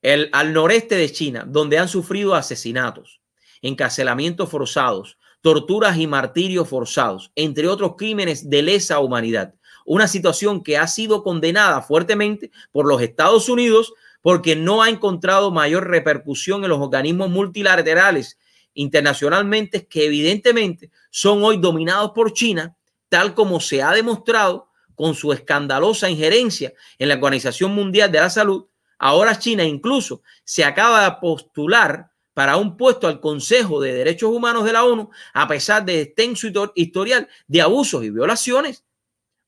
el, 0.00 0.28
al 0.32 0.52
noreste 0.52 0.96
de 0.96 1.12
China, 1.12 1.44
donde 1.46 1.78
han 1.78 1.88
sufrido 1.88 2.34
asesinatos, 2.34 3.20
encarcelamientos 3.60 4.50
forzados, 4.50 5.16
torturas 5.42 5.96
y 5.96 6.08
martirios 6.08 6.68
forzados, 6.68 7.30
entre 7.36 7.68
otros 7.68 7.94
crímenes 7.96 8.50
de 8.50 8.62
lesa 8.62 8.98
humanidad. 8.98 9.54
Una 9.84 10.08
situación 10.08 10.62
que 10.62 10.78
ha 10.78 10.86
sido 10.86 11.22
condenada 11.22 11.82
fuertemente 11.82 12.50
por 12.70 12.86
los 12.86 13.02
Estados 13.02 13.48
Unidos 13.48 13.92
porque 14.20 14.56
no 14.56 14.82
ha 14.82 14.88
encontrado 14.88 15.50
mayor 15.50 15.88
repercusión 15.88 16.62
en 16.62 16.70
los 16.70 16.80
organismos 16.80 17.28
multilaterales 17.30 18.38
internacionalmente 18.74 19.86
que 19.86 20.06
evidentemente 20.06 20.90
son 21.10 21.42
hoy 21.44 21.58
dominados 21.58 22.12
por 22.12 22.32
China, 22.32 22.76
tal 23.08 23.34
como 23.34 23.60
se 23.60 23.82
ha 23.82 23.92
demostrado 23.92 24.68
con 24.94 25.14
su 25.14 25.32
escandalosa 25.32 26.08
injerencia 26.08 26.72
en 26.98 27.08
la 27.08 27.14
Organización 27.14 27.74
Mundial 27.74 28.10
de 28.10 28.20
la 28.20 28.30
Salud. 28.30 28.66
Ahora 28.98 29.38
China 29.38 29.64
incluso 29.64 30.22
se 30.44 30.64
acaba 30.64 31.04
de 31.04 31.16
postular 31.20 32.10
para 32.34 32.56
un 32.56 32.76
puesto 32.76 33.08
al 33.08 33.20
Consejo 33.20 33.80
de 33.80 33.92
Derechos 33.92 34.30
Humanos 34.30 34.64
de 34.64 34.72
la 34.72 34.84
ONU, 34.84 35.10
a 35.34 35.48
pesar 35.48 35.84
de 35.84 36.00
extenso 36.00 36.46
historial 36.74 37.28
de 37.46 37.60
abusos 37.60 38.04
y 38.04 38.10
violaciones. 38.10 38.84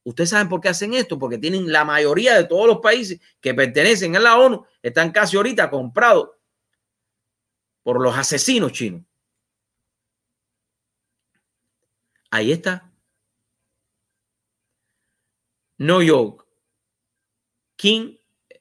Ustedes 0.05 0.31
saben 0.31 0.49
por 0.49 0.61
qué 0.61 0.69
hacen 0.69 0.93
esto, 0.93 1.19
porque 1.19 1.39
tienen 1.39 1.73
la 1.73 1.85
mayoría 1.85 2.37
de 2.37 2.45
todos 2.45 2.67
los 2.67 2.79
países 2.79 3.21
que 3.41 3.55
pertenecen 3.55 4.15
a 4.17 4.21
la 4.21 4.39
ONU, 4.39 4.65
están 4.83 5.11
casi 5.11 5.37
ahorita 5.37 5.71
comprados 5.71 6.31
por 7.83 8.01
los 8.01 8.17
asesinos 8.17 8.73
chinos. 8.73 9.03
Ahí 12.31 12.53
está. 12.53 12.93
New 15.79 16.03
York. 16.03 16.47
King, 17.77 18.17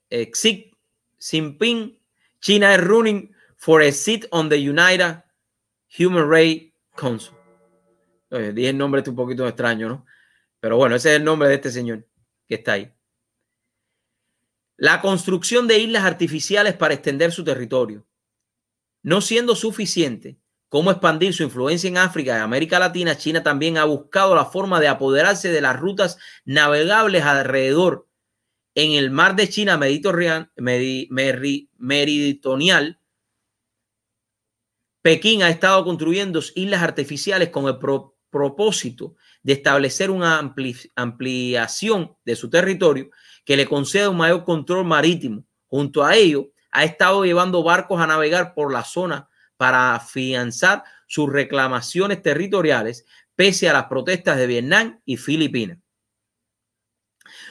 eh, 0.09 0.31
Xi 0.31 0.71
Jinping, 1.19 1.97
China 2.39 2.73
is 2.73 2.81
running 2.81 3.33
for 3.57 3.81
a 3.81 3.91
seat 3.91 4.25
on 4.31 4.49
the 4.49 4.57
United 4.57 5.23
Human 5.97 6.27
Rights 6.27 6.73
Council. 6.95 7.33
Dije 8.29 8.69
el 8.69 8.77
nombre 8.77 8.99
este 8.99 9.11
un 9.11 9.15
poquito 9.15 9.47
extraño, 9.47 9.87
¿no? 9.87 10.05
Pero 10.63 10.77
bueno, 10.77 10.95
ese 10.95 11.09
es 11.09 11.17
el 11.17 11.25
nombre 11.25 11.49
de 11.49 11.55
este 11.55 11.71
señor 11.71 12.07
que 12.47 12.55
está 12.55 12.71
ahí. 12.71 12.89
La 14.77 15.01
construcción 15.01 15.67
de 15.67 15.79
islas 15.79 16.05
artificiales 16.05 16.73
para 16.73 16.93
extender 16.93 17.33
su 17.33 17.43
territorio. 17.43 18.07
No 19.01 19.19
siendo 19.19 19.57
suficiente, 19.57 20.39
cómo 20.69 20.89
expandir 20.89 21.33
su 21.33 21.43
influencia 21.43 21.89
en 21.89 21.97
África 21.97 22.37
y 22.37 22.39
América 22.39 22.79
Latina, 22.79 23.17
China 23.17 23.43
también 23.43 23.77
ha 23.77 23.83
buscado 23.83 24.35
la 24.35 24.45
forma 24.45 24.79
de 24.79 24.87
apoderarse 24.87 25.51
de 25.51 25.59
las 25.59 25.77
rutas 25.77 26.17
navegables 26.45 27.23
alrededor 27.23 28.07
en 28.73 28.93
el 28.93 29.11
mar 29.11 29.35
de 29.35 29.49
China 29.49 29.77
meridional. 29.77 30.49
Pekín 35.01 35.43
ha 35.43 35.49
estado 35.49 35.83
construyendo 35.83 36.39
islas 36.55 36.81
artificiales 36.81 37.49
con 37.49 37.67
el 37.67 37.77
propósito 38.29 39.17
de 39.43 39.53
establecer 39.53 40.09
una 40.09 40.39
ampliación 40.95 42.15
de 42.25 42.35
su 42.35 42.49
territorio 42.49 43.09
que 43.45 43.57
le 43.57 43.67
conceda 43.67 44.09
un 44.09 44.17
mayor 44.17 44.43
control 44.45 44.85
marítimo. 44.85 45.45
Junto 45.67 46.03
a 46.03 46.15
ello, 46.15 46.49
ha 46.71 46.83
estado 46.85 47.23
llevando 47.23 47.61
barcos 47.61 48.01
a 48.01 48.07
navegar 48.07 48.53
por 48.53 48.71
la 48.71 48.83
zona 48.83 49.29
para 49.57 49.95
afianzar 49.95 50.83
sus 51.07 51.31
reclamaciones 51.31 52.21
territoriales 52.21 53.05
pese 53.35 53.69
a 53.69 53.73
las 53.73 53.85
protestas 53.85 54.37
de 54.37 54.47
Vietnam 54.47 54.99
y 55.05 55.17
Filipinas. 55.17 55.77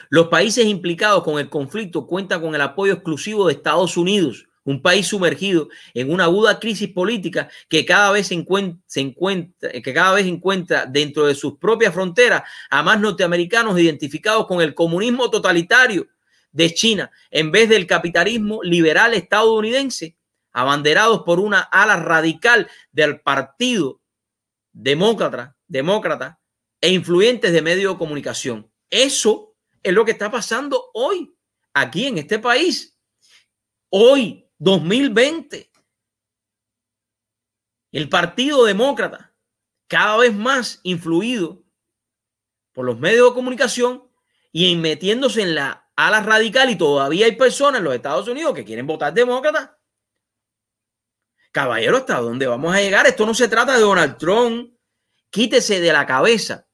Los 0.09 0.27
países 0.27 0.65
implicados 0.65 1.23
con 1.23 1.39
el 1.39 1.49
conflicto 1.49 2.07
cuentan 2.07 2.41
con 2.41 2.55
el 2.55 2.61
apoyo 2.61 2.93
exclusivo 2.93 3.47
de 3.47 3.53
Estados 3.53 3.97
Unidos, 3.97 4.47
un 4.65 4.81
país 4.81 5.07
sumergido 5.07 5.69
en 5.93 6.11
una 6.11 6.25
aguda 6.25 6.59
crisis 6.59 6.89
política 6.89 7.49
que 7.67 7.85
cada 7.85 8.11
vez 8.11 8.27
se 8.27 8.33
encuentra, 8.35 9.71
que 9.71 9.93
cada 9.93 10.13
vez 10.13 10.25
encuentra 10.25 10.85
dentro 10.85 11.25
de 11.25 11.35
sus 11.35 11.57
propias 11.57 11.93
fronteras 11.93 12.43
a 12.69 12.83
más 12.83 12.99
norteamericanos 12.99 13.79
identificados 13.79 14.47
con 14.47 14.61
el 14.61 14.73
comunismo 14.73 15.29
totalitario 15.29 16.07
de 16.51 16.73
China 16.73 17.11
en 17.31 17.51
vez 17.51 17.67
del 17.67 17.87
capitalismo 17.87 18.63
liberal 18.63 19.13
estadounidense 19.13 20.15
abanderados 20.53 21.23
por 21.23 21.39
una 21.39 21.61
ala 21.61 21.97
radical 21.97 22.69
del 22.91 23.19
partido 23.19 24.01
demócrata, 24.71 25.57
demócrata 25.67 26.39
e 26.79 26.89
influyentes 26.89 27.51
de 27.51 27.61
medios 27.61 27.93
de 27.93 27.97
comunicación. 27.97 28.71
Eso 28.89 29.55
es 29.81 29.93
lo 29.93 30.05
que 30.05 30.11
está 30.11 30.29
pasando 30.29 30.91
hoy, 30.93 31.35
aquí 31.73 32.05
en 32.05 32.19
este 32.19 32.39
país. 32.39 32.97
Hoy, 33.89 34.42
2020. 34.63 35.69
El 37.91 38.09
Partido 38.09 38.63
Demócrata, 38.63 39.35
cada 39.87 40.17
vez 40.17 40.33
más 40.33 40.79
influido 40.83 41.63
por 42.71 42.85
los 42.85 42.97
medios 42.97 43.29
de 43.29 43.35
comunicación 43.35 44.09
y 44.53 44.75
metiéndose 44.77 45.41
en 45.41 45.55
la 45.55 45.91
a 45.95 46.09
la 46.09 46.21
radical 46.21 46.71
y 46.71 46.75
todavía 46.75 47.27
hay 47.27 47.35
personas 47.35 47.79
en 47.79 47.83
los 47.83 47.93
Estados 47.93 48.27
Unidos 48.27 48.55
que 48.55 48.63
quieren 48.63 48.87
votar 48.87 49.13
demócrata. 49.13 49.79
Caballero, 51.51 51.97
¿hasta 51.97 52.19
dónde 52.19 52.47
vamos 52.47 52.73
a 52.73 52.81
llegar? 52.81 53.05
Esto 53.05 53.27
no 53.27 53.35
se 53.35 53.47
trata 53.47 53.75
de 53.75 53.81
Donald 53.81 54.17
Trump. 54.17 54.75
Quítese 55.29 55.81
de 55.81 55.93
la 55.93 56.07
cabeza 56.07 56.67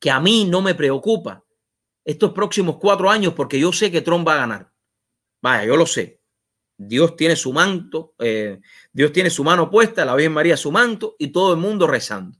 que 0.00 0.10
a 0.10 0.18
mí 0.18 0.44
no 0.46 0.60
me 0.60 0.74
preocupa 0.74 1.44
estos 2.04 2.32
próximos 2.32 2.78
cuatro 2.78 3.08
años 3.10 3.34
porque 3.34 3.60
yo 3.60 3.72
sé 3.72 3.92
que 3.92 4.00
Trump 4.00 4.26
va 4.26 4.34
a 4.34 4.38
ganar. 4.38 4.72
Vaya, 5.40 5.66
yo 5.66 5.76
lo 5.76 5.86
sé. 5.86 6.21
Dios 6.86 7.16
tiene 7.16 7.36
su 7.36 7.52
manto, 7.52 8.14
eh, 8.18 8.60
Dios 8.92 9.12
tiene 9.12 9.30
su 9.30 9.44
mano 9.44 9.70
puesta, 9.70 10.04
la 10.04 10.14
Virgen 10.14 10.32
María 10.32 10.56
su 10.56 10.72
manto 10.72 11.16
y 11.18 11.28
todo 11.28 11.52
el 11.52 11.58
mundo 11.58 11.86
rezando. 11.86 12.38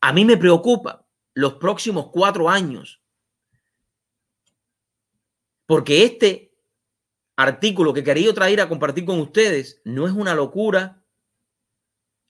A 0.00 0.12
mí 0.12 0.24
me 0.24 0.36
preocupa 0.36 1.06
los 1.34 1.54
próximos 1.54 2.10
cuatro 2.10 2.48
años 2.48 3.00
porque 5.66 6.04
este 6.04 6.56
artículo 7.36 7.92
que 7.92 8.02
quería 8.02 8.32
traer 8.32 8.62
a 8.62 8.68
compartir 8.68 9.04
con 9.04 9.20
ustedes 9.20 9.82
no 9.84 10.06
es 10.06 10.12
una 10.14 10.34
locura, 10.34 11.04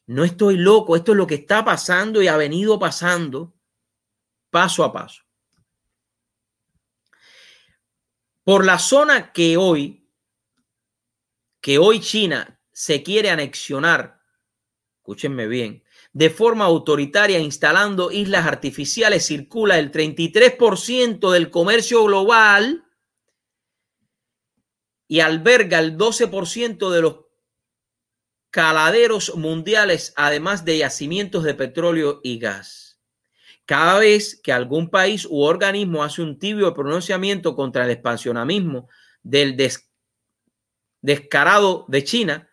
no 0.07 0.25
estoy 0.25 0.57
loco, 0.57 0.97
esto 0.97 1.13
es 1.13 1.19
lo 1.19 1.27
que 1.27 1.37
está 1.37 1.65
pasando 1.65 2.21
y 2.21 2.27
ha 2.27 2.37
venido 2.37 2.79
pasando 2.79 3.55
paso 4.51 4.83
a 4.83 4.93
paso. 4.93 5.23
Por 8.43 8.65
la 8.65 8.79
zona 8.79 9.33
que 9.33 9.57
hoy, 9.57 9.98
que 11.61 11.79
hoy 11.79 12.01
China 12.01 12.61
se 12.73 13.03
quiere 13.03 13.31
anexionar, 13.31 14.21
escúchenme 14.99 15.47
bien, 15.47 15.85
de 16.13 16.31
forma 16.31 16.65
autoritaria 16.65 17.39
instalando 17.39 18.11
islas 18.11 18.47
artificiales, 18.47 19.27
circula 19.27 19.79
el 19.79 19.91
33% 19.91 21.31
del 21.33 21.51
comercio 21.51 22.05
global 22.05 22.85
y 25.07 25.21
alberga 25.21 25.79
el 25.79 25.97
12% 25.97 26.91
de 26.91 27.03
los 27.03 27.21
caladeros 28.51 29.35
mundiales, 29.37 30.13
además 30.17 30.65
de 30.65 30.79
yacimientos 30.79 31.45
de 31.45 31.55
petróleo 31.55 32.21
y 32.23 32.39
gas. 32.39 33.01
Cada 33.65 33.99
vez 33.99 34.41
que 34.43 34.53
algún 34.53 34.89
país 34.89 35.27
u 35.27 35.43
organismo 35.43 36.03
hace 36.03 36.23
un 36.23 36.39
tibio 36.39 36.73
pronunciamiento 36.73 37.55
contra 37.55 37.85
el 37.85 37.91
expansionismo 37.91 38.89
del 39.23 39.57
descarado 41.01 41.85
de 41.89 42.05
China, 42.05 42.51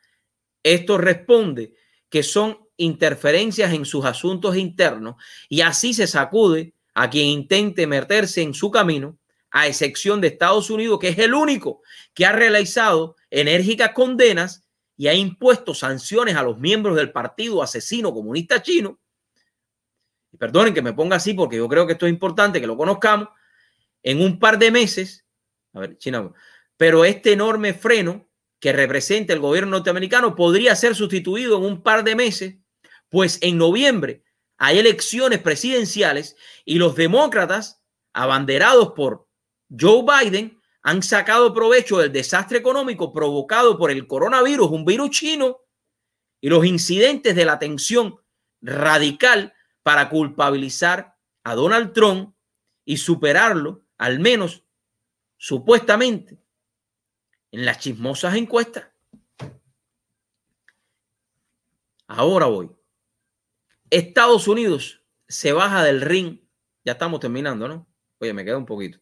esto 0.63 0.97
responde 0.97 1.73
que 2.09 2.23
son 2.23 2.59
interferencias 2.77 3.73
en 3.73 3.85
sus 3.85 4.05
asuntos 4.05 4.57
internos 4.57 5.15
y 5.49 5.61
así 5.61 5.93
se 5.93 6.07
sacude 6.07 6.73
a 6.93 7.09
quien 7.09 7.27
intente 7.27 7.87
meterse 7.87 8.41
en 8.41 8.53
su 8.53 8.71
camino 8.71 9.17
a 9.51 9.67
excepción 9.67 10.19
de 10.19 10.27
Estados 10.27 10.69
Unidos, 10.69 10.99
que 10.99 11.09
es 11.09 11.19
el 11.19 11.33
único 11.33 11.81
que 12.13 12.25
ha 12.25 12.31
realizado 12.31 13.15
enérgicas 13.29 13.91
condenas 13.91 14.65
y 14.97 15.07
ha 15.07 15.13
impuesto 15.13 15.73
sanciones 15.73 16.35
a 16.35 16.43
los 16.43 16.57
miembros 16.57 16.95
del 16.95 17.11
Partido 17.11 17.61
Asesino 17.61 18.13
Comunista 18.13 18.61
Chino. 18.61 18.99
Y 20.31 20.37
perdonen 20.37 20.73
que 20.73 20.81
me 20.81 20.93
ponga 20.93 21.17
así 21.17 21.33
porque 21.33 21.57
yo 21.57 21.67
creo 21.69 21.85
que 21.85 21.93
esto 21.93 22.05
es 22.05 22.11
importante 22.11 22.59
que 22.59 22.67
lo 22.67 22.75
conozcamos. 22.75 23.29
En 24.03 24.21
un 24.21 24.39
par 24.39 24.59
de 24.59 24.71
meses, 24.71 25.25
a 25.73 25.79
ver, 25.79 25.97
China, 25.97 26.31
pero 26.77 27.05
este 27.05 27.33
enorme 27.33 27.73
freno 27.73 28.24
que 28.65 28.73
representa 28.73 29.31
el 29.31 29.39
gobierno 29.39 29.77
norteamericano 29.77 30.35
podría 30.35 30.75
ser 30.75 30.95
sustituido 30.95 31.59
en 31.59 31.65
un 31.65 31.83
par 31.83 32.03
de 32.03 32.15
meses, 32.15 32.55
pues 33.09 33.37
en 33.43 33.59
noviembre 33.59 34.23
hay 34.57 34.79
elecciones 34.79 35.37
presidenciales 35.37 36.35
y 36.65 36.79
los 36.79 36.95
demócratas, 36.95 37.83
abanderados 38.11 38.93
por 38.93 39.27
Joe 39.69 40.03
Biden 40.03 40.59
han 40.81 41.03
sacado 41.03 41.53
provecho 41.53 41.99
del 41.99 42.11
desastre 42.11 42.57
económico 42.57 43.13
provocado 43.13 43.77
por 43.77 43.91
el 43.91 44.07
coronavirus, 44.07 44.71
un 44.71 44.83
virus 44.83 45.11
chino, 45.11 45.59
y 46.41 46.49
los 46.49 46.65
incidentes 46.65 47.35
de 47.35 47.45
la 47.45 47.59
tensión 47.59 48.19
radical 48.61 49.53
para 49.83 50.09
culpabilizar 50.09 51.15
a 51.43 51.53
Donald 51.53 51.93
Trump 51.93 52.33
y 52.83 52.97
superarlo, 52.97 53.85
al 53.99 54.19
menos 54.19 54.63
supuestamente, 55.37 56.39
en 57.55 57.63
las 57.63 57.79
chismosas 57.79 58.35
encuestas. 58.35 58.83
Ahora 62.05 62.47
voy. 62.47 62.69
Estados 63.89 64.49
Unidos 64.49 65.01
se 65.29 65.53
baja 65.53 65.81
del 65.81 66.01
ring. 66.01 66.41
Ya 66.83 66.91
estamos 66.91 67.21
terminando, 67.21 67.69
¿no? 67.69 67.87
Oye, 68.19 68.33
me 68.33 68.43
queda 68.43 68.57
un 68.57 68.65
poquito. 68.65 68.99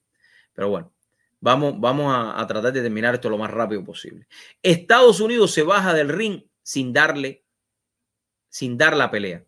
Pero 0.54 0.70
bueno, 0.70 0.94
vamos, 1.40 1.80
vamos 1.80 2.14
a, 2.16 2.46
tratar 2.46 2.72
de 2.72 2.84
terminar 2.84 3.16
esto 3.16 3.28
lo 3.28 3.40
más 3.40 3.50
rápido 3.50 3.84
posible. 3.84 4.28
Estados 4.62 5.20
Unidos 5.20 5.52
se 5.52 5.64
baja 5.64 5.92
del 5.92 6.10
ring 6.10 6.44
sin 6.62 6.94
darle, 6.94 7.44
sin 8.50 8.78
dar 8.78 8.96
la 8.96 9.10
pelea. 9.10 9.44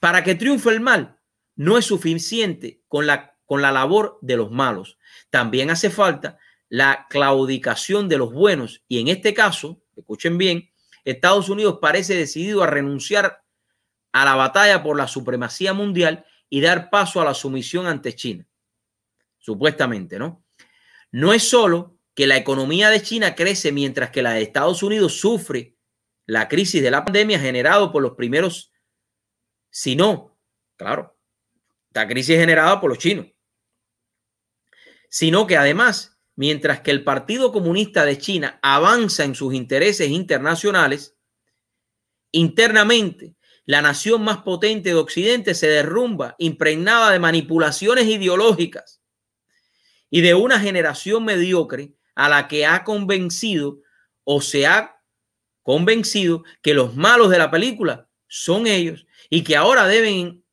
Para 0.00 0.22
que 0.22 0.34
triunfe 0.34 0.68
el 0.68 0.80
mal, 0.80 1.18
no 1.56 1.78
es 1.78 1.86
suficiente 1.86 2.82
con 2.88 3.06
la, 3.06 3.38
con 3.46 3.62
la 3.62 3.72
labor 3.72 4.18
de 4.20 4.36
los 4.36 4.50
malos. 4.50 4.98
También 5.30 5.70
hace 5.70 5.88
falta 5.88 6.38
la 6.74 7.06
claudicación 7.08 8.08
de 8.08 8.18
los 8.18 8.32
buenos. 8.32 8.82
Y 8.88 8.98
en 8.98 9.06
este 9.06 9.32
caso, 9.32 9.80
escuchen 9.96 10.38
bien, 10.38 10.72
Estados 11.04 11.48
Unidos 11.48 11.78
parece 11.80 12.16
decidido 12.16 12.64
a 12.64 12.66
renunciar 12.66 13.44
a 14.10 14.24
la 14.24 14.34
batalla 14.34 14.82
por 14.82 14.96
la 14.96 15.06
supremacía 15.06 15.72
mundial 15.72 16.26
y 16.50 16.60
dar 16.60 16.90
paso 16.90 17.20
a 17.20 17.24
la 17.24 17.32
sumisión 17.32 17.86
ante 17.86 18.16
China 18.16 18.48
supuestamente, 19.38 20.18
¿no? 20.18 20.44
No 21.12 21.32
es 21.32 21.48
solo 21.48 21.96
que 22.12 22.26
la 22.26 22.38
economía 22.38 22.90
de 22.90 23.02
China 23.02 23.36
crece 23.36 23.70
mientras 23.70 24.10
que 24.10 24.22
la 24.22 24.32
de 24.32 24.42
Estados 24.42 24.82
Unidos 24.82 25.20
sufre 25.20 25.76
la 26.26 26.48
crisis 26.48 26.82
de 26.82 26.90
la 26.90 27.04
pandemia 27.04 27.38
generado 27.38 27.92
por 27.92 28.02
los 28.02 28.16
primeros, 28.16 28.72
sino, 29.70 30.36
claro, 30.74 31.16
la 31.92 32.08
crisis 32.08 32.36
generada 32.36 32.80
por 32.80 32.90
los 32.90 32.98
chinos, 32.98 33.28
sino 35.08 35.46
que 35.46 35.56
además, 35.56 36.13
mientras 36.36 36.80
que 36.80 36.90
el 36.90 37.04
Partido 37.04 37.52
Comunista 37.52 38.04
de 38.04 38.18
China 38.18 38.58
avanza 38.62 39.24
en 39.24 39.34
sus 39.34 39.54
intereses 39.54 40.08
internacionales, 40.08 41.16
internamente 42.32 43.36
la 43.66 43.80
nación 43.80 44.22
más 44.22 44.38
potente 44.38 44.90
de 44.90 44.96
Occidente 44.96 45.54
se 45.54 45.68
derrumba, 45.68 46.34
impregnada 46.38 47.10
de 47.10 47.18
manipulaciones 47.18 48.06
ideológicas 48.06 49.00
y 50.10 50.20
de 50.20 50.34
una 50.34 50.60
generación 50.60 51.24
mediocre 51.24 51.94
a 52.14 52.28
la 52.28 52.46
que 52.46 52.66
ha 52.66 52.84
convencido 52.84 53.80
o 54.24 54.40
se 54.40 54.66
ha 54.66 55.00
convencido 55.62 56.44
que 56.62 56.74
los 56.74 56.94
malos 56.94 57.30
de 57.30 57.38
la 57.38 57.50
película 57.50 58.08
son 58.28 58.66
ellos 58.66 59.06
y 59.30 59.44
que 59.44 59.56
ahora 59.56 59.86
deben 59.86 60.44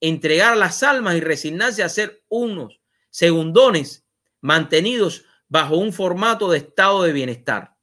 entregar 0.00 0.56
las 0.56 0.82
almas 0.82 1.16
y 1.16 1.20
resignarse 1.20 1.82
a 1.82 1.88
ser 1.88 2.22
unos 2.28 2.80
segundones 3.10 4.06
mantenidos 4.40 5.24
bajo 5.50 5.76
un 5.76 5.92
formato 5.92 6.50
de 6.50 6.58
estado 6.58 7.02
de 7.02 7.12
bienestar. 7.12 7.76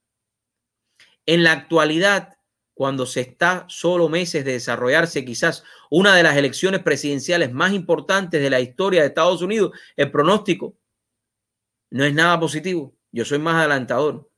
En 1.27 1.43
la 1.43 1.51
actualidad, 1.51 2.39
cuando 2.73 3.05
se 3.05 3.21
está 3.21 3.65
solo 3.67 4.07
meses 4.09 4.45
de 4.45 4.53
desarrollarse 4.53 5.25
quizás 5.25 5.63
una 5.91 6.15
de 6.15 6.23
las 6.23 6.37
elecciones 6.37 6.81
presidenciales 6.81 7.51
más 7.51 7.73
importantes 7.73 8.41
de 8.41 8.49
la 8.49 8.61
historia 8.61 9.01
de 9.01 9.07
Estados 9.07 9.41
Unidos, 9.41 9.77
el 9.95 10.09
pronóstico 10.09 10.77
no 11.89 12.05
es 12.05 12.13
nada 12.13 12.39
positivo. 12.39 12.95
Yo 13.11 13.25
soy 13.25 13.39
más 13.39 13.55
adelantador. 13.55 14.29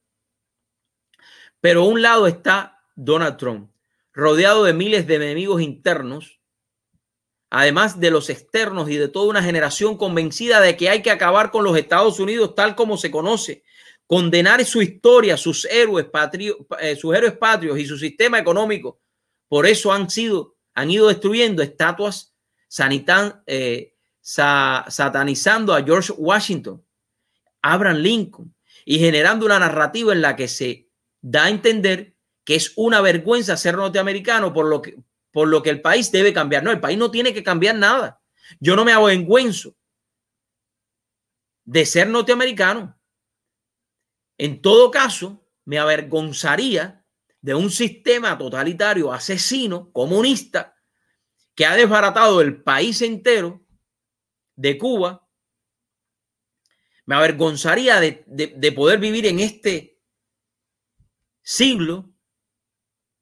Pero 1.61 1.83
a 1.83 1.87
un 1.87 2.01
lado 2.01 2.27
está 2.27 2.81
Donald 2.95 3.37
Trump, 3.37 3.71
rodeado 4.13 4.63
de 4.63 4.73
miles 4.73 5.05
de 5.05 5.15
enemigos 5.15 5.61
internos, 5.61 6.38
además 7.49 7.99
de 7.99 8.11
los 8.11 8.29
externos 8.29 8.89
y 8.89 8.97
de 8.97 9.07
toda 9.07 9.29
una 9.29 9.43
generación 9.43 9.97
convencida 9.97 10.61
de 10.61 10.77
que 10.77 10.89
hay 10.89 11.01
que 11.01 11.11
acabar 11.11 11.51
con 11.51 11.63
los 11.63 11.77
Estados 11.77 12.19
Unidos 12.19 12.55
tal 12.55 12.75
como 12.75 12.97
se 12.97 13.11
conoce, 13.11 13.63
condenar 14.05 14.63
su 14.65 14.81
historia, 14.81 15.37
sus 15.37 15.65
héroes, 15.65 16.07
eh, 16.79 16.95
sus 16.95 17.15
héroes 17.15 17.33
patrios 17.33 17.79
y 17.79 17.85
su 17.85 17.97
sistema 17.97 18.39
económico. 18.39 18.99
Por 19.47 19.65
eso 19.65 19.91
han 19.91 20.09
sido, 20.09 20.55
han 20.75 20.91
ido 20.91 21.07
destruyendo 21.07 21.63
estatuas 21.63 22.33
eh, 23.47 23.95
satanizando 24.21 25.73
a 25.73 25.83
George 25.83 26.13
Washington 26.15 26.83
Abraham 27.61 27.97
Lincoln 27.97 28.55
y 28.85 28.99
generando 28.99 29.45
una 29.45 29.59
narrativa 29.59 30.13
en 30.13 30.21
la 30.21 30.35
que 30.35 30.47
se 30.47 30.89
da 31.21 31.45
a 31.45 31.49
entender 31.49 32.15
que 32.43 32.55
es 32.55 32.73
una 32.75 33.01
vergüenza 33.01 33.57
ser 33.57 33.75
norteamericano 33.75 34.53
por 34.53 34.65
lo 34.65 34.81
que, 34.81 34.97
por 35.31 35.47
lo 35.47 35.61
que 35.61 35.69
el 35.69 35.81
país 35.81 36.11
debe 36.11 36.33
cambiar. 36.33 36.63
No, 36.63 36.71
el 36.71 36.79
país 36.79 36.97
no 36.97 37.11
tiene 37.11 37.33
que 37.33 37.43
cambiar 37.43 37.75
nada. 37.75 38.21
Yo 38.59 38.75
no 38.75 38.85
me 38.85 38.93
avergüenzo 38.93 39.75
de 41.63 41.85
ser 41.85 42.07
norteamericano. 42.07 42.99
En 44.37 44.61
todo 44.61 44.89
caso, 44.89 45.45
me 45.65 45.77
avergonzaría 45.77 47.05
de 47.41 47.53
un 47.53 47.69
sistema 47.69 48.37
totalitario, 48.37 49.13
asesino, 49.13 49.91
comunista, 49.91 50.75
que 51.55 51.65
ha 51.65 51.75
desbaratado 51.75 52.41
el 52.41 52.63
país 52.63 53.01
entero 53.01 53.65
de 54.55 54.77
Cuba 54.77 55.27
Me 57.05 57.15
avergonzaría 57.15 57.99
de, 57.99 58.23
de, 58.27 58.47
de 58.47 58.71
poder 58.71 58.99
vivir 58.99 59.25
en 59.25 59.39
este 59.39 60.01
siglo, 61.41 62.08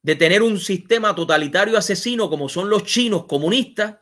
de 0.08 0.16
tener 0.16 0.42
un 0.42 0.58
sistema 0.58 1.14
totalitario 1.14 1.76
asesino 1.76 2.30
como 2.30 2.48
son 2.48 2.70
los 2.70 2.84
chinos 2.84 3.26
comunistas, 3.26 3.96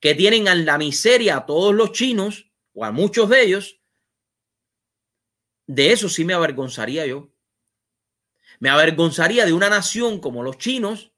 que 0.00 0.14
tienen 0.14 0.48
a 0.48 0.54
la 0.54 0.78
miseria 0.78 1.36
a 1.36 1.44
todos 1.44 1.74
los 1.74 1.92
chinos, 1.92 2.50
o 2.72 2.86
a 2.86 2.90
muchos 2.90 3.28
de 3.28 3.42
ellos, 3.42 3.78
de 5.66 5.92
eso 5.92 6.08
sí 6.08 6.24
me 6.24 6.32
avergonzaría 6.32 7.04
yo. 7.04 7.34
Me 8.60 8.70
avergonzaría 8.70 9.44
de 9.44 9.52
una 9.52 9.68
nación 9.68 10.20
como 10.20 10.42
los 10.42 10.56
chinos, 10.56 11.12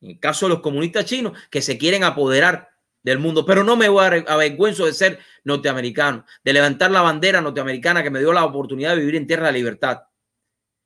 en 0.00 0.10
el 0.10 0.20
caso 0.20 0.46
de 0.46 0.50
los 0.50 0.60
comunistas 0.60 1.06
chinos, 1.06 1.36
que 1.50 1.60
se 1.60 1.76
quieren 1.76 2.04
apoderar 2.04 2.68
del 3.02 3.18
mundo. 3.18 3.44
Pero 3.44 3.64
no 3.64 3.74
me 3.74 3.88
voy 3.88 4.04
a 4.04 4.32
avergüenzo 4.32 4.86
de 4.86 4.92
ser 4.92 5.18
norteamericano, 5.42 6.24
de 6.44 6.52
levantar 6.52 6.92
la 6.92 7.02
bandera 7.02 7.40
norteamericana 7.40 8.04
que 8.04 8.10
me 8.10 8.20
dio 8.20 8.32
la 8.32 8.44
oportunidad 8.44 8.90
de 8.90 9.00
vivir 9.00 9.16
en 9.16 9.26
tierra 9.26 9.48
de 9.48 9.54
libertad. 9.54 10.02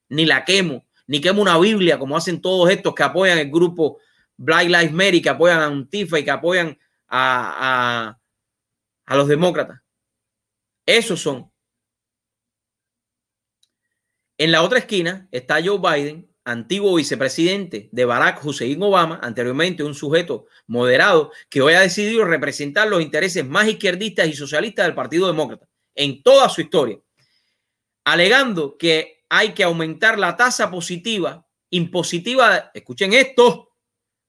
Ni 0.08 0.24
la 0.24 0.46
quemo, 0.46 0.86
ni 1.06 1.20
quemo 1.20 1.42
una 1.42 1.58
Biblia 1.58 1.98
como 1.98 2.16
hacen 2.16 2.40
todos 2.40 2.70
estos 2.70 2.94
que 2.94 3.02
apoyan 3.02 3.38
el 3.38 3.50
grupo 3.50 3.98
Black 4.36 4.66
Lives 4.66 4.92
Matter, 4.92 5.22
que 5.22 5.28
apoyan 5.28 5.60
a 5.60 5.66
Antifa 5.66 6.18
y 6.18 6.24
que 6.24 6.30
apoyan 6.30 6.78
a, 7.08 8.08
a, 8.08 8.20
a 9.06 9.16
los 9.16 9.28
demócratas. 9.28 9.80
Esos 10.86 11.20
son. 11.20 11.50
En 14.36 14.50
la 14.50 14.62
otra 14.62 14.80
esquina 14.80 15.28
está 15.30 15.62
Joe 15.64 15.78
Biden, 15.78 16.28
antiguo 16.44 16.96
vicepresidente 16.96 17.88
de 17.92 18.04
Barack 18.04 18.44
Hussein 18.44 18.82
Obama, 18.82 19.20
anteriormente 19.22 19.82
un 19.82 19.94
sujeto 19.94 20.46
moderado, 20.66 21.30
que 21.48 21.62
hoy 21.62 21.74
ha 21.74 21.80
decidido 21.80 22.24
representar 22.24 22.88
los 22.88 23.00
intereses 23.00 23.46
más 23.46 23.68
izquierdistas 23.68 24.26
y 24.26 24.34
socialistas 24.34 24.86
del 24.86 24.94
Partido 24.94 25.26
Demócrata 25.26 25.68
en 25.94 26.22
toda 26.22 26.48
su 26.48 26.60
historia, 26.60 26.98
alegando 28.04 28.76
que 28.76 29.23
hay 29.36 29.52
que 29.52 29.64
aumentar 29.64 30.18
la 30.18 30.36
tasa 30.36 30.70
positiva, 30.70 31.44
impositiva, 31.70 32.70
escuchen 32.72 33.12
esto, 33.12 33.72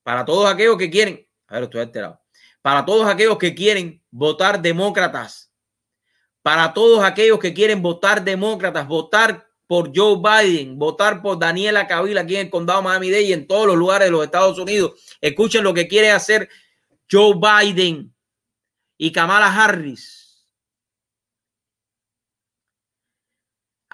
para 0.02 0.26
todos 0.26 0.52
aquellos 0.52 0.78
que 0.78 0.90
quieren, 0.90 1.28
a 1.48 1.56
ver, 1.56 1.64
estoy 1.66 1.82
alterado, 1.82 2.22
para 2.62 2.84
todos 2.86 3.08
aquellos 3.08 3.38
que 3.38 3.54
quieren 3.54 4.04
votar 4.10 4.62
demócratas, 4.62 5.52
para 6.42 6.74
todos 6.74 7.04
aquellos 7.04 7.38
que 7.38 7.54
quieren 7.54 7.82
votar 7.84 8.24
demócratas, 8.24 8.88
votar 8.88 9.48
por 9.68 9.92
Joe 9.96 10.18
Biden, 10.18 10.78
votar 10.78 11.22
por 11.22 11.38
Daniela 11.38 11.88
Cavill 11.88 12.18
aquí 12.18 12.36
en 12.36 12.48
el 12.48 12.50
condado 12.50 12.82
Miami-Dade 12.82 13.24
y 13.24 13.34
en 13.34 13.48
todos 13.48 13.68
los 13.68 13.76
lugares 13.76 14.08
de 14.08 14.12
los 14.12 14.24
Estados 14.24 14.58
Unidos. 14.58 14.94
Escuchen 15.22 15.64
lo 15.64 15.74
que 15.74 15.88
quiere 15.88 16.12
hacer 16.12 16.50
Joe 17.12 17.36
Biden 17.36 18.12
y 18.98 19.12
Kamala 19.12 19.54
Harris. 19.54 20.25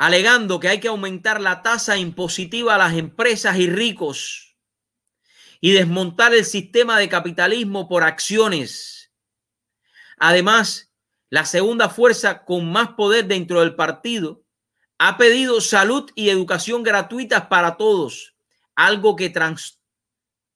Alegando 0.02 0.60
que 0.60 0.68
hay 0.68 0.80
que 0.80 0.88
aumentar 0.88 1.40
la 1.40 1.62
tasa 1.62 1.96
impositiva 1.96 2.74
a 2.74 2.80
las 2.80 2.96
empresas 2.96 3.60
y 3.60 3.70
ricos 3.70 4.58
y 5.60 5.74
desmontar 5.74 6.34
el 6.34 6.44
sistema 6.44 6.98
de 6.98 7.08
capitalismo 7.08 7.88
por 7.88 8.02
acciones. 8.02 9.12
Además, 10.18 10.92
la 11.30 11.46
segunda 11.46 11.88
fuerza 11.88 12.46
con 12.46 12.72
más 12.72 12.94
poder 12.94 13.28
dentro 13.28 13.60
del 13.60 13.76
partido 13.76 14.44
ha 14.98 15.20
pedido 15.20 15.62
salud 15.62 16.10
y 16.16 16.30
educación 16.30 16.82
gratuitas 16.82 17.46
para 17.46 17.78
todos, 17.78 18.36
algo 18.74 19.16
que 19.16 19.30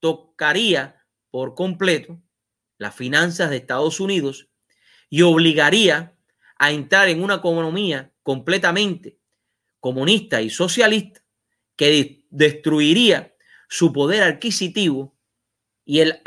trastocaría 0.01 1.05
por 1.29 1.53
completo 1.53 2.19
las 2.79 2.95
finanzas 2.95 3.51
de 3.51 3.57
Estados 3.57 3.99
Unidos 3.99 4.47
y 5.07 5.21
obligaría 5.21 6.15
a 6.57 6.71
entrar 6.71 7.09
en 7.09 7.21
una 7.21 7.35
economía 7.35 8.11
completamente 8.23 9.19
comunista 9.85 10.41
y 10.41 10.49
socialista 10.49 11.23
que 11.75 12.25
destruiría 12.31 13.35
su 13.69 13.93
poder 13.93 14.23
adquisitivo 14.23 15.15
y 15.85 15.99
el, 15.99 16.19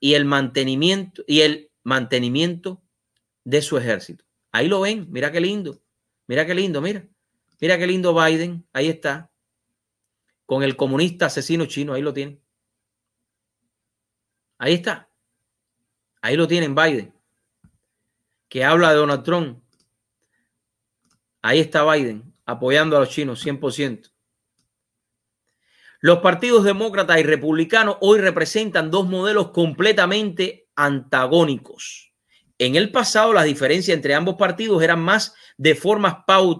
y 0.00 0.14
el 0.14 0.24
mantenimiento 0.24 1.22
y 1.28 1.42
el 1.42 1.70
mantenimiento 1.84 2.82
de 3.44 3.62
su 3.62 3.78
ejército. 3.78 4.24
Ahí 4.50 4.66
lo 4.66 4.80
ven, 4.80 5.06
mira 5.12 5.30
qué 5.30 5.40
lindo, 5.40 5.80
mira 6.26 6.44
qué 6.44 6.56
lindo, 6.56 6.80
mira. 6.80 7.06
Mira 7.60 7.78
qué 7.78 7.86
lindo 7.86 8.20
Biden, 8.20 8.66
ahí 8.72 8.88
está, 8.88 9.30
con 10.44 10.64
el 10.64 10.74
comunista 10.74 11.26
asesino 11.26 11.66
chino, 11.66 11.94
ahí 11.94 12.02
lo 12.02 12.12
tienen. 12.12 12.42
Ahí 14.58 14.74
está. 14.74 15.08
Ahí 16.20 16.34
lo 16.34 16.48
tienen 16.48 16.74
Biden, 16.74 17.14
que 18.48 18.64
habla 18.64 18.90
de 18.90 18.96
Donald 18.96 19.22
Trump. 19.22 19.62
Ahí 21.42 21.60
está 21.60 21.88
Biden, 21.88 22.33
apoyando 22.46 22.96
a 22.96 23.00
los 23.00 23.10
chinos 23.10 23.44
100%. 23.44 24.10
Los 26.00 26.18
partidos 26.18 26.64
demócratas 26.64 27.18
y 27.18 27.22
republicanos 27.22 27.96
hoy 28.00 28.18
representan 28.18 28.90
dos 28.90 29.08
modelos 29.08 29.52
completamente 29.52 30.68
antagónicos. 30.76 32.12
En 32.58 32.76
el 32.76 32.92
pasado, 32.92 33.32
las 33.32 33.46
diferencias 33.46 33.96
entre 33.96 34.14
ambos 34.14 34.36
partidos 34.36 34.82
eran 34.82 35.00
más 35.00 35.34
de 35.56 35.74
formas 35.74 36.16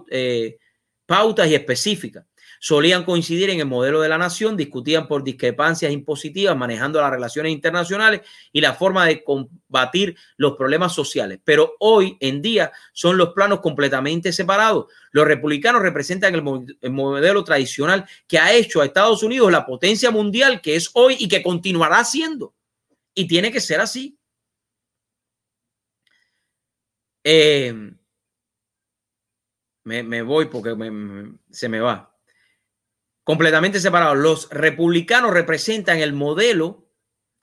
eh, 0.09 0.57
pautas 1.05 1.47
y 1.47 1.55
específicas. 1.55 2.25
Solían 2.65 3.03
coincidir 3.03 3.51
en 3.51 3.59
el 3.59 3.67
modelo 3.67 4.01
de 4.01 4.09
la 4.09 4.17
nación, 4.17 4.57
discutían 4.57 5.07
por 5.07 5.23
discrepancias 5.23 5.91
impositivas, 5.91 6.57
manejando 6.57 6.99
las 6.99 7.11
relaciones 7.11 7.51
internacionales 7.51 8.21
y 8.51 8.59
la 8.59 8.73
forma 8.73 9.05
de 9.05 9.23
combatir 9.23 10.17
los 10.35 10.53
problemas 10.57 10.91
sociales. 10.91 11.39
Pero 11.43 11.75
hoy 11.79 12.17
en 12.19 12.41
día 12.41 12.71
son 12.91 13.19
los 13.19 13.33
planos 13.33 13.59
completamente 13.59 14.33
separados. 14.33 14.87
Los 15.11 15.27
republicanos 15.27 15.83
representan 15.83 16.33
el, 16.33 16.77
el 16.81 16.91
modelo 16.91 17.43
tradicional 17.43 18.09
que 18.25 18.39
ha 18.39 18.51
hecho 18.51 18.81
a 18.81 18.85
Estados 18.85 19.21
Unidos 19.21 19.51
la 19.51 19.63
potencia 19.63 20.09
mundial 20.09 20.59
que 20.59 20.75
es 20.75 20.89
hoy 20.95 21.17
y 21.19 21.27
que 21.27 21.43
continuará 21.43 22.03
siendo. 22.03 22.55
Y 23.13 23.27
tiene 23.27 23.51
que 23.51 23.61
ser 23.61 23.79
así. 23.79 24.17
Eh, 27.23 27.91
me, 29.83 30.23
voy 30.23 30.45
porque 30.45 30.75
se 31.51 31.69
me 31.69 31.79
va. 31.79 32.14
Completamente 33.25 33.79
separados. 33.79 34.17
Los 34.17 34.49
republicanos 34.51 35.31
representan 35.31 35.97
el 35.97 36.13
modelo 36.13 36.87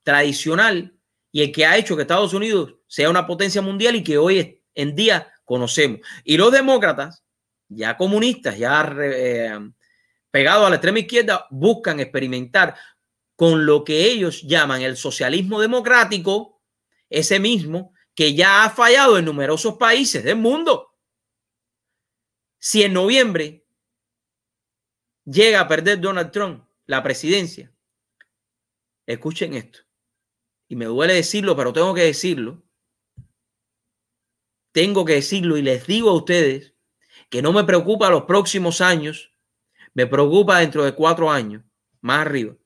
tradicional 0.04 0.96
y 1.32 1.42
el 1.42 1.50
que 1.50 1.66
ha 1.66 1.76
hecho 1.76 1.96
que 1.96 2.02
Estados 2.02 2.32
Unidos 2.34 2.76
sea 2.86 3.10
una 3.10 3.26
potencia 3.26 3.60
mundial 3.62 3.96
y 3.96 4.04
que 4.04 4.16
hoy 4.16 4.62
en 4.76 4.94
día 4.94 5.32
conocemos. 5.44 5.98
Y 6.22 6.36
los 6.36 6.52
demócratas, 6.52 7.24
ya 7.68 7.96
comunistas, 7.96 8.56
ya 8.56 8.94
eh, 8.96 9.58
pegados 10.30 10.68
a 10.68 10.70
la 10.70 10.76
extrema 10.76 11.00
izquierda, 11.00 11.48
buscan 11.50 11.98
experimentar 11.98 12.76
con 13.34 13.66
lo 13.66 13.82
que 13.82 14.04
ellos 14.04 14.42
llaman 14.42 14.82
el 14.82 14.96
socialismo 14.96 15.60
democrático, 15.60 16.62
ese 17.10 17.40
mismo 17.40 17.92
que 18.14 18.34
ya 18.34 18.62
ha 18.62 18.70
fallado 18.70 19.18
en 19.18 19.24
numerosos 19.24 19.74
países 19.78 20.22
del 20.22 20.36
mundo. 20.36 20.94
Si 22.60 22.84
en 22.84 22.92
noviembre 22.92 23.61
llega 25.24 25.60
a 25.60 25.68
perder 25.68 26.00
Donald 26.00 26.30
Trump 26.30 26.64
la 26.86 27.02
presidencia, 27.02 27.72
escuchen 29.06 29.54
esto, 29.54 29.80
y 30.68 30.76
me 30.76 30.86
duele 30.86 31.14
decirlo, 31.14 31.56
pero 31.56 31.72
tengo 31.72 31.94
que 31.94 32.02
decirlo, 32.02 32.62
tengo 34.72 35.04
que 35.04 35.14
decirlo 35.14 35.56
y 35.56 35.62
les 35.62 35.86
digo 35.86 36.10
a 36.10 36.14
ustedes 36.14 36.74
que 37.28 37.42
no 37.42 37.52
me 37.52 37.64
preocupa 37.64 38.10
los 38.10 38.24
próximos 38.24 38.80
años, 38.80 39.32
me 39.94 40.06
preocupa 40.06 40.60
dentro 40.60 40.84
de 40.84 40.94
cuatro 40.94 41.30
años, 41.30 41.62
más 42.00 42.26
arriba. 42.26 42.56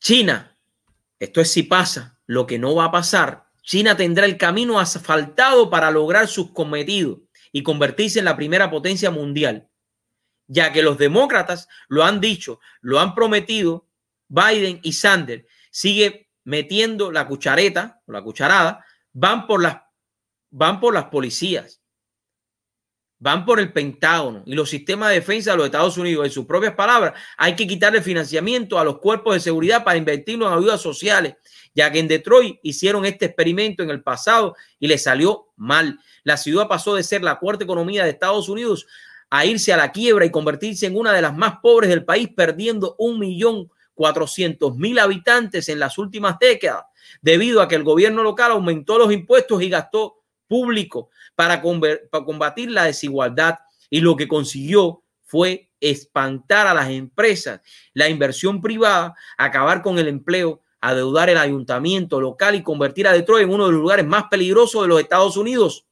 China, 0.00 0.58
esto 1.18 1.40
es 1.40 1.50
si 1.50 1.62
pasa, 1.62 2.20
lo 2.26 2.46
que 2.46 2.58
no 2.58 2.74
va 2.74 2.86
a 2.86 2.90
pasar. 2.90 3.50
China 3.62 3.96
tendrá 3.96 4.26
el 4.26 4.36
camino 4.36 4.78
asfaltado 4.78 5.70
para 5.70 5.90
lograr 5.90 6.28
sus 6.28 6.50
cometidos 6.50 7.20
y 7.54 7.62
convertirse 7.62 8.18
en 8.18 8.24
la 8.24 8.34
primera 8.34 8.68
potencia 8.68 9.12
mundial, 9.12 9.70
ya 10.48 10.72
que 10.72 10.82
los 10.82 10.98
demócratas 10.98 11.68
lo 11.86 12.02
han 12.02 12.20
dicho, 12.20 12.58
lo 12.80 12.98
han 12.98 13.14
prometido, 13.14 13.88
Biden 14.26 14.80
y 14.82 14.92
Sanders 14.92 15.44
sigue 15.70 16.28
metiendo 16.42 17.12
la 17.12 17.28
cuchareta 17.28 18.02
la 18.08 18.22
cucharada, 18.22 18.84
van 19.12 19.46
por 19.46 19.62
las 19.62 19.82
van 20.50 20.80
por 20.80 20.94
las 20.94 21.04
policías, 21.04 21.80
van 23.18 23.44
por 23.44 23.60
el 23.60 23.72
Pentágono 23.72 24.42
y 24.44 24.54
los 24.54 24.68
sistemas 24.68 25.08
de 25.10 25.16
defensa 25.16 25.52
de 25.52 25.56
los 25.56 25.66
Estados 25.66 25.96
Unidos. 25.96 26.26
En 26.26 26.32
sus 26.32 26.46
propias 26.46 26.74
palabras, 26.74 27.14
hay 27.36 27.56
que 27.56 27.66
quitarle 27.66 28.02
financiamiento 28.02 28.78
a 28.78 28.84
los 28.84 28.98
cuerpos 28.98 29.34
de 29.34 29.40
seguridad 29.40 29.84
para 29.84 29.98
invertirlo 29.98 30.46
en 30.46 30.52
ayudas 30.52 30.80
sociales 30.80 31.36
ya 31.74 31.90
que 31.90 31.98
en 31.98 32.08
Detroit 32.08 32.58
hicieron 32.62 33.04
este 33.04 33.26
experimento 33.26 33.82
en 33.82 33.90
el 33.90 34.02
pasado 34.02 34.54
y 34.78 34.86
le 34.86 34.96
salió 34.96 35.48
mal. 35.56 35.98
La 36.22 36.36
ciudad 36.36 36.68
pasó 36.68 36.94
de 36.94 37.02
ser 37.02 37.22
la 37.22 37.38
cuarta 37.38 37.64
economía 37.64 38.04
de 38.04 38.10
Estados 38.10 38.48
Unidos 38.48 38.86
a 39.28 39.44
irse 39.44 39.72
a 39.72 39.76
la 39.76 39.90
quiebra 39.90 40.24
y 40.24 40.30
convertirse 40.30 40.86
en 40.86 40.96
una 40.96 41.12
de 41.12 41.22
las 41.22 41.36
más 41.36 41.56
pobres 41.60 41.90
del 41.90 42.04
país, 42.04 42.28
perdiendo 42.34 42.94
un 42.98 43.18
millón 43.18 43.70
cuatrocientos 43.94 44.76
mil 44.76 44.98
habitantes 44.98 45.68
en 45.68 45.78
las 45.80 45.98
últimas 45.98 46.38
décadas, 46.38 46.84
debido 47.20 47.60
a 47.60 47.68
que 47.68 47.74
el 47.74 47.84
gobierno 47.84 48.22
local 48.22 48.52
aumentó 48.52 48.98
los 48.98 49.12
impuestos 49.12 49.60
y 49.62 49.68
gastó 49.68 50.23
público 50.48 51.10
para, 51.34 51.62
para 51.62 52.24
combatir 52.24 52.70
la 52.70 52.84
desigualdad 52.84 53.58
y 53.90 54.00
lo 54.00 54.16
que 54.16 54.28
consiguió 54.28 55.02
fue 55.22 55.70
espantar 55.80 56.66
a 56.66 56.74
las 56.74 56.90
empresas, 56.90 57.60
la 57.92 58.08
inversión 58.08 58.60
privada, 58.60 59.14
acabar 59.36 59.82
con 59.82 59.98
el 59.98 60.08
empleo, 60.08 60.62
adeudar 60.80 61.30
el 61.30 61.38
ayuntamiento 61.38 62.20
local 62.20 62.54
y 62.54 62.62
convertir 62.62 63.08
a 63.08 63.12
Detroit 63.12 63.44
en 63.44 63.54
uno 63.54 63.66
de 63.66 63.72
los 63.72 63.80
lugares 63.80 64.06
más 64.06 64.24
peligrosos 64.30 64.82
de 64.82 64.88
los 64.88 65.00
Estados 65.00 65.36
Unidos. 65.36 65.86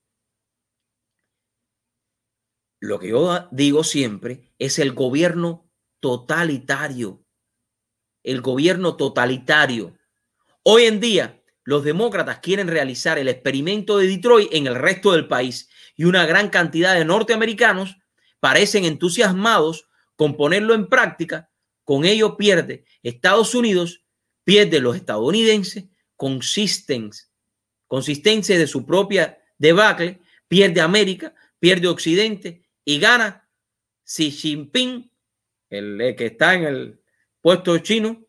Lo 2.81 2.99
que 2.99 3.09
yo 3.09 3.49
digo 3.51 3.85
siempre 3.85 4.53
es 4.59 4.79
el 4.79 4.93
gobierno 4.93 5.71
totalitario. 6.01 7.25
El 8.23 8.41
gobierno 8.41 8.97
totalitario. 8.97 9.97
Hoy 10.65 10.85
en 10.85 11.01
día, 11.01 11.42
los 11.65 11.85
demócratas 11.85 12.41
quieren 12.41 12.69
realizar 12.69 13.19
el 13.19 13.29
experimento 13.29 13.99
de 13.99 14.09
Detroit 14.09 14.49
en 14.53 14.67
el 14.67 14.75
resto 14.75 15.13
del 15.13 15.29
país 15.29 15.69
y 15.97 16.05
una 16.05 16.27
gran 16.27 16.49
cantidad 16.49 16.95
de 16.95 17.05
norteamericanos 17.05 17.99
parecen 18.41 18.85
entusiasmados 18.85 19.89
con 20.17 20.37
ponerlo 20.37 20.75
en 20.75 20.89
práctica. 20.89 21.51
Con 21.85 22.05
ello 22.05 22.37
pierde 22.37 22.85
Estados 23.03 23.55
Unidos, 23.55 24.05
pierde 24.45 24.81
los 24.81 24.97
estadounidenses, 24.97 25.85
consistencia 27.87 28.59
de 28.59 28.67
su 28.67 28.87
propia 28.87 29.39
debacle, 29.59 30.21
pierde 30.49 30.81
América, 30.81 31.35
pierde 31.59 31.89
Occidente 31.89 32.69
y 32.85 32.99
gana 32.99 33.49
Xi 34.05 34.31
Jinping, 34.31 35.11
el 35.71 36.15
que 36.17 36.27
está 36.27 36.55
en 36.55 36.65
el 36.65 37.01
puesto 37.41 37.79
chino, 37.79 38.25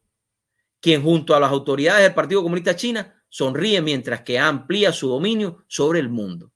quien 0.79 1.01
junto 1.01 1.35
a 1.35 1.39
las 1.39 1.51
autoridades 1.51 2.03
del 2.03 2.13
Partido 2.13 2.43
Comunista 2.43 2.75
China 2.75 3.22
sonríe 3.33 3.81
mientras 3.81 4.21
que 4.21 4.37
amplía 4.37 4.93
su 4.93 5.09
dominio 5.09 5.65
sobre 5.67 5.99
el 5.99 6.07
mundo. 6.07 6.53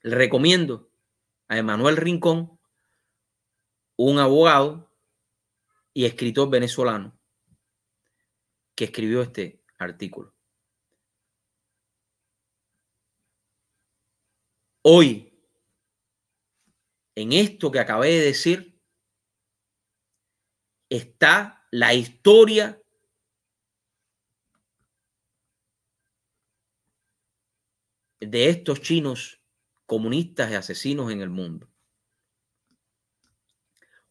Le 0.00 0.16
recomiendo 0.16 0.90
a 1.48 1.58
Emanuel 1.58 1.98
Rincón, 1.98 2.58
un 3.96 4.18
abogado 4.18 4.90
y 5.92 6.06
escritor 6.06 6.48
venezolano, 6.48 7.20
que 8.74 8.84
escribió 8.84 9.20
este 9.20 9.62
artículo. 9.76 10.34
Hoy, 14.80 15.30
en 17.16 17.34
esto 17.34 17.70
que 17.70 17.80
acabé 17.80 18.12
de 18.12 18.24
decir, 18.24 18.80
está 20.88 21.66
la 21.70 21.92
historia 21.92 22.80
de 28.20 28.48
estos 28.48 28.80
chinos 28.80 29.40
comunistas 29.86 30.50
y 30.50 30.54
asesinos 30.54 31.10
en 31.10 31.20
el 31.20 31.30
mundo. 31.30 31.68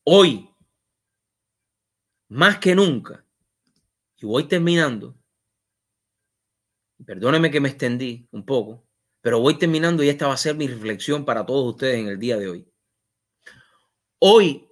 Hoy, 0.03 0.49
más 2.29 2.57
que 2.57 2.75
nunca, 2.75 3.25
y 4.17 4.25
voy 4.25 4.47
terminando, 4.47 5.15
perdóneme 7.05 7.51
que 7.51 7.61
me 7.61 7.69
extendí 7.69 8.27
un 8.31 8.45
poco, 8.45 8.85
pero 9.21 9.39
voy 9.39 9.57
terminando 9.57 10.03
y 10.03 10.09
esta 10.09 10.27
va 10.27 10.33
a 10.33 10.37
ser 10.37 10.55
mi 10.55 10.67
reflexión 10.67 11.25
para 11.25 11.45
todos 11.45 11.73
ustedes 11.73 11.99
en 11.99 12.07
el 12.07 12.19
día 12.19 12.37
de 12.37 12.49
hoy. 12.49 12.73
Hoy, 14.19 14.67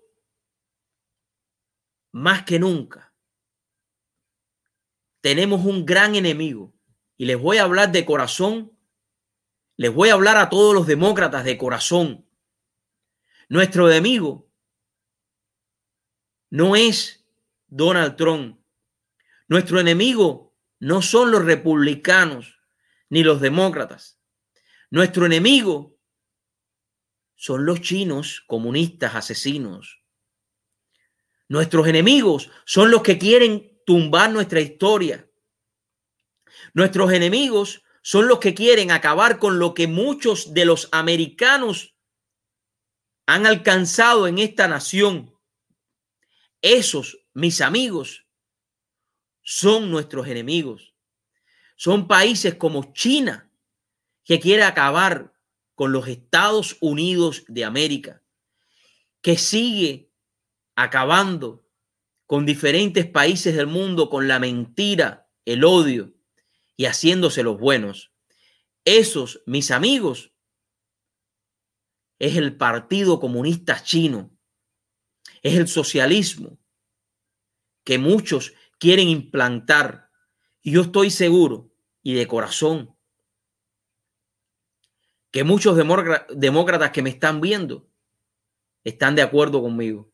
más 2.12 2.44
que 2.44 2.60
nunca, 2.60 3.14
tenemos 5.22 5.66
un 5.66 5.86
gran 5.86 6.16
enemigo 6.16 6.74
y 7.18 7.26
les 7.26 7.40
voy 7.40 7.58
a 7.58 7.64
hablar 7.64 7.92
de 7.92 8.06
corazón 8.06 8.77
les 9.78 9.94
voy 9.94 10.10
a 10.10 10.14
hablar 10.14 10.38
a 10.38 10.50
todos 10.50 10.74
los 10.74 10.88
demócratas 10.88 11.46
de 11.46 11.58
corazón. 11.58 12.28
Nuestro 13.48 13.90
enemigo 13.90 14.52
no 16.50 16.76
es 16.76 17.26
Donald 17.68 18.16
Trump. 18.16 18.60
Nuestro 19.48 19.80
enemigo 19.80 20.56
no 20.80 21.02
son 21.02 21.32
los 21.32 21.46
republicanos 21.46 22.60
ni 23.10 23.24
los 23.24 23.40
demócratas. 23.40 24.20
Nuestro 24.90 25.26
enemigo 25.28 25.98
son 27.36 27.66
los 27.66 27.82
chinos 27.82 28.44
comunistas 28.48 29.16
asesinos. 29.16 30.04
Nuestros 31.48 31.88
enemigos 31.88 32.50
son 32.66 32.90
los 32.90 33.04
que 33.04 33.18
quieren 33.18 33.80
tumbar 33.86 34.32
nuestra 34.32 34.60
historia. 34.60 35.30
Nuestros 36.74 37.12
enemigos 37.14 37.84
son 38.08 38.30
los 38.30 38.40
que 38.40 38.54
quieren 38.54 38.90
acabar 38.90 39.38
con 39.38 39.60
lo 39.60 39.74
que 39.74 39.86
muchos 39.86 40.54
de 40.54 40.64
los 40.64 40.88
americanos 40.94 41.94
han 43.26 43.46
alcanzado 43.46 44.28
en 44.28 44.38
esta 44.40 44.70
nación. 44.70 45.38
Esos, 46.62 47.20
mis 47.34 47.60
amigos, 47.60 48.26
son 49.42 49.92
nuestros 49.92 50.26
enemigos. 50.28 50.96
Son 51.76 52.08
países 52.08 52.56
como 52.56 52.94
China, 52.94 53.52
que 54.24 54.40
quiere 54.40 54.64
acabar 54.64 55.34
con 55.76 55.92
los 55.92 56.08
Estados 56.08 56.78
Unidos 56.80 57.44
de 57.50 57.66
América, 57.66 58.24
que 59.22 59.38
sigue 59.38 60.14
acabando 60.78 61.68
con 62.26 62.46
diferentes 62.46 63.06
países 63.06 63.54
del 63.54 63.68
mundo 63.68 64.10
con 64.10 64.30
la 64.30 64.40
mentira, 64.40 65.30
el 65.44 65.66
odio 65.66 66.17
y 66.78 66.86
haciéndose 66.86 67.44
los 67.44 67.60
buenos. 67.60 68.14
Esos, 68.86 69.44
mis 69.46 69.72
amigos, 69.72 70.32
es 72.20 72.38
el 72.38 72.56
Partido 72.56 73.20
Comunista 73.20 73.84
Chino, 73.84 74.32
es 75.42 75.56
el 75.56 75.68
socialismo 75.68 76.58
que 77.84 77.98
muchos 77.98 78.54
quieren 78.80 79.10
implantar. 79.10 80.10
Y 80.62 80.72
yo 80.72 80.82
estoy 80.82 81.12
seguro 81.12 81.74
y 82.02 82.14
de 82.14 82.28
corazón 82.28 82.96
que 85.32 85.44
muchos 85.44 85.76
demócratas 85.76 86.92
que 86.92 87.02
me 87.02 87.10
están 87.10 87.42
viendo 87.42 87.90
están 88.84 89.16
de 89.16 89.22
acuerdo 89.22 89.62
conmigo. 89.62 90.12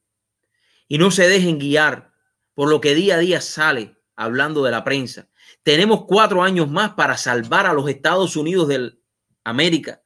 Y 0.88 0.98
no 0.98 1.11
se 1.11 1.27
dejen 1.27 1.60
guiar 1.60 2.14
por 2.53 2.69
lo 2.69 2.81
que 2.81 2.95
día 2.95 3.15
a 3.15 3.19
día 3.19 3.41
sale 3.41 3.98
hablando 4.15 4.64
de 4.64 4.72
la 4.72 4.84
prensa. 4.84 5.30
Tenemos 5.64 6.06
cuatro 6.06 6.44
años 6.44 6.69
más 6.69 6.94
para 6.94 7.18
salvar 7.18 7.65
a 7.65 7.73
los 7.73 7.90
Estados 7.90 8.35
Unidos 8.35 8.68
de 8.68 8.99
América. 9.45 10.03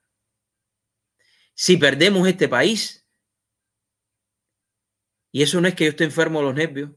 Si 1.56 1.78
perdemos 1.78 2.28
este 2.28 2.48
país, 2.48 3.08
y 5.32 5.42
eso 5.42 5.60
no 5.60 5.68
es 5.68 5.76
que 5.76 5.86
yo 5.86 5.90
esté 5.90 6.04
enfermo 6.04 6.40
de 6.40 6.46
los 6.46 6.56
nervios, 6.56 6.92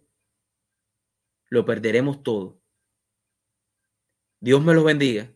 lo 1.49 1.65
perderemos 1.65 2.23
todo. 2.23 2.63
Dios 4.41 4.63
me 4.63 4.75
los 4.75 4.85
bendiga. 4.85 5.35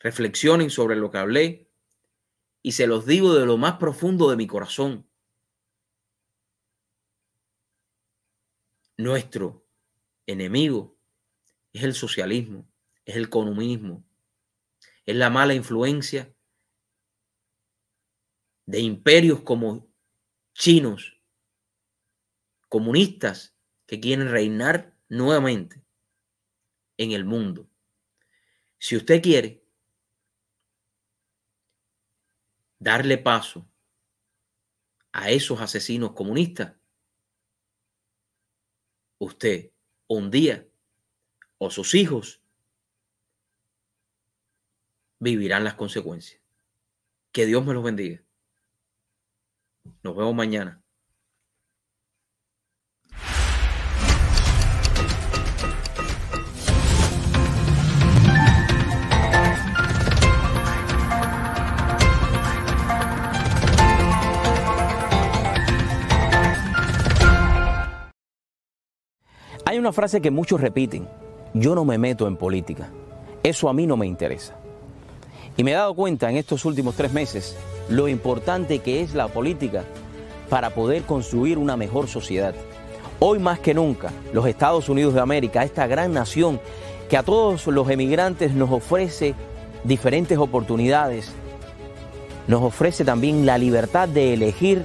Reflexionen 0.00 0.70
sobre 0.70 0.96
lo 0.96 1.10
que 1.10 1.18
hablé 1.18 1.72
y 2.62 2.72
se 2.72 2.86
los 2.86 3.06
digo 3.06 3.34
de 3.34 3.46
lo 3.46 3.56
más 3.56 3.78
profundo 3.78 4.28
de 4.28 4.36
mi 4.36 4.46
corazón. 4.46 5.08
Nuestro 8.96 9.66
enemigo 10.26 10.93
es 11.74 11.82
el 11.82 11.92
socialismo, 11.92 12.66
es 13.04 13.16
el 13.16 13.28
comunismo, 13.28 14.04
es 15.04 15.16
la 15.16 15.28
mala 15.28 15.54
influencia 15.54 16.32
de 18.64 18.80
imperios 18.80 19.42
como 19.42 19.92
chinos, 20.54 21.20
comunistas 22.68 23.56
que 23.86 24.00
quieren 24.00 24.30
reinar 24.30 24.96
nuevamente 25.08 25.84
en 26.96 27.10
el 27.10 27.24
mundo. 27.24 27.68
Si 28.78 28.96
usted 28.96 29.20
quiere 29.20 29.66
darle 32.78 33.18
paso 33.18 33.68
a 35.12 35.30
esos 35.30 35.60
asesinos 35.60 36.12
comunistas, 36.12 36.74
usted 39.18 39.72
un 40.06 40.30
día 40.30 40.68
o 41.58 41.70
sus 41.70 41.94
hijos 41.94 42.40
vivirán 45.20 45.64
las 45.64 45.74
consecuencias. 45.74 46.40
Que 47.32 47.46
Dios 47.46 47.64
me 47.64 47.74
los 47.74 47.82
bendiga. 47.82 48.22
Nos 50.02 50.16
vemos 50.16 50.34
mañana. 50.34 50.80
Hay 69.66 69.78
una 69.78 69.92
frase 69.92 70.20
que 70.20 70.30
muchos 70.30 70.60
repiten 70.60 71.08
yo 71.54 71.74
no 71.74 71.84
me 71.84 71.98
meto 71.98 72.26
en 72.26 72.36
política. 72.36 72.90
Eso 73.42 73.68
a 73.68 73.72
mí 73.72 73.86
no 73.86 73.96
me 73.96 74.06
interesa. 74.06 74.54
Y 75.56 75.62
me 75.62 75.70
he 75.70 75.74
dado 75.74 75.94
cuenta 75.94 76.28
en 76.28 76.36
estos 76.36 76.64
últimos 76.64 76.96
tres 76.96 77.12
meses 77.12 77.56
lo 77.88 78.08
importante 78.08 78.80
que 78.80 79.02
es 79.02 79.14
la 79.14 79.28
política 79.28 79.84
para 80.50 80.70
poder 80.70 81.04
construir 81.04 81.58
una 81.58 81.76
mejor 81.76 82.08
sociedad. 82.08 82.54
Hoy 83.20 83.38
más 83.38 83.60
que 83.60 83.72
nunca, 83.72 84.10
los 84.32 84.46
Estados 84.46 84.88
Unidos 84.88 85.14
de 85.14 85.20
América, 85.20 85.62
esta 85.62 85.86
gran 85.86 86.12
nación 86.12 86.60
que 87.08 87.16
a 87.16 87.22
todos 87.22 87.66
los 87.68 87.88
emigrantes 87.88 88.52
nos 88.52 88.70
ofrece 88.70 89.34
diferentes 89.84 90.38
oportunidades, 90.38 91.32
nos 92.48 92.62
ofrece 92.62 93.04
también 93.04 93.46
la 93.46 93.58
libertad 93.58 94.08
de 94.08 94.34
elegir 94.34 94.84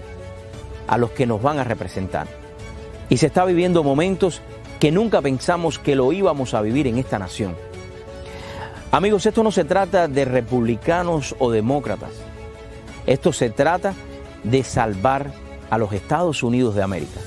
a 0.88 0.98
los 0.98 1.12
que 1.12 1.26
nos 1.26 1.42
van 1.42 1.58
a 1.58 1.64
representar. 1.64 2.28
Y 3.10 3.18
se 3.18 3.28
está 3.28 3.44
viviendo 3.46 3.84
momentos 3.84 4.42
que 4.80 4.92
nunca 4.92 5.22
pensamos 5.22 5.78
que 5.78 5.96
lo 5.96 6.12
íbamos 6.14 6.54
a 6.54 6.62
vivir 6.62 6.88
en 6.88 6.98
esta 6.98 7.20
nación. 7.20 7.56
Amigos, 8.92 9.26
esto 9.26 9.44
no 9.44 9.52
se 9.52 9.66
trata 9.66 10.08
de 10.08 10.26
republicanos 10.26 11.36
o 11.38 11.52
demócratas. 11.52 12.12
Esto 13.06 13.34
se 13.34 13.50
trata 13.50 13.94
de 14.44 14.64
salvar 14.64 15.32
a 15.70 15.78
los 15.78 15.94
Estados 15.94 16.44
Unidos 16.44 16.76
de 16.76 16.82
América. 16.82 17.20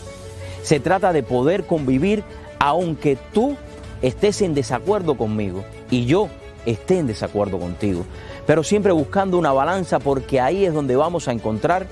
Se 0.63 0.81
trata 0.81 1.13
de 1.13 1.23
poder 1.23 1.67
convivir 1.67 2.25
aunque 2.59 3.17
tú 3.33 3.57
estés 4.01 4.43
en 4.43 4.55
desacuerdo 4.55 5.17
conmigo 5.17 5.65
y 5.91 6.07
yo 6.07 6.29
esté 6.65 6.99
en 6.99 7.07
desacuerdo 7.07 7.59
contigo, 7.59 8.05
pero 8.47 8.63
siempre 8.63 8.93
buscando 8.93 9.37
una 9.37 9.53
balanza 9.53 9.99
porque 9.99 10.41
ahí 10.41 10.65
es 10.65 10.73
donde 10.73 10.97
vamos 10.97 11.27
a 11.27 11.33
encontrar 11.33 11.87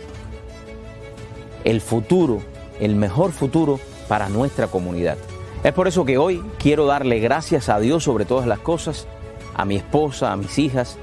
el 1.65 1.81
futuro, 1.81 2.41
el 2.79 2.95
mejor 2.95 3.33
futuro 3.33 3.81
para 4.09 4.29
nuestra 4.29 4.69
comunidad. 4.69 5.19
Es 5.63 5.75
por 5.75 5.87
eso 5.87 6.07
que 6.07 6.17
hoy 6.17 6.43
quiero 6.59 6.87
darle 6.87 7.21
gracias 7.21 7.69
a 7.69 7.79
Dios 7.79 8.05
sobre 8.05 8.25
todas 8.25 8.47
las 8.47 8.61
cosas, 8.61 9.07
a 9.55 9.67
mi 9.67 9.77
esposa, 9.77 10.33
a 10.33 10.37
mis 10.37 10.59
hijas, 10.59 10.97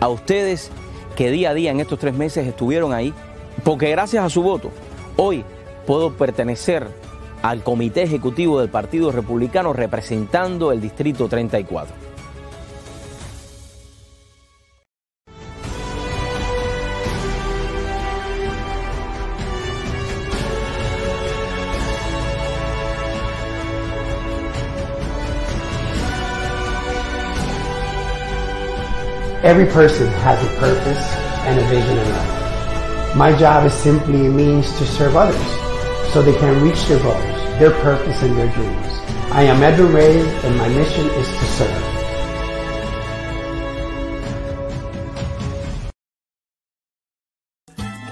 a 0.00 0.08
ustedes 0.08 0.70
que 1.16 1.30
día 1.30 1.50
a 1.50 1.54
día 1.54 1.70
en 1.70 1.80
estos 1.80 1.98
tres 1.98 2.14
meses 2.14 2.46
estuvieron 2.46 2.92
ahí, 2.92 3.14
porque 3.64 3.90
gracias 3.90 4.24
a 4.24 4.28
su 4.28 4.42
voto, 4.42 4.70
hoy 5.16 5.42
puedo 5.86 6.12
pertenecer 6.12 6.86
al 7.40 7.62
comité 7.62 8.02
ejecutivo 8.02 8.60
del 8.60 8.68
Partido 8.68 9.10
Republicano 9.10 9.72
representando 9.72 10.70
el 10.70 10.82
Distrito 10.82 11.26
34. 11.26 12.07
Every 29.48 29.64
person 29.64 30.08
has 30.28 30.36
a 30.44 30.60
purpose 30.60 31.00
and 31.48 31.58
a 31.58 31.64
vision 31.72 31.96
in 31.96 32.10
life. 32.10 33.16
My 33.16 33.32
job 33.34 33.64
is 33.64 33.72
simply 33.72 34.26
a 34.26 34.28
means 34.28 34.68
to 34.76 34.84
serve 34.84 35.16
others 35.16 35.48
so 36.12 36.20
they 36.20 36.36
can 36.36 36.62
reach 36.62 36.84
their 36.84 37.00
goals, 37.02 37.58
their 37.58 37.70
purpose, 37.80 38.20
and 38.20 38.36
their 38.36 38.52
dreams. 38.52 38.92
I 39.32 39.44
am 39.44 39.62
Edwin 39.62 39.94
Ray, 39.94 40.20
and 40.20 40.54
my 40.58 40.68
mission 40.68 41.06
is 41.16 41.26
to 41.26 41.46
serve. 41.56 41.84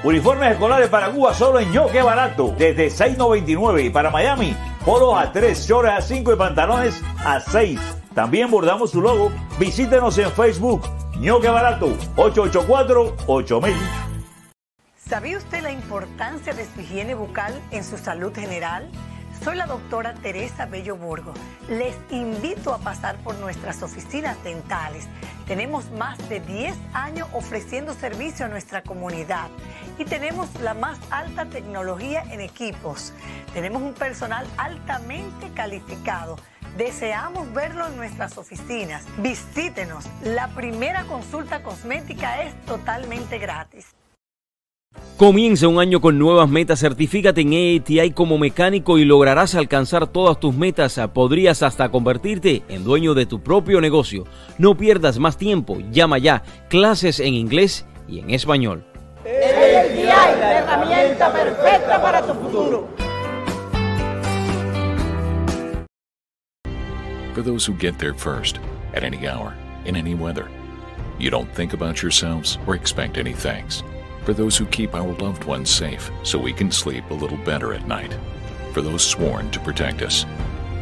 Uniformes 0.05 0.53
escolares 0.53 0.89
para 0.89 1.13
Cuba 1.13 1.35
solo 1.35 1.61
en 1.61 1.71
Yo, 1.71 1.89
qué 1.93 2.01
barato. 2.01 2.55
Desde 2.57 2.87
6.99 2.87 3.85
y 3.85 3.91
para 3.91 4.11
Miami, 4.11 4.57
polos 4.87 5.19
a 5.19 5.31
3, 5.33 5.69
shorts 5.69 5.91
a 5.91 6.01
5 6.01 6.33
y 6.33 6.37
pantalones 6.37 7.03
a 7.23 7.41
6. 7.41 8.06
También 8.17 8.51
bordamos 8.51 8.93
su 8.93 9.03
logo. 9.03 9.31
Visítenos 9.59 10.17
en 10.17 10.33
Facebook. 10.33 10.81
Ño, 11.19 11.39
qué 11.39 11.51
barato. 11.51 11.89
884-8000. 12.17 13.77
¿Sabía 14.97 15.37
usted 15.37 15.63
la 15.63 15.71
importancia 15.71 16.55
de 16.55 16.65
su 16.65 16.81
higiene 16.81 17.15
bucal 17.15 17.61
en 17.73 17.85
su 17.85 17.99
salud 17.99 18.35
general? 18.35 18.91
Soy 19.45 19.57
la 19.57 19.67
doctora 19.67 20.15
Teresa 20.15 20.65
Bello 20.65 20.97
Burgo. 20.97 21.35
Les 21.69 21.95
invito 22.11 22.73
a 22.73 22.79
pasar 22.79 23.17
por 23.17 23.35
nuestras 23.37 23.83
oficinas 23.83 24.43
dentales. 24.43 25.07
Tenemos 25.47 25.91
más 25.91 26.17
de 26.31 26.41
10 26.41 26.75
años 26.95 27.29
ofreciendo 27.35 27.93
servicio 27.93 28.47
a 28.47 28.49
nuestra 28.49 28.83
comunidad 28.83 29.49
y 29.99 30.07
tenemos 30.07 30.49
la 30.63 30.73
más 30.73 30.99
alta 31.11 31.45
tecnología 31.45 32.25
en 32.31 32.41
equipos. 32.41 33.13
Tenemos 33.53 33.83
un 33.83 33.93
personal 33.93 34.47
altamente 34.57 35.51
calificado. 35.55 36.37
Deseamos 36.77 37.53
verlo 37.55 37.87
en 37.87 37.97
nuestras 37.97 38.37
oficinas. 38.37 39.07
Visítenos. 39.19 40.05
La 40.23 40.49
primera 40.49 41.05
consulta 41.05 41.63
cosmética 41.63 42.43
es 42.43 42.55
totalmente 42.67 43.39
gratis. 43.39 43.95
Comienza 45.17 45.69
un 45.69 45.79
año 45.79 46.03
con 46.03 46.19
nuevas 46.19 46.51
metas. 46.51 46.81
Certifícate 46.81 47.41
en 47.41 47.53
AATI 47.53 48.11
como 48.11 48.37
mecánico 48.37 48.99
y 48.99 49.07
lograrás 49.07 49.55
alcanzar 49.55 50.07
todas 50.07 50.39
tus 50.39 50.55
metas. 50.55 51.01
Podrías 51.15 51.63
hasta 51.63 51.89
convertirte 51.89 52.63
en 52.69 52.85
dueño 52.85 53.15
de 53.15 53.25
tu 53.25 53.43
propio 53.43 53.81
negocio. 53.81 54.25
No 54.59 54.77
pierdas 54.77 55.19
más 55.19 55.39
tiempo. 55.39 55.79
Llama 55.91 56.19
ya. 56.19 56.43
Clases 56.69 57.21
en 57.21 57.33
inglés 57.33 57.87
y 58.07 58.21
en 58.21 58.31
español. 58.31 58.85
AATI, 59.25 60.03
la 60.03 60.59
herramienta 60.59 61.33
perfecta 61.33 62.03
para 62.03 62.21
tu 62.21 62.35
futuro. 62.35 63.06
For 67.37 67.43
those 67.43 67.67
who 67.67 67.75
get 67.75 67.99
there 67.99 68.15
first, 68.15 68.61
at 68.95 69.05
any 69.05 69.29
hour, 69.29 69.55
in 69.85 69.95
any 69.95 70.15
weather, 70.15 70.49
you 71.19 71.29
don't 71.29 71.55
think 71.55 71.75
about 71.75 72.01
yourselves 72.01 72.57
or 72.67 72.75
expect 72.75 73.19
any 73.19 73.35
thanks. 73.35 73.83
For 74.25 74.33
those 74.33 74.57
who 74.57 74.65
keep 74.65 74.95
our 74.95 75.13
loved 75.19 75.45
ones 75.45 75.69
safe 75.69 76.11
so 76.23 76.39
we 76.39 76.55
can 76.55 76.73
sleep 76.73 77.05
a 77.11 77.15
little 77.15 77.37
better 77.37 77.75
at 77.75 77.87
night. 77.87 78.17
For 78.73 78.81
those 78.81 79.05
sworn 79.05 79.51
to 79.51 79.61
protect 79.61 80.01
us. 80.01 80.25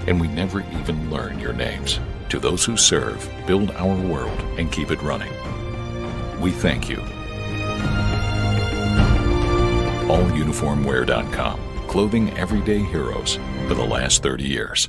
And 0.07 0.21
we 0.21 0.29
never 0.29 0.61
even 0.79 1.11
learn 1.11 1.41
your 1.41 1.55
names. 1.55 1.99
To 2.29 2.39
those 2.39 2.65
who 2.65 2.77
serve, 2.77 3.29
build 3.49 3.73
our 3.73 3.97
world, 4.07 4.41
and 4.57 4.71
keep 4.71 4.93
it 4.93 5.03
running. 5.03 5.33
We 6.41 6.53
thank 6.53 6.89
you. 6.89 6.99
AllUniformwear.com. 10.07 11.89
Clothing 11.89 12.39
everyday 12.39 12.79
heroes 12.79 13.41
for 13.67 13.75
the 13.75 13.85
last 13.85 14.23
30 14.23 14.45
years. 14.45 14.89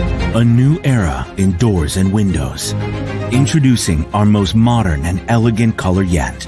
A 0.00 0.44
new 0.44 0.78
era 0.84 1.26
in 1.36 1.56
doors 1.56 1.96
and 1.96 2.12
windows. 2.12 2.72
Introducing 3.32 4.06
our 4.14 4.24
most 4.24 4.54
modern 4.54 5.04
and 5.04 5.20
elegant 5.28 5.76
color 5.76 6.04
yet. 6.04 6.46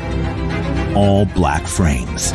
All 0.95 1.25
black 1.25 1.67
frames. 1.67 2.33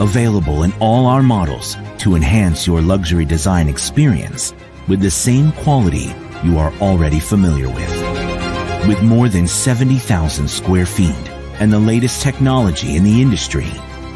Available 0.00 0.64
in 0.64 0.72
all 0.80 1.06
our 1.06 1.22
models 1.22 1.76
to 1.98 2.16
enhance 2.16 2.66
your 2.66 2.80
luxury 2.80 3.24
design 3.24 3.68
experience 3.68 4.52
with 4.88 5.00
the 5.00 5.10
same 5.10 5.52
quality 5.52 6.12
you 6.42 6.58
are 6.58 6.72
already 6.80 7.20
familiar 7.20 7.68
with. 7.68 8.88
With 8.88 9.00
more 9.02 9.28
than 9.28 9.46
70,000 9.46 10.48
square 10.48 10.86
feet 10.86 11.30
and 11.60 11.72
the 11.72 11.78
latest 11.78 12.22
technology 12.22 12.96
in 12.96 13.04
the 13.04 13.22
industry, 13.22 13.70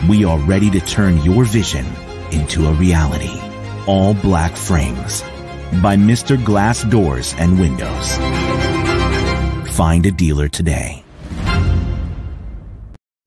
we 0.09 0.25
are 0.25 0.39
ready 0.39 0.69
to 0.71 0.81
turn 0.81 1.23
your 1.23 1.45
vision 1.45 1.87
into 2.33 2.67
a 2.67 2.73
reality. 2.73 3.41
All 3.87 4.15
black 4.15 4.57
frames 4.57 5.23
by 5.83 5.97
Mr. 5.97 6.43
Glass 6.43 6.85
Doors 6.85 7.35
and 7.39 7.59
Windows. 7.59 8.17
Find 9.77 10.07
a 10.07 10.11
dealer 10.11 10.49
today. 10.49 11.05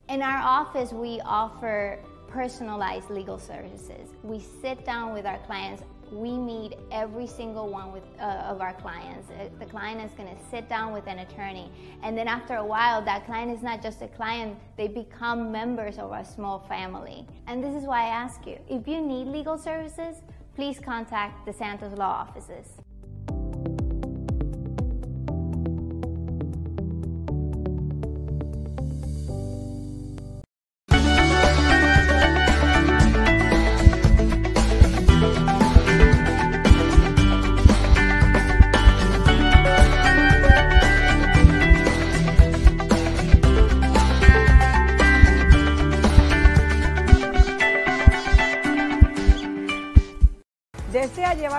In 0.07 0.21
our 0.21 0.41
office, 0.41 0.91
we 0.91 1.21
offer 1.21 1.99
personalized 2.27 3.09
legal 3.09 3.37
services. 3.37 4.09
We 4.23 4.39
sit 4.39 4.85
down 4.85 5.13
with 5.13 5.25
our 5.25 5.37
clients. 5.39 5.83
We 6.11 6.37
meet 6.37 6.73
every 6.91 7.27
single 7.27 7.69
one 7.69 7.91
with, 7.91 8.03
uh, 8.19 8.51
of 8.51 8.61
our 8.61 8.73
clients. 8.73 9.29
Uh, 9.29 9.49
the 9.59 9.65
client 9.65 10.01
is 10.01 10.11
going 10.17 10.35
to 10.35 10.43
sit 10.49 10.67
down 10.67 10.91
with 10.91 11.05
an 11.07 11.19
attorney. 11.19 11.71
And 12.01 12.17
then 12.17 12.27
after 12.27 12.55
a 12.55 12.65
while, 12.65 13.03
that 13.03 13.25
client 13.25 13.51
is 13.51 13.61
not 13.61 13.83
just 13.83 14.01
a 14.01 14.07
client, 14.07 14.57
they 14.75 14.87
become 14.87 15.51
members 15.51 15.99
of 15.99 16.11
our 16.11 16.25
small 16.25 16.59
family. 16.67 17.27
And 17.45 17.63
this 17.63 17.75
is 17.75 17.83
why 17.83 18.05
I 18.05 18.07
ask 18.07 18.47
you 18.47 18.57
if 18.67 18.87
you 18.87 19.01
need 19.01 19.27
legal 19.27 19.57
services, 19.57 20.21
please 20.59 20.77
contact 20.77 21.45
the 21.45 21.53
Santos 21.53 21.93
Law 21.97 22.27
offices. 22.27 22.67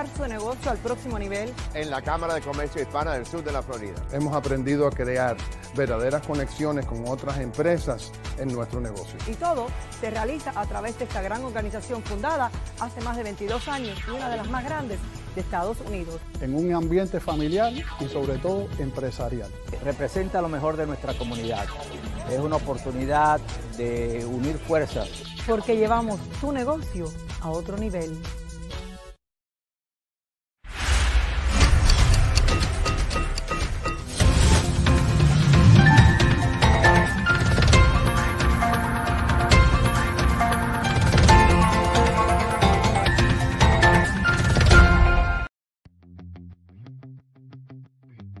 Llevar 0.01 0.17
su 0.17 0.27
negocio 0.27 0.71
al 0.71 0.77
próximo 0.77 1.19
nivel? 1.19 1.53
En 1.73 1.89
la 1.89 2.01
Cámara 2.01 2.35
de 2.35 2.41
Comercio 2.41 2.81
Hispana 2.81 3.13
del 3.13 3.25
Sur 3.25 3.43
de 3.43 3.51
la 3.51 3.61
Florida. 3.61 3.95
Hemos 4.11 4.33
aprendido 4.35 4.87
a 4.87 4.91
crear 4.91 5.37
verdaderas 5.75 6.25
conexiones 6.25 6.85
con 6.85 7.07
otras 7.07 7.39
empresas 7.39 8.11
en 8.37 8.51
nuestro 8.51 8.81
negocio. 8.81 9.17
Y 9.27 9.33
todo 9.33 9.67
se 9.99 10.09
realiza 10.09 10.51
a 10.55 10.65
través 10.65 10.97
de 10.97 11.05
esta 11.05 11.21
gran 11.21 11.43
organización 11.43 12.03
fundada 12.03 12.51
hace 12.79 13.01
más 13.01 13.17
de 13.17 13.23
22 13.23 13.67
años 13.67 13.97
y 14.07 14.11
una 14.11 14.29
de 14.29 14.37
las 14.37 14.49
más 14.49 14.63
grandes 14.63 14.99
de 15.35 15.41
Estados 15.41 15.77
Unidos. 15.87 16.19
En 16.41 16.55
un 16.55 16.73
ambiente 16.73 17.19
familiar 17.19 17.71
y 17.99 18.07
sobre 18.07 18.37
todo 18.37 18.67
empresarial. 18.79 19.49
Representa 19.83 20.41
lo 20.41 20.49
mejor 20.49 20.77
de 20.77 20.87
nuestra 20.87 21.13
comunidad. 21.13 21.65
Es 22.29 22.39
una 22.39 22.57
oportunidad 22.57 23.39
de 23.77 24.25
unir 24.25 24.57
fuerzas. 24.57 25.09
Porque 25.47 25.75
llevamos 25.77 26.19
tu 26.39 26.51
negocio 26.51 27.05
a 27.41 27.49
otro 27.49 27.77
nivel. 27.77 28.17